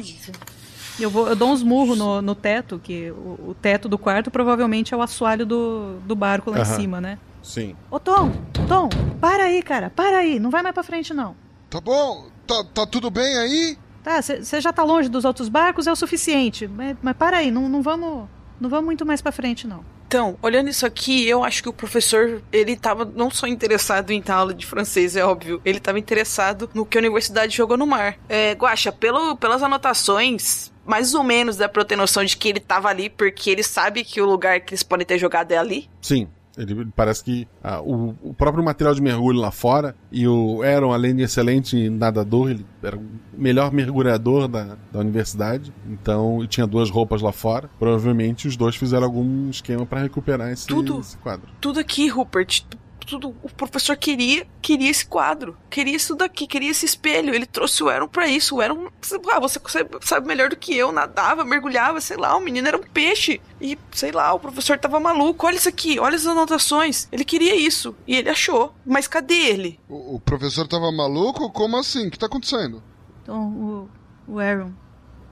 Eu, 1.00 1.10
vou, 1.10 1.28
eu 1.28 1.36
dou 1.36 1.50
uns 1.52 1.64
murros 1.64 1.98
no, 1.98 2.22
no 2.22 2.36
teto, 2.36 2.80
que 2.84 3.12
o, 3.12 3.50
o 3.50 3.56
teto 3.60 3.89
do 3.89 3.98
quarto 3.98 4.30
provavelmente 4.30 4.94
é 4.94 4.98
o 4.98 5.02
assoalho 5.02 5.46
do, 5.46 5.98
do 6.06 6.16
barco 6.16 6.52
lá 6.52 6.58
em 6.60 6.62
Aham. 6.62 6.76
cima, 6.76 7.02
né? 7.02 7.18
Sim. 7.42 7.76
Ô 7.89 8.00
Tom, 8.00 8.32
Tom, 8.68 8.89
para 9.20 9.46
aí, 9.46 9.64
cara, 9.64 9.89
para 9.89 10.18
aí, 10.18 10.39
não 10.39 10.50
vai 10.50 10.62
mais 10.62 10.74
pra 10.74 10.84
frente 10.84 11.14
não. 11.14 11.36
Tá 11.70 11.82
bom, 11.82 12.28
tá, 12.46 12.64
tá 12.74 12.86
tudo 12.86 13.10
bem 13.10 13.38
aí? 13.38 13.78
Tá, 14.04 14.22
você 14.22 14.60
já 14.60 14.74
tá 14.74 14.84
longe 14.84 15.10
dos 15.10 15.26
outros 15.26 15.48
barcos, 15.48 15.88
é 15.88 15.92
o 15.92 15.96
suficiente. 15.96 16.68
Mas, 16.68 16.98
mas 17.02 17.16
para 17.16 17.38
aí, 17.38 17.52
não, 17.52 17.70
não 17.70 17.82
vamos. 17.82 18.28
Não 18.60 18.70
vamos 18.70 18.86
muito 18.86 19.06
mais 19.06 19.22
pra 19.22 19.32
frente, 19.32 19.66
não. 19.68 19.84
Então, 20.08 20.38
olhando 20.42 20.70
isso 20.70 20.86
aqui, 20.86 21.26
eu 21.28 21.44
acho 21.44 21.64
que 21.64 21.70
o 21.70 21.74
professor, 21.74 22.42
ele 22.52 22.76
tava 22.76 23.06
não 23.06 23.32
só 23.32 23.48
interessado 23.48 24.12
em 24.12 24.22
ter 24.22 24.34
aula 24.34 24.54
de 24.54 24.66
francês, 24.66 25.16
é 25.16 25.24
óbvio, 25.24 25.62
ele 25.64 25.80
tava 25.80 25.98
interessado 25.98 26.70
no 26.74 26.86
que 26.86 26.98
a 26.98 27.00
universidade 27.00 27.56
jogou 27.56 27.78
no 27.78 27.88
mar. 27.88 28.18
É, 28.28 28.52
Guaxa, 28.52 28.92
pelo, 28.92 29.38
pelas 29.38 29.64
anotações, 29.64 30.70
mais 30.86 31.13
ou 31.13 31.23
menos 31.23 31.57
dá 31.57 31.69
pra 31.69 31.82
eu 31.82 31.86
ter 31.86 31.95
noção 31.95 32.23
de 32.23 32.36
que 32.38 32.49
ele 32.49 32.59
tava 32.59 32.89
ali, 32.89 33.09
porque 33.09 33.49
ele 33.49 33.63
sabe 33.63 34.03
que 34.03 34.21
o 34.21 34.25
lugar 34.25 34.61
que 34.61 34.73
eles 34.73 34.84
podem 34.84 35.05
ter 35.05 35.17
jogado 35.17 35.51
é 35.51 35.57
ali. 35.57 35.89
Sim. 36.01 36.27
Ele 36.57 36.86
parece 36.95 37.23
que 37.23 37.47
ah, 37.63 37.82
o, 37.82 38.13
o 38.21 38.34
próprio 38.34 38.63
material 38.63 38.93
de 38.93 39.01
mergulho 39.01 39.39
lá 39.39 39.51
fora 39.51 39.95
e 40.11 40.27
o 40.27 40.61
Aaron, 40.61 40.91
além 40.91 41.15
de 41.15 41.23
excelente 41.23 41.89
nadador, 41.89 42.51
ele 42.51 42.65
era 42.84 42.97
o 42.97 43.05
melhor 43.34 43.71
mergulhador 43.71 44.49
da, 44.49 44.77
da 44.91 44.99
universidade. 44.99 45.73
Então, 45.88 46.43
e 46.43 46.47
tinha 46.47 46.67
duas 46.67 46.89
roupas 46.89 47.21
lá 47.21 47.32
fora. 47.32 47.69
Provavelmente 47.79 48.49
os 48.49 48.57
dois 48.57 48.75
fizeram 48.75 49.05
algum 49.05 49.49
esquema 49.49 49.86
para 49.86 50.01
recuperar 50.01 50.51
esse, 50.51 50.67
Tudo. 50.67 50.99
esse 50.99 51.17
quadro. 51.17 51.49
Tudo 51.61 51.79
aqui, 51.79 52.09
Rupert, 52.09 52.63
tudo 53.06 53.36
o 53.41 53.49
professor 53.49 53.97
queria, 53.97 54.47
queria 54.62 54.89
esse 54.89 55.06
quadro, 55.06 55.58
queria 55.70 55.95
isso 55.95 56.16
daqui, 56.16 56.47
queria 56.47 56.72
esse 56.72 56.86
espelho. 56.86 57.34
Ele 57.34 57.45
trouxe 57.45 57.84
o 57.84 57.89
Aaron 57.89 58.08
pra 58.08 58.28
isso. 58.28 58.56
O 58.56 58.62
Aaron, 58.62 58.88
ah, 59.32 59.39
você 59.39 59.60
sabe 60.02 60.28
melhor 60.28 60.49
do 60.49 60.56
que 60.56 60.76
eu, 60.76 60.91
nadava, 60.91 61.43
mergulhava, 61.43 61.99
sei 62.02 62.18
lá, 62.18 62.36
o 62.36 62.41
menino 62.41 62.68
era 62.68 62.78
um 62.78 62.84
peixe. 62.84 63.41
E, 63.60 63.78
sei 63.91 64.12
lá, 64.12 64.34
o 64.34 64.39
professor 64.39 64.78
tava 64.78 64.99
maluco. 64.99 65.45
Olha 65.45 65.56
isso 65.56 65.70
aqui, 65.70 65.99
olha 65.99 66.16
as 66.16 66.26
anotações. 66.26 67.08
Ele 67.12 67.26
queria 67.26 67.56
isso. 67.56 67.95
E 68.08 68.16
ele 68.16 68.30
achou. 68.30 68.74
Mas 68.86 69.08
cadê 69.08 69.34
ele? 69.34 69.80
O, 69.88 70.16
o 70.16 70.20
professor 70.20 70.68
tava 70.68 70.91
maluco? 70.91 71.52
Como 71.52 71.78
assim? 71.78 72.08
O 72.08 72.12
que 72.12 72.20
tá 72.20 72.26
acontecendo? 72.28 72.82
Então, 73.24 73.89
o, 74.28 74.34
o 74.34 74.39
Aaron 74.39 74.72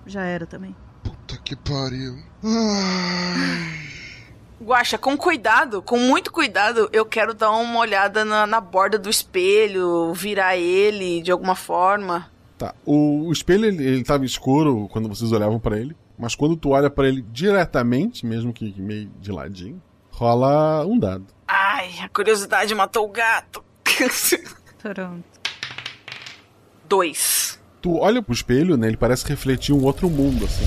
já 0.06 0.24
era 0.24 0.46
também. 0.46 0.76
Puta 1.04 1.38
que 1.38 1.56
pariu. 1.56 2.18
Ai. 2.44 3.99
Guaxa, 4.70 5.00
com 5.00 5.18
cuidado, 5.18 5.82
com 5.82 5.98
muito 5.98 6.32
cuidado, 6.32 6.88
eu 6.94 7.04
quero 7.04 7.34
dar 7.34 7.50
uma 7.50 7.80
olhada 7.80 8.24
na, 8.24 8.46
na 8.46 8.62
borda 8.62 9.00
do 9.00 9.10
espelho, 9.10 10.14
virar 10.14 10.58
ele 10.58 11.24
de 11.24 11.32
alguma 11.32 11.56
forma. 11.56 12.30
Tá. 12.56 12.76
O, 12.86 13.26
o 13.28 13.32
espelho 13.32 13.66
ele, 13.66 13.84
ele 13.84 14.04
tava 14.04 14.26
escuro 14.26 14.88
quando 14.92 15.10
vocês 15.10 15.32
olhavam 15.32 15.60
para 15.60 15.80
ele, 15.80 15.98
mas 16.16 16.36
quando 16.36 16.56
tu 16.56 16.70
olha 16.70 16.88
para 16.88 17.08
ele 17.08 17.26
diretamente, 17.32 18.28
mesmo 18.28 18.54
que 18.54 18.80
meio 18.80 19.10
de 19.20 19.32
ladinho, 19.32 19.82
rola 20.12 20.86
um 20.86 21.00
dado. 21.00 21.26
Ai, 21.48 21.90
a 22.04 22.10
curiosidade 22.10 22.76
matou 22.76 23.06
o 23.06 23.12
gato. 23.12 23.64
Pronto. 24.78 25.24
Dois. 26.88 27.60
Tu 27.82 27.98
olha 27.98 28.22
pro 28.22 28.36
espelho, 28.36 28.78
né? 28.78 28.88
Ele 28.88 28.98
parece 28.98 29.26
refletir 29.26 29.74
um 29.74 29.84
outro 29.84 30.08
mundo, 30.12 30.46
assim. 30.46 30.66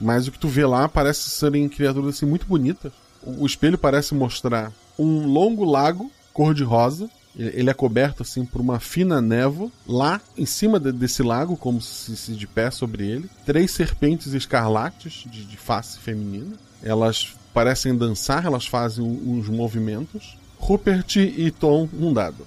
Mas 0.00 0.26
o 0.26 0.32
que 0.32 0.38
tu 0.38 0.48
vê 0.48 0.64
lá 0.64 0.88
parece 0.88 1.28
serem 1.28 1.68
criaturas 1.68 2.16
assim 2.16 2.26
muito 2.26 2.46
bonitas. 2.46 3.01
O, 3.24 3.46
espelho 3.46 3.78
parece 3.78 4.14
mostrar 4.14 4.72
um 4.98 5.26
longo 5.26 5.64
lago 5.64 6.10
cor-de-rosa. 6.32 7.08
Ele, 7.36 7.60
ele 7.60 7.70
é 7.70 7.74
coberto 7.74 8.22
assim 8.22 8.44
por 8.44 8.60
uma 8.60 8.78
fina 8.80 9.20
névoa. 9.20 9.70
Lá 9.86 10.20
em 10.36 10.44
cima 10.46 10.78
de- 10.78 10.92
desse 10.92 11.22
lago, 11.22 11.56
como 11.56 11.80
se, 11.80 12.16
se 12.16 12.32
de 12.34 12.46
pé 12.46 12.70
sobre 12.70 13.06
ele, 13.06 13.30
três 13.46 13.70
serpentes 13.70 14.32
escarlates 14.34 15.24
de, 15.30 15.44
de 15.44 15.56
face 15.56 15.98
feminina. 15.98 16.54
Elas 16.82 17.34
parecem 17.54 17.94
dançar, 17.96 18.44
elas 18.44 18.66
fazem 18.66 19.04
uns 19.04 19.48
movimentos. 19.48 20.36
Rupert 20.58 21.16
e 21.16 21.50
Tom, 21.50 21.88
um 21.98 22.12
dado. 22.12 22.46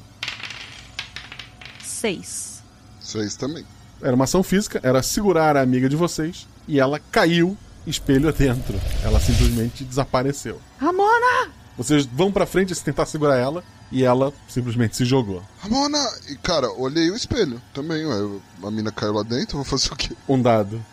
Seis. 1.83 2.63
Seis 2.99 3.35
também. 3.35 3.65
Era 4.01 4.15
uma 4.15 4.25
ação 4.25 4.43
física, 4.43 4.79
era 4.83 5.01
segurar 5.01 5.55
a 5.57 5.61
amiga 5.61 5.87
de 5.89 5.95
vocês 5.95 6.47
e 6.67 6.79
ela 6.79 6.99
caiu 6.99 7.57
espelho 7.87 8.31
dentro. 8.33 8.79
Ela 9.03 9.19
simplesmente 9.19 9.83
desapareceu. 9.83 10.59
Ramona! 10.79 11.51
Vocês 11.77 12.05
vão 12.05 12.31
pra 12.31 12.45
frente 12.45 12.71
e 12.71 12.75
tentar 12.75 13.05
segurar 13.05 13.37
ela 13.37 13.63
e 13.91 14.03
ela 14.03 14.33
simplesmente 14.47 14.95
se 14.95 15.05
jogou. 15.05 15.43
Ramona! 15.59 15.99
E 16.29 16.35
cara, 16.37 16.71
olhei 16.71 17.09
o 17.11 17.15
espelho 17.15 17.61
também, 17.73 18.05
ué. 18.05 18.39
A 18.63 18.71
mina 18.71 18.91
caiu 18.91 19.13
lá 19.13 19.23
dentro, 19.23 19.57
vou 19.57 19.65
fazer 19.65 19.91
o 19.91 19.95
quê? 19.95 20.15
Um 20.27 20.41
dado. 20.41 20.83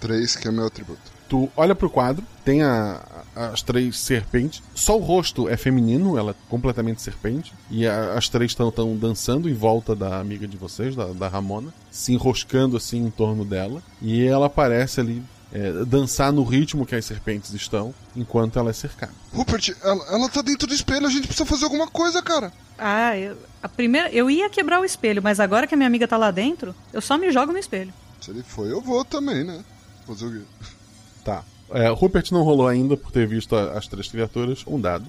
Três, 0.00 0.36
que 0.36 0.48
é 0.48 0.50
meu 0.50 0.66
atributo. 0.66 1.17
Tu 1.28 1.48
olha 1.56 1.74
pro 1.74 1.90
quadro, 1.90 2.24
tem 2.44 2.62
a- 2.62 3.02
as 3.36 3.60
três 3.62 3.98
serpentes. 3.98 4.62
Só 4.74 4.96
o 4.96 5.00
rosto 5.02 5.48
é 5.48 5.56
feminino, 5.56 6.16
ela 6.16 6.30
é 6.30 6.34
completamente 6.48 7.02
serpente. 7.02 7.52
E 7.70 7.86
a- 7.86 8.14
as 8.14 8.28
três 8.28 8.52
estão 8.52 8.72
dançando 8.96 9.48
em 9.48 9.52
volta 9.54 9.94
da 9.94 10.18
amiga 10.18 10.48
de 10.48 10.56
vocês, 10.56 10.96
da, 10.96 11.06
da 11.08 11.28
Ramona, 11.28 11.72
se 11.90 12.12
enroscando 12.14 12.76
assim 12.78 13.04
em 13.04 13.10
torno 13.10 13.44
dela. 13.44 13.82
E 14.00 14.24
ela 14.24 14.48
parece 14.48 15.00
ali 15.00 15.22
é, 15.50 15.72
dançar 15.86 16.30
no 16.30 16.44
ritmo 16.44 16.84
que 16.84 16.94
as 16.94 17.06
serpentes 17.06 17.54
estão, 17.54 17.94
enquanto 18.14 18.58
ela 18.58 18.68
é 18.68 18.72
cercada. 18.74 19.12
Rupert, 19.32 19.74
ela, 19.82 20.04
ela 20.10 20.28
tá 20.28 20.42
dentro 20.42 20.66
do 20.68 20.74
espelho, 20.74 21.06
a 21.06 21.10
gente 21.10 21.26
precisa 21.26 21.46
fazer 21.46 21.64
alguma 21.64 21.86
coisa, 21.88 22.20
cara. 22.20 22.52
Ah, 22.76 23.16
eu, 23.16 23.34
a 23.62 23.66
primeira, 23.68 24.10
eu 24.10 24.30
ia 24.30 24.50
quebrar 24.50 24.78
o 24.78 24.84
espelho, 24.84 25.22
mas 25.22 25.40
agora 25.40 25.66
que 25.66 25.72
a 25.72 25.76
minha 25.76 25.86
amiga 25.86 26.06
tá 26.06 26.18
lá 26.18 26.30
dentro, 26.30 26.74
eu 26.92 27.00
só 27.00 27.16
me 27.16 27.32
jogo 27.32 27.50
no 27.50 27.58
espelho. 27.58 27.94
Se 28.20 28.30
ele 28.30 28.42
foi, 28.42 28.70
eu 28.70 28.82
vou 28.82 29.02
também, 29.06 29.42
né? 29.42 29.64
Fazer 30.06 30.26
o 30.26 30.32
quê? 30.32 30.42
Tá. 31.28 31.44
É, 31.70 31.88
Rupert 31.90 32.32
não 32.32 32.42
rolou 32.42 32.66
ainda 32.66 32.96
por 32.96 33.12
ter 33.12 33.26
visto 33.26 33.54
a- 33.54 33.72
as 33.72 33.86
três 33.86 34.08
criaturas. 34.08 34.64
Um 34.66 34.80
dado. 34.80 35.04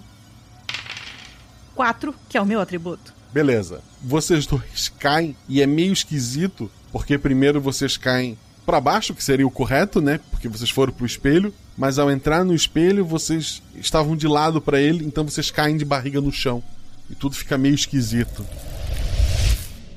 Quatro, 1.74 2.14
que 2.28 2.38
é 2.38 2.42
o 2.42 2.46
meu 2.46 2.60
atributo. 2.60 3.14
Beleza. 3.32 3.82
Vocês 4.04 4.46
dois 4.46 4.90
caem 5.00 5.34
e 5.48 5.62
é 5.62 5.66
meio 5.68 5.94
esquisito, 5.94 6.70
porque 6.92 7.18
primeiro 7.18 7.62
vocês 7.62 7.96
caem 7.96 8.38
pra 8.66 8.82
baixo, 8.82 9.14
que 9.14 9.24
seria 9.24 9.48
o 9.48 9.52
correto, 9.52 10.02
né? 10.02 10.20
Porque 10.30 10.50
vocês 10.50 10.70
foram 10.70 10.92
pro 10.92 11.06
espelho, 11.06 11.54
mas 11.78 11.98
ao 11.98 12.12
entrar 12.12 12.44
no 12.44 12.54
espelho 12.54 13.06
vocês 13.06 13.64
estavam 13.76 14.18
de 14.18 14.28
lado 14.28 14.60
pra 14.62 14.82
ele, 14.82 15.06
então 15.06 15.24
vocês 15.24 15.50
caem 15.50 15.78
de 15.78 15.86
barriga 15.86 16.20
no 16.20 16.32
chão. 16.34 16.62
E 17.10 17.16
tudo 17.16 17.36
fica 17.36 17.58
meio 17.58 17.74
esquisito. 17.76 18.46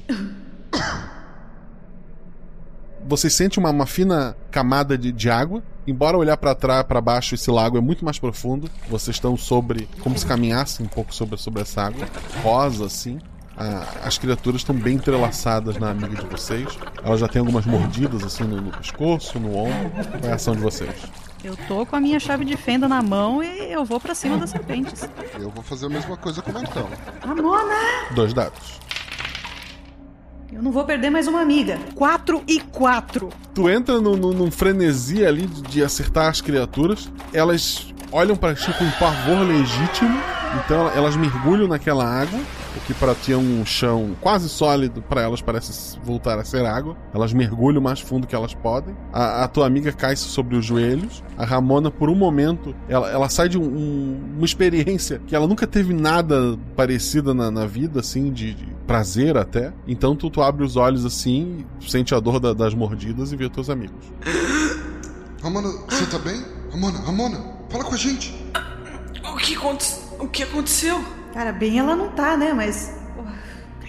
Você 3.05 3.29
sente 3.29 3.59
uma, 3.59 3.71
uma 3.71 3.85
fina 3.87 4.37
camada 4.51 4.97
de, 4.97 5.11
de 5.13 5.29
água. 5.29 5.63
Embora 5.87 6.17
olhar 6.17 6.37
pra 6.37 6.55
trás, 6.55 6.85
para 6.85 7.01
baixo, 7.01 7.35
esse 7.35 7.51
lago 7.51 7.77
é 7.77 7.81
muito 7.81 8.05
mais 8.05 8.19
profundo. 8.19 8.71
Vocês 8.89 9.17
estão 9.17 9.37
sobre, 9.37 9.89
como 10.01 10.17
se 10.17 10.25
caminhassem 10.25 10.87
um 10.87 10.89
pouco 10.89 11.15
sobre, 11.15 11.37
sobre 11.37 11.63
essa 11.63 11.83
água, 11.83 12.07
rosa 12.43 12.87
assim. 12.87 13.19
Ah, 13.57 13.85
as 14.05 14.17
criaturas 14.17 14.61
estão 14.61 14.75
bem 14.75 14.95
entrelaçadas 14.95 15.77
na 15.77 15.91
amiga 15.91 16.23
de 16.23 16.27
vocês. 16.27 16.79
Elas 17.05 17.21
já 17.21 17.29
têm 17.29 17.41
algumas 17.41 17.67
mordidas 17.67 18.23
assim 18.23 18.45
no, 18.45 18.61
no 18.61 18.71
pescoço, 18.71 19.39
no 19.39 19.57
ombro. 19.57 19.91
Qual 19.91 20.25
é 20.25 20.33
a 20.33 20.35
ação 20.37 20.55
de 20.55 20.63
vocês? 20.63 20.95
Eu 21.45 21.57
tô 21.69 21.85
com 21.85 21.97
a 21.97 22.01
minha 22.01 22.21
chave 22.21 22.45
de 22.45 22.57
fenda 22.57 22.89
na 22.89 23.03
mão 23.03 23.43
e 23.43 23.73
eu 23.73 23.85
vou 23.85 23.99
pra 23.99 24.15
cima 24.15 24.37
das 24.39 24.51
serpentes. 24.51 25.09
Eu 25.35 25.51
vou 25.51 25.63
fazer 25.63 25.87
a 25.87 25.89
mesma 25.89 26.17
coisa 26.17 26.41
com 26.41 26.51
o 26.51 26.55
martelo. 26.55 26.89
Ramona! 27.21 27.75
Dois 28.15 28.33
dados. 28.33 28.81
Eu 30.53 30.63
não 30.63 30.71
vou 30.71 30.85
perder 30.85 31.11
mais 31.11 31.27
uma 31.27 31.41
amiga. 31.41 31.79
Quatro 31.95 32.43
e 32.47 32.61
quatro. 32.61 33.31
Tu 33.55 33.69
entra 33.71 34.01
no, 34.01 34.17
no- 34.17 34.33
num 34.33 34.51
frenesi 34.51 35.25
ali 35.25 35.47
de, 35.47 35.63
de 35.63 35.83
acertar 35.85 36.29
as 36.29 36.41
criaturas. 36.41 37.11
Elas 37.33 37.87
olham 38.11 38.37
pra 38.37 38.55
ti 38.55 38.71
com 38.77 38.85
um 38.85 38.91
pavor 38.93 39.41
legítimo. 39.47 40.15
Então 40.65 40.89
elas 40.91 41.17
mergulham 41.17 41.67
naquela 41.67 42.05
água. 42.05 42.39
O 42.77 42.81
que 42.87 42.95
pra 42.95 43.15
ti 43.15 43.33
é 43.33 43.37
um 43.37 43.65
chão 43.67 44.17
quase 44.21 44.49
sólido, 44.49 45.03
pra 45.03 45.21
elas 45.21 45.43
parece 45.43 45.99
voltar 46.03 46.39
a 46.39 46.45
ser 46.45 46.65
água. 46.65 46.97
Elas 47.15 47.33
mergulham 47.33 47.81
o 47.81 47.85
mais 47.85 48.01
fundo 48.01 48.27
que 48.27 48.35
elas 48.35 48.55
podem. 48.55 48.95
A, 49.13 49.45
a 49.45 49.49
tua 49.49 49.67
amiga 49.67 49.93
cai 49.93 50.17
sobre 50.17 50.57
os 50.57 50.65
joelhos. 50.65 51.23
A 51.37 51.45
Ramona, 51.45 51.91
por 51.91 52.09
um 52.11 52.15
momento, 52.15 52.75
ela, 52.89 53.11
ela 53.11 53.29
sai 53.29 53.49
de 53.49 53.59
um- 53.59 53.63
um- 53.63 54.21
uma 54.37 54.45
experiência 54.45 55.21
que 55.27 55.35
ela 55.37 55.47
nunca 55.47 55.67
teve 55.67 55.93
nada 55.95 56.59
parecida 56.77 57.33
na, 57.35 57.51
na 57.51 57.67
vida, 57.67 58.01
assim, 58.01 58.31
de, 58.33 58.55
de 58.55 58.67
prazer 58.93 59.39
até. 59.39 59.73
Então 59.87 60.15
tu, 60.15 60.29
tu 60.29 60.43
abre 60.43 60.63
os 60.63 60.77
olhos 60.77 61.07
assim, 61.07 61.65
sente 61.81 62.15
a 62.15 62.21
dor 62.21 62.39
da, 62.39 62.53
das 62.53 62.75
mordidas 62.75 63.33
e 63.33 63.37
vê 63.37 63.49
teus 63.49 63.71
amigos. 63.71 64.13
Ramona, 65.43 65.69
você 65.89 66.05
tá 66.07 66.19
bem? 66.19 66.45
Ramona, 66.71 66.99
Ramona, 66.99 67.41
fala 67.71 67.85
com 67.85 67.95
a 67.95 67.97
gente. 67.97 68.35
O 69.25 69.37
que, 69.37 69.57
o 70.19 70.29
que 70.29 70.43
aconteceu? 70.43 71.03
Cara, 71.33 71.53
bem 71.53 71.79
ela 71.79 71.97
não 71.97 72.11
tá, 72.11 72.37
né? 72.37 72.53
Mas. 72.53 72.93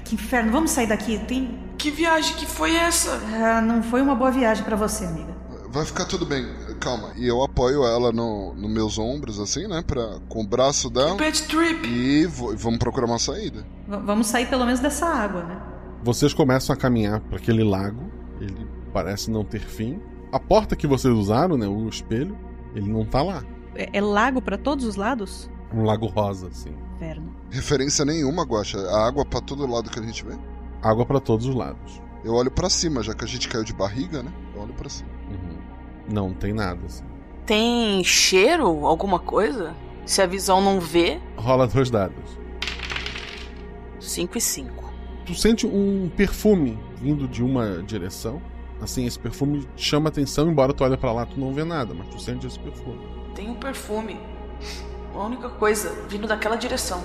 Que 0.05 0.15
inferno, 0.15 0.51
vamos 0.51 0.71
sair 0.71 0.87
daqui. 0.87 1.19
Tem. 1.27 1.59
Que 1.77 1.91
viagem 1.91 2.35
que 2.37 2.45
foi 2.45 2.73
essa? 2.73 3.11
Ah, 3.33 3.61
não 3.61 3.83
foi 3.83 4.01
uma 4.01 4.15
boa 4.15 4.31
viagem 4.31 4.63
para 4.63 4.75
você, 4.75 5.03
amiga. 5.05 5.35
Vai 5.69 5.85
ficar 5.85 6.05
tudo 6.05 6.25
bem, 6.25 6.45
calma. 6.83 7.13
E 7.15 7.27
eu 7.27 7.41
apoio 7.43 7.85
ela 7.85 8.11
no, 8.11 8.53
no 8.53 8.67
meus 8.67 8.99
ombros, 8.99 9.39
assim, 9.39 9.67
né? 9.67 9.81
Pra, 9.85 10.19
com 10.27 10.41
o 10.41 10.47
braço 10.47 10.89
dela. 10.89 11.15
Bad 11.15 11.43
trip. 11.43 11.87
E 11.87 12.25
vamos 12.25 12.77
procurar 12.77 13.05
uma 13.05 13.19
saída. 13.19 13.65
V 13.87 13.97
vamos 13.97 14.27
sair 14.27 14.47
pelo 14.47 14.65
menos 14.65 14.79
dessa 14.79 15.05
água, 15.05 15.43
né? 15.43 15.61
Vocês 16.03 16.33
começam 16.33 16.73
a 16.73 16.77
caminhar 16.77 17.21
para 17.21 17.37
aquele 17.37 17.63
lago. 17.63 18.11
Ele 18.41 18.67
parece 18.91 19.31
não 19.31 19.45
ter 19.45 19.61
fim. 19.61 20.01
A 20.31 20.39
porta 20.39 20.75
que 20.75 20.85
vocês 20.85 21.13
usaram, 21.13 21.57
né? 21.57 21.67
O 21.67 21.87
espelho, 21.87 22.37
ele 22.75 22.91
não 22.91 23.05
tá 23.05 23.21
lá. 23.21 23.43
É, 23.75 23.89
é 23.93 24.01
lago 24.01 24.41
para 24.41 24.57
todos 24.57 24.85
os 24.85 24.95
lados? 24.95 25.49
Um 25.73 25.83
lago 25.83 26.07
rosa, 26.07 26.47
assim. 26.47 26.75
Inferno. 26.95 27.33
Referência 27.49 28.03
nenhuma, 28.03 28.43
Guacha. 28.43 28.77
A 28.79 29.07
água 29.07 29.25
para 29.25 29.41
todo 29.41 29.65
lado 29.65 29.89
que 29.89 29.99
a 29.99 30.03
gente 30.03 30.23
vê? 30.25 30.37
Água 30.81 31.05
para 31.05 31.19
todos 31.19 31.45
os 31.45 31.55
lados. 31.55 32.01
Eu 32.23 32.33
olho 32.33 32.51
para 32.51 32.69
cima, 32.69 33.03
já 33.03 33.13
que 33.13 33.23
a 33.23 33.27
gente 33.27 33.49
caiu 33.49 33.63
de 33.63 33.73
barriga, 33.73 34.23
né? 34.23 34.31
Eu 34.55 34.61
olho 34.61 34.73
para 34.73 34.89
cima. 34.89 35.09
Não, 36.07 36.29
não 36.29 36.35
tem 36.35 36.53
nada, 36.53 36.85
assim. 36.85 37.03
Tem 37.45 38.03
cheiro? 38.03 38.85
Alguma 38.85 39.19
coisa? 39.19 39.75
Se 40.05 40.21
a 40.21 40.25
visão 40.25 40.61
não 40.61 40.79
vê. 40.79 41.19
Rola 41.37 41.67
dois 41.67 41.89
dados. 41.89 42.37
5 43.99 44.37
e 44.37 44.41
5. 44.41 44.93
Tu 45.25 45.33
sente 45.35 45.65
um 45.65 46.11
perfume 46.15 46.77
vindo 46.97 47.27
de 47.27 47.43
uma 47.43 47.81
direção. 47.83 48.41
Assim, 48.81 49.05
esse 49.05 49.17
perfume 49.17 49.65
chama 49.77 50.09
atenção, 50.09 50.49
embora 50.49 50.73
tu 50.73 50.83
olhe 50.83 50.97
para 50.97 51.11
lá, 51.13 51.25
tu 51.25 51.39
não 51.39 51.53
vê 51.53 51.63
nada, 51.63 51.93
mas 51.93 52.07
tu 52.09 52.19
sente 52.19 52.45
esse 52.45 52.59
perfume. 52.59 52.99
Tem 53.33 53.49
um 53.49 53.55
perfume. 53.55 54.19
A 55.15 55.23
única 55.23 55.49
coisa 55.49 55.89
vindo 56.09 56.27
daquela 56.27 56.57
direção. 56.57 57.01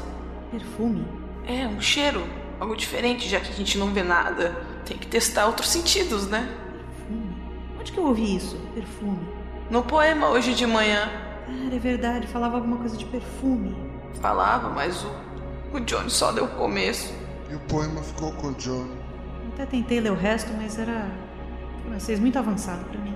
Perfume? 0.51 1.07
É, 1.47 1.67
um 1.69 1.81
cheiro. 1.81 2.25
Algo 2.59 2.75
diferente, 2.75 3.29
já 3.29 3.39
que 3.39 3.51
a 3.51 3.55
gente 3.55 3.79
não 3.79 3.93
vê 3.93 4.03
nada. 4.03 4.51
Tem 4.85 4.97
que 4.97 5.07
testar 5.07 5.47
outros 5.47 5.69
sentidos, 5.69 6.27
né? 6.27 6.49
Onde 7.89 7.93
que 7.95 8.01
eu 8.01 8.07
ouvi 8.07 8.37
isso? 8.37 8.55
Perfume. 8.75 9.27
No 9.71 9.83
poema 9.83 10.29
hoje 10.29 10.53
de 10.53 10.67
manhã. 10.67 11.09
Cara, 11.47 11.75
é 11.75 11.79
verdade, 11.79 12.27
falava 12.27 12.57
alguma 12.57 12.77
coisa 12.77 12.95
de 12.95 13.07
perfume. 13.07 13.75
Falava, 14.21 14.69
mas 14.69 15.03
o, 15.03 15.11
o 15.73 15.81
Johnny 15.81 16.11
só 16.11 16.31
deu 16.31 16.45
o 16.45 16.49
começo. 16.49 17.15
E 17.51 17.55
o 17.55 17.59
poema 17.61 18.03
ficou 18.03 18.31
com 18.33 18.49
o 18.49 18.53
Johnny. 18.53 18.93
Até 19.55 19.65
tentei 19.65 20.01
ler 20.01 20.13
o 20.13 20.15
resto, 20.15 20.53
mas 20.53 20.79
era 20.79 21.09
francês 21.87 22.21
muito 22.21 22.39
avançado 22.39 22.85
para 22.85 23.01
mim. 23.01 23.15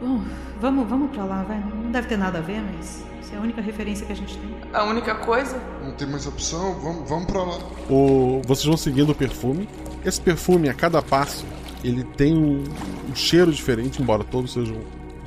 Bom, 0.00 0.22
vamos, 0.60 0.88
vamos 0.88 1.10
pra 1.10 1.24
lá, 1.24 1.42
vai. 1.42 1.58
Não 1.58 1.90
deve 1.90 2.06
ter 2.06 2.16
nada 2.16 2.38
a 2.38 2.42
ver, 2.42 2.62
mas 2.62 3.04
essa 3.20 3.34
é 3.34 3.38
a 3.38 3.40
única 3.40 3.60
referência 3.60 4.06
que 4.06 4.12
a 4.12 4.16
gente 4.16 4.38
tem. 4.38 4.54
A 4.72 4.84
única 4.84 5.16
coisa? 5.16 5.60
Não 5.82 5.96
tem 5.96 6.06
mais 6.06 6.28
opção, 6.28 6.78
vamos, 6.78 7.08
vamos 7.08 7.26
pra 7.26 7.42
lá. 7.42 7.58
O, 7.90 8.40
vocês 8.46 8.66
vão 8.66 8.76
seguindo 8.76 9.10
o 9.10 9.14
perfume. 9.16 9.68
Esse 10.04 10.20
perfume, 10.20 10.68
a 10.68 10.74
cada 10.74 11.02
passo, 11.02 11.44
ele 11.82 12.04
tem 12.04 12.36
um, 12.36 12.62
um 13.10 13.14
cheiro 13.14 13.52
diferente, 13.52 14.00
embora 14.02 14.24
todos 14.24 14.52
sejam 14.52 14.76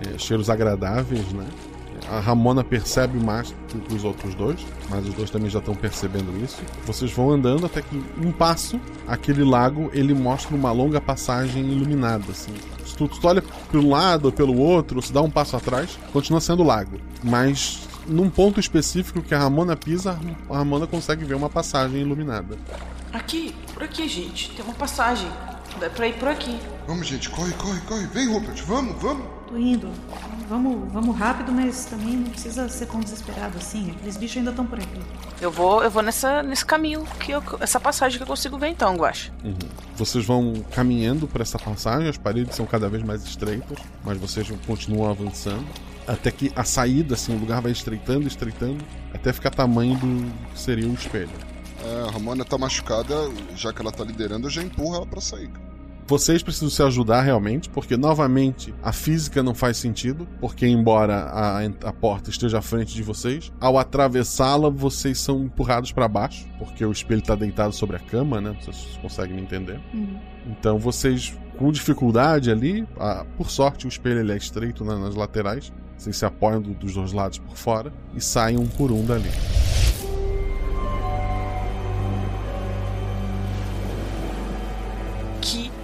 é, 0.05 0.17
cheiros 0.17 0.49
agradáveis, 0.49 1.31
né? 1.31 1.45
A 2.09 2.19
Ramona 2.19 2.63
percebe 2.63 3.17
mais 3.17 3.51
do 3.73 3.79
que 3.79 3.95
os 3.95 4.03
outros 4.03 4.35
dois, 4.35 4.59
mas 4.89 5.07
os 5.07 5.13
dois 5.15 5.31
também 5.31 5.49
já 5.49 5.57
estão 5.57 5.73
percebendo 5.73 6.31
isso. 6.43 6.61
Vocês 6.85 7.11
vão 7.11 7.31
andando 7.31 7.65
até 7.65 7.81
que 7.81 8.03
um 8.21 8.31
passo, 8.31 8.79
aquele 9.07 9.43
lago, 9.43 9.89
ele 9.91 10.13
mostra 10.13 10.55
uma 10.55 10.71
longa 10.71 11.01
passagem 11.01 11.63
iluminada, 11.63 12.25
assim. 12.29 12.53
Se 12.85 12.95
tu, 12.95 13.07
tu 13.07 13.27
olha 13.27 13.43
pelo 13.71 13.89
lado 13.89 14.25
ou 14.25 14.31
pelo 14.31 14.55
outro, 14.57 14.97
ou 14.97 15.01
se 15.01 15.11
dá 15.11 15.21
um 15.21 15.31
passo 15.31 15.55
atrás, 15.55 15.97
continua 16.13 16.39
sendo 16.39 16.61
lago. 16.61 16.99
Mas 17.23 17.87
num 18.07 18.29
ponto 18.29 18.59
específico 18.59 19.23
que 19.23 19.33
a 19.33 19.39
Ramona 19.39 19.75
pisa, 19.75 20.19
a 20.49 20.57
Ramona 20.57 20.85
consegue 20.85 21.25
ver 21.25 21.33
uma 21.33 21.49
passagem 21.49 22.01
iluminada. 22.01 22.55
Aqui, 23.11 23.55
por 23.73 23.81
aqui, 23.83 24.07
gente. 24.07 24.51
Tem 24.51 24.63
uma 24.63 24.75
passagem. 24.75 25.29
Dá 25.79 25.89
pra 25.89 26.07
ir 26.07 26.17
por 26.17 26.27
aqui. 26.27 26.59
Vamos, 26.87 27.07
gente, 27.07 27.29
corre, 27.29 27.51
corre, 27.53 27.79
corre. 27.81 28.05
Vem, 28.07 28.31
Rupert, 28.31 28.63
vamos, 28.65 29.01
vamos. 29.01 29.25
Tô 29.47 29.57
indo. 29.57 29.89
Vamos, 30.47 30.91
vamos 30.91 31.17
rápido, 31.17 31.51
mas 31.51 31.85
também 31.85 32.17
não 32.17 32.29
precisa 32.29 32.69
ser 32.69 32.85
tão 32.85 32.99
desesperado 32.99 33.57
assim. 33.57 33.91
Aqueles 33.91 34.17
bichos 34.17 34.37
ainda 34.37 34.51
estão 34.51 34.65
por 34.65 34.79
aqui. 34.79 35.01
Eu 35.41 35.51
vou, 35.51 35.83
eu 35.83 35.89
vou 35.89 36.01
nessa, 36.01 36.43
nesse 36.43 36.65
caminho, 36.65 37.03
que 37.19 37.31
eu, 37.31 37.43
essa 37.59 37.79
passagem 37.79 38.17
que 38.17 38.23
eu 38.23 38.27
consigo 38.27 38.57
ver 38.57 38.69
então, 38.69 38.95
Guache. 38.95 39.31
Uhum. 39.43 39.57
Vocês 39.95 40.25
vão 40.25 40.53
caminhando 40.71 41.27
por 41.27 41.41
essa 41.41 41.57
passagem, 41.57 42.07
as 42.07 42.17
paredes 42.17 42.55
são 42.55 42.65
cada 42.65 42.87
vez 42.87 43.03
mais 43.03 43.23
estreitas, 43.23 43.77
mas 44.03 44.17
vocês 44.17 44.47
continuam 44.65 45.09
avançando. 45.09 45.65
Até 46.07 46.29
que 46.29 46.51
a 46.55 46.63
saída, 46.63 47.15
assim, 47.15 47.35
o 47.35 47.39
lugar 47.39 47.61
vai 47.61 47.71
estreitando, 47.71 48.27
estreitando, 48.27 48.83
até 49.13 49.33
ficar 49.33 49.49
tamanho 49.49 49.97
do 49.97 50.31
que 50.53 50.59
seria 50.59 50.87
o 50.87 50.93
espelho. 50.93 51.29
É, 51.83 52.07
a 52.07 52.11
Ramona 52.11 52.45
tá 52.45 52.57
machucada, 52.57 53.13
já 53.55 53.73
que 53.73 53.81
ela 53.81 53.91
tá 53.91 54.03
liderando, 54.03 54.47
eu 54.47 54.51
já 54.51 54.61
empurro 54.61 54.95
ela 54.95 55.05
pra 55.05 55.19
sair. 55.19 55.49
Vocês 56.07 56.43
precisam 56.43 56.69
se 56.69 56.83
ajudar 56.83 57.21
realmente, 57.21 57.67
porque 57.69 57.97
novamente 57.97 58.73
a 58.83 58.91
física 58.91 59.41
não 59.41 59.55
faz 59.55 59.77
sentido, 59.77 60.27
porque 60.39 60.67
embora 60.67 61.15
a, 61.15 61.65
a 61.65 61.93
porta 61.93 62.29
esteja 62.29 62.59
à 62.59 62.61
frente 62.61 62.93
de 62.93 63.01
vocês, 63.01 63.51
ao 63.59 63.79
atravessá-la 63.79 64.69
vocês 64.69 65.19
são 65.19 65.43
empurrados 65.43 65.91
para 65.91 66.07
baixo, 66.07 66.47
porque 66.59 66.85
o 66.85 66.91
espelho 66.91 67.21
está 67.21 67.33
deitado 67.33 67.73
sobre 67.73 67.95
a 67.95 67.99
cama, 67.99 68.39
né? 68.39 68.55
Vocês 68.61 68.99
conseguem 69.01 69.35
me 69.35 69.41
entender? 69.41 69.81
Uhum. 69.93 70.19
Então 70.45 70.77
vocês, 70.77 71.35
com 71.57 71.71
dificuldade 71.71 72.51
ali, 72.51 72.87
a, 72.99 73.25
por 73.35 73.49
sorte 73.49 73.87
o 73.87 73.89
espelho 73.89 74.31
é 74.31 74.37
estreito 74.37 74.85
né, 74.85 74.95
nas 74.95 75.15
laterais, 75.15 75.73
vocês 75.97 76.15
se 76.15 76.25
apoiam 76.25 76.61
do, 76.61 76.75
dos 76.75 76.93
dois 76.93 77.13
lados 77.13 77.39
por 77.39 77.57
fora 77.57 77.91
e 78.13 78.21
saem 78.21 78.59
um 78.59 78.67
por 78.67 78.91
um 78.91 79.03
dali. 79.03 79.31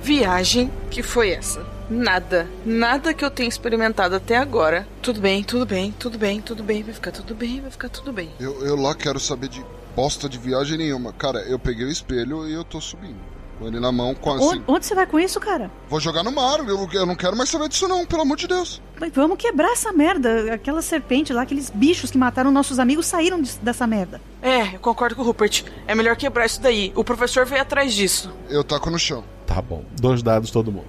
Viagem 0.01 0.71
que 0.89 1.03
foi 1.03 1.31
essa? 1.31 1.65
Nada, 1.89 2.47
nada 2.65 3.13
que 3.13 3.23
eu 3.23 3.29
tenha 3.29 3.49
experimentado 3.49 4.15
até 4.15 4.37
agora. 4.37 4.87
Tudo 5.01 5.19
bem, 5.19 5.43
tudo 5.43 5.65
bem, 5.65 5.91
tudo 5.91 6.17
bem, 6.17 6.41
tudo 6.41 6.63
bem, 6.63 6.83
vai 6.83 6.93
ficar 6.93 7.11
tudo 7.11 7.35
bem, 7.35 7.61
vai 7.61 7.69
ficar 7.71 7.89
tudo 7.89 8.11
bem. 8.13 8.31
Eu, 8.39 8.65
eu 8.65 8.75
lá 8.75 8.95
quero 8.95 9.19
saber 9.19 9.49
de 9.49 9.63
bosta 9.95 10.29
de 10.29 10.37
viagem 10.37 10.77
nenhuma. 10.77 11.13
Cara, 11.13 11.39
eu 11.41 11.59
peguei 11.59 11.85
o 11.85 11.91
espelho 11.91 12.47
e 12.47 12.53
eu 12.53 12.63
tô 12.63 12.79
subindo. 12.79 13.19
Com 13.61 13.67
ele 13.67 13.79
na 13.79 13.91
mão, 13.91 14.15
com 14.15 14.33
assim. 14.33 14.63
Onde, 14.67 14.87
você 14.87 14.95
vai 14.95 15.05
com 15.05 15.19
isso, 15.19 15.39
cara? 15.39 15.69
Vou 15.87 15.99
jogar 15.99 16.23
no 16.23 16.31
mar, 16.31 16.67
eu, 16.67 16.89
eu 16.91 17.05
não 17.05 17.15
quero 17.15 17.37
mais 17.37 17.47
saber 17.47 17.69
disso 17.69 17.87
não, 17.87 18.07
pelo 18.07 18.23
amor 18.23 18.35
de 18.35 18.47
Deus. 18.47 18.81
Mas 18.99 19.13
vamos 19.13 19.37
quebrar 19.37 19.71
essa 19.73 19.93
merda. 19.93 20.51
Aquela 20.51 20.81
serpente 20.81 21.31
lá, 21.31 21.43
aqueles 21.43 21.69
bichos 21.69 22.09
que 22.09 22.17
mataram 22.17 22.49
nossos 22.49 22.79
amigos 22.79 23.05
saíram 23.05 23.39
de, 23.39 23.55
dessa 23.59 23.85
merda. 23.85 24.19
É, 24.41 24.73
eu 24.73 24.79
concordo 24.79 25.15
com 25.15 25.21
o 25.21 25.25
Rupert. 25.25 25.63
É 25.85 25.93
melhor 25.93 26.15
quebrar 26.15 26.47
isso 26.47 26.59
daí. 26.59 26.91
O 26.95 27.03
professor 27.03 27.45
veio 27.45 27.61
atrás 27.61 27.93
disso. 27.93 28.33
Eu 28.49 28.63
taco 28.63 28.89
no 28.89 28.97
chão. 28.97 29.23
Tá 29.45 29.61
bom. 29.61 29.85
Dois 29.91 30.23
dados 30.23 30.49
todo 30.49 30.71
mundo. 30.71 30.87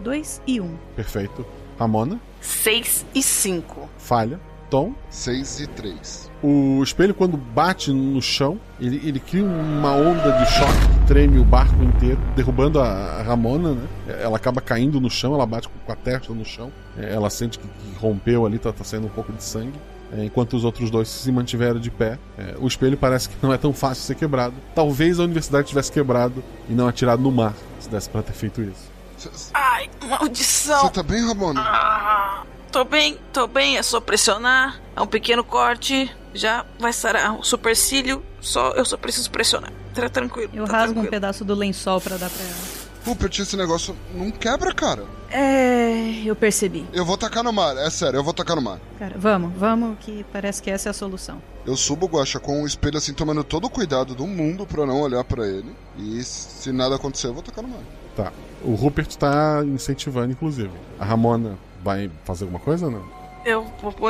Dois 0.00 0.40
e 0.46 0.62
um. 0.62 0.78
Perfeito. 0.94 1.44
Ramona? 1.78 2.18
Seis 2.40 3.04
e 3.14 3.22
cinco. 3.22 3.86
Falha. 3.98 4.40
Tom? 4.70 4.94
6 5.10 5.60
e 5.60 5.66
3. 5.68 6.30
O 6.48 6.80
espelho, 6.80 7.12
quando 7.12 7.36
bate 7.36 7.90
no 7.90 8.22
chão, 8.22 8.60
ele, 8.78 9.00
ele 9.04 9.18
cria 9.18 9.42
uma 9.42 9.90
onda 9.90 10.30
de 10.30 10.46
choque 10.52 11.00
que 11.00 11.06
treme 11.08 11.40
o 11.40 11.44
barco 11.44 11.82
inteiro, 11.82 12.20
derrubando 12.36 12.80
a 12.80 13.20
Ramona, 13.20 13.72
né? 13.72 13.82
Ela 14.22 14.36
acaba 14.36 14.60
caindo 14.60 15.00
no 15.00 15.10
chão, 15.10 15.34
ela 15.34 15.44
bate 15.44 15.68
com 15.68 15.92
a 15.92 15.96
testa 15.96 16.32
no 16.32 16.44
chão. 16.44 16.70
Ela 16.96 17.28
sente 17.30 17.58
que, 17.58 17.66
que 17.66 17.98
rompeu 17.98 18.46
ali, 18.46 18.60
tá, 18.60 18.72
tá 18.72 18.84
saindo 18.84 19.08
um 19.08 19.10
pouco 19.10 19.32
de 19.32 19.42
sangue. 19.42 19.72
Enquanto 20.18 20.52
os 20.54 20.62
outros 20.62 20.88
dois 20.88 21.08
se 21.08 21.32
mantiveram 21.32 21.80
de 21.80 21.90
pé, 21.90 22.16
o 22.60 22.68
espelho 22.68 22.96
parece 22.96 23.28
que 23.28 23.34
não 23.42 23.52
é 23.52 23.58
tão 23.58 23.72
fácil 23.72 24.04
ser 24.04 24.14
quebrado. 24.14 24.54
Talvez 24.72 25.18
a 25.18 25.24
universidade 25.24 25.66
tivesse 25.66 25.90
quebrado 25.90 26.44
e 26.68 26.72
não 26.74 26.86
atirado 26.86 27.20
no 27.20 27.32
mar, 27.32 27.54
se 27.80 27.88
desse 27.88 28.08
pra 28.08 28.22
ter 28.22 28.34
feito 28.34 28.62
isso. 28.62 29.50
Ai, 29.52 29.90
maldição! 30.08 30.82
Você 30.82 30.92
tá 30.92 31.02
bem, 31.02 31.26
Ramona? 31.26 31.60
Ah, 31.60 32.44
tô 32.70 32.84
bem, 32.84 33.18
tô 33.32 33.48
bem, 33.48 33.78
é 33.78 33.82
só 33.82 34.00
pressionar. 34.00 34.80
É 34.94 35.00
um 35.00 35.08
pequeno 35.08 35.42
corte, 35.42 36.08
já 36.36 36.64
vai 36.78 36.92
sarar 36.92 37.38
o 37.38 37.42
supercílio. 37.42 38.22
Só, 38.40 38.72
eu 38.72 38.84
só 38.84 38.96
preciso 38.96 39.30
pressionar. 39.30 39.72
Tá 39.94 40.08
tranquilo. 40.08 40.50
Eu 40.54 40.64
tá 40.66 40.72
rasgo 40.72 40.94
tranquilo. 40.94 41.06
um 41.06 41.10
pedaço 41.10 41.44
do 41.44 41.54
lençol 41.54 42.00
para 42.00 42.16
dar 42.16 42.30
pra 42.30 42.44
ela. 42.44 42.86
Rupert, 43.06 43.38
esse 43.38 43.56
negócio 43.56 43.96
não 44.12 44.32
quebra, 44.32 44.74
cara. 44.74 45.04
É, 45.30 46.22
eu 46.24 46.34
percebi. 46.34 46.84
Eu 46.92 47.04
vou 47.04 47.16
tacar 47.16 47.44
no 47.44 47.52
mar, 47.52 47.76
é 47.76 47.88
sério, 47.88 48.16
eu 48.18 48.24
vou 48.24 48.34
tacar 48.34 48.56
no 48.56 48.62
mar. 48.62 48.80
Cara, 48.98 49.14
vamos, 49.16 49.52
vamos, 49.56 49.96
que 50.00 50.26
parece 50.32 50.60
que 50.60 50.68
essa 50.68 50.88
é 50.88 50.90
a 50.90 50.92
solução. 50.92 51.40
Eu 51.64 51.76
subo 51.76 52.06
o 52.06 52.08
guacha 52.08 52.40
com 52.40 52.62
o 52.62 52.66
espelho 52.66 52.98
assim, 52.98 53.12
tomando 53.12 53.44
todo 53.44 53.66
o 53.66 53.70
cuidado 53.70 54.12
do 54.12 54.26
mundo 54.26 54.66
pra 54.66 54.84
não 54.84 55.00
olhar 55.00 55.22
pra 55.22 55.46
ele. 55.46 55.72
E 55.96 56.20
se 56.24 56.72
nada 56.72 56.96
acontecer, 56.96 57.28
eu 57.28 57.34
vou 57.34 57.44
tacar 57.44 57.62
no 57.62 57.70
mar. 57.70 57.82
Tá. 58.16 58.32
O 58.64 58.74
Rupert 58.74 59.14
tá 59.14 59.62
incentivando, 59.64 60.32
inclusive. 60.32 60.72
A 60.98 61.04
Ramona 61.04 61.56
vai 61.84 62.10
fazer 62.24 62.44
alguma 62.44 62.60
coisa 62.60 62.86
ou 62.86 62.92
não? 62.92 63.15
Eu. 63.46 63.64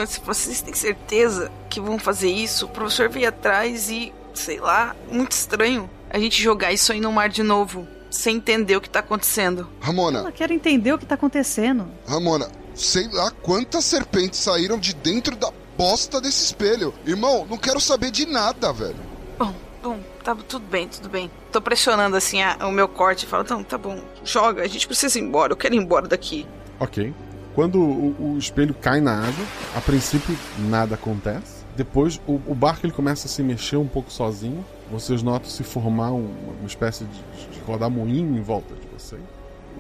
Se 0.07 0.21
vocês 0.21 0.63
têm 0.63 0.73
certeza 0.75 1.53
que 1.69 1.79
vão 1.81 1.99
fazer 1.99 2.31
isso, 2.31 2.65
o 2.65 2.69
professor 2.71 3.09
veio 3.11 3.29
atrás 3.29 3.91
e 3.91 4.13
sei 4.33 4.59
lá, 4.59 4.97
muito 5.11 5.33
estranho 5.33 5.89
a 6.11 6.19
gente 6.19 6.43
jogar 6.43 6.73
isso 6.73 6.91
aí 6.93 7.01
no 7.01 7.13
mar 7.13 7.29
de 7.29 7.43
novo, 7.43 7.87
sem 8.11 8.37
entender 8.37 8.77
o 8.77 8.81
que 8.81 8.89
tá 8.89 9.01
acontecendo. 9.01 9.69
Ramona, 9.81 10.21
Eu 10.21 10.33
quero 10.33 10.53
entender 10.55 10.93
o 10.93 10.99
que 10.99 11.05
tá 11.05 11.15
acontecendo. 11.17 11.87
Ramona, 12.09 12.49
sei 12.75 13.09
lá 13.09 13.31
quantas 13.43 13.85
serpentes 13.85 14.41
saíram 14.41 14.79
de 14.79 14.95
dentro 14.95 15.37
da 15.37 15.51
bosta 15.77 16.19
desse 16.21 16.45
espelho. 16.47 16.95
Irmão, 17.07 17.47
não 17.49 17.59
quero 17.59 17.79
saber 17.81 18.11
de 18.11 18.25
nada, 18.27 18.73
velho. 18.73 18.97
Bom, 19.39 19.55
bom, 19.83 20.01
tá 20.25 20.35
tudo 20.35 20.65
bem, 20.67 20.89
tudo 20.89 21.09
bem. 21.11 21.31
Tô 21.53 21.61
pressionando 21.61 22.17
assim 22.17 22.41
a- 22.43 22.57
o 22.63 22.73
meu 22.73 22.89
corte 22.89 23.25
e 23.25 23.29
falo, 23.29 23.43
então, 23.43 23.63
tá 23.63 23.77
bom, 23.77 24.01
joga, 24.25 24.63
a 24.63 24.67
gente 24.69 24.87
precisa 24.87 25.19
ir 25.19 25.23
embora, 25.23 25.53
eu 25.53 25.57
quero 25.57 25.75
ir 25.75 25.79
embora 25.79 26.09
daqui. 26.09 26.47
Ok. 26.81 27.13
Quando 27.57 27.81
o, 27.81 28.35
o 28.35 28.39
espelho 28.39 28.73
cai 28.75 29.01
na 29.01 29.13
água, 29.19 29.45
a 29.75 29.81
princípio 29.81 30.37
nada 30.69 30.95
acontece. 30.95 31.65
Depois 31.75 32.21
o, 32.27 32.35
o 32.47 32.55
barco 32.55 32.87
ele 32.87 32.93
começa 32.93 33.27
a 33.27 33.31
se 33.31 33.43
mexer 33.43 33.77
um 33.79 33.89
pouco 33.89 34.13
sozinho. 34.13 34.65
Vocês 34.93 35.23
notam 35.23 35.51
se 35.51 35.65
formar 35.65 36.13
um- 36.13 36.33
uma 36.61 36.67
espécie 36.67 37.05
de, 37.05 37.51
de 37.53 37.61
rodamoinho 37.67 38.37
em 38.37 38.41
volta 38.43 38.75
de 38.75 38.87
vocês. 38.89 39.21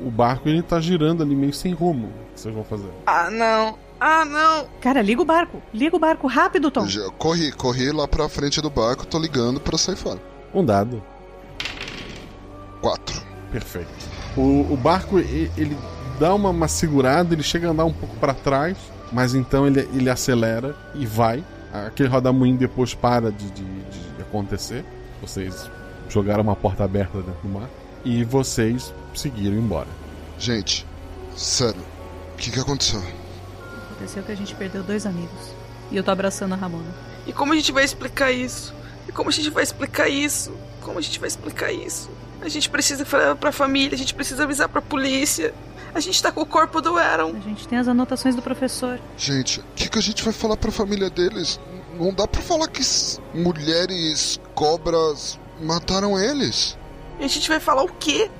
O 0.04 0.10
barco 0.10 0.48
ele 0.48 0.62
tá 0.62 0.80
girando 0.80 1.22
ali 1.22 1.36
meio 1.36 1.52
sem 1.54 1.72
rumo. 1.72 2.06
O 2.08 2.34
que 2.34 2.40
vocês 2.40 2.54
vão 2.54 2.64
fazer? 2.64 2.88
Ah, 3.06 3.30
não, 3.30 3.78
ah, 4.00 4.24
não. 4.24 4.66
Cara, 4.80 5.00
liga 5.02 5.20
o 5.22 5.24
barco. 5.26 5.62
Liga 5.72 5.94
o 5.96 5.98
barco 5.98 6.26
rápido, 6.26 6.70
Tom. 6.70 6.86
Já 6.86 7.08
corri, 7.18 7.52
corri 7.52 7.92
lá 7.92 8.08
pra 8.08 8.26
frente 8.28 8.60
do 8.60 8.68
barco, 8.70 9.06
tô 9.06 9.18
ligando 9.18 9.60
pra 9.60 9.76
sair 9.78 9.96
fora. 9.96 10.20
Um 10.54 10.64
dado. 10.64 11.02
Quatro. 12.80 13.22
Perfeito. 13.52 13.88
O, 14.36 14.72
o 14.72 14.76
barco 14.76 15.18
e- 15.18 15.50
ele 15.56 15.76
dá 16.18 16.34
uma, 16.34 16.50
uma 16.50 16.68
segurada, 16.68 17.34
ele 17.34 17.42
chega 17.42 17.68
a 17.68 17.70
andar 17.70 17.84
um 17.84 17.92
pouco 17.92 18.16
para 18.16 18.34
trás, 18.34 18.76
mas 19.12 19.34
então 19.34 19.66
ele, 19.66 19.80
ele 19.94 20.10
acelera 20.10 20.74
e 20.94 21.06
vai. 21.06 21.44
Aquele 21.72 22.08
rodamuinho 22.08 22.56
depois 22.56 22.94
para 22.94 23.30
de, 23.30 23.50
de- 23.50 23.62
de 23.62 24.22
acontecer. 24.22 24.84
Vocês 25.20 25.70
jogaram 26.08 26.42
uma 26.42 26.56
porta 26.56 26.84
aberta 26.84 27.18
dentro 27.18 27.40
do 27.42 27.48
mar 27.48 27.68
e 28.04 28.24
vocês 28.24 28.92
seguiram 29.14 29.56
embora. 29.56 29.88
Gente, 30.38 30.86
sério, 31.36 31.80
o 32.34 32.36
que, 32.36 32.50
que 32.50 32.60
aconteceu? 32.60 33.02
Aconteceu 33.90 34.22
que 34.22 34.32
a 34.32 34.36
gente 34.36 34.54
perdeu 34.54 34.82
dois 34.82 35.04
amigos. 35.06 35.54
E 35.90 35.96
eu 35.96 36.02
tô 36.02 36.10
abraçando 36.10 36.52
a 36.52 36.56
Ramona. 36.56 36.84
E 37.26 37.32
como 37.32 37.52
a 37.52 37.56
gente 37.56 37.72
vai 37.72 37.84
explicar 37.84 38.30
isso? 38.32 38.74
E 39.08 39.12
como 39.12 39.28
a 39.28 39.32
gente 39.32 39.50
vai 39.50 39.62
explicar 39.62 40.08
isso? 40.08 40.52
Como 40.82 40.98
a 40.98 41.02
gente 41.02 41.18
vai 41.18 41.28
explicar 41.28 41.72
isso? 41.72 42.08
A 42.40 42.48
gente 42.48 42.68
precisa 42.70 43.04
falar 43.04 43.34
pra 43.36 43.50
família, 43.52 43.94
a 43.94 43.98
gente 43.98 44.14
precisa 44.14 44.44
avisar 44.44 44.68
pra 44.68 44.80
polícia. 44.82 45.52
A 45.96 46.00
gente 46.00 46.22
tá 46.22 46.30
com 46.30 46.42
o 46.42 46.46
corpo 46.46 46.82
do 46.82 46.98
Aaron. 46.98 47.34
A 47.34 47.40
gente 47.40 47.66
tem 47.66 47.78
as 47.78 47.88
anotações 47.88 48.36
do 48.36 48.42
professor. 48.42 49.00
Gente, 49.16 49.60
o 49.60 49.64
que, 49.74 49.88
que 49.88 49.98
a 49.98 50.02
gente 50.02 50.22
vai 50.22 50.30
falar 50.30 50.54
pra 50.58 50.70
família 50.70 51.08
deles? 51.08 51.58
Não 51.98 52.12
dá 52.12 52.28
pra 52.28 52.42
falar 52.42 52.68
que 52.68 52.82
mulheres 53.32 54.38
cobras 54.54 55.40
mataram 55.58 56.20
eles. 56.20 56.76
E 57.18 57.24
a 57.24 57.28
gente 57.28 57.48
vai 57.48 57.58
falar 57.58 57.82
o 57.82 57.88
quê? 57.88 58.30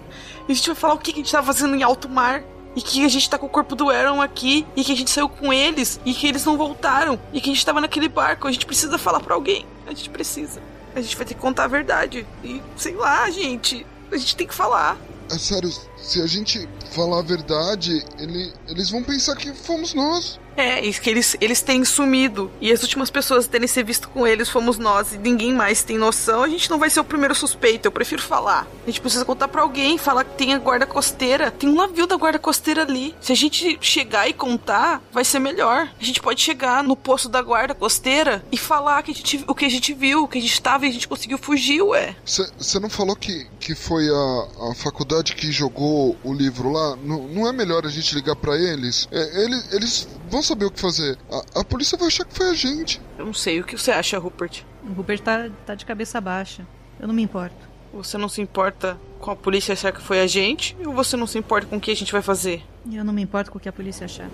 E 0.47 0.53
a 0.53 0.55
gente 0.55 0.67
vai 0.67 0.77
falar 0.77 0.93
o 0.93 0.99
que 0.99 1.15
que 1.15 1.21
a 1.21 1.23
gente 1.23 1.33
tá 1.33 1.43
fazendo 1.43 1.75
em 1.75 1.83
alto 1.83 2.11
mar? 2.11 2.43
E 2.77 2.83
que 2.83 3.03
a 3.03 3.09
gente 3.09 3.31
tá 3.31 3.39
com 3.39 3.47
o 3.47 3.49
corpo 3.49 3.75
do 3.75 3.89
Aaron 3.89 4.21
aqui, 4.21 4.67
e 4.77 4.85
que 4.85 4.93
a 4.93 4.97
gente 4.97 5.11
saiu 5.11 5.31
com 5.31 5.51
eles, 5.51 5.99
e 6.05 6.13
que 6.13 6.27
eles 6.27 6.45
não 6.45 6.59
voltaram, 6.59 7.19
e 7.33 7.41
que 7.41 7.49
a 7.49 7.55
gente 7.55 7.65
tava 7.65 7.81
naquele 7.81 8.11
barco. 8.11 8.47
A 8.47 8.53
gente 8.53 8.67
precisa 8.67 8.99
falar 8.99 9.21
pra 9.21 9.35
alguém. 9.35 9.65
A 9.87 9.95
gente 9.95 10.11
precisa. 10.11 10.61
A 10.95 11.01
gente 11.01 11.17
vai 11.17 11.25
ter 11.25 11.33
que 11.33 11.41
contar 11.41 11.65
a 11.65 11.69
verdade. 11.69 12.27
E 12.45 12.61
sei 12.77 12.95
lá, 12.95 13.31
gente. 13.31 13.87
A 14.13 14.17
gente 14.19 14.37
tem 14.37 14.47
que 14.47 14.55
falar. 14.55 14.99
É 15.31 15.39
sério, 15.39 15.73
se 15.97 16.23
a 16.23 16.27
gente 16.27 16.69
falar 16.97 17.19
a 17.19 17.23
verdade, 17.23 18.03
ele- 18.19 18.53
eles 18.69 18.91
vão 18.91 19.03
pensar 19.03 19.37
que 19.37 19.53
fomos 19.53 19.93
nós. 19.95 20.41
É, 20.57 20.83
isso 20.83 21.03
que 21.03 21.11
eles, 21.11 21.37
eles 21.39 21.61
têm 21.61 21.85
sumido. 21.85 22.51
E 22.63 22.73
as 22.73 22.81
últimas 22.83 23.11
pessoas 23.11 23.45
a 23.45 23.49
terem 23.49 23.69
se 23.69 23.83
visto 23.83 24.09
com 24.09 24.27
eles 24.27 24.49
fomos 24.49 24.79
nós. 24.79 25.13
E 25.13 25.19
ninguém 25.19 25.53
mais 25.53 25.83
tem 25.83 25.99
noção. 25.99 26.43
A 26.43 26.49
gente 26.49 26.71
não 26.71 26.79
vai 26.79 26.89
ser 26.89 26.99
o 26.99 27.05
primeiro 27.05 27.35
suspeito. 27.35 27.87
Eu 27.87 27.93
prefiro 27.93 28.23
falar. 28.23 28.67
A 28.83 28.87
gente 28.87 29.03
precisa 29.03 29.23
contar 29.23 29.49
pra 29.49 29.61
alguém. 29.61 29.99
Falar 29.99 30.25
que 30.25 30.35
tem 30.39 30.55
a 30.55 30.59
guarda 30.59 30.87
costeira. 30.87 31.51
Tem 31.51 31.69
um 31.69 31.75
navio 31.75 32.07
da 32.07 32.17
guarda 32.17 32.39
costeira 32.39 32.81
ali. 32.81 33.15
Se 33.21 33.33
a 33.33 33.37
gente 33.37 33.77
chegar 33.83 34.31
e 34.31 34.33
contar, 34.33 35.03
vai 35.13 35.27
ser 35.27 35.41
melhor. 35.41 35.91
A 36.01 36.03
gente 36.03 36.23
pode 36.23 36.41
chegar 36.41 36.83
no 36.83 36.97
posto 36.97 37.29
da 37.29 37.43
guarda 37.43 37.75
costeira 37.75 38.43
e 38.51 38.57
falar 38.57 39.03
que 39.03 39.11
a 39.11 39.15
gente, 39.15 39.45
o 39.47 39.55
que 39.55 39.67
a 39.67 39.71
gente 39.71 39.93
viu, 39.93 40.27
que 40.27 40.39
a 40.39 40.41
gente 40.41 40.63
tava 40.63 40.87
e 40.87 40.89
a 40.89 40.93
gente 40.93 41.07
conseguiu 41.07 41.37
fugir, 41.37 41.83
ué. 41.83 42.17
Você 42.25 42.81
não 42.81 42.89
falou 42.89 43.15
que, 43.15 43.47
que 43.61 43.75
foi 43.75 44.09
a, 44.09 44.71
a 44.71 44.75
faculdade 44.75 45.35
que 45.35 45.53
jogou 45.53 46.17
o 46.25 46.33
livro 46.33 46.73
lá? 46.73 46.86
Não, 46.97 47.27
não 47.27 47.49
é 47.49 47.53
melhor 47.53 47.85
a 47.87 47.89
gente 47.89 48.15
ligar 48.15 48.37
pra 48.37 48.57
eles? 48.57 49.09
É, 49.11 49.45
eles? 49.45 49.73
Eles 49.73 50.09
vão 50.31 50.43
saber 50.43 50.67
o 50.67 50.71
que 50.71 50.81
fazer. 50.81 51.19
A, 51.31 51.61
a 51.61 51.65
polícia 51.65 51.97
vai 51.99 52.09
achar 52.09 52.25
que 52.25 52.35
foi 52.35 52.51
a 52.51 52.55
gente. 52.55 53.01
Eu 53.19 53.27
não 53.27 53.35
sei. 53.35 53.61
O 53.61 53.65
que 53.65 53.77
você 53.77 53.91
acha, 53.91 54.19
Rupert? 54.19 54.63
O 54.85 54.93
Rupert 54.93 55.21
tá, 55.21 55.49
tá 55.65 55.75
de 55.75 55.85
cabeça 55.85 56.21
baixa. 56.21 56.67
Eu 57.01 57.09
não 57.09 57.15
me 57.15 57.23
importo. 57.23 57.67
Você 57.93 58.19
não 58.19 58.29
se 58.29 58.41
importa 58.41 58.99
com 59.19 59.31
a 59.31 59.37
polícia 59.37 59.73
achar 59.73 59.91
que 59.91 60.01
foi 60.01 60.21
a 60.21 60.27
gente? 60.27 60.77
Ou 60.85 60.93
você 60.93 61.17
não 61.17 61.27
se 61.27 61.39
importa 61.39 61.67
com 61.67 61.77
o 61.77 61.81
que 61.81 61.91
a 61.91 61.97
gente 61.97 62.13
vai 62.13 62.23
fazer? 62.23 62.63
Eu 62.93 63.05
não 63.05 63.13
me 63.13 63.23
importo 63.23 63.51
com 63.51 63.59
o 63.59 63.61
que 63.61 63.69
a 63.69 63.73
polícia 63.73 64.05
achar. 64.05 64.29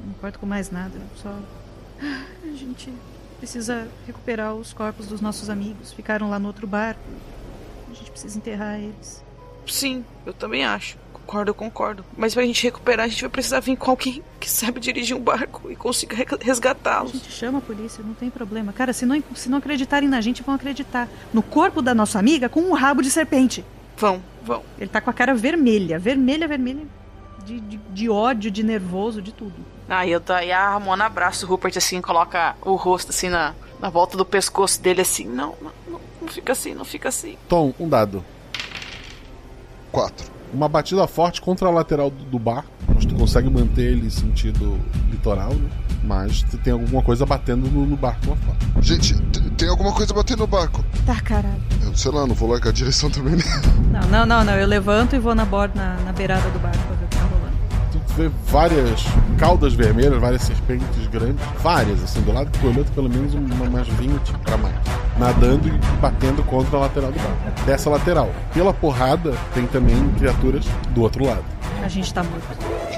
Não 0.00 0.06
me 0.06 0.12
importo 0.12 0.38
com 0.38 0.46
mais 0.46 0.70
nada. 0.70 0.98
Só. 1.20 1.36
A 2.44 2.56
gente 2.56 2.92
precisa 3.38 3.88
recuperar 4.06 4.54
os 4.54 4.72
corpos 4.72 5.06
dos 5.06 5.20
nossos 5.20 5.50
amigos. 5.50 5.92
Ficaram 5.92 6.30
lá 6.30 6.38
no 6.38 6.46
outro 6.46 6.66
barco. 6.66 7.00
A 7.90 7.94
gente 7.94 8.10
precisa 8.10 8.38
enterrar 8.38 8.78
eles. 8.78 9.22
Sim, 9.66 10.04
eu 10.24 10.32
também 10.32 10.64
acho. 10.64 10.96
Concordo, 11.26 11.50
eu 11.50 11.54
concordo. 11.54 12.04
Mas 12.16 12.34
pra 12.34 12.44
gente 12.44 12.62
recuperar, 12.62 13.06
a 13.06 13.08
gente 13.08 13.20
vai 13.22 13.30
precisar 13.30 13.60
vir 13.60 13.76
com 13.76 13.90
alguém 13.90 14.22
que 14.40 14.50
sabe 14.50 14.80
dirigir 14.80 15.16
um 15.16 15.20
barco 15.20 15.70
e 15.70 15.76
consiga 15.76 16.14
re- 16.16 16.26
A 16.30 16.44
resgatá-los. 16.44 17.12
gente 17.12 17.30
chama 17.30 17.58
a 17.58 17.60
polícia, 17.62 18.02
não 18.04 18.12
tem 18.14 18.28
problema. 18.28 18.72
Cara, 18.72 18.92
se 18.92 19.06
não, 19.06 19.22
se 19.34 19.48
não 19.48 19.58
acreditarem 19.58 20.08
na 20.08 20.20
gente, 20.20 20.42
vão 20.42 20.54
acreditar. 20.54 21.08
No 21.32 21.42
corpo 21.42 21.80
da 21.80 21.94
nossa 21.94 22.18
amiga 22.18 22.48
com 22.48 22.60
um 22.60 22.72
rabo 22.74 23.02
de 23.02 23.10
serpente. 23.10 23.64
Vão, 23.96 24.22
vão. 24.42 24.62
Ele 24.78 24.88
tá 24.90 25.00
com 25.00 25.10
a 25.10 25.12
cara 25.12 25.34
vermelha, 25.34 25.98
vermelha, 25.98 26.46
vermelha. 26.48 26.82
De, 27.46 27.60
de, 27.60 27.76
de 27.76 28.10
ódio, 28.10 28.50
de 28.50 28.62
nervoso, 28.62 29.22
de 29.22 29.32
tudo. 29.32 29.54
Aí 29.88 30.10
eu 30.12 30.20
daí 30.20 30.52
a 30.52 30.70
Ramona 30.70 31.06
abraça 31.06 31.44
o 31.44 31.48
Rupert 31.48 31.76
assim, 31.76 32.00
coloca 32.00 32.56
o 32.62 32.74
rosto 32.76 33.10
assim 33.10 33.28
na, 33.28 33.54
na 33.80 33.88
volta 33.90 34.16
do 34.16 34.24
pescoço 34.24 34.80
dele 34.80 35.00
assim. 35.00 35.24
Não, 35.26 35.54
não, 35.60 35.72
não, 35.88 36.00
não 36.20 36.28
fica 36.28 36.52
assim, 36.52 36.74
não 36.74 36.84
fica 36.84 37.08
assim. 37.08 37.36
Tom, 37.48 37.72
um 37.80 37.88
dado. 37.88 38.24
Quatro. 39.90 40.30
Uma 40.52 40.68
batida 40.68 41.06
forte 41.06 41.40
contra 41.40 41.68
a 41.68 41.70
lateral 41.70 42.10
do, 42.10 42.24
do 42.24 42.38
barco. 42.38 42.70
Mas 42.94 43.06
tu 43.06 43.14
consegue 43.14 43.48
manter 43.48 43.92
ele 43.92 44.06
em 44.06 44.10
sentido 44.10 44.78
litoral, 45.10 45.54
né? 45.54 45.68
Mas 46.04 46.42
tu 46.42 46.58
tem 46.58 46.72
alguma 46.72 47.02
coisa 47.02 47.24
batendo 47.24 47.70
no, 47.70 47.86
no 47.86 47.96
barco 47.96 48.30
lá 48.30 48.36
fora. 48.36 48.82
Gente, 48.82 49.14
tem 49.56 49.68
alguma 49.68 49.92
coisa 49.92 50.12
batendo 50.12 50.40
no 50.40 50.46
barco. 50.46 50.84
Tá, 51.06 51.20
caralho. 51.20 51.62
Eu 51.82 51.94
sei 51.94 52.10
lá, 52.10 52.26
não 52.26 52.34
vou 52.34 52.50
largar 52.50 52.70
a 52.70 52.72
direção 52.72 53.08
também, 53.08 53.36
né? 53.36 53.44
Não, 53.90 54.08
não, 54.08 54.26
não, 54.26 54.44
não. 54.44 54.54
Eu 54.54 54.66
levanto 54.66 55.14
e 55.14 55.18
vou 55.18 55.34
na 55.34 55.44
borda, 55.44 55.74
na, 55.80 55.96
na 56.04 56.12
beirada 56.12 56.48
do 56.50 56.58
barco 56.58 56.78
pra 56.78 56.96
ver 56.96 57.04
o 57.04 57.08
que 57.08 57.16
tá 57.16 57.22
rolando. 57.22 57.52
Tu 58.08 58.14
vê 58.14 58.30
várias 58.50 59.04
caudas 59.38 59.74
vermelhas, 59.74 60.20
várias 60.20 60.42
serpentes 60.42 61.06
grandes, 61.08 61.44
várias, 61.62 62.02
assim, 62.02 62.20
do 62.22 62.32
lado 62.32 62.50
que 62.50 62.58
tu 62.58 62.66
olhou, 62.66 62.84
tem 62.84 62.92
pelo 62.94 63.08
menos 63.08 63.34
uma, 63.34 63.64
umas 63.64 63.88
20 63.88 64.32
pra 64.44 64.56
mais. 64.56 64.74
Nadando 65.18 65.68
e 65.68 65.72
batendo 66.00 66.42
contra 66.44 66.76
a 66.76 66.80
lateral 66.80 67.12
do 67.12 67.18
barco. 67.18 67.64
Dessa 67.66 67.90
lateral. 67.90 68.30
Pela 68.52 68.72
porrada, 68.72 69.34
tem 69.54 69.66
também 69.66 70.08
criaturas 70.18 70.64
do 70.90 71.02
outro 71.02 71.24
lado. 71.26 71.44
A 71.82 71.88
gente 71.88 72.12
tá 72.12 72.22
morto. 72.22 72.44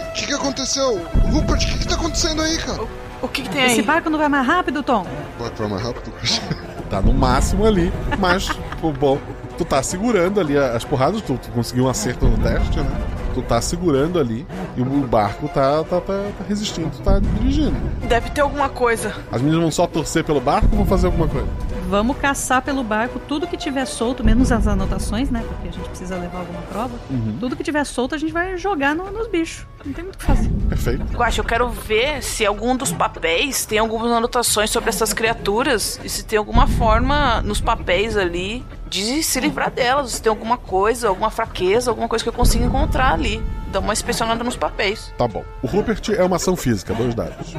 O 0.08 0.12
que, 0.12 0.26
que 0.26 0.32
aconteceu? 0.32 1.00
Rupert, 1.32 1.62
o 1.62 1.66
que, 1.66 1.78
que 1.78 1.88
tá 1.88 1.94
acontecendo 1.94 2.40
aí, 2.42 2.56
cara? 2.58 2.82
O 3.20 3.28
que, 3.28 3.42
que 3.42 3.48
tem 3.48 3.64
Esse 3.64 3.80
aí? 3.80 3.86
barco 3.86 4.10
não 4.10 4.18
vai 4.18 4.28
mais 4.28 4.46
rápido, 4.46 4.82
Tom? 4.82 5.06
O 5.38 5.42
barco 5.42 5.56
vai 5.58 5.68
mais 5.68 5.82
rápido? 5.82 6.12
Tá 6.90 7.00
no 7.00 7.14
máximo 7.14 7.66
ali, 7.66 7.90
mas, 8.20 8.46
pô, 8.80 8.92
bom, 8.92 9.18
tu 9.56 9.64
tá 9.64 9.82
segurando 9.82 10.38
ali 10.38 10.56
as 10.56 10.84
porradas, 10.84 11.22
tu, 11.22 11.36
tu 11.38 11.50
conseguiu 11.50 11.86
um 11.86 11.88
acerto 11.88 12.26
no 12.26 12.36
teste, 12.38 12.78
né? 12.78 12.86
Tu 13.32 13.42
tá 13.42 13.60
segurando 13.60 14.18
ali 14.20 14.46
e 14.76 14.82
o 14.82 14.84
barco 14.84 15.48
tá, 15.48 15.82
tá, 15.82 16.00
tá, 16.00 16.22
tá 16.38 16.44
resistindo, 16.46 16.90
tu 16.90 17.02
tá 17.02 17.18
dirigindo. 17.18 17.74
Deve 18.06 18.30
ter 18.30 18.42
alguma 18.42 18.68
coisa. 18.68 19.12
As 19.32 19.40
meninas 19.40 19.62
vão 19.62 19.70
só 19.72 19.86
torcer 19.86 20.22
pelo 20.22 20.40
barco 20.40 20.68
ou 20.70 20.76
vão 20.76 20.86
fazer 20.86 21.06
alguma 21.06 21.26
coisa? 21.26 21.48
Vamos 21.88 22.16
caçar 22.18 22.62
pelo 22.62 22.82
barco 22.82 23.18
tudo 23.18 23.46
que 23.46 23.56
tiver 23.56 23.84
solto, 23.86 24.24
menos 24.24 24.50
as 24.50 24.66
anotações, 24.66 25.30
né? 25.30 25.44
Porque 25.46 25.68
a 25.68 25.70
gente 25.72 25.88
precisa 25.88 26.16
levar 26.16 26.38
alguma 26.40 26.62
prova. 26.62 26.94
Uhum. 27.10 27.36
Tudo 27.38 27.54
que 27.56 27.62
tiver 27.62 27.84
solto 27.84 28.14
a 28.14 28.18
gente 28.18 28.32
vai 28.32 28.56
jogar 28.56 28.94
no- 28.94 29.10
nos 29.10 29.28
bichos. 29.28 29.66
Não 29.84 29.92
tem 29.92 30.02
muito 30.04 30.16
o 30.16 30.18
que 30.18 30.24
fazer. 30.24 30.50
Perfeito. 30.68 31.04
Guaxa, 31.16 31.40
eu 31.40 31.44
quero 31.44 31.68
ver 31.68 32.22
se 32.22 32.44
algum 32.46 32.74
dos 32.76 32.90
papéis 32.92 33.66
tem 33.66 33.78
algumas 33.78 34.10
anotações 34.10 34.70
sobre 34.70 34.88
essas 34.88 35.12
criaturas 35.12 36.00
e 36.02 36.08
se 36.08 36.24
tem 36.24 36.38
alguma 36.38 36.66
forma 36.66 37.40
nos 37.42 37.60
papéis 37.60 38.16
ali 38.16 38.64
de 38.88 39.22
se 39.22 39.40
livrar 39.40 39.70
delas, 39.70 40.12
se 40.12 40.22
tem 40.22 40.30
alguma 40.30 40.56
coisa, 40.56 41.08
alguma 41.08 41.30
fraqueza, 41.30 41.90
alguma 41.90 42.08
coisa 42.08 42.22
que 42.24 42.28
eu 42.28 42.32
consiga 42.32 42.64
encontrar 42.64 43.12
ali. 43.12 43.42
Dá 43.70 43.80
uma 43.80 43.92
inspecionada 43.92 44.42
nos 44.44 44.56
papéis. 44.56 45.12
Tá 45.18 45.26
bom. 45.26 45.44
O 45.60 45.66
Rupert 45.66 46.08
é 46.16 46.22
uma 46.24 46.36
ação 46.36 46.54
física, 46.56 46.94
dois 46.94 47.12
dados. 47.14 47.56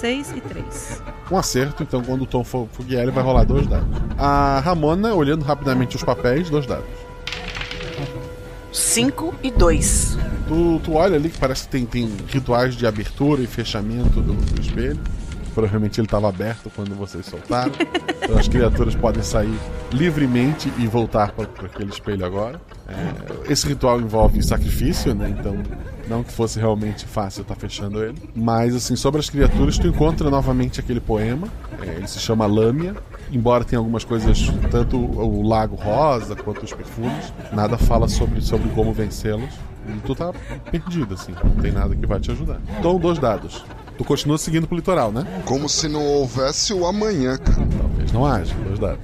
6 0.00 0.34
e 0.36 0.40
3. 0.40 1.02
Um 1.30 1.36
acerto, 1.36 1.82
então 1.82 2.02
quando 2.02 2.22
o 2.22 2.26
Tom 2.26 2.44
for, 2.44 2.68
for 2.72 2.84
guiar, 2.84 3.02
ele 3.02 3.10
vai 3.10 3.22
rolar 3.22 3.44
dois 3.44 3.66
dados. 3.66 3.88
A 4.16 4.60
Ramona, 4.60 5.12
olhando 5.12 5.44
rapidamente 5.44 5.96
os 5.96 6.04
papéis, 6.04 6.48
dois 6.48 6.66
dados. 6.66 6.86
5 8.72 9.34
e 9.42 9.50
2. 9.50 10.18
Tu, 10.46 10.80
tu 10.84 10.92
olha 10.94 11.16
ali 11.16 11.30
que 11.30 11.38
parece 11.38 11.64
que 11.64 11.70
tem, 11.70 11.84
tem 11.84 12.08
rituais 12.28 12.76
de 12.76 12.86
abertura 12.86 13.42
e 13.42 13.46
fechamento 13.46 14.20
do, 14.20 14.34
do 14.34 14.60
espelho. 14.60 15.00
provavelmente 15.52 16.00
ele 16.00 16.06
estava 16.06 16.28
aberto 16.28 16.70
quando 16.74 16.94
vocês 16.94 17.26
soltaram. 17.26 17.72
então 18.22 18.38
as 18.38 18.46
criaturas 18.46 18.94
podem 18.94 19.22
sair 19.22 19.58
livremente 19.92 20.72
e 20.78 20.86
voltar 20.86 21.32
para 21.32 21.66
aquele 21.66 21.90
espelho 21.90 22.24
agora. 22.24 22.60
É, 22.86 23.52
esse 23.52 23.66
ritual 23.66 24.00
envolve 24.00 24.42
sacrifício, 24.44 25.12
né? 25.12 25.34
Então 25.36 25.56
não 26.08 26.22
que 26.22 26.32
fosse 26.32 26.58
realmente 26.58 27.04
fácil 27.04 27.42
estar 27.42 27.54
tá 27.54 27.60
fechando 27.60 28.02
ele. 28.02 28.16
Mas 28.34 28.74
assim, 28.74 28.96
sobre 28.96 29.20
as 29.20 29.28
criaturas, 29.28 29.78
tu 29.78 29.86
encontra 29.86 30.30
novamente 30.30 30.80
aquele 30.80 31.00
poema. 31.00 31.48
É, 31.80 31.96
ele 31.96 32.08
se 32.08 32.18
chama 32.18 32.46
Lâmia. 32.46 32.94
Embora 33.30 33.64
tenha 33.64 33.78
algumas 33.78 34.04
coisas, 34.04 34.50
tanto 34.70 34.96
o 34.96 35.46
Lago 35.46 35.76
Rosa 35.76 36.34
quanto 36.34 36.64
os 36.64 36.72
perfumes, 36.72 37.32
nada 37.52 37.76
fala 37.76 38.08
sobre, 38.08 38.40
sobre 38.40 38.70
como 38.70 38.92
vencê-los. 38.92 39.52
E 39.86 40.00
tu 40.00 40.14
tá 40.14 40.32
perdido, 40.70 41.14
assim. 41.14 41.34
Não 41.44 41.62
tem 41.62 41.72
nada 41.72 41.94
que 41.94 42.06
vai 42.06 42.20
te 42.20 42.30
ajudar. 42.30 42.60
Então, 42.78 42.98
dois 42.98 43.18
dados. 43.18 43.64
Tu 43.96 44.04
continua 44.04 44.38
seguindo 44.38 44.66
pro 44.66 44.76
litoral, 44.76 45.10
né? 45.12 45.26
Como 45.44 45.68
se 45.68 45.88
não 45.88 46.04
houvesse 46.04 46.72
o 46.72 46.86
amanhã, 46.86 47.36
cara. 47.36 47.66
Talvez 47.78 48.12
não 48.12 48.24
haja, 48.24 48.54
dois 48.66 48.78
dados. 48.78 49.00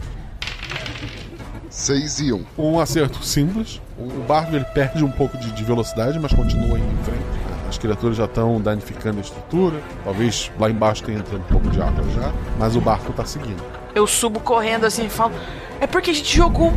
6 1.75 2.21
e 2.21 2.33
1. 2.33 2.37
Um. 2.57 2.75
um 2.75 2.81
acerto 2.81 3.25
simples. 3.25 3.81
O 3.99 4.23
barco 4.27 4.55
ele 4.55 4.65
perde 4.65 5.05
um 5.05 5.11
pouco 5.11 5.39
de, 5.39 5.53
de 5.53 5.65
velocidade, 5.65 6.19
mas 6.19 6.33
continua 6.33 6.79
indo 6.79 6.93
em 6.93 7.05
frente. 7.05 7.25
As 7.69 7.79
criaturas 7.79 8.17
já 8.17 8.25
estão 8.25 8.61
danificando 8.61 9.19
a 9.19 9.21
estrutura. 9.21 9.81
Talvez 10.05 10.51
lá 10.59 10.69
embaixo 10.69 11.03
tenha 11.05 11.19
entrando 11.19 11.43
um 11.43 11.53
pouco 11.53 11.71
de 11.71 11.81
água 11.81 12.05
já. 12.11 12.33
Mas 12.59 12.77
o 12.77 12.81
barco 12.81 13.13
tá 13.13 13.25
seguindo. 13.25 13.63
Eu 13.95 14.07
subo 14.07 14.41
correndo 14.41 14.85
assim 14.85 15.07
e 15.07 15.09
falo: 15.09 15.33
É 15.81 15.87
porque 15.87 16.11
a 16.11 16.15
gente 16.15 16.37
jogou 16.37 16.73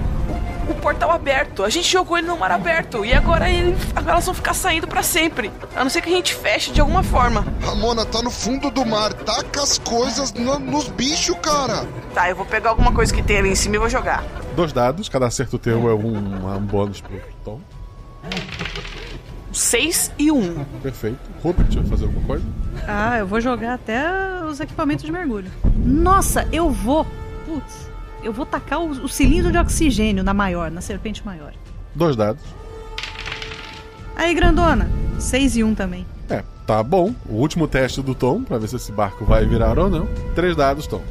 o 0.71 0.75
portal 0.75 1.11
aberto. 1.11 1.63
A 1.63 1.69
gente 1.69 1.89
jogou 1.91 2.17
ele 2.17 2.27
no 2.27 2.37
mar 2.37 2.51
aberto. 2.51 3.05
E 3.05 3.13
agora, 3.13 3.49
ele, 3.49 3.75
agora 3.95 4.13
elas 4.13 4.25
vão 4.25 4.33
ficar 4.33 4.53
saindo 4.53 4.87
para 4.87 5.03
sempre. 5.03 5.51
A 5.75 5.83
não 5.83 5.89
ser 5.89 6.01
que 6.01 6.09
a 6.09 6.13
gente 6.13 6.33
feche 6.33 6.71
de 6.71 6.81
alguma 6.81 7.03
forma. 7.03 7.45
Ramona, 7.61 8.05
tá 8.05 8.21
no 8.21 8.31
fundo 8.31 8.69
do 8.69 8.85
mar. 8.85 9.13
Taca 9.13 9.61
as 9.61 9.77
coisas 9.77 10.33
no, 10.33 10.59
nos 10.59 10.87
bichos, 10.87 11.35
cara. 11.41 11.85
Tá, 12.13 12.29
eu 12.29 12.35
vou 12.35 12.45
pegar 12.45 12.71
alguma 12.71 12.91
coisa 12.91 13.13
que 13.13 13.23
tem 13.23 13.37
ali 13.37 13.49
em 13.49 13.55
cima 13.55 13.75
e 13.75 13.79
vou 13.79 13.89
jogar. 13.89 14.23
Dois 14.55 14.73
dados, 14.73 15.09
cada 15.09 15.27
acerto 15.27 15.57
teu 15.59 15.89
é 15.89 15.93
um, 15.93 16.55
um 16.55 16.59
bônus 16.61 17.01
pro 17.01 17.19
Tom. 17.43 17.59
6 19.51 20.11
e 20.19 20.31
1. 20.31 20.37
Um. 20.37 20.65
Perfeito. 20.81 21.19
Rupert, 21.41 21.73
vai 21.73 21.85
fazer 21.85 22.05
alguma 22.05 22.25
coisa? 22.25 22.45
Ah, 22.87 23.17
eu 23.17 23.27
vou 23.27 23.41
jogar 23.41 23.73
até 23.73 24.43
os 24.43 24.59
equipamentos 24.59 25.05
de 25.05 25.11
mergulho. 25.11 25.51
Nossa, 25.75 26.47
eu 26.51 26.69
vou. 26.69 27.05
Putz 27.45 27.96
eu 28.23 28.33
vou 28.33 28.45
tacar 28.45 28.79
o, 28.79 28.89
o 28.89 29.09
cilindro 29.09 29.51
de 29.51 29.57
oxigênio 29.57 30.23
na 30.23 30.33
maior, 30.33 30.71
na 30.71 30.81
serpente 30.81 31.25
maior. 31.25 31.53
Dois 31.93 32.15
dados. 32.15 32.43
Aí, 34.15 34.33
grandona. 34.33 34.89
6 35.19 35.57
e 35.57 35.63
1 35.63 35.67
um 35.67 35.75
também. 35.75 36.05
É, 36.29 36.43
tá 36.65 36.81
bom. 36.81 37.13
O 37.29 37.35
último 37.35 37.67
teste 37.67 38.01
do 38.01 38.15
Tom, 38.15 38.43
pra 38.43 38.57
ver 38.57 38.67
se 38.67 38.75
esse 38.75 38.91
barco 38.91 39.25
vai 39.25 39.45
virar 39.45 39.77
ou 39.77 39.89
não. 39.89 40.07
Três 40.35 40.55
dados, 40.55 40.87
Tom. 40.87 41.01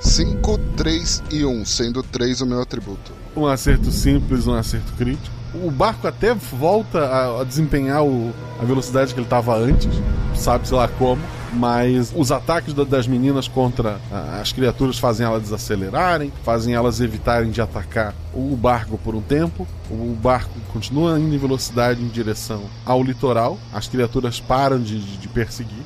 5, 0.00 0.58
3 0.76 1.22
e 1.30 1.44
1, 1.44 1.50
um, 1.50 1.64
sendo 1.64 2.02
3 2.02 2.40
o 2.40 2.46
meu 2.46 2.60
atributo. 2.60 3.12
Um 3.36 3.46
acerto 3.46 3.90
simples, 3.90 4.46
um 4.46 4.54
acerto 4.54 4.92
crítico. 4.94 5.34
O 5.54 5.70
barco 5.70 6.06
até 6.06 6.32
volta 6.32 7.00
a, 7.00 7.40
a 7.40 7.44
desempenhar 7.44 8.04
o, 8.04 8.32
a 8.60 8.64
velocidade 8.64 9.12
que 9.12 9.20
ele 9.20 9.26
estava 9.26 9.56
antes, 9.56 9.88
sabe-se 10.34 10.72
lá 10.72 10.88
como 10.88 11.20
mas 11.52 12.12
os 12.16 12.30
ataques 12.30 12.72
das 12.72 13.06
meninas 13.06 13.48
contra 13.48 14.00
as 14.40 14.52
criaturas 14.52 14.98
fazem 14.98 15.26
elas 15.26 15.42
desacelerarem, 15.42 16.32
fazem 16.44 16.74
elas 16.74 17.00
evitarem 17.00 17.50
de 17.50 17.60
atacar 17.60 18.14
o 18.32 18.54
barco 18.56 18.98
por 18.98 19.14
um 19.14 19.20
tempo. 19.20 19.66
O 19.90 20.16
barco 20.20 20.52
continua 20.72 21.18
indo 21.18 21.34
em 21.34 21.38
velocidade 21.38 22.02
em 22.02 22.08
direção 22.08 22.62
ao 22.84 23.02
litoral, 23.02 23.58
as 23.72 23.88
criaturas 23.88 24.40
param 24.40 24.80
de, 24.80 24.98
de 25.18 25.28
perseguir. 25.28 25.82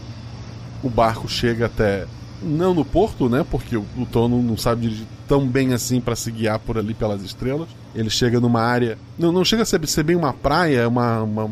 O 0.82 0.90
barco 0.90 1.26
chega 1.28 1.66
até 1.66 2.06
não 2.42 2.74
no 2.74 2.84
porto, 2.84 3.28
né? 3.28 3.44
Porque 3.48 3.76
o 3.76 3.82
Pluton 3.82 4.28
não 4.28 4.56
sabe 4.56 4.82
dirigir 4.82 5.06
tão 5.26 5.46
bem 5.46 5.72
assim 5.72 6.00
para 6.00 6.14
se 6.14 6.30
guiar 6.30 6.58
por 6.58 6.76
ali 6.76 6.94
pelas 6.94 7.22
estrelas. 7.22 7.68
Ele 7.94 8.10
chega 8.10 8.40
numa 8.40 8.60
área. 8.60 8.98
Não, 9.18 9.32
não 9.32 9.44
chega 9.44 9.62
a 9.62 9.66
ser, 9.66 9.86
ser 9.86 10.02
bem 10.02 10.16
uma 10.16 10.32
praia, 10.32 10.80
é 10.80 10.86
uma, 10.86 11.22
uma, 11.22 11.50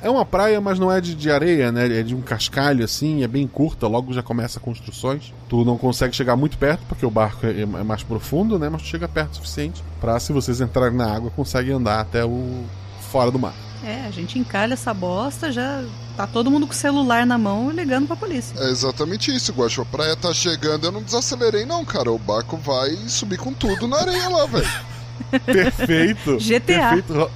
É 0.00 0.08
uma 0.08 0.24
praia, 0.24 0.60
mas 0.60 0.78
não 0.78 0.90
é 0.90 1.00
de, 1.00 1.14
de 1.14 1.30
areia, 1.30 1.70
né? 1.72 2.00
É 2.00 2.02
de 2.02 2.14
um 2.14 2.20
cascalho 2.20 2.84
assim, 2.84 3.22
é 3.22 3.28
bem 3.28 3.46
curta, 3.46 3.86
logo 3.86 4.12
já 4.12 4.22
começa 4.22 4.60
construções. 4.60 5.32
Tu 5.48 5.64
não 5.64 5.76
consegue 5.76 6.14
chegar 6.14 6.36
muito 6.36 6.56
perto, 6.56 6.82
porque 6.88 7.04
o 7.04 7.10
barco 7.10 7.46
é, 7.46 7.62
é 7.62 7.66
mais 7.66 8.02
profundo, 8.02 8.58
né? 8.58 8.68
Mas 8.68 8.82
tu 8.82 8.88
chega 8.88 9.08
perto 9.08 9.32
o 9.32 9.36
suficiente 9.36 9.82
para 10.00 10.18
se 10.20 10.32
vocês 10.32 10.60
entrarem 10.60 10.96
na 10.96 11.12
água, 11.12 11.30
consegue 11.30 11.72
andar 11.72 12.00
até 12.00 12.24
o. 12.24 12.64
fora 13.10 13.30
do 13.30 13.38
mar. 13.38 13.54
É, 13.84 14.06
a 14.06 14.10
gente 14.10 14.38
encalha 14.38 14.72
essa 14.72 14.94
bosta, 14.94 15.52
já 15.52 15.84
tá 16.16 16.26
todo 16.26 16.50
mundo 16.50 16.66
com 16.66 16.72
o 16.72 16.76
celular 16.76 17.26
na 17.26 17.36
mão 17.36 17.70
e 17.70 17.74
ligando 17.74 18.06
pra 18.06 18.16
polícia. 18.16 18.58
É 18.58 18.70
exatamente 18.70 19.30
isso, 19.30 19.52
Guacho. 19.52 19.82
A 19.82 19.84
praia 19.84 20.16
tá 20.16 20.32
chegando, 20.32 20.86
eu 20.86 20.92
não 20.92 21.02
desacelerei 21.02 21.66
não, 21.66 21.84
cara. 21.84 22.10
O 22.10 22.18
barco 22.18 22.56
vai 22.56 22.96
subir 23.08 23.36
com 23.36 23.52
tudo 23.52 23.86
na 23.86 23.98
areia 23.98 24.26
lá, 24.30 24.46
velho. 24.46 24.66
Perfeito. 25.44 26.38
GTA. 26.38 26.60
Perfeito. 26.94 27.30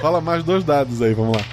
Rola 0.00 0.20
mais 0.20 0.44
dois 0.44 0.62
dados 0.62 1.02
aí, 1.02 1.12
vamos 1.14 1.36
lá. 1.36 1.44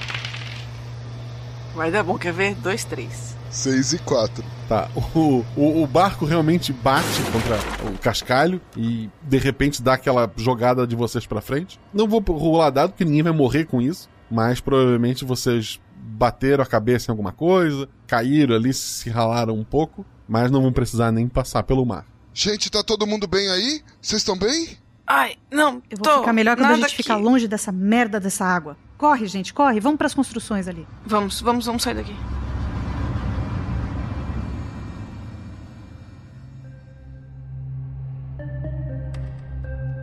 Vai 1.74 1.90
dar 1.90 2.04
bom, 2.04 2.16
quer 2.16 2.32
ver? 2.32 2.54
Dois, 2.54 2.84
três. 2.84 3.34
6 3.50 3.94
e 3.94 3.98
4. 4.00 4.44
Tá, 4.68 4.90
o, 4.96 5.44
o, 5.56 5.84
o, 5.84 5.88
barco 5.88 6.26
realmente 6.26 6.74
bate 6.74 7.22
contra 7.32 7.90
o 7.90 7.98
cascalho 8.00 8.60
e 8.76 9.10
de 9.22 9.38
repente 9.38 9.82
dá 9.82 9.94
aquela 9.94 10.30
jogada 10.36 10.86
de 10.86 10.96
vocês 10.96 11.26
para 11.26 11.40
frente. 11.40 11.80
Não 11.94 12.08
vou 12.08 12.20
rolar 12.20 12.70
dado 12.70 12.90
porque 12.92 13.06
ninguém 13.06 13.24
vai 13.24 13.32
morrer 13.32 13.66
com 13.66 13.82
isso 13.82 14.10
mas 14.36 14.60
provavelmente 14.60 15.24
vocês 15.24 15.80
bateram 15.96 16.62
a 16.62 16.68
cabeça 16.68 17.10
em 17.10 17.14
alguma 17.14 17.32
coisa, 17.32 17.88
caíram 18.06 18.54
ali, 18.54 18.74
se 18.74 19.10
ralaram 19.10 19.56
um 19.56 19.64
pouco, 19.64 20.06
mas 20.28 20.52
não 20.52 20.62
vão 20.62 20.74
precisar 20.74 21.10
nem 21.10 21.26
passar 21.30 21.64
pelo 21.64 21.86
mar. 21.86 22.06
Gente, 22.34 22.70
tá 22.70 22.84
todo 22.84 23.08
mundo 23.08 23.26
bem 23.28 23.50
aí? 23.50 23.82
Vocês 24.02 24.22
estão 24.22 24.38
bem? 24.38 24.78
Ai, 25.08 25.38
não, 25.50 25.82
eu 25.90 25.98
vou 25.98 26.04
tô, 26.04 26.20
ficar 26.20 26.34
melhor 26.34 26.58
quando 26.58 26.72
a 26.72 26.76
gente 26.76 26.86
aqui. 26.86 26.96
ficar 26.98 27.16
longe 27.16 27.48
dessa 27.48 27.72
merda 27.72 28.20
dessa 28.20 28.44
água. 28.44 28.76
Corre, 28.98 29.26
gente, 29.26 29.54
corre, 29.54 29.80
vamos 29.80 29.98
para 29.98 30.08
as 30.08 30.14
construções 30.14 30.68
ali. 30.68 30.86
Vamos, 31.06 31.40
vamos, 31.40 31.66
vamos 31.66 31.82
sair 31.82 31.96
daqui. 31.96 32.16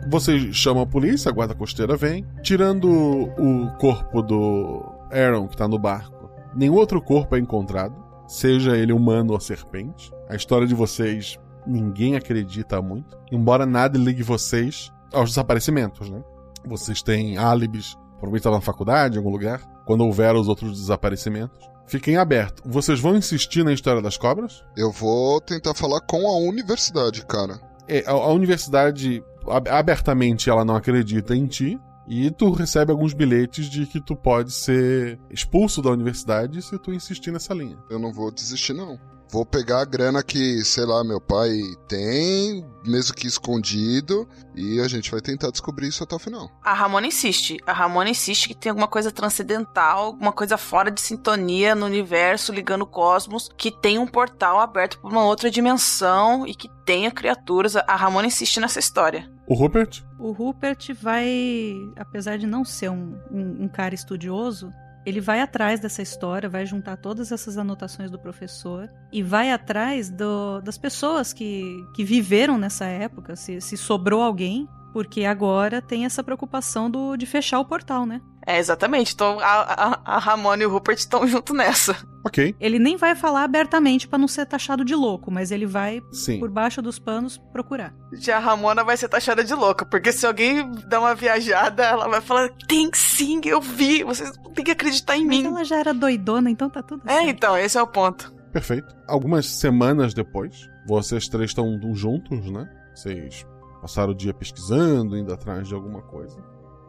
Vocês 0.09 0.55
chamam 0.55 0.83
a 0.83 0.87
polícia, 0.87 1.29
a 1.29 1.33
guarda 1.33 1.55
costeira 1.55 1.95
vem. 1.95 2.25
Tirando 2.41 2.89
o 2.89 3.71
corpo 3.77 4.21
do 4.21 4.83
Aaron, 5.11 5.47
que 5.47 5.57
tá 5.57 5.67
no 5.67 5.79
barco, 5.79 6.29
nenhum 6.55 6.75
outro 6.75 7.01
corpo 7.01 7.35
é 7.35 7.39
encontrado, 7.39 7.95
seja 8.27 8.77
ele 8.77 8.93
humano 8.93 9.33
ou 9.33 9.39
serpente. 9.39 10.11
A 10.29 10.35
história 10.35 10.67
de 10.67 10.75
vocês 10.75 11.37
ninguém 11.65 12.15
acredita 12.15 12.81
muito, 12.81 13.17
embora 13.31 13.65
nada 13.65 13.97
ligue 13.97 14.23
vocês 14.23 14.91
aos 15.13 15.29
desaparecimentos, 15.29 16.09
né? 16.09 16.21
Vocês 16.65 17.01
têm 17.01 17.37
álibis, 17.37 17.95
provavelmente 18.13 18.39
estavam 18.39 18.59
na 18.59 18.65
faculdade, 18.65 19.15
em 19.15 19.17
algum 19.17 19.31
lugar, 19.31 19.61
quando 19.85 20.01
houver 20.01 20.35
os 20.35 20.47
outros 20.47 20.79
desaparecimentos. 20.79 21.59
Fiquem 21.85 22.17
abertos. 22.17 22.63
Vocês 22.65 22.99
vão 22.99 23.15
insistir 23.15 23.63
na 23.63 23.73
história 23.73 24.01
das 24.01 24.17
cobras? 24.17 24.63
Eu 24.75 24.91
vou 24.91 25.41
tentar 25.41 25.73
falar 25.73 25.99
com 26.01 26.27
a 26.27 26.37
universidade, 26.37 27.25
cara. 27.25 27.59
É, 27.87 28.03
a, 28.07 28.11
a 28.11 28.29
universidade 28.29 29.21
abertamente 29.47 30.49
ela 30.49 30.65
não 30.65 30.75
acredita 30.75 31.35
em 31.35 31.45
ti. 31.45 31.79
E 32.05 32.29
tu 32.31 32.51
recebe 32.51 32.91
alguns 32.91 33.13
bilhetes 33.13 33.67
de 33.69 33.85
que 33.85 34.01
tu 34.01 34.13
pode 34.13 34.51
ser 34.51 35.17
expulso 35.29 35.81
da 35.81 35.89
universidade 35.89 36.61
se 36.61 36.77
tu 36.77 36.93
insistir 36.93 37.31
nessa 37.31 37.53
linha. 37.53 37.77
Eu 37.89 37.97
não 37.97 38.11
vou 38.11 38.29
desistir, 38.29 38.73
não. 38.73 38.99
Vou 39.33 39.43
pegar 39.43 39.81
a 39.81 39.85
grana 39.85 40.21
que, 40.21 40.63
sei 40.63 40.85
lá, 40.85 41.03
meu 41.03 41.19
pai 41.19 41.49
tem, 41.87 42.63
mesmo 42.85 43.15
que 43.15 43.25
escondido, 43.25 44.29
e 44.53 44.79
a 44.79 44.87
gente 44.87 45.09
vai 45.09 45.21
tentar 45.21 45.49
descobrir 45.49 45.87
isso 45.87 46.03
até 46.03 46.13
o 46.15 46.19
final. 46.19 46.51
A 46.63 46.71
Ramona 46.71 47.07
insiste. 47.07 47.57
A 47.65 47.73
Ramona 47.73 48.11
insiste 48.11 48.47
que 48.47 48.53
tem 48.53 48.69
alguma 48.69 48.87
coisa 48.87 49.11
transcendental, 49.11 50.05
alguma 50.05 50.31
coisa 50.31 50.55
fora 50.55 50.91
de 50.91 51.01
sintonia 51.01 51.73
no 51.73 51.87
universo, 51.87 52.53
ligando 52.53 52.83
o 52.83 52.87
cosmos, 52.87 53.49
que 53.57 53.71
tem 53.71 53.97
um 53.97 54.05
portal 54.05 54.59
aberto 54.59 54.99
para 54.99 55.09
uma 55.09 55.25
outra 55.25 55.49
dimensão 55.49 56.45
e 56.45 56.53
que 56.53 56.69
tenha 56.85 57.09
criaturas. 57.09 57.75
A 57.75 57.95
Ramona 57.95 58.27
insiste 58.27 58.59
nessa 58.59 58.77
história. 58.77 59.32
O 59.47 59.53
Rupert? 59.53 60.01
O 60.17 60.31
Rupert 60.31 60.93
vai, 60.93 61.73
apesar 61.97 62.37
de 62.37 62.47
não 62.47 62.63
ser 62.63 62.89
um, 62.89 63.17
um, 63.29 63.63
um 63.63 63.67
cara 63.67 63.93
estudioso, 63.93 64.71
ele 65.05 65.19
vai 65.19 65.41
atrás 65.41 65.79
dessa 65.79 66.01
história, 66.01 66.49
vai 66.49 66.65
juntar 66.65 66.97
todas 66.97 67.31
essas 67.31 67.57
anotações 67.57 68.09
do 68.09 68.17
professor 68.17 68.89
e 69.11 69.21
vai 69.21 69.51
atrás 69.51 70.09
do, 70.09 70.61
das 70.61 70.77
pessoas 70.77 71.33
que, 71.33 71.85
que 71.93 72.03
viveram 72.03 72.57
nessa 72.57 72.85
época, 72.85 73.35
se, 73.35 73.59
se 73.59 73.75
sobrou 73.75 74.21
alguém, 74.21 74.67
porque 74.93 75.25
agora 75.25 75.81
tem 75.81 76.05
essa 76.05 76.23
preocupação 76.23 76.89
do, 76.89 77.17
de 77.17 77.25
fechar 77.25 77.59
o 77.59 77.65
portal, 77.65 78.05
né? 78.05 78.21
É, 78.45 78.57
exatamente. 78.59 79.13
Então 79.13 79.39
a, 79.39 79.45
a, 79.45 80.15
a 80.15 80.19
Ramona 80.19 80.63
e 80.63 80.65
o 80.65 80.69
Rupert 80.69 80.97
estão 80.97 81.25
junto 81.27 81.53
nessa. 81.53 81.95
Ok. 82.25 82.55
Ele 82.59 82.79
nem 82.79 82.95
vai 82.97 83.15
falar 83.15 83.43
abertamente 83.43 84.07
para 84.07 84.17
não 84.19 84.27
ser 84.27 84.45
taxado 84.45 84.83
de 84.85 84.95
louco, 84.95 85.29
mas 85.31 85.51
ele 85.51 85.65
vai, 85.65 86.01
Sim. 86.11 86.39
por 86.39 86.49
baixo 86.49 86.81
dos 86.81 86.97
panos, 86.99 87.37
procurar. 87.51 87.93
Já 88.13 88.37
a 88.37 88.39
Ramona 88.39 88.83
vai 88.83 88.95
ser 88.97 89.07
taxada 89.09 89.43
de 89.43 89.53
louca, 89.53 89.85
porque 89.85 90.11
se 90.11 90.25
alguém 90.25 90.69
dá 90.87 90.99
uma 90.99 91.13
viajada, 91.15 91.83
ela 91.83 92.07
vai 92.07 92.21
falar: 92.21 92.49
tem 92.67 92.89
sim, 92.93 93.41
eu 93.45 93.59
vi, 93.61 94.03
vocês 94.03 94.31
têm 94.53 94.63
que 94.65 94.71
acreditar 94.71 95.17
em 95.17 95.25
mas 95.25 95.37
mim. 95.37 95.45
ela 95.47 95.63
já 95.65 95.77
era 95.79 95.93
doidona, 95.93 96.49
então 96.49 96.69
tá 96.69 96.81
tudo 96.81 97.03
É, 97.05 97.13
certo. 97.13 97.29
então, 97.29 97.57
esse 97.57 97.77
é 97.77 97.81
o 97.81 97.87
ponto. 97.87 98.33
Perfeito. 98.51 98.95
Algumas 99.07 99.45
semanas 99.47 100.13
depois, 100.13 100.69
vocês 100.87 101.27
três 101.27 101.49
estão 101.51 101.79
juntos, 101.93 102.49
né? 102.51 102.69
Vocês 102.93 103.45
passaram 103.81 104.11
o 104.11 104.15
dia 104.15 104.33
pesquisando, 104.33 105.17
indo 105.17 105.33
atrás 105.33 105.67
de 105.67 105.73
alguma 105.73 106.01
coisa. 106.03 106.37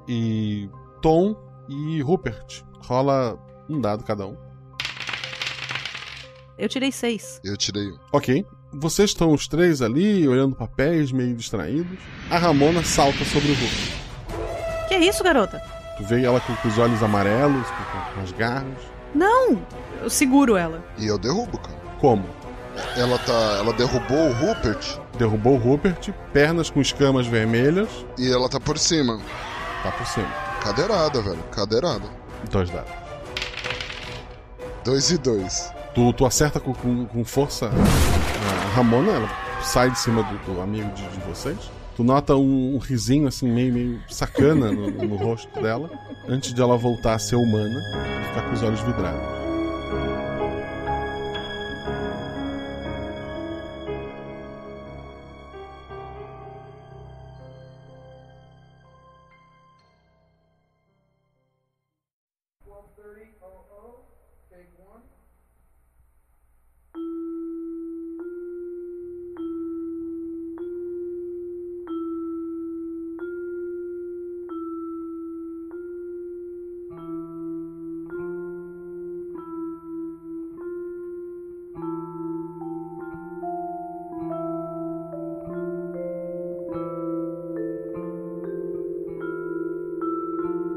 E 0.06 0.68
Tom 1.05 1.36
e 1.68 2.01
Rupert. 2.01 2.62
Rola 2.81 3.39
um 3.68 3.78
dado 3.78 4.02
cada 4.05 4.26
um. 4.26 4.35
Eu 6.56 6.66
tirei 6.66 6.90
seis. 6.90 7.43
Eu 7.44 7.59
tirei 7.59 7.90
um. 7.90 7.98
Ok. 8.10 8.47
Vocês 8.72 9.10
estão 9.10 9.31
os 9.31 9.47
três 9.47 9.82
ali, 9.82 10.26
olhando 10.26 10.56
papéis, 10.56 11.12
meio 11.12 11.36
distraídos. 11.36 11.98
A 12.31 12.39
Ramona 12.39 12.82
salta 12.82 13.22
sobre 13.22 13.51
o 13.51 13.55
Rupert. 13.55 14.89
Que 14.89 14.97
isso, 14.97 15.22
garota? 15.22 15.60
Tu 15.98 16.05
vê 16.05 16.24
ela 16.24 16.40
com, 16.40 16.56
com 16.56 16.68
os 16.68 16.78
olhos 16.78 17.02
amarelos, 17.02 17.66
com, 17.68 18.14
com 18.14 18.20
as 18.22 18.32
garras. 18.32 18.78
Não! 19.14 19.62
Eu 20.02 20.09
seguro 20.09 20.56
ela. 20.56 20.82
E 20.97 21.06
eu 21.06 21.18
derrubo, 21.18 21.59
cara. 21.59 21.78
Como? 22.01 22.24
Ela 22.97 23.18
tá. 23.18 23.59
Ela 23.59 23.74
derrubou 23.74 24.31
o 24.31 24.32
Rupert. 24.32 24.98
Derrubou 25.18 25.56
o 25.56 25.59
Rupert, 25.59 26.14
pernas 26.32 26.70
com 26.70 26.81
escamas 26.81 27.26
vermelhas. 27.26 27.90
E 28.18 28.32
ela 28.32 28.48
tá 28.48 28.59
por 28.59 28.78
cima. 28.78 29.20
Tá 29.82 29.93
por 29.93 30.06
cima. 30.06 30.53
Cadeirada, 30.65 31.20
velho. 31.20 31.43
Cadeirada. 31.53 32.09
Dois 32.51 32.70
dados. 32.70 32.91
Dois 34.82 35.11
e 35.11 35.19
dois. 35.19 35.70
Tu, 35.95 36.11
tu 36.15 36.24
acerta 36.24 36.59
com, 36.59 36.73
com, 36.73 37.05
com 37.05 37.23
força 37.23 37.66
a 37.69 38.74
Ramona, 38.74 39.12
ela 39.12 39.28
sai 39.62 39.91
de 39.91 39.99
cima 39.99 40.23
do, 40.23 40.55
do 40.55 40.61
amigo 40.62 40.91
de, 40.95 41.07
de, 41.07 41.20
vocês. 41.20 41.59
Tu 41.95 42.03
nota 42.03 42.35
um, 42.35 42.77
um, 42.77 42.78
risinho 42.78 43.28
assim, 43.28 43.47
meio, 43.47 43.74
meio 43.74 44.01
sacana 44.09 44.73
no, 44.73 44.91
no 44.91 45.16
rosto 45.16 45.61
dela, 45.61 45.91
antes 46.27 46.55
de 46.55 46.62
ela 46.62 46.78
voltar 46.78 47.12
a 47.12 47.19
ser 47.19 47.36
humana 47.36 47.78
e 48.23 48.28
ficar 48.28 48.49
com 48.49 48.55
os 48.55 48.62
olhos 48.62 48.81
vidrados. 48.81 49.44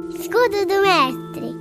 Escudo 0.10 0.66
do 0.66 0.82
Mestre. 0.82 1.56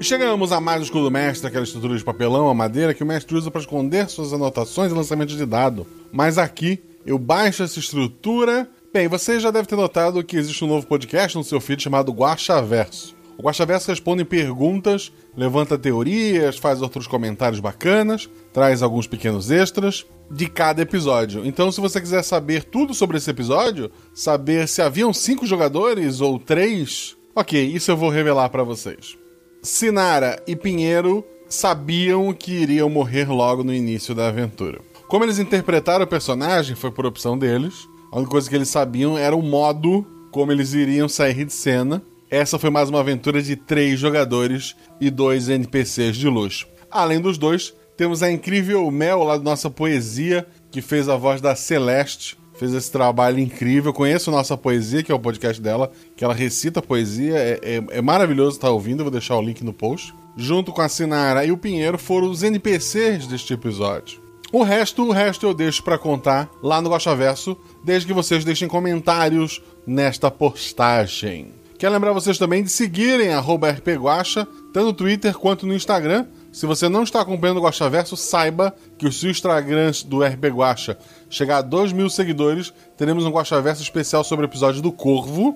Chegamos 0.00 0.52
a 0.52 0.60
mais 0.60 0.80
do 0.80 0.84
escudo 0.84 1.04
do 1.04 1.10
mestre, 1.10 1.48
aquela 1.48 1.64
estrutura 1.64 1.96
de 1.96 2.04
papelão, 2.04 2.48
a 2.48 2.54
madeira 2.54 2.94
que 2.94 3.02
o 3.02 3.06
mestre 3.06 3.34
usa 3.34 3.50
para 3.50 3.60
esconder 3.60 4.08
suas 4.08 4.32
anotações 4.32 4.92
e 4.92 4.94
lançamentos 4.94 5.36
de 5.36 5.44
dado. 5.44 5.86
Mas 6.12 6.38
aqui 6.38 6.80
eu 7.04 7.18
baixo 7.18 7.62
essa 7.62 7.78
estrutura. 7.78 8.68
Bem, 8.92 9.08
você 9.08 9.40
já 9.40 9.50
deve 9.50 9.66
ter 9.66 9.74
notado 9.74 10.22
que 10.22 10.36
existe 10.36 10.64
um 10.64 10.68
novo 10.68 10.86
podcast 10.86 11.36
no 11.36 11.42
seu 11.42 11.60
feed 11.60 11.82
chamado 11.82 12.12
Guaxaverso. 12.12 13.16
O 13.36 13.42
Guaxaverso 13.42 13.90
responde 13.90 14.24
perguntas, 14.24 15.12
levanta 15.36 15.76
teorias, 15.76 16.56
faz 16.56 16.80
outros 16.80 17.06
comentários 17.06 17.60
bacanas, 17.60 18.30
traz 18.52 18.82
alguns 18.82 19.06
pequenos 19.06 19.50
extras 19.50 20.06
de 20.30 20.46
cada 20.46 20.82
episódio. 20.82 21.44
Então, 21.44 21.70
se 21.70 21.80
você 21.80 22.00
quiser 22.00 22.22
saber 22.22 22.64
tudo 22.64 22.94
sobre 22.94 23.18
esse 23.18 23.30
episódio, 23.30 23.90
saber 24.14 24.68
se 24.68 24.80
haviam 24.80 25.12
cinco 25.12 25.46
jogadores 25.46 26.20
ou 26.20 26.38
três, 26.38 27.15
ok, 27.36 27.62
isso 27.62 27.90
eu 27.90 27.96
vou 27.98 28.08
revelar 28.08 28.48
para 28.48 28.64
vocês. 28.64 29.18
Sinara 29.62 30.42
e 30.46 30.56
Pinheiro 30.56 31.22
sabiam 31.48 32.32
que 32.32 32.50
iriam 32.50 32.88
morrer 32.88 33.28
logo 33.28 33.62
no 33.62 33.74
início 33.74 34.14
da 34.14 34.28
aventura. 34.28 34.80
Como 35.06 35.22
eles 35.22 35.38
interpretaram 35.38 36.04
o 36.04 36.08
personagem 36.08 36.74
foi 36.74 36.90
por 36.90 37.04
opção 37.04 37.38
deles. 37.38 37.86
A 38.10 38.16
única 38.16 38.30
coisa 38.30 38.48
que 38.48 38.56
eles 38.56 38.70
sabiam 38.70 39.18
era 39.18 39.36
o 39.36 39.42
modo 39.42 40.04
como 40.32 40.50
eles 40.50 40.72
iriam 40.72 41.08
sair 41.08 41.44
de 41.44 41.52
cena. 41.52 42.02
Essa 42.30 42.58
foi 42.58 42.70
mais 42.70 42.88
uma 42.88 43.00
aventura 43.00 43.42
de 43.42 43.54
três 43.54 44.00
jogadores 44.00 44.74
e 44.98 45.10
dois 45.10 45.48
NPCs 45.50 46.16
de 46.16 46.28
luxo. 46.28 46.66
Além 46.90 47.20
dos 47.20 47.36
dois, 47.36 47.74
temos 47.96 48.22
a 48.22 48.30
incrível 48.30 48.90
Mel 48.90 49.22
lá 49.22 49.36
da 49.36 49.44
nossa 49.44 49.68
poesia, 49.68 50.46
que 50.70 50.80
fez 50.80 51.08
a 51.08 51.16
voz 51.16 51.40
da 51.40 51.54
Celeste, 51.54 52.36
fez 52.58 52.74
esse 52.74 52.90
trabalho 52.90 53.38
incrível. 53.38 53.90
Eu 53.90 53.94
conheço 53.94 54.30
Nossa 54.30 54.56
Poesia, 54.56 55.02
que 55.02 55.12
é 55.12 55.14
o 55.14 55.18
podcast 55.18 55.60
dela, 55.60 55.90
que 56.16 56.24
ela 56.24 56.34
recita 56.34 56.82
poesia. 56.82 57.36
É, 57.36 57.60
é, 57.62 57.98
é 57.98 58.02
maravilhoso 58.02 58.56
estar 58.56 58.70
ouvindo, 58.70 59.00
eu 59.00 59.04
vou 59.04 59.10
deixar 59.10 59.36
o 59.36 59.42
link 59.42 59.62
no 59.62 59.72
post. 59.72 60.14
Junto 60.36 60.72
com 60.72 60.82
a 60.82 60.88
Sinara 60.88 61.44
e 61.44 61.52
o 61.52 61.56
Pinheiro 61.56 61.96
foram 61.96 62.30
os 62.30 62.42
NPCs 62.42 63.26
deste 63.26 63.54
episódio. 63.54 64.20
O 64.52 64.62
resto, 64.62 65.02
o 65.04 65.12
resto 65.12 65.46
eu 65.46 65.52
deixo 65.52 65.82
para 65.82 65.98
contar 65.98 66.48
lá 66.62 66.80
no 66.80 66.90
Verso, 67.16 67.56
desde 67.84 68.06
que 68.06 68.12
vocês 68.12 68.44
deixem 68.44 68.68
comentários 68.68 69.62
nesta 69.86 70.30
postagem. 70.30 71.52
Quero 71.78 71.92
lembrar 71.92 72.12
vocês 72.12 72.38
também 72.38 72.62
de 72.62 72.70
seguirem 72.70 73.28
@rpguacha, 73.30 74.46
tanto 74.72 74.86
no 74.86 74.92
Twitter 74.92 75.34
quanto 75.34 75.66
no 75.66 75.74
Instagram. 75.74 76.26
Se 76.56 76.64
você 76.64 76.88
não 76.88 77.02
está 77.02 77.20
acompanhando 77.20 77.58
o 77.58 77.64
Guaxaverso, 77.64 78.16
saiba 78.16 78.74
que 78.96 79.12
se 79.12 79.26
o 79.26 79.30
Instagram 79.30 79.92
do 80.06 80.24
RP 80.24 80.46
Guacha 80.46 80.96
chegar 81.28 81.58
a 81.58 81.60
2 81.60 81.92
mil 81.92 82.08
seguidores, 82.08 82.72
teremos 82.96 83.26
um 83.26 83.30
Guaxaverso 83.30 83.82
especial 83.82 84.24
sobre 84.24 84.46
o 84.46 84.48
episódio 84.48 84.80
do 84.80 84.90
Corvo 84.90 85.54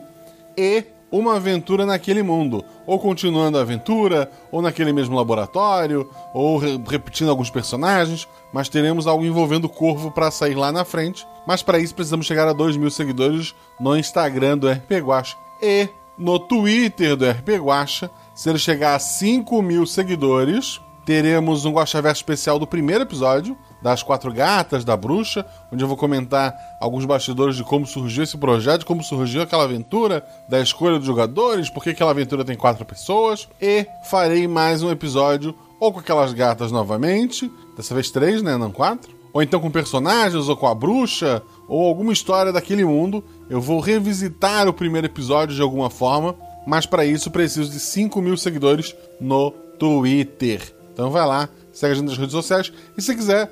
e 0.54 0.84
uma 1.10 1.36
aventura 1.36 1.86
naquele 1.86 2.22
mundo. 2.22 2.62
Ou 2.86 2.98
continuando 2.98 3.56
a 3.56 3.62
aventura, 3.62 4.30
ou 4.52 4.60
naquele 4.60 4.92
mesmo 4.92 5.16
laboratório, 5.16 6.06
ou 6.34 6.58
re 6.58 6.78
repetindo 6.86 7.30
alguns 7.30 7.48
personagens, 7.48 8.28
mas 8.52 8.68
teremos 8.68 9.06
algo 9.06 9.24
envolvendo 9.24 9.64
o 9.64 9.70
Corvo 9.70 10.10
para 10.10 10.30
sair 10.30 10.54
lá 10.54 10.70
na 10.70 10.84
frente. 10.84 11.26
Mas 11.46 11.62
para 11.62 11.78
isso 11.78 11.94
precisamos 11.94 12.26
chegar 12.26 12.46
a 12.46 12.52
2 12.52 12.76
mil 12.76 12.90
seguidores 12.90 13.54
no 13.80 13.96
Instagram 13.96 14.58
do 14.58 14.70
RP 14.70 15.00
Guacha 15.02 15.34
e 15.62 15.88
no 16.18 16.38
Twitter 16.38 17.16
do 17.16 17.26
RP 17.26 17.56
Guacha. 17.58 18.10
Se 18.34 18.50
ele 18.50 18.58
chegar 18.58 18.96
a 18.96 18.98
5 18.98 19.62
mil 19.62 19.86
seguidores, 19.86 20.78
teremos 21.04 21.64
um 21.64 21.72
Guaxaverso 21.72 22.20
especial 22.20 22.58
do 22.58 22.66
primeiro 22.66 23.02
episódio, 23.02 23.56
das 23.82 24.02
Quatro 24.02 24.32
Gatas, 24.32 24.84
da 24.84 24.96
Bruxa, 24.96 25.44
onde 25.72 25.82
eu 25.82 25.88
vou 25.88 25.96
comentar 25.96 26.54
alguns 26.80 27.04
bastidores 27.04 27.56
de 27.56 27.64
como 27.64 27.86
surgiu 27.86 28.22
esse 28.22 28.36
projeto, 28.36 28.84
como 28.84 29.02
surgiu 29.02 29.42
aquela 29.42 29.64
aventura, 29.64 30.24
da 30.48 30.60
escolha 30.60 30.98
dos 30.98 31.06
jogadores, 31.06 31.70
por 31.70 31.82
que 31.82 31.90
aquela 31.90 32.10
aventura 32.10 32.44
tem 32.44 32.56
quatro 32.56 32.84
pessoas, 32.84 33.48
e 33.60 33.86
farei 34.04 34.46
mais 34.46 34.82
um 34.82 34.90
episódio 34.90 35.54
ou 35.78 35.92
com 35.92 36.00
aquelas 36.00 36.32
gatas 36.32 36.70
novamente, 36.70 37.50
dessa 37.74 37.94
vez 37.94 38.10
três, 38.10 38.42
né, 38.42 38.56
não 38.56 38.70
quatro, 38.70 39.10
ou 39.32 39.42
então 39.42 39.60
com 39.60 39.70
personagens, 39.70 40.48
ou 40.48 40.56
com 40.56 40.66
a 40.66 40.74
bruxa, 40.74 41.42
ou 41.66 41.86
alguma 41.86 42.12
história 42.12 42.52
daquele 42.52 42.84
mundo. 42.84 43.24
Eu 43.48 43.60
vou 43.60 43.80
revisitar 43.80 44.68
o 44.68 44.72
primeiro 44.72 45.06
episódio 45.06 45.54
de 45.54 45.62
alguma 45.62 45.88
forma, 45.88 46.34
mas 46.66 46.84
para 46.84 47.06
isso 47.06 47.30
preciso 47.30 47.70
de 47.70 47.80
5 47.80 48.20
mil 48.20 48.36
seguidores 48.36 48.94
no 49.20 49.50
Twitter. 49.78 50.79
Então 51.00 51.10
vai 51.10 51.26
lá, 51.26 51.48
segue 51.72 51.92
a 51.92 51.94
gente 51.94 52.08
nas 52.08 52.18
redes 52.18 52.32
sociais. 52.32 52.70
E 52.94 53.00
se 53.00 53.16
quiser 53.16 53.50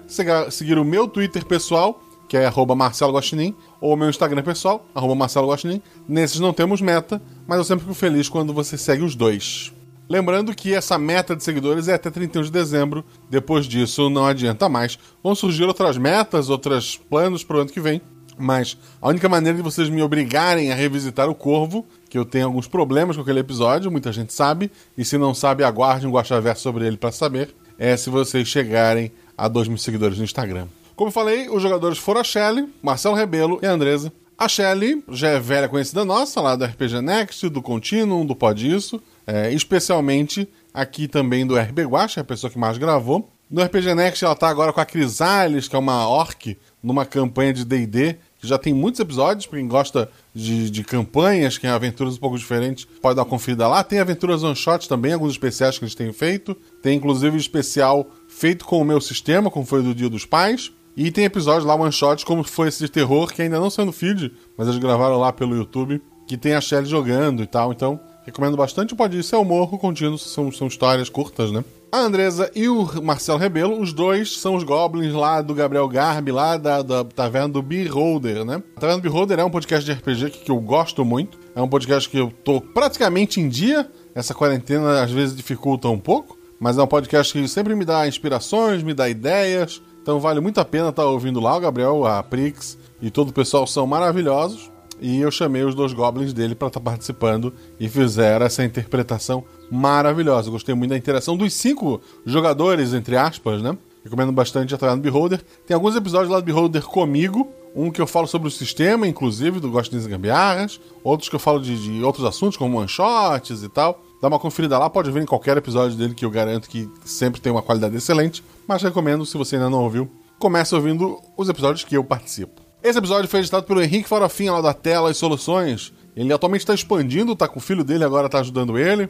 seguir 0.51 0.79
o 0.79 0.85
meu 0.85 1.09
Twitter 1.09 1.47
pessoal, 1.47 1.99
que 2.29 2.37
é 2.37 2.53
Marcelo 2.77 3.15
Guaxinim, 3.15 3.57
ou 3.81 3.95
o 3.95 3.97
meu 3.97 4.11
Instagram 4.11 4.43
pessoal, 4.43 4.85
Marcelo 5.17 5.49
Guaxinim. 5.49 5.81
Nesses 6.07 6.41
não 6.41 6.53
temos 6.53 6.83
meta, 6.83 7.23
mas 7.47 7.57
eu 7.57 7.65
sempre 7.65 7.85
fico 7.85 7.95
feliz 7.95 8.29
quando 8.29 8.53
você 8.53 8.77
segue 8.77 9.03
os 9.03 9.15
dois. 9.15 9.73
Lembrando 10.11 10.55
que 10.55 10.75
essa 10.75 10.99
meta 10.99 11.35
de 11.35 11.43
seguidores 11.43 11.89
é 11.89 11.95
até 11.95 12.11
31 12.11 12.43
de 12.43 12.53
dezembro. 12.53 13.03
Depois 13.31 13.65
disso, 13.65 14.11
não 14.11 14.27
adianta 14.27 14.69
mais. 14.69 14.99
Vão 15.25 15.35
surgir 15.35 15.65
outras 15.65 15.97
metas, 15.97 16.51
outros 16.51 16.99
planos 16.99 17.43
para 17.43 17.57
o 17.57 17.61
ano 17.61 17.71
que 17.71 17.81
vem. 17.81 18.03
Mas 18.39 18.77
a 19.01 19.09
única 19.09 19.27
maneira 19.27 19.57
de 19.57 19.65
vocês 19.65 19.89
me 19.89 20.03
obrigarem 20.03 20.71
a 20.71 20.75
revisitar 20.75 21.31
o 21.31 21.35
Corvo, 21.35 21.87
que 22.09 22.17
eu 22.17 22.25
tenho 22.25 22.47
alguns 22.47 22.67
problemas 22.67 23.17
com 23.17 23.23
aquele 23.23 23.41
episódio, 23.41 23.91
muita 23.91 24.13
gente 24.13 24.33
sabe, 24.33 24.71
e 24.97 25.05
se 25.05 25.19
não 25.19 25.35
sabe, 25.35 25.63
aguarde 25.63 26.07
um 26.07 26.11
Guaxaverso 26.11 26.63
sobre 26.63 26.87
ele 26.87 26.97
para 26.97 27.13
saber, 27.13 27.55
é 27.79 27.97
se 27.97 28.11
vocês 28.11 28.49
chegarem 28.49 29.13
a 29.37 29.47
2 29.47 29.69
mil 29.69 29.79
seguidores 29.79 30.19
no 30.19 30.25
Instagram. 30.25 30.67
Como 30.97 31.09
eu 31.09 31.13
falei, 31.13 31.49
os 31.49 31.63
jogadores 31.63 31.99
foram 31.99 32.21
a 32.21 32.25
Shelly, 32.25 32.69
Marcelo 32.83 33.15
Rebelo 33.15 33.61
e 33.63 33.67
a 33.67 33.71
Andresa. 33.71 34.13
A 34.37 34.49
Shelly 34.49 35.03
já 35.11 35.29
é 35.29 35.39
velha 35.39 35.69
conhecida 35.69 36.05
nossa, 36.05 36.41
lá 36.41 36.57
do 36.57 36.65
RPG 36.65 37.01
Next, 37.01 37.49
do 37.49 37.63
Continuum, 37.63 38.27
do 38.27 38.35
Pod 38.35 38.69
Isso, 38.69 39.01
é, 39.27 39.53
especialmente 39.53 40.49
aqui 40.73 41.07
também 41.07 41.47
do 41.47 41.57
RB 41.57 41.85
Guacha, 41.85 42.21
a 42.21 42.25
pessoa 42.25 42.51
que 42.51 42.59
mais 42.59 42.79
gravou. 42.79 43.31
No 43.51 43.63
RPG 43.63 43.95
Next 43.95 44.25
ela 44.25 44.35
tá 44.35 44.49
agora 44.49 44.73
com 44.73 44.81
a 44.81 44.85
Crisales, 44.85 45.69
que 45.69 45.77
é 45.77 45.79
uma 45.79 46.09
orc, 46.09 46.59
numa 46.83 47.07
campanha 47.07 47.53
de 47.53 47.65
D&D, 47.65 48.17
que 48.39 48.47
já 48.47 48.57
tem 48.57 48.73
muitos 48.73 49.01
episódios, 49.01 49.47
para 49.47 49.59
quem 49.59 49.67
gosta 49.67 50.09
de, 50.35 50.71
de 50.71 50.85
campanhas, 50.85 51.57
que 51.57 51.63
tem 51.63 51.71
aventuras 51.71 52.15
um 52.15 52.19
pouco 52.19 52.39
diferentes, 52.39 52.87
pode 53.03 53.17
dar 53.17 53.23
uma 53.23 53.29
conferida 53.29 53.67
lá. 53.67 53.83
Tem 53.83 53.99
aventuras 53.99 54.43
one 54.43 54.55
shot 54.55 54.89
também, 54.89 55.13
alguns 55.13 55.33
especiais 55.33 55.79
que 55.79 55.85
eles 55.85 55.95
têm 55.95 56.13
feito. 56.13 56.57
Tem 56.83 56.97
inclusive 56.97 57.35
um 57.35 57.39
especial 57.39 58.07
feito 58.29 58.65
com 58.65 58.81
o 58.81 58.85
meu 58.85 59.01
sistema, 59.01 59.51
como 59.51 59.67
foi 59.67 59.83
do 59.83 59.95
Dia 59.95 60.09
dos 60.09 60.25
Pais. 60.25 60.71
E 60.97 61.11
tem 61.11 61.25
episódios 61.25 61.65
lá, 61.65 61.75
one 61.75 61.93
shot, 61.93 62.25
como 62.25 62.45
foi 62.45 62.69
esse 62.69 62.81
de 62.81 62.89
terror, 62.89 63.33
que 63.33 63.43
ainda 63.43 63.59
não 63.59 63.71
saiu 63.71 63.87
no 63.87 63.93
feed, 63.93 64.33
mas 64.57 64.67
eles 64.67 64.81
gravaram 64.81 65.19
lá 65.19 65.33
pelo 65.33 65.55
YouTube, 65.55 66.03
que 66.27 66.37
tem 66.37 66.55
a 66.55 66.61
Shelly 66.61 66.87
jogando 66.87 67.43
e 67.43 67.47
tal. 67.47 67.73
Então, 67.73 68.01
recomendo 68.25 68.57
bastante. 68.57 68.95
Pode 68.95 69.17
ir, 69.17 69.21
isso 69.21 69.35
é 69.35 69.39
o 69.39 69.45
Morro 69.45 69.79
Contínuo, 69.79 70.19
são, 70.19 70.51
são 70.53 70.67
histórias 70.67 71.09
curtas, 71.09 71.51
né? 71.51 71.65
A 71.91 72.01
Andresa 72.01 72.51
e 72.55 72.69
o 72.69 73.03
Marcelo 73.03 73.39
Rebelo, 73.39 73.81
os 73.81 73.95
dois 73.95 74.37
são 74.37 74.55
os 74.55 74.63
goblins 74.63 75.15
lá 75.15 75.41
do 75.41 75.55
Gabriel 75.55 75.89
Garbi, 75.89 76.31
lá 76.31 76.59
da, 76.59 76.83
da 76.83 77.03
Taverna 77.03 77.49
do 77.49 77.63
Beholder, 77.63 78.45
né? 78.45 78.63
A 78.77 78.81
Taverna 78.81 79.01
do 79.01 79.11
Beholder 79.11 79.39
é 79.39 79.45
um 79.45 79.51
podcast 79.51 79.87
de 79.87 79.93
RPG 79.93 80.31
que, 80.31 80.45
que 80.45 80.51
eu 80.51 80.61
gosto 80.61 81.03
muito. 81.03 81.39
É 81.57 81.63
um 81.63 81.69
podcast 81.69 82.07
que 82.07 82.19
eu 82.19 82.31
tô 82.45 82.61
praticamente 82.61 83.41
em 83.41 83.49
dia. 83.49 83.91
Essa 84.15 84.35
quarentena 84.35 85.03
às 85.03 85.11
vezes 85.11 85.35
dificulta 85.35 85.89
um 85.89 85.99
pouco, 85.99 86.37
mas 86.61 86.77
é 86.77 86.83
um 86.83 86.87
podcast 86.87 87.33
que 87.33 87.49
sempre 87.49 87.75
me 87.75 87.87
dá 87.87 88.07
inspirações, 88.07 88.83
me 88.83 88.93
dá 88.93 89.09
ideias. 89.09 89.81
Então 90.03 90.21
vale 90.21 90.41
muito 90.41 90.61
a 90.61 90.67
pena 90.67 90.91
estar 90.91 91.07
ouvindo 91.07 91.41
lá. 91.41 91.57
O 91.57 91.61
Gabriel, 91.61 92.05
a 92.05 92.23
Prix 92.23 92.77
e 93.01 93.11
todo 93.11 93.31
o 93.31 93.33
pessoal 93.33 93.67
são 93.67 93.87
maravilhosos. 93.87 94.71
E 95.01 95.21
eu 95.21 95.31
chamei 95.31 95.63
os 95.63 95.75
dois 95.75 95.95
goblins 95.95 96.35
dele 96.35 96.55
para 96.55 96.69
estar 96.69 96.81
participando 96.81 97.55
e 97.81 97.89
fizeram 97.89 98.45
essa 98.45 98.63
interpretação 98.63 99.43
maravilhosa. 99.71 100.51
Gostei 100.51 100.75
muito 100.75 100.91
da 100.91 100.97
interação 100.97 101.37
dos 101.37 101.53
cinco 101.55 102.01
jogadores, 102.25 102.93
entre 102.93 103.17
aspas, 103.17 103.63
né? 103.63 103.77
Recomendo 104.05 104.33
bastante 104.33 104.75
a 104.75 104.97
no 104.97 105.03
Beholder. 105.03 105.43
Tem 105.67 105.75
alguns 105.75 105.95
episódios 105.95 106.31
lá 106.31 106.41
do 106.41 106.45
Beholder 106.45 106.83
comigo. 106.83 107.49
Um 107.75 107.91
que 107.91 108.01
eu 108.01 108.07
falo 108.07 108.27
sobre 108.27 108.49
o 108.49 108.51
sistema, 108.51 109.07
inclusive, 109.07 109.61
do 109.61 109.71
Gosto 109.71 109.97
de 109.97 110.09
Gambiarras. 110.09 110.81
Outros 111.05 111.29
que 111.29 111.37
eu 111.37 111.41
falo 111.41 111.61
de, 111.61 111.77
de 111.77 112.03
outros 112.03 112.25
assuntos, 112.25 112.57
como 112.57 112.79
one-shots 112.79 113.63
e 113.63 113.69
tal. 113.69 114.03
Dá 114.21 114.29
uma 114.29 114.39
conferida 114.39 114.79
lá, 114.79 114.91
pode 114.91 115.11
ver 115.11 115.23
em 115.23 115.27
qualquer 115.27 115.57
episódio 115.57 115.97
dele, 115.97 116.15
que 116.15 116.25
eu 116.25 116.31
garanto 116.31 116.69
que 116.69 116.91
sempre 117.05 117.41
tem 117.41 117.53
uma 117.53 117.63
qualidade 117.63 117.95
excelente. 117.97 118.43
Mas 118.67 118.83
recomendo, 118.83 119.25
se 119.25 119.37
você 119.37 119.57
ainda 119.57 119.71
não 119.71 119.85
ouviu, 119.85 120.11
comece 120.39 120.75
ouvindo 120.75 121.21
os 121.37 121.49
episódios 121.49 121.85
que 121.85 121.97
eu 121.97 122.03
participo. 122.03 122.63
Esse 122.83 122.99
episódio 122.99 123.29
foi 123.29 123.41
editado 123.41 123.67
pelo 123.67 123.83
Henrique 123.83 124.09
Farofinha, 124.09 124.53
lá 124.53 124.61
da 124.61 124.73
Tela 124.73 125.11
e 125.11 125.15
Soluções. 125.15 125.93
Ele 126.17 126.33
atualmente 126.33 126.63
está 126.63 126.75
expandindo, 126.75 127.37
tá 127.37 127.47
com 127.47 127.59
o 127.59 127.63
filho 127.63 127.85
dele, 127.85 128.03
agora 128.03 128.29
tá 128.29 128.41
ajudando 128.41 128.79
ele. 128.79 129.09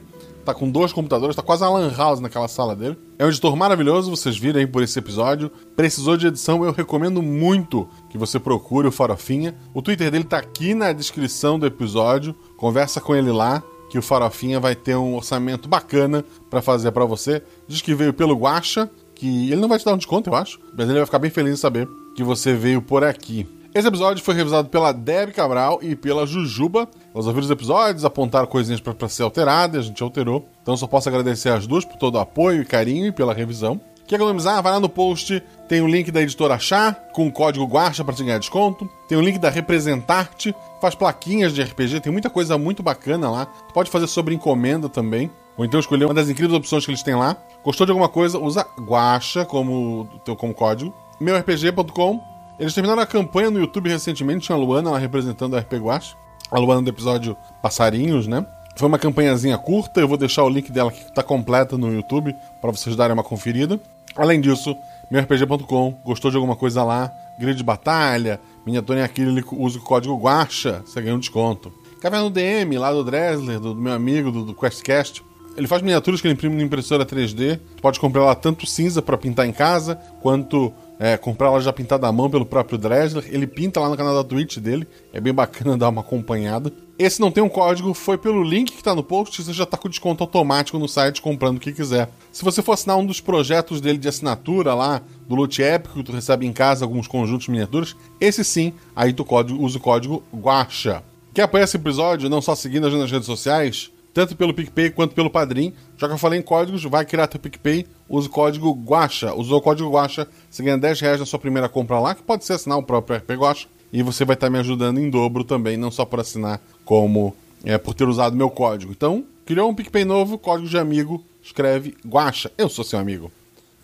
Tá 0.48 0.54
com 0.54 0.70
dois 0.70 0.94
computadores, 0.94 1.36
tá 1.36 1.42
quase 1.42 1.62
a 1.62 1.68
Lan 1.68 1.92
House 1.94 2.20
naquela 2.20 2.48
sala 2.48 2.74
dele. 2.74 2.96
É 3.18 3.24
um 3.26 3.28
editor 3.28 3.54
maravilhoso, 3.54 4.10
vocês 4.10 4.38
viram 4.38 4.58
aí 4.58 4.66
por 4.66 4.82
esse 4.82 4.98
episódio. 4.98 5.50
Precisou 5.76 6.16
de 6.16 6.26
edição, 6.26 6.64
eu 6.64 6.72
recomendo 6.72 7.20
muito 7.20 7.86
que 8.08 8.16
você 8.16 8.40
procure 8.40 8.88
o 8.88 8.90
Farofinha. 8.90 9.54
O 9.74 9.82
Twitter 9.82 10.10
dele 10.10 10.24
tá 10.24 10.38
aqui 10.38 10.72
na 10.72 10.90
descrição 10.94 11.58
do 11.58 11.66
episódio. 11.66 12.34
Conversa 12.56 12.98
com 12.98 13.14
ele 13.14 13.30
lá, 13.30 13.62
que 13.90 13.98
o 13.98 14.02
Farofinha 14.02 14.58
vai 14.58 14.74
ter 14.74 14.96
um 14.96 15.16
orçamento 15.16 15.68
bacana 15.68 16.24
para 16.48 16.62
fazer 16.62 16.92
para 16.92 17.04
você. 17.04 17.42
Diz 17.66 17.82
que 17.82 17.94
veio 17.94 18.14
pelo 18.14 18.34
Guacha, 18.34 18.90
que 19.14 19.52
ele 19.52 19.60
não 19.60 19.68
vai 19.68 19.78
te 19.78 19.84
dar 19.84 19.92
um 19.92 19.98
desconto, 19.98 20.30
eu 20.30 20.34
acho, 20.34 20.58
mas 20.74 20.88
ele 20.88 20.96
vai 20.96 21.04
ficar 21.04 21.18
bem 21.18 21.30
feliz 21.30 21.56
de 21.56 21.60
saber 21.60 21.86
que 22.16 22.24
você 22.24 22.54
veio 22.54 22.80
por 22.80 23.04
aqui. 23.04 23.46
Esse 23.74 23.86
episódio 23.86 24.24
foi 24.24 24.34
revisado 24.34 24.68
pela 24.70 24.92
Deb 24.92 25.30
Cabral 25.32 25.78
e 25.82 25.94
pela 25.94 26.26
Jujuba. 26.26 26.88
Elas 27.14 27.26
ouviram 27.26 27.44
os 27.44 27.50
episódios, 27.50 28.04
apontaram 28.04 28.46
coisinhas 28.46 28.80
para 28.80 29.08
ser 29.08 29.22
alteradas, 29.22 29.84
a 29.84 29.88
gente 29.88 30.02
alterou. 30.02 30.48
Então 30.62 30.76
só 30.76 30.86
posso 30.86 31.08
agradecer 31.08 31.50
as 31.50 31.66
duas 31.66 31.84
por 31.84 31.96
todo 31.96 32.14
o 32.14 32.18
apoio 32.18 32.62
e 32.62 32.64
carinho 32.64 33.06
e 33.06 33.12
pela 33.12 33.34
revisão. 33.34 33.78
Quer 34.06 34.16
economizar? 34.16 34.62
Vai 34.62 34.72
lá 34.72 34.80
no 34.80 34.88
post, 34.88 35.42
tem 35.68 35.82
o 35.82 35.86
link 35.86 36.10
da 36.10 36.22
editora 36.22 36.58
Chá, 36.58 36.92
com 37.12 37.26
o 37.26 37.32
código 37.32 37.66
Guacha 37.66 38.02
para 38.02 38.14
te 38.14 38.24
ganhar 38.24 38.38
desconto. 38.38 38.88
Tem 39.06 39.18
o 39.18 39.20
link 39.20 39.38
da 39.38 39.50
Representarte, 39.50 40.54
faz 40.80 40.94
plaquinhas 40.94 41.52
de 41.52 41.62
RPG, 41.62 42.00
tem 42.00 42.10
muita 42.10 42.30
coisa 42.30 42.56
muito 42.56 42.82
bacana 42.82 43.30
lá. 43.30 43.44
Tu 43.44 43.74
pode 43.74 43.90
fazer 43.90 44.06
sobre 44.06 44.34
encomenda 44.34 44.88
também. 44.88 45.30
Ou 45.58 45.64
então 45.64 45.78
escolher 45.78 46.06
uma 46.06 46.14
das 46.14 46.30
incríveis 46.30 46.56
opções 46.56 46.86
que 46.86 46.90
eles 46.90 47.02
têm 47.02 47.16
lá. 47.16 47.36
Gostou 47.62 47.84
de 47.84 47.92
alguma 47.92 48.08
coisa? 48.08 48.38
Usa 48.38 48.66
Guacha 48.80 49.44
como, 49.44 50.08
como 50.38 50.54
código. 50.54 50.94
Meurpg.com 51.20 52.37
eles 52.58 52.74
terminaram 52.74 53.02
a 53.02 53.06
campanha 53.06 53.50
no 53.50 53.60
YouTube 53.60 53.88
recentemente, 53.88 54.46
tinha 54.46 54.56
a 54.56 54.58
Luana 54.58 54.90
lá 54.90 54.98
representando 54.98 55.56
a 55.56 55.60
RP 55.60 55.74
Guache. 55.74 56.14
A 56.50 56.58
Luana 56.58 56.82
do 56.82 56.88
episódio 56.88 57.36
Passarinhos, 57.62 58.26
né? 58.26 58.44
Foi 58.74 58.88
uma 58.88 58.98
campanhazinha 58.98 59.58
curta, 59.58 60.00
eu 60.00 60.08
vou 60.08 60.16
deixar 60.16 60.44
o 60.44 60.48
link 60.48 60.72
dela 60.72 60.90
que 60.90 61.12
tá 61.12 61.22
completa 61.22 61.76
no 61.76 61.92
YouTube 61.92 62.34
para 62.60 62.70
vocês 62.70 62.96
darem 62.96 63.12
uma 63.12 63.24
conferida. 63.24 63.78
Além 64.16 64.40
disso, 64.40 64.74
meurpg.com, 65.10 66.00
gostou 66.04 66.30
de 66.30 66.36
alguma 66.36 66.56
coisa 66.56 66.82
lá, 66.84 67.12
grid 67.38 67.56
de 67.56 67.64
batalha, 67.64 68.40
miniatura 68.64 69.00
em 69.00 69.02
acrílico, 69.02 69.56
usa 69.60 69.78
o 69.78 69.82
código 69.82 70.16
GUACHA, 70.16 70.82
você 70.86 71.02
ganha 71.02 71.14
um 71.14 71.18
desconto. 71.18 71.72
Caverna 72.00 72.26
do 72.26 72.30
DM, 72.30 72.78
lá 72.78 72.92
do 72.92 73.02
Dresler, 73.02 73.58
do, 73.58 73.74
do 73.74 73.80
meu 73.80 73.92
amigo, 73.92 74.30
do, 74.30 74.44
do 74.44 74.54
QuestCast. 74.54 75.24
Ele 75.56 75.66
faz 75.66 75.82
miniaturas 75.82 76.20
que 76.20 76.28
ele 76.28 76.34
imprime 76.34 76.54
na 76.54 76.62
impressora 76.62 77.04
3D. 77.04 77.58
Pode 77.82 77.98
comprar 77.98 78.24
lá 78.24 78.34
tanto 78.36 78.64
cinza 78.64 79.02
para 79.02 79.18
pintar 79.18 79.46
em 79.46 79.52
casa, 79.52 79.96
quanto 80.22 80.72
é, 80.98 81.16
comprar 81.16 81.48
ela 81.48 81.60
já 81.60 81.72
pintada 81.72 82.06
à 82.06 82.12
mão 82.12 82.28
pelo 82.28 82.44
próprio 82.44 82.76
Dresler. 82.76 83.24
Ele 83.28 83.46
pinta 83.46 83.78
lá 83.80 83.88
no 83.88 83.96
canal 83.96 84.14
da 84.14 84.24
Twitch 84.24 84.58
dele. 84.58 84.86
É 85.12 85.20
bem 85.20 85.32
bacana 85.32 85.76
dar 85.78 85.88
uma 85.88 86.00
acompanhada. 86.00 86.72
Esse 86.98 87.20
não 87.20 87.30
tem 87.30 87.42
um 87.44 87.48
código, 87.48 87.94
foi 87.94 88.18
pelo 88.18 88.42
link 88.42 88.72
que 88.72 88.78
está 88.78 88.92
no 88.94 89.04
post. 89.04 89.42
Você 89.42 89.52
já 89.52 89.62
está 89.62 89.76
com 89.76 89.88
desconto 89.88 90.24
automático 90.24 90.78
no 90.78 90.88
site 90.88 91.22
comprando 91.22 91.58
o 91.58 91.60
que 91.60 91.72
quiser. 91.72 92.10
Se 92.32 92.44
você 92.44 92.60
for 92.60 92.72
assinar 92.72 92.96
um 92.96 93.06
dos 93.06 93.20
projetos 93.20 93.80
dele 93.80 93.98
de 93.98 94.08
assinatura 94.08 94.74
lá, 94.74 95.00
do 95.28 95.36
Loot 95.36 95.62
Épico, 95.62 95.94
que 95.94 96.02
tu 96.02 96.12
recebe 96.12 96.44
em 96.44 96.52
casa 96.52 96.84
alguns 96.84 97.06
conjuntos 97.06 97.46
miniaturas, 97.46 97.94
esse 98.20 98.42
sim, 98.44 98.72
aí 98.96 99.12
tu 99.12 99.24
código, 99.24 99.62
usa 99.62 99.78
o 99.78 99.80
código 99.80 100.24
GUACHA. 100.32 101.04
Quer 101.32 101.42
apoiar 101.42 101.64
esse 101.64 101.76
episódio, 101.76 102.28
não 102.28 102.42
só 102.42 102.56
seguindo 102.56 102.90
nas 102.90 103.10
redes 103.10 103.26
sociais? 103.26 103.92
tanto 104.18 104.34
pelo 104.34 104.52
PicPay 104.52 104.90
quanto 104.90 105.14
pelo 105.14 105.30
Padrim. 105.30 105.72
Já 105.96 106.08
que 106.08 106.14
eu 106.14 106.18
falei 106.18 106.40
em 106.40 106.42
códigos, 106.42 106.82
vai 106.82 107.04
criar 107.04 107.28
teu 107.28 107.38
PicPay, 107.38 107.86
usa 108.08 108.28
o 108.28 108.30
código 108.30 108.72
Guacha. 108.72 109.34
Usou 109.34 109.58
o 109.58 109.62
código 109.62 109.90
Guacha, 109.90 110.26
você 110.50 110.62
ganha 110.62 110.78
10 110.78 111.00
reais 111.00 111.20
na 111.20 111.26
sua 111.26 111.38
primeira 111.38 111.68
compra 111.68 111.98
lá, 111.98 112.14
que 112.14 112.22
pode 112.22 112.44
ser 112.44 112.54
assinar 112.54 112.78
o 112.78 112.82
próprio 112.82 113.18
RP 113.18 113.30
Guacha. 113.32 113.66
E 113.92 114.02
você 114.02 114.24
vai 114.24 114.34
estar 114.34 114.50
me 114.50 114.58
ajudando 114.58 114.98
em 114.98 115.08
dobro 115.08 115.44
também, 115.44 115.76
não 115.76 115.90
só 115.90 116.04
por 116.04 116.20
assinar, 116.20 116.60
como 116.84 117.34
é, 117.64 117.78
por 117.78 117.94
ter 117.94 118.06
usado 118.06 118.36
meu 118.36 118.50
código. 118.50 118.92
Então, 118.92 119.24
criou 119.46 119.70
um 119.70 119.74
PicPay 119.74 120.04
novo, 120.04 120.38
código 120.38 120.68
de 120.68 120.78
amigo, 120.78 121.24
escreve 121.42 121.96
Guacha. 122.06 122.50
Eu 122.58 122.68
sou 122.68 122.84
seu 122.84 122.98
amigo. 122.98 123.30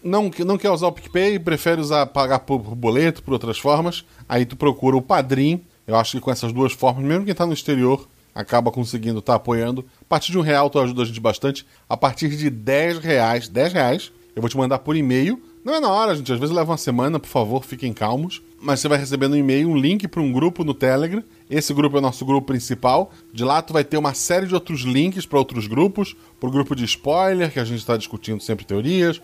Não, 0.02 0.30
não 0.44 0.58
quer 0.58 0.70
usar 0.70 0.88
o 0.88 0.92
PicPay, 0.92 1.38
prefere 1.38 1.80
usar 1.80 2.04
pagar 2.06 2.40
por, 2.40 2.60
por 2.60 2.74
boleto, 2.74 3.22
por 3.22 3.32
outras 3.32 3.58
formas, 3.58 4.04
aí 4.28 4.44
tu 4.44 4.56
procura 4.56 4.96
o 4.96 5.02
Padrim. 5.02 5.62
Eu 5.86 5.96
acho 5.96 6.12
que 6.12 6.20
com 6.20 6.30
essas 6.30 6.52
duas 6.52 6.72
formas, 6.72 7.04
mesmo 7.04 7.24
quem 7.24 7.32
está 7.32 7.46
no 7.46 7.52
exterior, 7.52 8.06
acaba 8.34 8.70
conseguindo 8.70 9.20
estar 9.20 9.34
tá 9.34 9.36
apoiando. 9.36 9.84
A 10.00 10.04
partir 10.04 10.32
de 10.32 10.38
um 10.38 10.42
real 10.42 10.68
tu 10.68 10.78
ajuda 10.78 11.02
a 11.02 11.04
gente 11.04 11.20
bastante. 11.20 11.66
A 11.88 11.96
partir 11.96 12.28
de 12.28 12.50
10 12.50 12.98
reais, 12.98 13.48
10 13.48 13.72
reais, 13.72 14.12
eu 14.34 14.42
vou 14.42 14.48
te 14.48 14.56
mandar 14.56 14.80
por 14.80 14.96
e-mail. 14.96 15.40
Não 15.64 15.74
é 15.74 15.80
na 15.80 15.88
hora, 15.88 16.14
gente. 16.14 16.30
Às 16.32 16.38
vezes 16.38 16.54
leva 16.54 16.72
uma 16.72 16.76
semana, 16.76 17.18
por 17.18 17.28
favor, 17.28 17.64
fiquem 17.64 17.92
calmos. 17.92 18.42
Mas 18.60 18.80
você 18.80 18.88
vai 18.88 18.98
receber 18.98 19.28
no 19.28 19.36
e-mail 19.36 19.70
um 19.70 19.76
link 19.76 20.08
para 20.08 20.20
um 20.20 20.32
grupo 20.32 20.64
no 20.64 20.74
Telegram. 20.74 21.22
Esse 21.48 21.72
grupo 21.72 21.96
é 21.96 21.98
o 22.00 22.02
nosso 22.02 22.24
grupo 22.24 22.46
principal. 22.48 23.10
De 23.32 23.44
lá 23.44 23.62
tu 23.62 23.72
vai 23.72 23.84
ter 23.84 23.96
uma 23.96 24.12
série 24.12 24.46
de 24.46 24.54
outros 24.54 24.82
links 24.82 25.24
para 25.24 25.38
outros 25.38 25.66
grupos. 25.66 26.14
Para 26.38 26.48
o 26.48 26.52
grupo 26.52 26.74
de 26.74 26.84
spoiler, 26.84 27.50
que 27.50 27.60
a 27.60 27.64
gente 27.64 27.78
está 27.78 27.96
discutindo 27.96 28.42
sempre 28.42 28.64
teorias. 28.64 29.22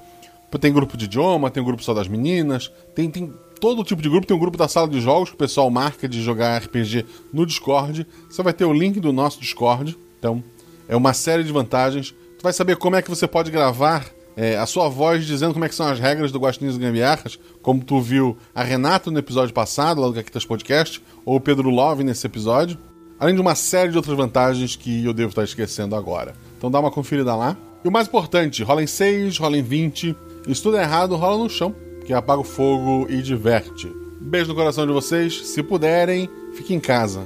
Tem 0.60 0.72
grupo 0.72 0.96
de 0.96 1.04
idioma, 1.04 1.50
tem 1.50 1.62
grupo 1.62 1.82
só 1.82 1.92
das 1.94 2.08
meninas. 2.08 2.72
Tem, 2.94 3.10
tem 3.10 3.32
todo 3.60 3.84
tipo 3.84 4.00
de 4.00 4.08
grupo. 4.08 4.26
Tem 4.26 4.36
um 4.36 4.40
grupo 4.40 4.56
da 4.56 4.66
sala 4.66 4.88
de 4.88 5.00
jogos 5.00 5.28
que 5.28 5.34
o 5.34 5.38
pessoal 5.38 5.70
marca 5.70 6.08
de 6.08 6.22
jogar 6.22 6.56
RPG 6.58 7.04
no 7.32 7.44
Discord. 7.44 8.06
Você 8.28 8.42
vai 8.42 8.52
ter 8.52 8.64
o 8.64 8.72
link 8.72 8.98
do 8.98 9.12
nosso 9.12 9.38
Discord. 9.38 9.96
Então, 10.18 10.42
é 10.88 10.96
uma 10.96 11.12
série 11.12 11.44
de 11.44 11.52
vantagens. 11.52 12.12
Tu 12.38 12.42
vai 12.42 12.52
saber 12.52 12.76
como 12.76 12.96
é 12.96 13.02
que 13.02 13.10
você 13.10 13.28
pode 13.28 13.50
gravar 13.50 14.06
é, 14.36 14.56
a 14.56 14.64
sua 14.64 14.88
voz 14.88 15.26
dizendo 15.26 15.52
como 15.52 15.64
é 15.64 15.68
que 15.68 15.74
são 15.74 15.86
as 15.86 16.00
regras 16.00 16.32
do 16.32 16.38
Guaxinins 16.38 16.76
e 16.76 16.78
Gambiarras, 16.78 17.38
como 17.60 17.84
tu 17.84 18.00
viu 18.00 18.36
a 18.54 18.64
Renata 18.64 19.10
no 19.10 19.18
episódio 19.18 19.52
passado, 19.52 20.00
lá 20.00 20.08
do 20.08 20.14
Caquitas 20.14 20.46
Podcast, 20.46 21.02
ou 21.24 21.36
o 21.36 21.40
Pedro 21.40 21.68
Love 21.68 22.02
nesse 22.02 22.26
episódio. 22.26 22.78
Além 23.18 23.34
de 23.34 23.40
uma 23.40 23.54
série 23.54 23.90
de 23.90 23.98
outras 23.98 24.16
vantagens 24.16 24.76
que 24.76 25.04
eu 25.04 25.12
devo 25.12 25.28
estar 25.28 25.44
esquecendo 25.44 25.94
agora. 25.94 26.34
Então 26.56 26.70
dá 26.70 26.80
uma 26.80 26.90
conferida 26.90 27.36
lá. 27.36 27.54
E 27.84 27.88
o 27.88 27.92
mais 27.92 28.08
importante, 28.08 28.62
rola 28.62 28.82
em 28.82 28.86
6, 28.86 29.36
rola 29.36 29.58
em 29.58 29.62
20. 29.62 30.16
Isso 30.48 30.62
tudo 30.62 30.78
é 30.78 30.82
errado, 30.82 31.16
rola 31.16 31.36
no 31.36 31.50
chão 31.50 31.74
que 32.10 32.14
apaga 32.14 32.40
o 32.40 32.44
fogo 32.44 33.06
e 33.08 33.22
diverte. 33.22 33.88
Beijo 34.20 34.48
no 34.48 34.54
coração 34.56 34.84
de 34.84 34.92
vocês. 34.92 35.46
Se 35.46 35.62
puderem, 35.62 36.28
fique 36.54 36.74
em 36.74 36.80
casa. 36.80 37.24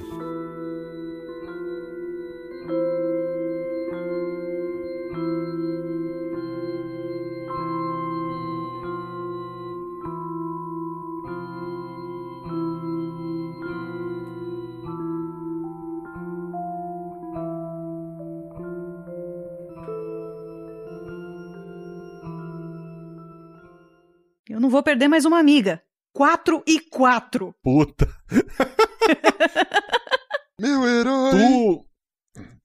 Vou 24.75 24.83
perder 24.83 25.07
mais 25.07 25.25
uma 25.25 25.39
amiga. 25.39 25.81
4 26.13 26.65
e 26.67 26.81
4. 26.81 27.55
Puta. 27.63 28.09
Meu 30.61 30.87
herói. 30.87 31.31
Tu. 31.31 31.85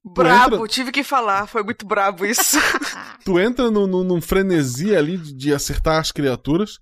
Brabo, 0.04 0.56
entra- 0.56 0.68
tive 0.68 0.92
que 0.92 1.04
falar, 1.04 1.46
foi 1.48 1.62
muito 1.64 1.86
brabo 1.86 2.26
isso. 2.26 2.58
Tu 3.24 3.40
entra 3.40 3.70
no, 3.70 3.86
no- 3.86 4.04
num 4.04 4.22
frenesi 4.22 4.96
ali 4.96 5.18
de, 5.18 5.34
de 5.36 5.54
acertar 5.54 6.00
as 6.00 6.12
criaturas. 6.12 6.80